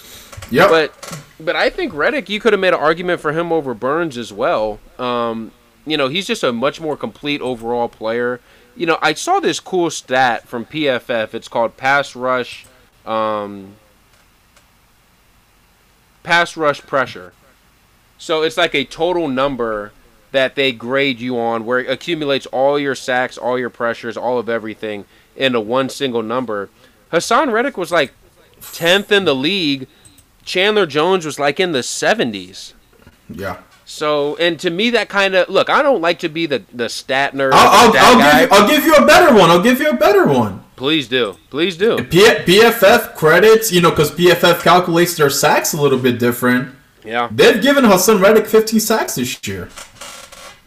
Yeah. 0.52 0.68
But 0.68 1.22
but 1.39 1.56
I 1.56 1.70
think 1.70 1.93
Reddick, 1.93 2.30
you 2.30 2.39
could 2.39 2.54
have 2.54 2.60
made 2.60 2.74
an 2.74 2.80
argument 2.80 3.22
for 3.22 3.32
him 3.32 3.52
over 3.52 3.74
Burns 3.74 4.18
as 4.18 4.34
well. 4.34 4.80
Um, 4.98 5.52
you 5.86 5.98
know, 5.98 6.08
he's 6.08 6.28
just 6.28 6.44
a 6.44 6.52
much 6.52 6.82
more 6.82 6.98
complete 6.98 7.42
overall 7.42 7.88
player. 7.88 8.40
You 8.76 8.86
know, 8.86 8.98
I 9.02 9.14
saw 9.14 9.40
this 9.40 9.60
cool 9.60 9.90
stat 9.90 10.48
from 10.48 10.66
PFF. 10.66 11.34
It's 11.34 11.48
called 11.48 11.78
pass 11.78 12.16
rush, 12.16 12.66
um, 13.06 13.76
pass 16.24 16.58
rush 16.58 16.82
pressure. 16.82 17.34
So 18.18 18.42
it's 18.42 18.58
like 18.58 18.74
a 18.74 18.84
total 18.84 19.28
number 19.28 19.92
that 20.32 20.56
they 20.56 20.72
grade 20.72 21.20
you 21.20 21.40
on, 21.40 21.66
where 21.66 21.80
it 21.80 21.90
accumulates 21.90 22.46
all 22.48 22.78
your 22.78 22.96
sacks, 22.96 23.38
all 23.38 23.58
your 23.58 23.70
pressures, 23.70 24.18
all 24.18 24.38
of 24.38 24.50
everything 24.50 25.06
into 25.36 25.60
one 25.62 25.88
single 25.90 26.24
number. 26.24 26.70
Haason 27.12 27.52
Reddick 27.52 27.78
was 27.78 27.92
like 27.92 28.14
tenth 28.74 29.12
in 29.12 29.26
the 29.26 29.36
league. 29.36 29.88
Chandler 30.44 30.86
Jones 30.86 31.26
was 31.26 31.40
like 31.40 31.60
in 31.60 31.72
the 31.72 31.84
seventies. 31.84 32.74
yeah. 33.30 33.60
So, 33.86 34.36
and 34.38 34.60
to 34.60 34.70
me, 34.72 34.90
that 34.92 35.10
kind 35.10 35.36
of 35.36 35.48
look. 35.48 35.70
I 35.70 35.82
don't 35.84 36.02
like 36.02 36.20
to 36.20 36.30
be 36.30 36.48
the 36.48 36.64
the 36.74 36.90
stat 36.90 37.34
nerd. 37.34 37.52
I'll, 37.54 37.94
I'll, 37.94 37.98
I'll, 37.98 38.18
give 38.18 38.50
you, 38.52 38.58
I'll 38.58 38.68
give 38.68 38.84
you 38.86 38.96
a 38.96 39.06
better 39.06 39.34
one. 39.38 39.50
I'll 39.52 39.62
give 39.62 39.80
you 39.80 39.90
a 39.90 39.96
better 39.96 40.26
one. 40.26 40.64
Please 40.76 41.08
do, 41.08 41.38
please 41.50 41.78
do. 41.78 42.04
P- 42.04 42.20
PFF 42.20 43.16
credits, 43.16 43.72
you 43.72 43.80
know, 43.80 43.92
because 43.92 44.12
PFF 44.12 44.62
calculates 44.62 45.16
their 45.16 45.30
sacks 45.30 45.74
a 45.74 45.82
little 45.82 46.00
bit 46.00 46.20
different. 46.20 46.76
Yeah, 47.06 47.30
They've 47.32 47.62
given 47.62 47.86
Haason 47.86 48.20
Reddick 48.22 48.48
15 48.48 48.80
sacks 48.80 49.16
this 49.16 49.40
year. 49.48 49.70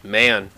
man. 0.03 0.49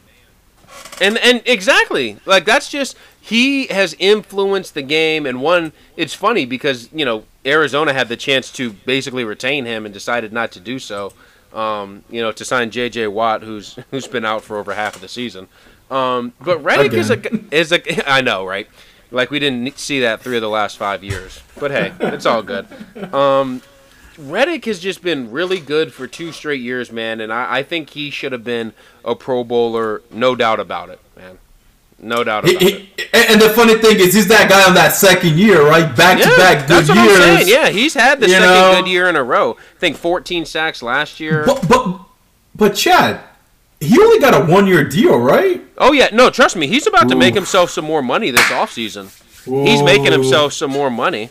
And 1.01 1.17
and 1.17 1.41
exactly 1.45 2.19
like 2.27 2.45
that's 2.45 2.69
just 2.69 2.95
he 3.19 3.65
has 3.67 3.95
influenced 3.97 4.75
the 4.75 4.83
game. 4.83 5.25
And 5.25 5.41
one, 5.41 5.73
it's 5.97 6.13
funny 6.13 6.45
because 6.45 6.89
you 6.93 7.05
know 7.05 7.23
Arizona 7.43 7.91
had 7.93 8.07
the 8.07 8.17
chance 8.17 8.51
to 8.53 8.71
basically 8.71 9.23
retain 9.23 9.65
him 9.65 9.85
and 9.85 9.93
decided 9.93 10.31
not 10.31 10.51
to 10.51 10.59
do 10.59 10.77
so. 10.77 11.13
Um, 11.53 12.03
you 12.09 12.21
know, 12.21 12.31
to 12.31 12.45
sign 12.45 12.71
J.J. 12.71 13.07
Watt, 13.07 13.43
who's 13.43 13.77
who's 13.91 14.07
been 14.07 14.23
out 14.23 14.43
for 14.43 14.57
over 14.57 14.73
half 14.73 14.95
of 14.95 15.01
the 15.01 15.09
season. 15.09 15.47
Um, 15.89 16.31
but 16.39 16.59
Reddick 16.59 16.93
is 16.93 17.09
a 17.09 17.55
is 17.55 17.71
a 17.73 18.09
I 18.09 18.21
know 18.21 18.45
right. 18.45 18.67
Like 19.11 19.29
we 19.29 19.39
didn't 19.39 19.77
see 19.77 19.99
that 19.99 20.21
three 20.21 20.37
of 20.37 20.41
the 20.41 20.49
last 20.49 20.77
five 20.77 21.03
years. 21.03 21.41
But 21.59 21.71
hey, 21.71 21.93
it's 21.99 22.25
all 22.25 22.41
good. 22.41 22.65
Um, 23.13 23.61
Reddick 24.17 24.65
has 24.65 24.79
just 24.79 25.01
been 25.01 25.31
really 25.31 25.59
good 25.59 25.93
for 25.93 26.07
two 26.07 26.31
straight 26.31 26.61
years, 26.61 26.91
man, 26.91 27.19
and 27.19 27.31
I, 27.33 27.57
I 27.57 27.63
think 27.63 27.91
he 27.91 28.09
should 28.09 28.31
have 28.31 28.43
been 28.43 28.73
a 29.03 29.15
Pro 29.15 29.43
Bowler, 29.43 30.01
no 30.11 30.35
doubt 30.35 30.59
about 30.59 30.89
it, 30.89 30.99
man. 31.17 31.39
No 32.03 32.23
doubt 32.23 32.47
He, 32.47 32.55
it. 32.97 33.09
and 33.13 33.39
the 33.39 33.49
funny 33.49 33.75
thing 33.75 33.99
is, 33.99 34.15
he's 34.15 34.27
that 34.27 34.49
guy 34.49 34.67
on 34.67 34.73
that 34.73 34.95
second 34.95 35.37
year, 35.37 35.63
right? 35.67 35.95
Back 35.95 36.19
to 36.19 36.27
back 36.35 36.67
good 36.67 36.85
that's 36.85 36.89
what 36.89 36.97
years. 36.97 37.19
I'm 37.19 37.37
saying. 37.37 37.47
Yeah, 37.47 37.69
he's 37.69 37.93
had 37.93 38.19
the 38.19 38.27
second 38.27 38.47
know? 38.47 38.81
good 38.81 38.89
year 38.89 39.07
in 39.07 39.15
a 39.15 39.23
row. 39.23 39.51
I 39.75 39.79
think 39.79 39.97
14 39.97 40.45
sacks 40.45 40.81
last 40.81 41.19
year. 41.19 41.45
But, 41.45 41.67
but, 41.67 41.99
but 42.55 42.75
Chad, 42.75 43.21
he 43.79 43.99
only 43.99 44.19
got 44.19 44.33
a 44.33 44.51
one 44.51 44.65
year 44.65 44.83
deal, 44.83 45.19
right? 45.19 45.61
Oh 45.77 45.91
yeah, 45.91 46.09
no, 46.11 46.31
trust 46.31 46.55
me, 46.55 46.65
he's 46.65 46.87
about 46.87 47.07
to 47.09 47.15
make 47.15 47.35
himself 47.35 47.69
some 47.69 47.85
more 47.85 48.01
money 48.01 48.31
this 48.31 48.41
offseason. 48.45 49.15
He's 49.45 49.83
making 49.83 50.11
himself 50.11 50.53
some 50.53 50.71
more 50.71 50.89
money. 50.89 51.29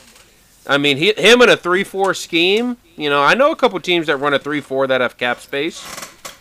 I 0.68 0.78
mean, 0.78 0.98
he, 0.98 1.12
him 1.14 1.42
in 1.42 1.48
a 1.48 1.56
three-four 1.56 2.14
scheme. 2.14 2.76
You 2.96 3.10
know, 3.10 3.22
I 3.22 3.34
know 3.34 3.50
a 3.50 3.56
couple 3.56 3.80
teams 3.80 4.06
that 4.06 4.18
run 4.18 4.34
a 4.34 4.38
three-four 4.38 4.86
that 4.88 5.00
have 5.00 5.16
cap 5.16 5.40
space. 5.40 5.82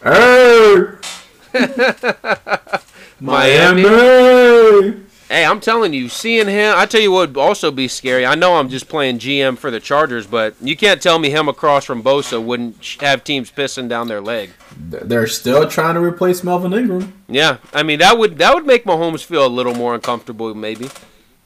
Hey. 0.03 0.85
Miami. 3.19 3.83
Miami. 3.83 5.03
Hey, 5.29 5.45
I'm 5.45 5.59
telling 5.59 5.93
you, 5.93 6.09
seeing 6.09 6.47
him, 6.47 6.73
I 6.75 6.87
tell 6.87 7.01
you 7.01 7.11
what 7.11 7.29
would 7.29 7.37
also 7.37 7.69
be 7.69 7.87
scary. 7.87 8.25
I 8.25 8.33
know 8.33 8.55
I'm 8.55 8.67
just 8.67 8.89
playing 8.89 9.19
GM 9.19 9.59
for 9.59 9.69
the 9.69 9.79
Chargers, 9.79 10.25
but 10.25 10.55
you 10.59 10.75
can't 10.75 10.99
tell 10.99 11.19
me 11.19 11.29
him 11.29 11.47
across 11.47 11.85
from 11.85 12.01
Bosa 12.01 12.43
wouldn't 12.43 12.83
have 13.01 13.23
teams 13.23 13.51
pissing 13.51 13.87
down 13.87 14.07
their 14.07 14.21
leg. 14.21 14.49
They're 14.75 15.27
still 15.27 15.69
trying 15.69 15.93
to 15.93 16.01
replace 16.01 16.43
Melvin 16.43 16.73
Ingram. 16.73 17.13
Yeah, 17.27 17.57
I 17.73 17.83
mean 17.83 17.99
that 17.99 18.17
would 18.17 18.39
that 18.39 18.55
would 18.55 18.65
make 18.65 18.85
Mahomes 18.85 19.23
feel 19.23 19.45
a 19.45 19.47
little 19.47 19.75
more 19.75 19.93
uncomfortable, 19.93 20.51
maybe. 20.55 20.89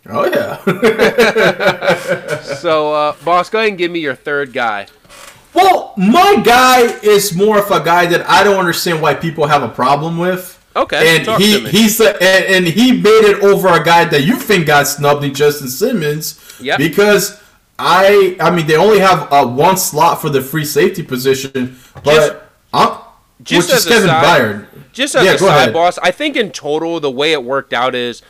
Oh 0.07 0.26
yeah. 0.26 0.61
So, 2.63 2.93
uh, 2.93 3.15
boss, 3.26 3.49
go 3.49 3.57
ahead 3.59 3.69
and 3.69 3.78
give 3.78 3.91
me 3.91 3.99
your 3.99 4.15
third 4.15 4.53
guy. 4.53 4.88
well, 5.53 5.93
my 5.97 6.41
guy 6.43 6.84
is 7.01 7.36
more 7.36 7.59
of 7.59 7.69
a 7.71 7.84
guy 7.84 8.05
that 8.07 8.30
I 8.30 8.43
don't 8.43 8.57
understand 8.57 9.01
why 9.01 9.13
people 9.13 9.47
have 9.47 9.63
a 9.63 9.67
problem 9.69 10.17
with. 10.17 10.62
Okay, 10.76 11.15
And 11.17 11.26
talk 11.26 11.39
he 11.39 11.59
he's 11.69 11.97
the, 11.99 12.11
and, 12.21 12.45
and 12.45 12.67
he 12.67 12.91
made 12.93 13.26
it 13.26 13.43
over 13.43 13.67
a 13.67 13.84
guy 13.84 14.05
that 14.05 14.24
you 14.24 14.38
think 14.38 14.65
got 14.67 14.88
snubbed, 14.88 15.24
in 15.24 15.34
Justin 15.34 15.67
Simmons. 15.67 16.39
Yep. 16.59 16.78
Because 16.80 17.39
I 17.78 18.36
I 18.39 18.49
mean 18.49 18.65
they 18.67 18.76
only 18.76 18.99
have 18.99 19.32
uh, 19.32 19.45
one 19.45 19.78
slot 19.78 20.21
for 20.21 20.30
the 20.30 20.41
free 20.41 20.65
safety 20.65 21.03
position, 21.03 21.78
but 22.03 22.03
Just- 22.15 22.34
I'm, 22.74 22.97
just 23.43 23.69
as 23.71 23.86
Kevin 23.86 24.07
side- 24.07 24.24
Byard. 24.41 24.67
Just 24.93 25.15
as 25.15 25.26
Yeah, 25.26 25.34
a 25.34 25.38
side 25.38 25.47
ahead. 25.47 25.74
boss, 25.74 25.97
I 26.03 26.11
think 26.11 26.36
in 26.36 26.51
total 26.51 26.99
the 26.99 27.09
way 27.11 27.34
it 27.34 27.43
worked 27.43 27.74
out 27.74 27.93
is 27.95 28.21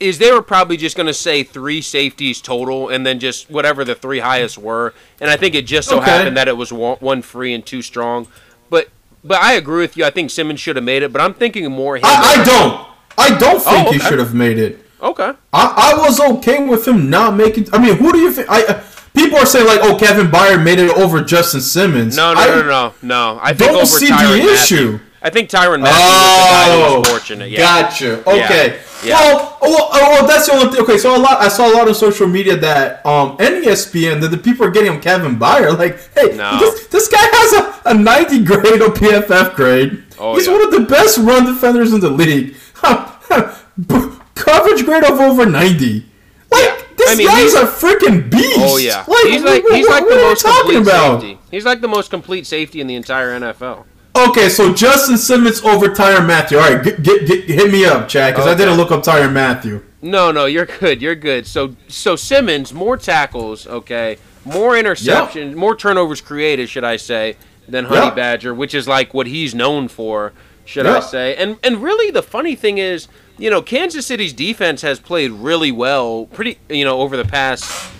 is 0.00 0.18
they 0.18 0.32
were 0.32 0.42
probably 0.42 0.76
just 0.76 0.96
going 0.96 1.06
to 1.06 1.14
say 1.14 1.42
three 1.42 1.80
safeties 1.80 2.40
total 2.40 2.88
and 2.88 3.06
then 3.06 3.18
just 3.20 3.48
whatever 3.50 3.84
the 3.84 3.94
three 3.94 4.18
highest 4.18 4.58
were. 4.58 4.92
And 5.20 5.30
I 5.30 5.36
think 5.36 5.54
it 5.54 5.66
just 5.66 5.88
so 5.88 5.98
Okay. 5.98 6.10
happened 6.10 6.36
that 6.36 6.48
it 6.48 6.56
was 6.56 6.72
one, 6.72 6.96
one 6.98 7.22
free 7.22 7.54
and 7.54 7.64
two 7.64 7.80
strong. 7.80 8.26
But 8.68 8.88
but 9.24 9.40
I 9.42 9.54
agree 9.54 9.80
with 9.80 9.96
you. 9.96 10.04
I 10.04 10.10
think 10.10 10.30
Simmons 10.30 10.60
should 10.60 10.76
have 10.76 10.84
made 10.84 11.02
it, 11.02 11.12
but 11.12 11.20
I'm 11.22 11.34
thinking 11.34 11.70
more 11.72 11.96
him. 11.96 12.02
I, 12.04 12.36
I 12.40 12.44
don't. 12.44 12.88
I 13.16 13.38
don't 13.38 13.60
think 13.60 13.88
Oh, 13.88 13.92
he 13.92 13.98
should 13.98 14.18
have 14.18 14.34
made 14.34 14.58
it. 14.58 14.84
okay. 15.02 15.32
I, 15.52 15.92
I 15.94 15.98
was 15.98 16.20
okay 16.20 16.66
with 16.66 16.86
him 16.86 17.08
not 17.10 17.34
making. 17.36 17.68
I 17.72 17.78
mean, 17.78 17.96
who 17.96 18.12
do 18.12 18.18
you 18.18 18.32
think? 18.32 18.48
I 18.50 18.64
uh, 18.64 18.82
people 19.14 19.38
are 19.38 19.46
saying 19.46 19.66
like, 19.66 19.80
oh, 19.82 19.96
Kevin 19.98 20.26
Byard 20.26 20.64
made 20.64 20.78
it 20.78 20.90
over 20.96 21.20
Justin 21.22 21.60
Simmons. 21.60 22.16
No, 22.16 22.34
no, 22.34 22.40
I 22.40 22.46
no, 22.46 22.62
no, 22.62 22.68
no, 22.68 22.92
no. 23.02 23.38
I 23.42 23.52
Don't 23.52 23.76
over 23.76 23.86
see 23.86 24.06
the 24.08 24.12
Mathieu. 24.14 24.98
I 25.24 25.30
think 25.30 25.48
Tyrann 25.48 25.80
Mathieu 25.80 25.94
was 25.94 26.44
the 26.44 26.50
guy 26.52 26.76
who 26.76 26.82
Oh, 26.96 26.98
was 27.00 27.08
fortunate. 27.08 27.50
Yeah. 27.50 27.58
gotcha. 27.60 28.20
Okay. 28.28 28.80
Yeah. 29.02 29.14
Well, 29.20 29.58
oh, 29.62 29.70
well, 29.70 29.88
oh, 29.92 30.10
well, 30.12 30.26
that's 30.26 30.46
the 30.46 30.52
only 30.54 30.72
thing. 30.72 30.82
Okay, 30.84 30.98
so 30.98 31.16
a 31.16 31.18
lot. 31.18 31.40
I 31.40 31.48
saw 31.48 31.66
a 31.70 31.72
lot 31.74 31.88
on 31.88 31.94
social 31.94 32.26
media 32.26 32.56
that 32.58 33.04
um, 33.06 33.30
and 33.40 33.64
ESPN 33.64 34.20
that 34.20 34.28
the 34.28 34.38
people 34.38 34.66
are 34.66 34.70
getting 34.70 34.90
on 34.90 35.00
Kevin 35.00 35.36
Byard. 35.38 35.78
Like, 35.78 35.98
hey, 36.14 36.36
No. 36.36 36.58
this, 36.58 36.86
this 36.88 37.08
guy 37.08 37.18
has 37.20 37.52
a, 37.86 37.90
a 37.90 37.94
90 37.94 38.44
grade 38.44 38.80
or 38.82 38.88
PFF 38.90 39.54
grade. 39.56 40.02
Oh, 40.18 40.34
He's 40.36 40.46
yeah. 40.46 40.52
one 40.52 40.62
of 40.62 40.70
the 40.72 40.80
best 40.80 41.18
run 41.18 41.46
defenders 41.46 41.92
in 41.92 42.00
the 42.00 42.10
league. 42.10 42.54
Coverage 44.34 44.84
grade 44.84 45.04
of 45.04 45.20
over 45.20 45.46
90. 45.46 46.04
Like, 46.50 46.62
Yeah. 46.62 46.82
this 46.96 47.10
I 47.10 47.14
mean, 47.16 47.26
guy's 47.28 47.54
a 47.54 47.64
freaking 47.66 48.30
beast. 48.30 48.58
Oh 48.58 48.76
yeah. 48.76 49.04
Like, 49.06 49.24
he's 49.26 49.42
like 49.42 49.64
what- 49.64 49.76
he's 49.76 49.88
like 49.88 50.04
what 50.04 50.14
the 50.14 50.20
most 50.22 50.44
complete 50.44 50.76
about? 50.82 51.20
safety. 51.22 51.38
He's 51.50 51.64
like 51.64 51.80
the 51.80 51.88
most 51.88 52.10
complete 52.10 52.46
safety 52.46 52.80
in 52.80 52.86
the 52.86 52.94
entire 52.94 53.38
NFL. 53.40 53.84
Okay, 54.16 54.48
so 54.48 54.72
Justin 54.72 55.18
Simmons 55.18 55.60
over 55.62 55.88
Tyrann 55.88 56.26
Mathieu. 56.26 56.58
All 56.58 56.72
right, 56.72 56.82
get, 56.84 57.02
get, 57.02 57.26
get 57.26 57.44
hit 57.46 57.72
me 57.72 57.84
up, 57.84 58.08
Chad, 58.08 58.32
because 58.32 58.46
I 58.46 58.54
didn't 58.54 58.76
look 58.76 58.92
up 58.92 59.02
Tyrann 59.02 59.32
Mathieu. 59.32 59.82
No, 60.02 60.30
no, 60.30 60.46
you're 60.46 60.66
good. 60.66 61.02
You're 61.02 61.16
good. 61.16 61.46
So 61.46 61.74
so 61.88 62.14
Simmons 62.14 62.72
more 62.72 62.96
tackles, 62.96 63.66
okay, 63.66 64.18
more 64.44 64.74
interceptions, 64.74 65.54
more 65.54 65.74
turnovers 65.74 66.20
created, 66.20 66.68
should 66.68 66.84
I 66.84 66.96
say, 66.96 67.36
than 67.66 67.86
Honey 67.86 68.06
Yeah. 68.06 68.14
Badger, 68.14 68.54
which 68.54 68.72
is 68.72 68.86
like 68.86 69.12
what 69.14 69.26
he's 69.26 69.52
known 69.54 69.88
for, 69.88 70.32
should 70.64 70.86
I 70.86 71.00
say? 71.00 71.34
And 71.34 71.56
and 71.64 71.82
really 71.82 72.12
the 72.12 72.22
funny 72.22 72.54
thing 72.54 72.78
is, 72.78 73.08
you 73.36 73.50
know, 73.50 73.62
Kansas 73.62 74.06
City's 74.06 74.32
defense 74.32 74.82
has 74.82 75.00
played 75.00 75.32
really 75.32 75.72
well, 75.72 76.26
pretty, 76.26 76.58
you 76.68 76.84
know, 76.84 77.00
over 77.00 77.16
the 77.16 77.24
past 77.24 77.90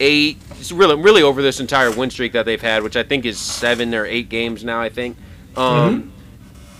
eight, 0.00 0.38
really 0.72 0.96
really 0.96 1.22
over 1.22 1.42
this 1.42 1.60
entire 1.60 1.92
win 1.92 2.10
streak 2.10 2.32
that 2.32 2.44
they've 2.44 2.60
had, 2.60 2.82
which 2.82 2.96
I 2.96 3.04
think 3.04 3.24
is 3.24 3.38
seven 3.38 3.94
or 3.94 4.04
eight 4.04 4.28
games 4.28 4.64
now. 4.64 4.80
I 4.80 4.88
think. 4.88 5.16
Um, 5.56 6.12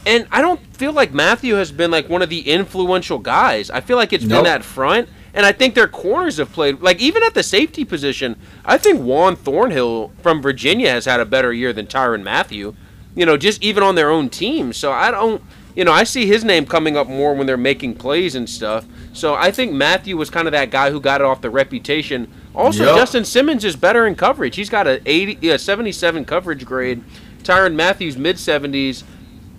And 0.06 0.26
I 0.30 0.40
don't 0.40 0.60
feel 0.74 0.92
like 0.92 1.12
Mathieu 1.12 1.56
has 1.56 1.70
been 1.70 1.90
like 1.90 2.08
one 2.08 2.22
of 2.22 2.30
the 2.30 2.48
influential 2.50 3.18
guys. 3.18 3.70
I 3.70 3.80
feel 3.80 3.98
like 3.98 4.12
it's 4.14 4.24
been 4.24 4.44
that 4.44 4.64
front, 4.64 5.08
and 5.34 5.44
I 5.44 5.52
think 5.52 5.74
their 5.74 5.88
corners 5.88 6.38
have 6.38 6.50
played 6.52 6.80
like 6.80 6.98
even 7.00 7.22
at 7.22 7.34
the 7.34 7.42
safety 7.42 7.84
position. 7.84 8.36
I 8.64 8.78
think 8.78 9.00
Juan 9.02 9.36
Thornhill 9.36 10.10
from 10.22 10.40
Virginia 10.40 10.90
has 10.90 11.04
had 11.04 11.20
a 11.20 11.26
better 11.26 11.52
year 11.52 11.72
than 11.74 11.86
Tyrann 11.86 12.22
Mathieu. 12.22 12.74
You 13.14 13.26
know, 13.26 13.36
just 13.36 13.62
even 13.62 13.82
on 13.82 13.94
their 13.94 14.08
own 14.10 14.30
team. 14.30 14.72
So 14.72 14.90
I 14.90 15.10
don't. 15.10 15.42
You 15.76 15.84
know, 15.84 15.92
I 15.92 16.02
see 16.04 16.26
his 16.26 16.44
name 16.44 16.66
coming 16.66 16.96
up 16.96 17.06
more 17.06 17.32
when 17.34 17.46
they're 17.46 17.56
making 17.56 17.94
plays 17.94 18.34
and 18.34 18.48
stuff. 18.50 18.86
So 19.12 19.34
I 19.34 19.50
think 19.52 19.72
Mathieu 19.72 20.16
was 20.16 20.28
kind 20.28 20.48
of 20.48 20.52
that 20.52 20.70
guy 20.70 20.90
who 20.90 21.00
got 21.00 21.20
it 21.20 21.24
off 21.24 21.42
the 21.42 21.50
reputation. 21.50 22.26
Also, 22.54 22.84
Yep. 22.86 22.96
Justin 22.96 23.24
Simmons 23.24 23.64
is 23.64 23.76
better 23.76 24.06
in 24.06 24.16
coverage. 24.16 24.56
He's 24.56 24.68
got 24.70 24.86
a 24.88 25.00
80, 25.06 25.38
yeah, 25.40 25.56
77 25.58 26.24
coverage 26.24 26.64
grade. 26.64 27.04
Tyrann 27.42 27.74
Mathieu's 27.74 28.16
mid 28.16 28.36
70s. 28.36 29.04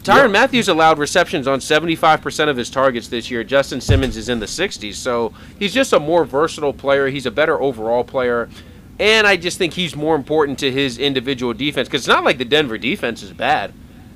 Tyron 0.03 0.23
Yep. 0.23 0.31
Matthews 0.31 0.67
allowed 0.67 0.97
receptions 0.97 1.47
on 1.47 1.59
75% 1.59 2.49
of 2.49 2.57
his 2.57 2.69
targets 2.71 3.07
this 3.07 3.29
year. 3.29 3.43
Justin 3.43 3.79
Simmons 3.79 4.17
is 4.17 4.29
in 4.29 4.39
the 4.39 4.47
60s. 4.47 4.95
So 4.95 5.31
he's 5.59 5.73
just 5.73 5.93
a 5.93 5.99
more 5.99 6.25
versatile 6.25 6.73
player. 6.73 7.07
He's 7.07 7.27
a 7.27 7.31
better 7.31 7.61
overall 7.61 8.03
player. 8.03 8.49
And 8.99 9.27
I 9.27 9.37
just 9.37 9.57
think 9.57 9.73
he's 9.73 9.95
more 9.95 10.15
important 10.15 10.57
to 10.59 10.71
his 10.71 10.97
individual 10.97 11.53
defense 11.53 11.87
because 11.87 12.01
it's 12.01 12.07
not 12.07 12.23
like 12.23 12.37
the 12.39 12.45
Denver 12.45 12.77
defense 12.77 13.21
is 13.21 13.31
bad. 13.31 13.73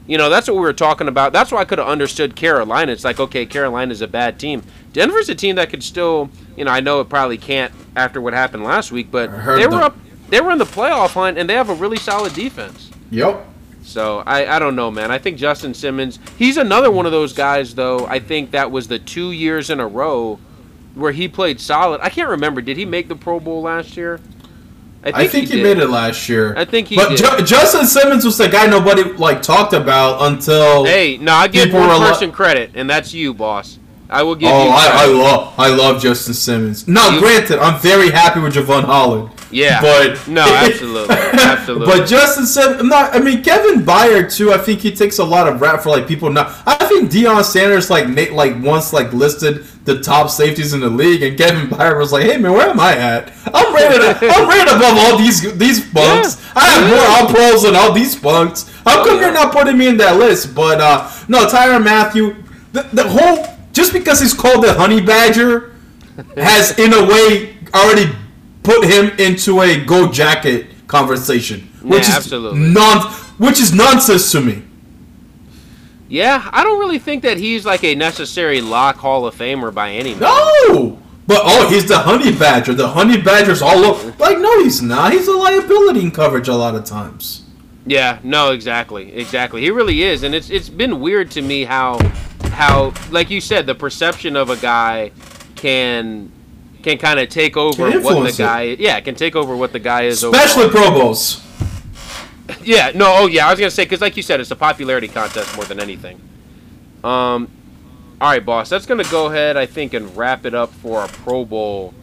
You 0.08 0.18
know, 0.18 0.30
that's 0.30 0.48
what 0.48 0.56
we 0.56 0.62
were 0.62 0.74
talking 0.74 1.08
about. 1.08 1.34
That's 1.34 1.52
why 1.52 1.62
I 1.62 1.66
could 1.66 1.80
have 1.80 1.88
understood 1.88 2.36
Carolina. 2.36 2.92
It's 2.92 3.04
like, 3.04 3.20
okay, 3.20 3.46
Carolina's 3.46 4.02
a 4.02 4.08
bad 4.08 4.40
team. 4.40 4.64
Denver's 4.94 5.30
a 5.30 5.36
team 5.36 5.56
that 5.56 5.70
could 5.70 5.84
still, 5.84 6.30
you 6.56 6.66
know, 6.66 6.72
I 6.72 6.80
know 6.80 7.02
it 7.02 7.10
probably 7.10 7.38
can't 7.38 7.74
after 7.96 8.22
what 8.22 8.34
happened 8.34 8.64
last 8.64 8.92
week, 8.92 9.10
but 9.10 9.32
they 9.58 9.68
were 9.68 9.82
up 9.82 9.98
they 10.30 10.42
were 10.42 10.52
in 10.52 10.58
the 10.58 10.66
playoff 10.66 11.14
hunt 11.14 11.38
and 11.38 11.50
they 11.50 11.54
have 11.54 11.70
a 11.70 11.74
really 11.74 11.98
solid 11.98 12.34
defense. 12.34 12.92
Yep. 13.12 13.48
So 13.86 14.24
I, 14.26 14.56
I 14.56 14.60
don't 14.60 14.76
know, 14.76 14.90
man. 14.90 15.12
I 15.12 15.20
think 15.20 15.38
Justin 15.38 15.74
Simmons, 15.74 16.20
he's 16.38 16.58
another 16.58 16.90
one 16.90 17.06
of 17.06 17.12
those 17.12 17.34
guys, 17.34 17.76
though. 17.76 18.06
I 18.08 18.20
think 18.20 18.52
that 18.52 18.72
was 18.72 18.88
the 18.88 19.00
two 19.00 19.32
years 19.32 19.70
in 19.70 19.80
a 19.80 19.88
row 19.88 20.40
where 20.96 21.12
he 21.12 21.28
played 21.28 21.62
solid. 21.62 22.02
I 22.02 22.10
can't 22.10 22.30
remember. 22.30 22.62
Did 22.62 22.78
he 22.78 22.86
make 22.86 23.08
the 23.08 23.16
Pro 23.16 23.40
Bowl 23.40 23.62
last 23.62 23.96
year? 23.96 24.20
I 25.04 25.28
think, 25.28 25.50
he, 25.50 25.58
did. 25.58 25.64
made 25.64 25.78
it 25.78 25.88
last 25.88 26.28
year. 26.28 26.58
I 26.58 26.66
think 26.66 26.88
he 26.88 26.96
But 26.96 27.10
did. 27.10 27.18
Ju- 27.20 27.46
Justin 27.46 27.86
Simmons 27.86 28.26
was 28.26 28.40
the 28.40 28.48
guy 28.50 28.66
nobody 28.66 29.04
like 29.04 29.44
talked 29.44 29.74
about 29.74 30.20
until. 30.24 30.84
Hey, 30.84 31.18
no, 31.18 31.34
I 31.34 31.48
give 31.48 31.72
one 31.72 31.90
person 32.00 32.32
credit, 32.32 32.72
and 32.74 32.90
that's 32.90 33.14
you, 33.14 33.32
boss. 33.36 33.78
I 34.10 34.24
will 34.24 34.36
give 34.36 34.50
Oh, 34.52 34.64
you. 34.66 34.70
I, 34.70 34.90
I 34.94 35.06
love 35.08 35.54
I 35.58 35.70
love 35.76 36.02
Justin 36.02 36.34
Simmons. 36.34 36.88
Now, 36.88 37.10
You- 37.10 37.20
granted, 37.20 37.60
I'm 37.60 37.80
very 37.80 38.10
happy 38.12 38.40
with 38.40 38.54
Jevon 38.54 38.84
Holland. 38.84 39.30
Yeah. 39.52 39.80
but 39.82 40.28
No, 40.28 40.42
absolutely, 40.44 41.16
absolutely. 41.16 41.86
But 41.88 42.08
Justin 42.08 42.46
said, 42.46 42.84
not. 42.84 43.16
I 43.16 43.20
mean, 43.20 43.42
Kevin 43.44 43.82
Byard 43.84 44.36
too. 44.36 44.52
I 44.52 44.58
think 44.58 44.80
he 44.82 44.94
takes 44.94 45.18
a 45.20 45.24
lot 45.24 45.48
of 45.48 45.62
rap 45.62 45.82
for 45.82 45.90
like 45.90 46.08
people 46.08 46.30
not. 46.30 46.52
I 46.68 46.76
think 46.88 47.10
Deion 47.12 47.44
Sanders 47.44 47.90
like 47.90 48.10
Nate 48.10 48.34
like 48.34 48.62
once 48.62 48.92
like 48.92 49.14
listed 49.14 49.66
the 49.86 50.02
top 50.02 50.30
safeties 50.30 50.74
in 50.74 50.82
the 50.82 50.90
league, 50.90 51.22
and 51.22 51.38
Kevin 51.38 51.68
Byard 51.68 51.98
was 52.00 52.12
like, 52.12 52.24
"Hey 52.26 52.38
man, 52.38 52.52
where 52.54 52.68
am 52.70 52.80
I 52.80 52.98
at? 52.98 53.32
I'm 53.54 53.74
rated. 53.74 54.02
I'm 54.30 54.50
rated 54.50 54.68
above 54.76 54.98
all 54.98 55.18
these 55.18 55.42
these 55.58 55.80
bunks. 55.94 56.36
Yeah. 56.44 56.52
I 56.56 56.66
have 56.66 56.90
Yeah. 56.90 56.96
more 56.96 57.06
all 57.08 57.34
pros 57.34 57.64
than 57.64 57.76
all 57.76 57.94
these 57.94 58.16
bunks. 58.16 58.70
How 58.84 59.06
come 59.06 59.20
you're 59.22 59.32
not 59.32 59.54
putting 59.54 59.78
me 59.78 59.88
in 59.88 59.98
that 59.98 60.18
list?" 60.18 60.54
But 60.54 60.82
uh 60.82 61.10
no, 61.28 61.46
Tyrann 61.48 61.84
Mathieu. 61.84 62.36
The, 62.74 62.82
the 62.92 63.08
whole 63.08 63.55
just 63.76 63.94
because 63.94 64.20
he's 64.22 64.34
called 64.34 64.64
the 64.64 64.74
Honey 64.74 65.02
Badger 65.02 65.74
has 66.38 66.80
in 66.80 66.94
a 66.94 67.06
way 67.06 67.58
already 67.74 68.12
put 68.64 68.86
him 68.86 69.12
into 69.20 69.62
a 69.62 69.84
gold 69.84 70.14
jacket 70.14 70.68
conversation, 70.88 71.60
which 71.84 72.08
Yeah, 72.08 72.18
is 72.18 72.32
non, 72.32 73.02
which 73.38 73.60
is 73.60 73.74
nonsense 73.74 74.32
to 74.32 74.40
me. 74.42 74.64
yeah, 76.08 76.50
I 76.54 76.64
don't 76.64 76.80
really 76.80 77.00
think 77.00 77.24
that 77.24 77.38
he's 77.38 77.66
like 77.66 77.84
a 77.84 77.96
necessary 77.96 78.62
lock 78.62 78.96
Hall 78.98 79.26
of 79.28 79.36
Famer 79.36 79.74
by 79.74 79.92
any 79.92 80.10
means. 80.12 80.22
No, 80.22 81.00
but 81.28 81.42
oh, 81.44 81.70
he's 81.70 81.88
the 81.88 81.98
Honey 81.98 82.32
Badger. 82.36 82.74
The 82.74 82.88
Honey 82.88 83.20
Badger's 83.22 83.62
all 83.62 83.84
over. 83.84 84.14
Like, 84.20 84.40
no, 84.40 84.64
he's 84.64 84.82
not. 84.82 85.12
He's 85.12 85.28
a 85.28 85.34
liability 85.36 86.02
in 86.02 86.12
coverage 86.12 86.48
a 86.48 86.56
lot 86.56 86.76
of 86.76 86.86
times. 86.86 87.42
Yeah, 87.86 88.20
no, 88.24 88.52
exactly, 88.52 89.14
exactly. 89.14 89.62
He 89.62 89.70
really 89.70 90.02
is, 90.04 90.24
and 90.24 90.34
it's 90.34 90.50
it's 90.50 90.70
been 90.70 91.00
weird 91.00 91.30
to 91.32 91.42
me 91.42 91.66
how 91.66 92.00
how 92.52 92.94
like 93.12 93.30
you 93.30 93.40
said, 93.40 93.68
the 93.68 93.76
perception 93.76 94.36
of 94.36 94.50
a 94.50 94.58
guy 94.58 95.12
can 95.56 96.32
can 96.82 96.98
kind 96.98 97.20
of 97.20 97.30
take 97.30 97.58
over 97.58 97.84
what 97.84 97.92
the 97.92 97.98
influence 97.98 98.40
it. 98.40 98.44
guy 98.44 98.62
yeah 98.78 99.00
can 99.00 99.16
take 99.16 99.36
over 99.36 99.56
what 99.56 99.72
the 99.72 99.80
guy 99.80 100.04
is. 100.04 100.24
Especially 100.24 100.66
overall. 100.66 100.90
Pro 100.92 101.00
Bowls. 101.00 101.42
Yeah, 102.64 102.92
no, 102.94 103.06
oh 103.08 103.26
yeah, 103.28 103.48
I 103.48 103.52
was 103.52 103.60
gonna 103.60 103.72
say 103.72 103.86
because 103.86 104.02
like 104.02 104.16
you 104.18 104.22
said, 104.24 104.40
it's 104.40 104.52
a 104.52 104.56
popularity 104.56 105.08
contest 105.08 105.56
more 105.56 105.66
than 105.66 105.80
anything. 105.80 106.22
Um, 107.04 107.50
all 108.22 108.30
right, 108.30 108.44
boss, 108.46 108.70
that's 108.70 108.86
gonna 108.86 109.04
go 109.06 109.28
ahead, 109.28 109.58
I 109.58 109.66
think, 109.66 109.96
and 109.96 110.16
wrap 110.16 110.46
it 110.46 110.54
up 110.54 110.72
for 110.72 111.00
our 111.02 111.08
Pro 111.08 111.44
Bowl 111.44 111.94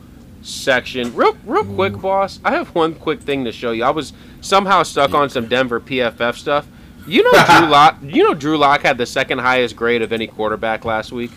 section. 0.43 1.15
Real, 1.15 1.37
real 1.45 1.65
quick, 1.65 2.01
boss. 2.01 2.41
I 2.45 2.53
have 2.53 2.75
one 2.75 2.95
quick 2.95 3.21
thing 3.21 3.45
to 3.45 3.53
show 3.53 3.73
you. 3.73 3.85
I 3.85 3.91
was 3.91 4.13
somehow 4.41 4.83
stuck 4.83 5.15
on 5.15 5.31
some 5.31 5.49
Denver 5.49 5.81
PFF 5.81 6.37
stuff. 6.37 6.67
You 7.07 7.23
know, 7.25 7.31
Drew 7.33 7.67
Lock. 7.71 7.99
You 8.03 8.23
know, 8.25 8.35
Drew 8.35 8.59
Lock 8.59 8.83
had 8.83 8.99
the 8.99 9.07
second 9.07 9.39
highest 9.39 9.77
grade 9.77 10.03
of 10.03 10.13
any 10.13 10.27
quarterback 10.27 10.85
last 10.85 11.13
week. 11.13 11.31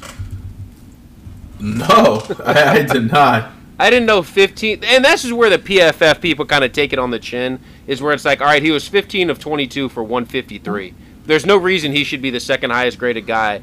No, 1.60 2.24
I, 2.46 2.80
I 2.80 2.82
did 2.84 3.12
not. 3.12 3.52
I 3.78 3.90
didn't 3.90 4.06
know 4.06 4.24
15, 4.24 4.84
and 4.86 5.04
this 5.04 5.26
is 5.26 5.34
where 5.34 5.50
the 5.50 5.58
PFF 5.58 6.22
people 6.22 6.46
kind 6.46 6.64
of 6.64 6.72
take 6.72 6.94
it 6.94 7.00
on 7.00 7.12
the 7.12 7.20
chin. 7.20 7.60
Is 7.88 8.02
where 8.02 8.14
it's 8.14 8.26
like, 8.26 8.40
all 8.42 8.48
right, 8.48 8.64
he 8.64 8.72
was 8.72 8.88
15 8.88 9.30
of 9.30 9.40
22 9.40 9.90
for 9.90 10.02
153. 10.02 10.94
There's 11.26 11.46
no 11.46 11.58
reason 11.58 11.92
he 11.92 12.04
should 12.04 12.22
be 12.22 12.30
the 12.30 12.40
second 12.40 12.70
highest 12.70 13.00
graded 13.00 13.26
guy, 13.28 13.62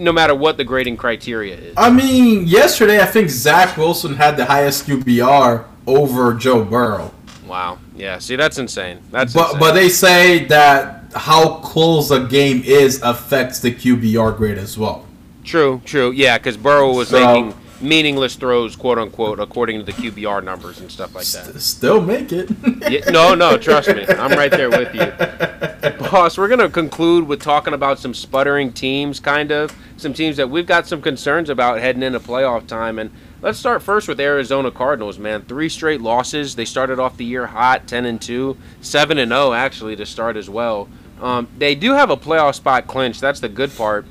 no 0.00 0.12
matter 0.12 0.34
what 0.34 0.56
the 0.56 0.64
grading 0.64 0.96
criteria 0.96 1.54
is. 1.56 1.74
I 1.76 1.90
mean, 1.90 2.46
yesterday 2.46 3.00
I 3.00 3.06
think 3.06 3.28
Zach 3.30 3.76
Wilson 3.76 4.14
had 4.16 4.36
the 4.36 4.46
highest 4.46 4.86
QBR 4.86 5.64
over 5.86 6.34
Joe 6.34 6.64
Burrow. 6.64 7.12
Wow. 7.46 7.78
Yeah. 7.96 8.18
See, 8.18 8.36
that's 8.36 8.58
insane. 8.58 9.00
That's 9.10 9.34
But 9.34 9.46
insane. 9.46 9.60
but 9.60 9.72
they 9.72 9.88
say 9.88 10.44
that 10.46 11.04
how 11.14 11.56
close 11.56 12.10
a 12.10 12.20
game 12.20 12.62
is 12.64 13.00
affects 13.02 13.60
the 13.60 13.72
QBR 13.72 14.36
grade 14.36 14.58
as 14.58 14.78
well. 14.78 15.06
true, 15.44 15.80
true. 15.84 16.10
Yeah, 16.12 16.38
because 16.38 16.56
Burrow 16.56 16.92
was 16.92 17.08
So- 17.08 17.18
making 17.20 17.54
meaningless 17.82 18.34
throws, 18.36 18.76
quote 18.76 18.98
unquote, 18.98 19.40
according 19.40 19.78
to 19.78 19.84
the 19.84 19.92
QBR 19.92 20.42
numbers 20.44 20.80
and 20.80 20.90
stuff 20.92 21.14
like 21.14 21.24
that. 21.26 21.44
St- 21.46 21.60
still 21.60 22.00
make 22.00 22.30
it. 22.30 22.50
Yeah, 22.88 23.08
no, 23.10 23.34
no, 23.34 23.56
trust 23.56 23.88
me. 23.88 24.06
I'm 24.06 24.32
right 24.32 24.50
there 24.50 24.68
with 24.70 24.94
you. 24.94 25.00
Boss, 26.10 26.36
we're 26.36 26.48
going 26.48 26.58
to 26.58 26.68
conclude 26.68 27.28
with 27.28 27.40
talking 27.40 27.72
about 27.72 28.00
some 28.00 28.14
sputtering 28.14 28.72
teams, 28.72 29.20
kind 29.20 29.52
of. 29.52 29.72
Some 29.96 30.12
teams 30.12 30.38
that 30.38 30.50
we've 30.50 30.66
got 30.66 30.88
some 30.88 31.00
concerns 31.00 31.48
about 31.48 31.78
heading 31.78 32.02
into 32.02 32.18
playoff 32.18 32.66
time. 32.66 32.98
And 32.98 33.12
let's 33.42 33.60
start 33.60 33.80
first 33.80 34.08
with 34.08 34.18
Arizona 34.18 34.72
Cardinals, 34.72 35.20
man. 35.20 35.42
Three 35.42 35.68
straight 35.68 36.00
losses. 36.00 36.56
They 36.56 36.64
started 36.64 36.98
off 36.98 37.16
the 37.16 37.24
year 37.24 37.46
hot, 37.46 37.86
10 37.86 38.06
and 38.06 38.20
2, 38.20 38.56
7 38.80 39.18
and 39.18 39.30
0, 39.30 39.52
actually, 39.52 39.94
to 39.94 40.04
start 40.04 40.36
as 40.36 40.50
well. 40.50 40.88
Um, 41.20 41.46
they 41.58 41.76
do 41.76 41.92
have 41.92 42.10
a 42.10 42.16
playoff 42.16 42.56
spot 42.56 42.88
clinched. 42.88 43.20
That's 43.20 43.38
the 43.38 43.48
good 43.48 43.72
part. 43.76 44.04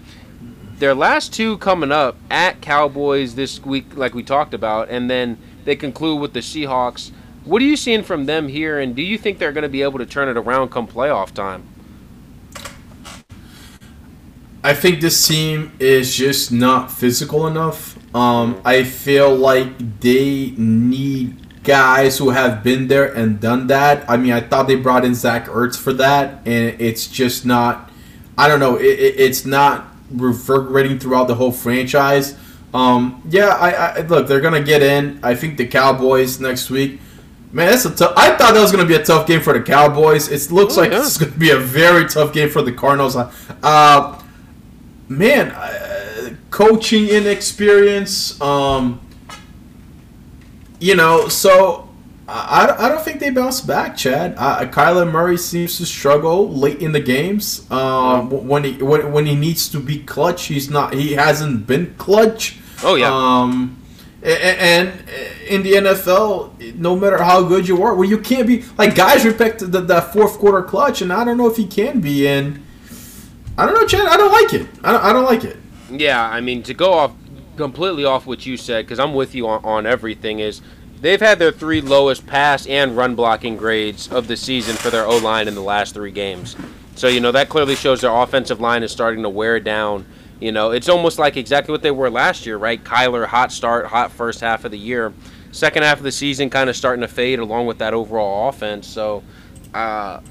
Their 0.77 0.95
last 0.95 1.33
two 1.33 1.57
coming 1.57 1.91
up 1.91 2.15
at 2.31 2.61
Cowboys 2.61 3.35
this 3.35 3.59
week, 3.65 3.97
like 3.97 4.13
we 4.13 4.23
talked 4.23 4.53
about, 4.53 4.87
and 4.87 5.09
then 5.09 5.37
they 5.65 5.75
conclude 5.75 6.21
with 6.21 6.31
the 6.31 6.39
Seahawks. 6.39 7.11
What 7.43 7.61
are 7.61 7.65
you 7.65 7.75
seeing 7.75 8.03
from 8.03 8.25
them 8.25 8.47
here, 8.47 8.79
and 8.79 8.95
do 8.95 9.01
you 9.01 9.17
think 9.17 9.37
they're 9.37 9.51
going 9.51 9.63
to 9.63 9.69
be 9.69 9.81
able 9.81 9.99
to 9.99 10.05
turn 10.05 10.29
it 10.29 10.37
around 10.37 10.69
come 10.69 10.87
playoff 10.87 11.33
time? 11.33 11.67
I 14.63 14.73
think 14.73 14.99
this 15.01 15.27
team 15.27 15.71
is 15.79 16.13
just 16.15 16.51
not 16.51 16.91
physical 16.91 17.47
enough. 17.47 17.95
Um, 18.15 18.61
I 18.65 18.83
feel 18.83 19.33
like 19.33 19.99
they 20.01 20.53
need 20.57 21.63
guys 21.63 22.17
who 22.17 22.31
have 22.31 22.63
been 22.63 22.87
there 22.87 23.05
and 23.13 23.39
done 23.39 23.67
that. 23.67 24.09
I 24.09 24.17
mean, 24.17 24.33
I 24.33 24.41
thought 24.41 24.67
they 24.67 24.75
brought 24.75 25.05
in 25.05 25.15
Zach 25.15 25.45
Ertz 25.45 25.77
for 25.77 25.93
that, 25.93 26.41
and 26.45 26.79
it's 26.81 27.07
just 27.07 27.45
not. 27.45 27.89
I 28.37 28.47
don't 28.47 28.59
know. 28.59 28.75
It, 28.75 28.99
it, 28.99 29.19
it's 29.19 29.45
not 29.45 29.87
reverberating 30.11 30.99
throughout 30.99 31.27
the 31.27 31.35
whole 31.35 31.51
franchise. 31.51 32.35
Um, 32.73 33.21
yeah, 33.29 33.47
I, 33.49 33.69
I 33.71 33.99
look. 34.01 34.27
They're 34.27 34.41
gonna 34.41 34.63
get 34.63 34.81
in. 34.81 35.19
I 35.23 35.35
think 35.35 35.57
the 35.57 35.67
Cowboys 35.67 36.39
next 36.39 36.69
week. 36.69 36.99
Man, 37.51 37.71
that's 37.71 37.85
a 37.85 37.95
tough. 37.95 38.13
I 38.17 38.35
thought 38.35 38.53
that 38.53 38.61
was 38.61 38.71
gonna 38.71 38.85
be 38.85 38.95
a 38.95 39.03
tough 39.03 39.25
game 39.25 39.41
for 39.41 39.53
the 39.53 39.61
Cowboys. 39.61 40.27
It 40.29 40.51
looks 40.51 40.77
Oh, 40.77 40.81
like 40.81 40.91
yeah. 40.91 40.99
it's 40.99 41.17
gonna 41.17 41.31
be 41.31 41.49
a 41.51 41.57
very 41.57 42.07
tough 42.07 42.33
game 42.33 42.49
for 42.49 42.61
the 42.61 42.71
Cardinals. 42.71 43.15
Uh, 43.15 44.18
man, 45.09 45.51
uh, 45.51 46.35
coaching 46.51 47.07
inexperience. 47.07 48.39
Um, 48.39 49.01
you 50.79 50.95
know, 50.95 51.27
so 51.27 51.89
I, 52.27 52.75
I 52.77 52.89
don't 52.89 53.03
think 53.03 53.19
they 53.19 53.31
bounce 53.31 53.59
back, 53.59 53.97
Chad. 53.97 54.35
Uh, 54.37 54.65
Kyler 54.65 55.09
Murray 55.09 55.37
seems 55.37 55.77
to 55.77 55.85
struggle 55.85 56.49
late 56.49 56.79
in 56.79 56.91
the 56.91 56.99
games. 56.99 57.69
Um, 57.71 58.47
when 58.47 58.63
he 58.63 58.73
when, 58.83 59.11
when 59.11 59.25
he 59.25 59.35
needs 59.35 59.67
to 59.69 59.79
be 59.79 59.99
clutch, 59.99 60.45
he's 60.45 60.69
not. 60.69 60.93
He 60.93 61.13
hasn't 61.13 61.65
been 61.65 61.95
clutch. 61.97 62.57
Oh, 62.83 62.95
yeah. 62.95 63.11
Um, 63.11 63.75
and 64.21 64.89
in 65.47 65.63
the 65.63 65.73
NFL, 65.73 66.75
no 66.75 66.95
matter 66.95 67.23
how 67.23 67.41
good 67.43 67.67
you 67.67 67.81
are, 67.83 67.95
well, 67.95 68.07
you 68.07 68.19
can't 68.19 68.47
be 68.47 68.63
like 68.77 68.93
guys 68.95 69.25
respect 69.25 69.59
the, 69.59 69.81
that 69.81 70.13
fourth 70.13 70.37
quarter 70.37 70.61
clutch, 70.61 71.01
and 71.01 71.11
I 71.11 71.23
don't 71.23 71.37
know 71.37 71.47
if 71.47 71.57
he 71.57 71.65
can 71.65 71.99
be. 71.99 72.27
And 72.27 72.63
I 73.59 73.65
don't 73.65 73.75
know, 73.75 73.85
Chad. 73.85 74.07
I 74.07 74.15
don't 74.15 74.31
like 74.31 74.53
it. 74.53 74.69
I 74.85 74.93
don't, 74.93 75.03
I 75.03 75.11
don't 75.11 75.25
like 75.25 75.43
it. 75.43 75.57
Yeah, 75.91 76.23
I 76.23 76.39
mean, 76.39 76.63
to 76.63 76.73
go 76.73 76.93
off 76.93 77.13
completely 77.57 78.05
off 78.05 78.25
what 78.25 78.45
you 78.45 78.55
said, 78.55 78.85
because 78.85 78.99
I'm 78.99 79.13
with 79.13 79.35
you 79.35 79.49
on, 79.49 79.65
on 79.65 79.85
everything, 79.85 80.39
is 80.39 80.61
they've 81.01 81.19
had 81.19 81.39
their 81.39 81.51
three 81.51 81.81
lowest 81.81 82.25
pass 82.25 82.65
and 82.67 82.95
run 82.95 83.15
blocking 83.15 83.57
grades 83.57 84.07
of 84.13 84.27
the 84.29 84.37
season 84.37 84.77
for 84.77 84.89
their 84.89 85.05
O 85.05 85.17
line 85.17 85.49
in 85.49 85.55
the 85.55 85.61
last 85.61 85.93
three 85.93 86.11
games. 86.11 86.55
So, 86.95 87.09
you 87.09 87.19
know, 87.19 87.33
that 87.33 87.49
clearly 87.49 87.75
shows 87.75 87.99
their 87.99 88.15
offensive 88.15 88.61
line 88.61 88.81
is 88.81 88.93
starting 88.93 89.23
to 89.23 89.29
wear 89.29 89.59
down. 89.59 90.05
You 90.39 90.53
know, 90.53 90.71
it's 90.71 90.87
almost 90.87 91.19
like 91.19 91.35
exactly 91.35 91.73
what 91.73 91.81
they 91.81 91.91
were 91.91 92.09
last 92.09 92.45
year, 92.45 92.57
right? 92.57 92.81
Kyler, 92.81 93.25
hot 93.25 93.51
start, 93.51 93.87
hot 93.87 94.09
first 94.09 94.39
half 94.39 94.63
of 94.63 94.71
the 94.71 94.79
year. 94.79 95.13
Second 95.51 95.83
half 95.83 95.97
of 95.97 96.05
the 96.05 96.13
season 96.13 96.49
kind 96.49 96.69
of 96.69 96.77
starting 96.77 97.01
to 97.01 97.09
fade 97.09 97.39
along 97.39 97.65
with 97.65 97.79
that 97.79 97.93
overall 97.93 98.47
offense. 98.47 98.87
So, 98.87 99.21
uh, 99.73 100.21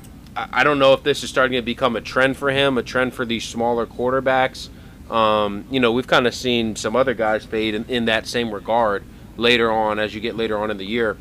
I 0.52 0.64
don't 0.64 0.78
know 0.78 0.92
if 0.92 1.02
this 1.02 1.24
is 1.24 1.30
starting 1.30 1.56
to 1.56 1.62
become 1.62 1.96
a 1.96 2.00
trend 2.00 2.36
for 2.36 2.50
him, 2.50 2.78
a 2.78 2.82
trend 2.82 3.14
for 3.14 3.24
these 3.24 3.44
smaller 3.44 3.86
quarterbacks. 3.86 4.68
Um, 5.10 5.64
you 5.70 5.80
know, 5.80 5.92
we've 5.92 6.06
kind 6.06 6.26
of 6.26 6.34
seen 6.34 6.76
some 6.76 6.94
other 6.94 7.14
guys 7.14 7.44
fade 7.44 7.74
in, 7.74 7.84
in 7.86 8.04
that 8.06 8.26
same 8.26 8.52
regard 8.52 9.04
later 9.36 9.70
on 9.70 9.98
as 9.98 10.14
you 10.14 10.20
get 10.20 10.36
later 10.36 10.58
on 10.58 10.70
in 10.70 10.76
the 10.76 10.84
year. 10.84 11.16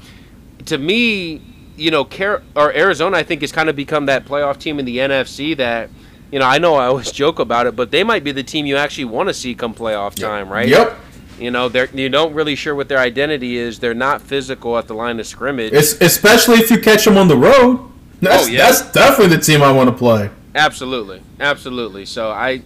To 0.65 0.77
me, 0.77 1.41
you 1.77 1.91
know, 1.91 2.03
Car- 2.03 2.43
or 2.55 2.73
Arizona, 2.73 3.17
I 3.17 3.23
think, 3.23 3.41
has 3.41 3.51
kind 3.51 3.69
of 3.69 3.75
become 3.75 4.07
that 4.07 4.25
playoff 4.25 4.57
team 4.57 4.79
in 4.79 4.85
the 4.85 4.97
NFC 4.97 5.55
that, 5.57 5.89
you 6.31 6.39
know, 6.39 6.45
I 6.45 6.57
know 6.57 6.75
I 6.75 6.87
always 6.87 7.11
joke 7.23 7.39
about 7.39 7.67
it, 7.67 7.75
but 7.75 7.91
they 7.91 8.03
might 8.03 8.23
be 8.23 8.31
the 8.31 8.43
team 8.43 8.65
you 8.65 8.75
actually 8.75 9.05
want 9.05 9.29
to 9.29 9.33
see 9.33 9.55
come 9.55 9.73
playoff 9.73 10.15
time, 10.15 10.49
right? 10.49 10.67
Yep. 10.67 10.97
You 11.39 11.51
know, 11.51 11.69
they're 11.69 11.87
you 11.93 12.09
don't 12.09 12.33
really 12.33 12.55
sure 12.55 12.73
what 12.73 12.89
their 12.89 12.97
identity 12.97 13.57
is. 13.57 13.77
They're 13.79 13.93
not 13.93 14.21
physical 14.21 14.75
at 14.77 14.87
the 14.87 14.95
line 14.95 15.19
of 15.19 15.27
scrimmage. 15.27 15.71
It's, 15.71 15.93
especially 16.01 16.55
if 16.55 16.71
you 16.71 16.79
catch 16.81 17.05
them 17.05 17.15
on 17.15 17.27
the 17.27 17.37
road. 17.37 17.91
That's, 18.21 18.45
Oh, 18.45 18.47
yeah. 18.49 18.65
that's 18.65 18.91
definitely 18.91 19.35
the 19.35 19.41
team 19.41 19.61
I 19.61 19.71
want 19.71 19.89
to 19.89 19.95
play. 19.95 20.29
Absolutely, 20.55 21.21
absolutely. 21.39 22.05
So 22.05 22.31
I, 22.31 22.61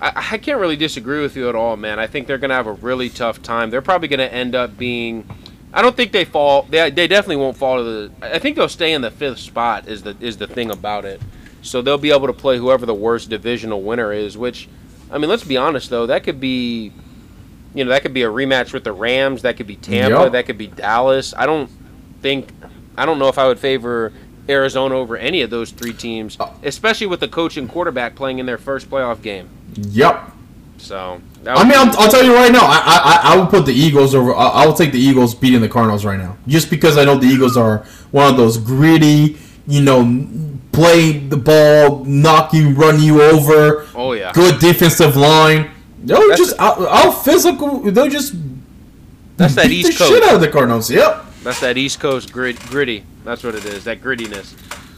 I, 0.00 0.12
I 0.32 0.38
can't 0.38 0.60
really 0.60 0.76
disagree 0.76 1.22
with 1.22 1.36
you 1.36 1.48
at 1.48 1.54
all, 1.54 1.76
man. 1.76 1.98
I 1.98 2.06
think 2.06 2.26
they're 2.26 2.38
going 2.38 2.50
to 2.50 2.54
have 2.54 2.66
a 2.66 2.72
really 2.72 3.08
tough 3.08 3.40
time. 3.42 3.70
They're 3.70 3.80
probably 3.82 4.08
going 4.08 4.18
to 4.20 4.32
end 4.32 4.54
up 4.54 4.76
being. 4.76 5.28
I 5.72 5.82
don't 5.82 5.96
think 5.96 6.12
they 6.12 6.24
fall. 6.24 6.62
They, 6.68 6.90
they 6.90 7.06
definitely 7.06 7.36
won't 7.36 7.56
fall 7.56 7.78
to 7.78 7.82
the. 7.84 8.12
I 8.20 8.38
think 8.38 8.56
they'll 8.56 8.68
stay 8.68 8.92
in 8.92 9.00
the 9.02 9.10
fifth 9.10 9.38
spot. 9.38 9.88
Is 9.88 10.02
the 10.02 10.16
is 10.20 10.36
the 10.36 10.46
thing 10.46 10.70
about 10.70 11.04
it. 11.04 11.20
So 11.62 11.80
they'll 11.80 11.96
be 11.98 12.10
able 12.10 12.26
to 12.26 12.32
play 12.32 12.58
whoever 12.58 12.84
the 12.86 12.94
worst 12.94 13.30
divisional 13.30 13.80
winner 13.80 14.12
is. 14.12 14.36
Which, 14.36 14.68
I 15.10 15.18
mean, 15.18 15.30
let's 15.30 15.44
be 15.44 15.56
honest 15.56 15.88
though, 15.88 16.06
that 16.06 16.24
could 16.24 16.40
be. 16.40 16.92
You 17.72 17.84
know, 17.84 17.90
that 17.90 18.02
could 18.02 18.12
be 18.12 18.22
a 18.24 18.28
rematch 18.28 18.72
with 18.72 18.82
the 18.82 18.92
Rams. 18.92 19.42
That 19.42 19.56
could 19.56 19.68
be 19.68 19.76
Tampa. 19.76 20.24
Yep. 20.24 20.32
That 20.32 20.46
could 20.46 20.58
be 20.58 20.66
Dallas. 20.66 21.32
I 21.36 21.46
don't 21.46 21.70
think. 22.20 22.48
I 22.98 23.06
don't 23.06 23.18
know 23.20 23.28
if 23.28 23.38
I 23.38 23.46
would 23.46 23.60
favor 23.60 24.12
Arizona 24.50 24.96
over 24.96 25.16
any 25.16 25.42
of 25.42 25.50
those 25.50 25.70
three 25.70 25.92
teams, 25.92 26.36
oh. 26.40 26.54
especially 26.62 27.06
with 27.06 27.20
the 27.20 27.28
coach 27.28 27.56
and 27.56 27.68
quarterback 27.68 28.14
playing 28.14 28.38
in 28.38 28.46
their 28.46 28.58
first 28.58 28.90
playoff 28.90 29.22
game. 29.22 29.48
Yep. 29.74 30.32
So, 30.78 31.20
that 31.44 31.58
I 31.58 31.64
mean, 31.64 31.74
I'll, 31.76 31.94
I'll 32.00 32.10
tell 32.10 32.24
you 32.24 32.34
right 32.34 32.50
now. 32.50 32.62
I, 32.62 32.80
I 33.24 33.32
I 33.32 33.36
will 33.36 33.46
put 33.46 33.66
the 33.66 33.72
Eagles 33.72 34.14
over. 34.14 34.34
I, 34.34 34.48
I 34.48 34.66
will 34.66 34.74
take 34.74 34.92
the 34.92 34.98
Eagles 34.98 35.34
beating 35.34 35.60
the 35.60 35.68
Cardinals 35.68 36.04
right 36.04 36.18
now, 36.18 36.36
just 36.48 36.70
because 36.70 36.96
I 36.96 37.04
know 37.04 37.16
the 37.16 37.26
Eagles 37.26 37.56
are 37.56 37.78
one 38.10 38.30
of 38.30 38.36
those 38.38 38.56
gritty, 38.56 39.36
you 39.66 39.82
know, 39.82 40.26
play 40.72 41.18
the 41.18 41.36
ball, 41.36 42.04
knock 42.06 42.54
you, 42.54 42.70
run 42.70 43.00
you 43.02 43.20
over. 43.22 43.86
oh 43.94 44.12
yeah, 44.12 44.32
Good 44.32 44.58
defensive 44.58 45.16
line. 45.16 45.70
They'll 46.02 46.28
That's 46.28 46.40
just 46.40 46.58
out, 46.58 46.80
out 46.80 47.12
physical. 47.12 47.80
They'll 47.80 48.08
just 48.08 48.34
That's 49.36 49.54
that 49.56 49.70
East 49.70 49.92
the 49.92 49.98
Coast. 49.98 50.10
shit 50.10 50.22
out 50.22 50.36
of 50.36 50.40
the 50.40 50.48
Cardinals. 50.48 50.90
Yep. 50.90 51.26
That's 51.42 51.60
that 51.60 51.78
East 51.78 52.00
Coast 52.00 52.32
grit, 52.32 52.58
gritty. 52.66 53.04
That's 53.24 53.42
what 53.42 53.54
it 53.54 53.64
is. 53.64 53.84
That 53.84 54.00
grittiness. 54.00 54.54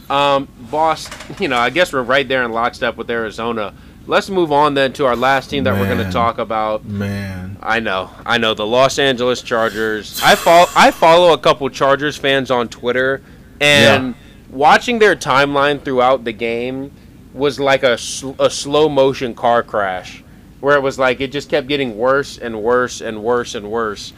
Um, 0.09 0.47
boss, 0.69 1.09
you 1.39 1.47
know, 1.47 1.57
I 1.57 1.69
guess 1.69 1.93
we're 1.93 2.03
right 2.03 2.27
there 2.27 2.43
in 2.43 2.51
lockstep 2.51 2.97
with 2.97 3.09
Arizona. 3.09 3.73
Let's 4.05 4.29
move 4.29 4.51
on 4.51 4.73
then 4.73 4.91
to 4.93 5.05
our 5.05 5.15
last 5.15 5.49
team 5.49 5.63
that 5.63 5.79
we're 5.79 5.87
going 5.87 6.05
to 6.05 6.11
talk 6.11 6.37
about. 6.37 6.83
Man. 6.83 7.57
I 7.61 7.79
know, 7.79 8.09
I 8.25 8.37
know 8.37 8.53
the 8.53 8.65
Los 8.65 8.99
Angeles 8.99 9.41
Chargers. 9.41 10.19
I 10.21 10.35
follow, 10.35 10.67
I 10.75 10.91
follow 10.91 11.31
a 11.31 11.37
couple 11.37 11.69
Chargers 11.69 12.17
fans 12.17 12.51
on 12.51 12.67
Twitter, 12.67 13.21
and 13.61 14.13
watching 14.49 14.99
their 14.99 15.15
timeline 15.15 15.81
throughout 15.81 16.25
the 16.25 16.33
game 16.33 16.91
was 17.33 17.61
like 17.61 17.83
a, 17.83 17.97
sl- 17.97 18.33
a 18.39 18.49
slow 18.49 18.89
motion 18.89 19.33
car 19.33 19.63
crash, 19.63 20.21
where 20.59 20.75
it 20.75 20.81
was 20.81 20.99
like 20.99 21.21
it 21.21 21.31
just 21.31 21.49
kept 21.49 21.67
getting 21.67 21.97
worse 21.97 22.37
and 22.37 22.61
worse 22.61 22.99
and 22.99 23.23
worse 23.23 23.55
and 23.55 23.71
worse, 23.71 24.11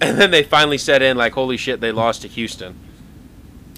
and 0.00 0.18
then 0.20 0.30
they 0.30 0.42
finally 0.42 0.78
set 0.78 1.02
in 1.02 1.16
like, 1.16 1.32
holy 1.32 1.56
shit, 1.56 1.80
they 1.80 1.92
lost 1.92 2.22
to 2.22 2.28
Houston. 2.28 2.74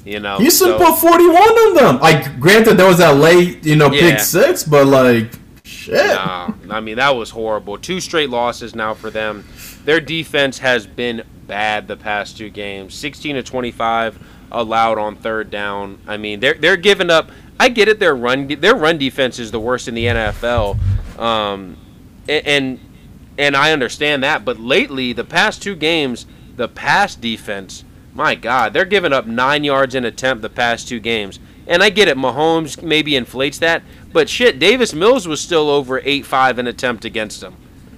You 0.05 0.21
know, 0.21 0.39
Houston 0.39 0.69
so- 0.69 0.79
put 0.79 0.99
41 0.99 1.37
on 1.37 1.75
them. 1.75 2.01
Like, 2.01 2.39
granted, 2.41 2.75
there 2.77 2.87
was 2.87 2.99
that 2.99 3.16
late, 3.16 3.64
you 3.64 3.77
know, 3.77 3.93
Yeah. 3.93 4.11
pick 4.11 4.21
six, 4.21 4.64
but 4.64 4.87
like, 4.87 5.33
shit. 5.64 6.07
Nah, 6.07 6.53
I 6.71 6.81
mean 6.81 6.97
that 6.97 7.11
was 7.16 7.31
horrible. 7.31 7.77
Two 7.79 8.01
straight 8.01 8.31
losses 8.31 8.75
now 8.75 8.95
for 8.95 9.11
them. 9.11 9.45
Their 9.85 10.01
defense 10.01 10.59
has 10.59 10.87
been 10.87 11.23
bad 11.47 11.89
the 11.89 11.97
past 11.97 12.37
two 12.39 12.49
games. 12.51 12.95
16 12.95 13.35
to 13.37 13.43
25 13.43 14.19
allowed 14.51 14.99
on 14.99 15.16
third 15.16 15.51
down. 15.51 15.99
I 16.07 16.16
mean 16.16 16.41
they're 16.41 16.55
they're 16.55 16.77
giving 16.77 17.11
up. 17.11 17.31
I 17.61 17.69
get 17.69 17.89
it. 17.89 17.99
Their 17.99 18.14
run 18.14 18.47
their 18.47 18.75
run 18.75 18.97
defense 18.99 19.39
is 19.39 19.51
the 19.51 19.61
worst 19.61 19.89
in 19.89 19.95
the 19.95 20.07
NFL. 20.07 20.79
Um, 21.19 21.77
a- 22.29 22.47
and 22.49 22.79
and 23.39 23.57
I 23.57 23.72
understand 23.72 24.22
that. 24.24 24.45
But 24.45 24.59
lately, 24.59 25.12
the 25.12 25.24
past 25.24 25.62
two 25.62 25.76
games, 25.76 26.26
the 26.57 26.68
pass 26.68 27.14
defense, 27.14 27.84
my 28.14 28.34
God, 28.34 28.72
they're 28.72 28.84
giving 28.84 29.12
up 29.12 29.26
nine 29.26 29.64
yards 29.64 29.95
in 29.95 30.05
attempt 30.05 30.43
the 30.43 30.51
past 30.51 30.89
two 30.89 31.01
games. 31.01 31.39
And 31.66 31.82
I 31.82 31.91
get 31.91 32.09
it, 32.09 32.16
Mahomes 32.16 32.82
maybe 32.82 33.14
inflates 33.14 33.59
that, 33.59 33.82
but 34.12 34.28
shit, 34.28 34.59
Davis 34.59 34.93
Mills 34.95 35.28
was 35.28 35.41
still 35.41 35.68
over 35.70 36.01
eight 36.05 36.24
five 36.26 36.59
in 36.59 36.66
attempt 36.66 37.05
against 37.05 37.41
them. 37.41 37.55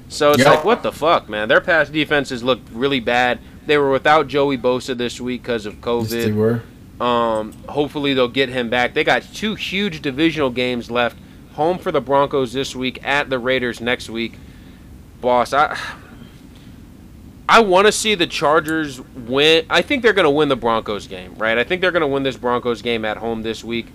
So 0.09 0.30
it's 0.32 0.41
Yep. 0.41 0.47
like, 0.49 0.64
what 0.64 0.82
the 0.82 0.91
fuck, 0.93 1.28
man? 1.28 1.47
Their 1.49 1.61
pass 1.61 1.88
defenses 1.88 2.43
looked 2.43 2.68
really 2.72 2.99
bad. 3.01 3.38
They 3.66 3.78
were 3.78 3.93
without 3.93 4.26
Joey 4.26 4.59
Bosa 4.59 4.97
this 4.97 5.20
week 5.20 5.43
because 5.43 5.66
of 5.66 5.74
Yes, 5.74 6.11
they 6.11 6.30
COVID. 6.30 6.34
were. 6.34 6.62
Um, 7.01 7.53
hopefully 7.68 8.12
they'll 8.12 8.26
get 8.28 8.49
him 8.49 8.68
back. 8.68 8.93
They 8.93 9.05
got 9.05 9.22
two 9.32 9.55
huge 9.55 10.03
divisional 10.03 10.51
games 10.51 10.91
left. 10.91 11.16
Home 11.53 11.78
for 11.78 11.93
the 11.93 12.01
Broncos 12.01 12.53
this 12.53 12.74
week, 12.74 12.99
at 13.05 13.30
the 13.30 13.38
Raiders 13.38 13.80
next 13.80 14.11
week. 14.11 14.34
Boss, 15.21 15.53
I 15.53 15.79
I 17.49 17.61
want 17.61 17.87
to 17.87 17.93
see 17.93 18.14
the 18.14 18.27
Chargers 18.27 19.01
win. 19.01 19.66
I 19.68 19.83
think 19.83 20.03
they're 20.03 20.12
going 20.12 20.25
to 20.25 20.31
win 20.31 20.49
the 20.49 20.57
Broncos 20.57 21.09
game, 21.09 21.35
right? 21.37 21.59
I 21.59 21.64
think 21.64 21.81
they're 21.81 21.91
going 21.91 22.01
to 22.03 22.07
win 22.07 22.23
this 22.23 22.37
Broncos 22.37 22.81
game 22.81 23.05
at 23.05 23.16
home 23.16 23.43
this 23.43 23.64
week. 23.64 23.89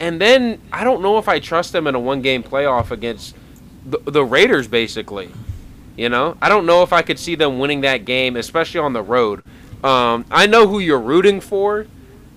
And 0.00 0.20
then 0.20 0.60
I 0.72 0.82
don't 0.82 1.02
know 1.02 1.18
if 1.18 1.28
I 1.28 1.38
trust 1.38 1.72
them 1.72 1.86
in 1.86 1.94
a 1.94 2.00
one-game 2.00 2.42
playoff 2.42 2.90
against 2.90 3.36
the, 3.86 3.98
the 3.98 4.24
Raiders 4.24 4.66
basically. 4.66 5.30
You 5.96 6.08
know, 6.08 6.36
I 6.42 6.48
don't 6.48 6.66
know 6.66 6.82
if 6.82 6.92
I 6.92 7.02
could 7.02 7.18
see 7.18 7.36
them 7.36 7.58
winning 7.58 7.82
that 7.82 8.04
game, 8.04 8.36
especially 8.36 8.80
on 8.80 8.92
the 8.92 9.02
road. 9.02 9.44
Um, 9.84 10.24
I 10.30 10.46
know 10.46 10.66
who 10.66 10.78
you're 10.80 10.98
rooting 10.98 11.40
for. 11.40 11.86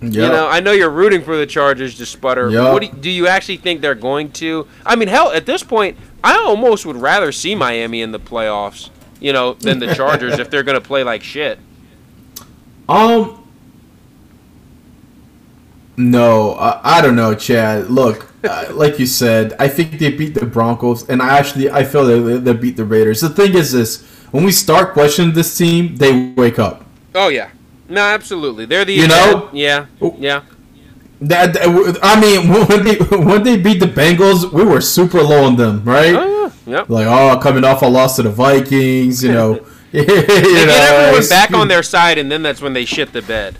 Yeah. 0.01 0.23
You 0.23 0.27
know, 0.27 0.47
I 0.47 0.59
know 0.59 0.71
you're 0.71 0.89
rooting 0.89 1.23
for 1.23 1.35
the 1.37 1.47
Chargers 1.47 1.97
to 1.97 2.05
sputter. 2.05 2.49
Yeah. 2.49 2.73
What 2.73 2.81
do 2.81 2.87
you, 2.87 2.93
do 2.93 3.09
you 3.09 3.27
actually 3.27 3.57
think 3.57 3.81
they're 3.81 3.95
going 3.95 4.31
to? 4.33 4.67
I 4.85 4.95
mean, 4.95 5.07
hell, 5.07 5.31
at 5.31 5.45
this 5.45 5.63
point, 5.63 5.97
I 6.25 6.37
almost 6.37 6.87
would 6.87 6.95
rather 6.95 7.31
see 7.31 7.53
Miami 7.53 8.01
in 8.01 8.11
the 8.11 8.19
playoffs, 8.19 8.89
you 9.19 9.31
know, 9.31 9.53
than 9.53 9.77
the 9.77 9.93
Chargers 9.93 10.39
if 10.39 10.49
they're 10.49 10.63
going 10.63 10.81
to 10.81 10.85
play 10.85 11.03
like 11.03 11.21
shit. 11.21 11.59
Um. 12.89 13.43
No, 15.97 16.55
I, 16.55 16.97
I 16.97 17.01
don't 17.01 17.15
know, 17.15 17.35
Chad. 17.35 17.91
Look, 17.91 18.33
uh, 18.43 18.69
like 18.73 18.97
you 18.97 19.05
said, 19.05 19.53
I 19.59 19.67
think 19.67 19.99
they 19.99 20.11
beat 20.11 20.33
the 20.33 20.47
Broncos, 20.47 21.07
and 21.07 21.21
I 21.21 21.37
actually 21.37 21.69
I 21.69 21.83
feel 21.85 22.05
they 22.05 22.37
they 22.39 22.53
beat 22.53 22.75
the 22.75 22.85
Raiders. 22.85 23.21
The 23.21 23.29
thing 23.29 23.53
is 23.53 23.71
this: 23.71 24.03
when 24.31 24.43
we 24.43 24.51
start 24.51 24.93
questioning 24.93 25.33
this 25.33 25.55
team, 25.55 25.95
they 25.95 26.33
wake 26.35 26.57
up. 26.57 26.85
Oh 27.13 27.27
yeah, 27.27 27.51
no, 27.87 28.01
absolutely. 28.01 28.65
They're 28.65 28.83
the 28.83 28.93
You 28.93 29.07
know? 29.07 29.49
yeah, 29.53 29.85
yeah. 30.17 30.41
That, 31.27 31.53
that- 31.53 31.99
I 32.01 32.19
mean, 32.19 32.49
when 32.69 32.83
they 32.83 32.95
when 33.17 33.43
they 33.43 33.57
beat 33.57 33.79
the 33.79 33.85
Bengals, 33.87 34.51
we 34.51 34.63
were 34.63 34.81
super 34.81 35.21
low 35.21 35.45
on 35.45 35.55
them, 35.55 35.83
right? 35.83 36.15
Oh 36.15 36.51
yeah, 36.65 36.73
yep. 36.77 36.89
Like, 36.89 37.07
oh, 37.07 37.39
coming 37.41 37.63
off 37.63 37.81
a 37.81 37.85
loss 37.87 38.15
to 38.17 38.23
the 38.23 38.29
Vikings, 38.29 39.23
you 39.23 39.31
know. 39.31 39.53
you 39.91 40.03
They 40.03 40.05
get 40.05 40.69
everyone 40.69 41.29
back 41.29 41.53
on 41.53 41.67
their 41.69 41.83
side, 41.83 42.17
and 42.17 42.29
then 42.29 42.41
that's 42.43 42.61
when 42.61 42.73
they 42.73 42.83
shit 42.85 43.13
the 43.13 43.21
bed. 43.21 43.57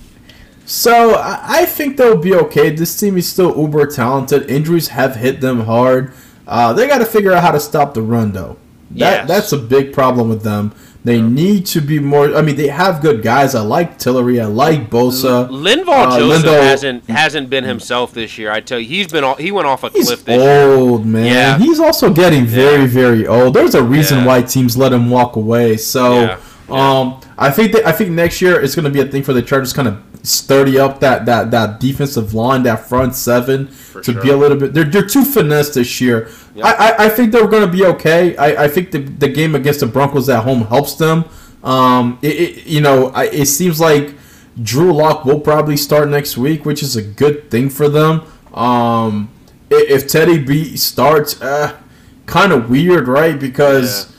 So 0.66 1.12
I 1.16 1.40
I 1.62 1.66
think 1.66 1.96
they'll 1.98 2.18
be 2.18 2.34
okay. 2.36 2.72
This 2.72 3.00
team 3.00 3.18
is 3.18 3.30
still 3.30 3.56
uber 3.56 3.86
talented. 3.88 4.50
Injuries 4.50 4.90
have 4.90 5.16
hit 5.16 5.40
them 5.40 5.62
hard. 5.62 6.12
Uh, 6.48 6.74
they 6.74 6.88
got 6.88 6.98
to 7.00 7.06
figure 7.06 7.32
out 7.32 7.42
how 7.42 7.52
to 7.52 7.60
stop 7.60 7.94
the 7.94 8.02
run, 8.02 8.32
though. 8.34 8.58
Yes. 8.92 9.28
That's 9.28 9.52
a 9.52 9.58
big 9.58 9.94
problem 9.94 10.30
with 10.30 10.44
them. 10.44 10.74
They 11.06 11.22
need 11.22 11.68
to 11.68 11.82
be 11.82 12.00
more. 12.00 12.36
I 12.36 12.42
mean, 12.42 12.56
they 12.56 12.68
have 12.68 13.00
good 13.00 13.22
guys. 13.22 13.54
I 13.54 13.62
like 13.62 14.00
Tillery. 14.00 14.42
I 14.42 14.46
like 14.46 14.90
Bosa. 14.90 15.48
Linval 15.50 15.88
Uh, 16.08 16.18
Joseph 16.20 16.46
Linval- 16.46 16.62
hasn't 16.64 17.10
hasn't 17.10 17.50
been 17.52 17.64
himself 17.64 18.12
this 18.12 18.38
year. 18.40 18.52
I 18.52 18.60
tell 18.60 18.80
you, 18.80 18.88
he's 18.88 19.06
been 19.08 19.24
all, 19.24 19.36
he 19.36 19.52
went 19.52 19.68
off 19.68 19.84
a 19.84 19.90
He's 19.90 20.08
cliff 20.08 20.26
this 20.26 20.42
year. 20.42 20.74
old, 20.74 21.06
man. 21.06 21.26
Yeah. 21.28 21.58
He's 21.60 21.80
also 21.80 22.12
getting 22.12 22.46
very, 22.48 22.82
Yeah. 22.82 22.88
very 22.88 23.28
old. 23.28 23.54
There's 23.54 23.76
a 23.76 23.84
reason 23.84 24.20
Yeah. 24.20 24.26
why 24.26 24.42
teams 24.42 24.76
let 24.78 24.92
him 24.92 25.12
walk 25.12 25.36
away. 25.36 25.78
So, 25.78 26.14
Yeah. 26.22 26.38
Yeah. 26.70 27.00
um, 27.00 27.16
I 27.38 27.52
think 27.52 27.74
that 27.74 27.86
I 27.88 27.92
think 27.92 28.10
next 28.10 28.42
year 28.42 28.60
it's 28.60 28.74
going 28.74 28.86
to 28.86 28.90
be 28.92 29.00
a 29.02 29.06
thing 29.06 29.22
for 29.22 29.34
the 29.34 29.44
Chargers, 29.44 29.74
kind 29.74 29.88
of 29.88 29.98
sturdy 30.26 30.80
up 30.80 31.00
that 31.00 31.26
that 31.26 31.52
that 31.52 31.80
defensive 31.80 32.34
line, 32.34 32.64
that 32.64 32.88
front 32.88 33.16
seven, 33.16 33.70
to 34.04 34.20
be 34.22 34.30
a 34.30 34.38
little 34.38 34.58
bit. 34.58 34.74
They're 34.74 34.84
they're 34.84 35.06
too 35.06 35.24
finesse 35.24 35.74
this 35.74 36.02
year. 36.02 36.30
Yep. 36.56 36.66
I, 36.66 36.72
I 36.72 37.06
I 37.06 37.10
think 37.10 37.32
they're 37.32 37.48
going 37.48 37.66
to 37.66 37.72
be 37.72 37.86
okay. 37.86 38.36
I, 38.38 38.66
I 38.66 38.68
think 38.68 38.92
the 38.92 39.00
the 39.00 39.30
game 39.30 39.56
against 39.56 39.80
the 39.80 39.88
Broncos 39.88 40.30
at 40.30 40.44
home 40.44 40.62
helps 40.66 40.96
them. 40.96 41.26
Um, 41.64 42.20
it, 42.22 42.36
it 42.36 42.68
you 42.68 42.82
know 42.82 43.08
I, 43.10 43.26
it 43.26 43.48
seems 43.48 43.80
like 43.80 44.16
Drew 44.62 44.94
Lock 44.94 45.26
will 45.26 45.40
probably 45.40 45.78
start 45.78 46.10
next 46.10 46.38
week, 46.38 46.66
which 46.66 46.82
is 46.82 46.96
a 46.96 47.04
good 47.04 47.52
thing 47.52 47.70
for 47.70 47.90
them. 47.90 48.24
Um, 48.54 49.30
if 49.70 50.08
Teddy 50.08 50.40
B 50.40 50.78
starts, 50.78 51.42
uh, 51.42 51.78
kind 52.26 52.52
of 52.52 52.70
weird, 52.70 53.08
right? 53.08 53.40
Because 53.40 54.15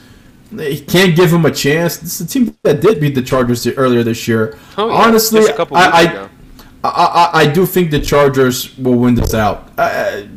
he 0.51 0.79
can't 0.81 1.15
give 1.15 1.31
him 1.31 1.45
a 1.45 1.51
chance. 1.51 1.97
This 1.97 2.19
is 2.19 2.27
a 2.27 2.29
team 2.29 2.55
that 2.63 2.81
did 2.81 2.99
beat 2.99 3.15
the 3.15 3.21
Chargers 3.21 3.65
earlier 3.67 4.03
this 4.03 4.27
year. 4.27 4.57
Oh, 4.77 4.87
yeah, 4.87 4.93
Honestly, 4.95 5.45
a 5.45 5.53
couple 5.53 5.75
weeks 5.75 5.87
I. 5.91 6.29
I, 6.83 6.89
I, 6.89 7.29
I 7.41 7.47
do 7.47 7.65
think 7.65 7.91
the 7.91 7.99
Chargers 7.99 8.77
will 8.77 8.95
win 8.95 9.15
this 9.15 9.33
out. 9.33 9.69
I, 9.77 10.27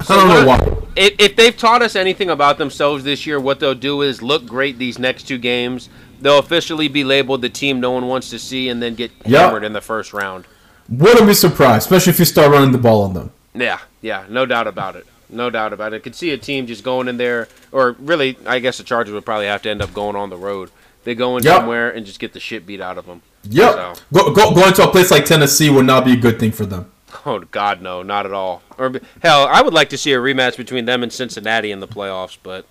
I 0.00 0.14
don't 0.14 0.28
know 0.28 0.46
why. 0.46 0.76
If, 0.96 1.14
if 1.18 1.36
they've 1.36 1.56
taught 1.56 1.80
us 1.80 1.96
anything 1.96 2.28
about 2.28 2.58
themselves 2.58 3.04
this 3.04 3.24
year, 3.26 3.40
what 3.40 3.60
they'll 3.60 3.74
do 3.74 4.02
is 4.02 4.20
look 4.20 4.44
great 4.46 4.78
these 4.78 4.98
next 4.98 5.22
two 5.24 5.38
games. 5.38 5.88
They'll 6.20 6.40
officially 6.40 6.88
be 6.88 7.04
labeled 7.04 7.42
the 7.42 7.48
team 7.48 7.80
no 7.80 7.92
one 7.92 8.08
wants 8.08 8.30
to 8.30 8.38
see, 8.38 8.68
and 8.68 8.82
then 8.82 8.94
get 8.94 9.12
Yep. 9.24 9.40
hammered 9.40 9.64
in 9.64 9.72
the 9.72 9.80
first 9.80 10.12
round. 10.12 10.44
Wouldn't 10.88 11.26
be 11.26 11.34
surprised, 11.34 11.82
especially 11.86 12.10
if 12.12 12.18
you 12.18 12.24
start 12.24 12.50
running 12.50 12.72
the 12.72 12.78
ball 12.78 13.02
on 13.02 13.14
them. 13.14 13.30
Yeah, 13.54 13.78
yeah, 14.02 14.24
no 14.28 14.44
doubt 14.44 14.66
about 14.66 14.96
it. 14.96 15.06
No 15.30 15.50
doubt 15.50 15.72
about 15.72 15.92
it. 15.92 16.02
Could 16.02 16.14
see 16.14 16.30
a 16.30 16.38
team 16.38 16.66
just 16.66 16.82
going 16.84 17.08
in 17.08 17.16
there, 17.18 17.48
or 17.72 17.92
really, 17.98 18.38
I 18.46 18.58
guess 18.60 18.78
the 18.78 18.84
Chargers 18.84 19.12
would 19.12 19.24
probably 19.26 19.46
have 19.46 19.62
to 19.62 19.70
end 19.70 19.82
up 19.82 19.92
going 19.92 20.16
on 20.16 20.30
the 20.30 20.36
road. 20.36 20.70
They 21.04 21.14
go 21.14 21.36
in 21.36 21.44
Yep. 21.44 21.56
somewhere 21.56 21.90
and 21.90 22.04
just 22.06 22.18
get 22.18 22.32
the 22.32 22.40
shit 22.40 22.66
beat 22.66 22.80
out 22.80 22.98
of 22.98 23.06
them. 23.06 23.22
Yep. 23.44 23.72
So- 23.72 23.94
Go, 24.12 24.32
go, 24.32 24.54
going 24.54 24.72
to 24.74 24.84
a 24.88 24.90
place 24.90 25.10
like 25.10 25.24
Tennessee 25.24 25.70
would 25.70 25.86
not 25.86 26.04
be 26.04 26.12
a 26.14 26.16
good 26.16 26.38
thing 26.40 26.52
for 26.52 26.66
them. 26.66 26.90
Oh 27.24 27.38
God, 27.40 27.80
no, 27.80 28.02
not 28.02 28.26
at 28.26 28.32
all. 28.32 28.62
Or 28.76 28.92
hell, 29.22 29.46
I 29.50 29.62
would 29.62 29.72
like 29.72 29.88
to 29.90 29.98
see 29.98 30.12
a 30.12 30.18
rematch 30.18 30.56
between 30.56 30.84
them 30.84 31.02
and 31.02 31.10
Cincinnati 31.12 31.70
in 31.70 31.80
the 31.80 31.88
playoffs, 31.88 32.36
but 32.42 32.66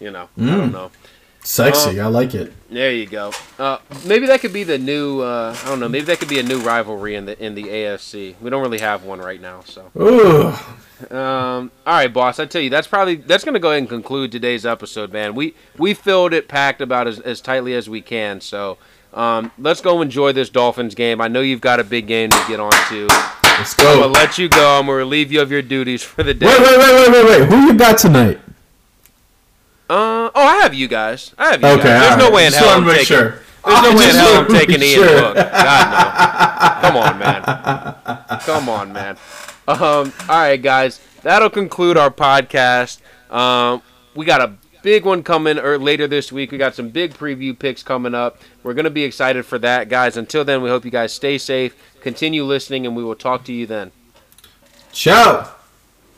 you 0.00 0.10
know, 0.10 0.28
I 0.38 0.40
Mm. 0.40 0.56
don't 0.56 0.72
know. 0.72 0.90
Sexy, 1.44 1.98
I 2.00 2.06
like 2.06 2.34
it. 2.34 2.52
There 2.70 2.92
you 2.92 3.04
go. 3.06 3.32
Uh, 3.58 3.78
maybe 4.06 4.26
that 4.28 4.40
could 4.40 4.52
be 4.52 4.62
the 4.64 4.78
new. 4.78 5.20
Uh, 5.20 5.56
I 5.64 5.68
don't 5.68 5.80
know. 5.80 5.88
Maybe 5.88 6.04
that 6.06 6.20
could 6.20 6.28
be 6.28 6.38
a 6.38 6.42
new 6.42 6.58
rivalry 6.60 7.16
in 7.16 7.26
the 7.26 7.36
in 7.44 7.54
the 7.56 7.64
AFC. 7.64 8.36
We 8.40 8.48
don't 8.48 8.62
really 8.62 8.78
have 8.78 9.02
one 9.04 9.18
right 9.18 9.40
now, 9.40 9.62
so. 9.66 9.90
Ooh. 10.00 10.54
Um, 11.10 11.70
all 11.86 11.94
right, 11.94 12.12
boss. 12.12 12.38
I 12.38 12.46
tell 12.46 12.60
you, 12.62 12.70
that's 12.70 12.86
probably 12.86 13.16
that's 13.16 13.44
gonna 13.44 13.58
go 13.58 13.68
ahead 13.70 13.78
and 13.80 13.88
conclude 13.88 14.30
today's 14.32 14.64
episode, 14.66 15.12
man. 15.12 15.34
We 15.34 15.54
we 15.78 15.94
filled 15.94 16.32
it 16.32 16.48
packed 16.48 16.80
about 16.80 17.06
as, 17.08 17.18
as 17.20 17.40
tightly 17.40 17.74
as 17.74 17.88
we 17.88 18.00
can. 18.00 18.40
So 18.40 18.78
um, 19.14 19.50
let's 19.58 19.80
go 19.80 20.00
enjoy 20.02 20.32
this 20.32 20.48
Dolphins 20.50 20.94
game. 20.94 21.20
I 21.20 21.28
know 21.28 21.40
you've 21.40 21.60
got 21.60 21.80
a 21.80 21.84
big 21.84 22.06
game 22.06 22.30
to 22.30 22.44
get 22.48 22.60
on 22.60 22.72
to. 22.90 23.06
Let's 23.58 23.74
go. 23.74 23.90
I'm 23.92 24.00
gonna 24.00 24.12
let 24.12 24.38
you 24.38 24.48
go. 24.48 24.78
I'm 24.78 24.86
gonna 24.86 24.96
relieve 24.98 25.30
you 25.32 25.40
of 25.40 25.50
your 25.50 25.62
duties 25.62 26.02
for 26.02 26.22
the 26.22 26.34
day. 26.34 26.46
Wait, 26.46 26.60
wait, 26.60 26.78
wait, 26.78 26.94
wait, 26.94 27.10
wait, 27.24 27.40
wait. 27.40 27.48
Who 27.48 27.56
you 27.66 27.74
got 27.74 27.98
tonight? 27.98 28.38
Uh, 29.90 30.30
oh, 30.34 30.46
I 30.46 30.56
have 30.62 30.72
you 30.72 30.88
guys. 30.88 31.34
I 31.36 31.50
have 31.52 31.60
you 31.60 31.68
Okay, 31.68 31.82
guys. 31.82 32.00
There's 32.00 32.16
no 32.16 32.24
alright. 32.26 32.34
way 32.34 32.46
in 32.46 32.52
hell 32.54 32.68
I'm 32.70 32.84
taking. 32.86 33.04
sure. 33.04 33.30
There's 33.64 33.82
no 33.82 33.90
I 33.90 33.94
way 33.96 34.08
in 34.08 34.14
hell 34.16 34.34
I'm 34.36 34.48
taking 34.48 34.82
Ian 34.82 34.94
sure. 34.94 35.20
Book. 35.20 35.34
God 35.36 36.82
no. 36.82 36.88
Come 36.88 36.96
on, 36.96 37.18
man. 37.18 37.42
Come 38.40 38.68
on, 38.68 38.92
man. 38.92 39.16
Um, 39.68 40.12
all 40.28 40.40
right, 40.40 40.60
guys. 40.60 41.00
That'll 41.22 41.50
conclude 41.50 41.96
our 41.96 42.10
podcast. 42.10 43.00
Um, 43.30 43.82
we 44.14 44.26
got 44.26 44.40
a 44.40 44.54
big 44.82 45.04
one 45.04 45.22
coming 45.22 45.58
or 45.58 45.78
later 45.78 46.06
this 46.06 46.32
week. 46.32 46.50
We 46.50 46.58
got 46.58 46.74
some 46.74 46.90
big 46.90 47.14
preview 47.14 47.56
picks 47.56 47.82
coming 47.82 48.14
up. 48.14 48.40
We're 48.62 48.74
gonna 48.74 48.90
be 48.90 49.04
excited 49.04 49.46
for 49.46 49.58
that, 49.60 49.88
guys. 49.88 50.16
Until 50.16 50.44
then, 50.44 50.62
we 50.62 50.68
hope 50.68 50.84
you 50.84 50.90
guys 50.90 51.12
stay 51.12 51.38
safe, 51.38 51.76
continue 52.00 52.44
listening, 52.44 52.86
and 52.86 52.96
we 52.96 53.04
will 53.04 53.14
talk 53.14 53.44
to 53.44 53.52
you 53.52 53.66
then. 53.66 53.92
Ciao. 54.92 55.54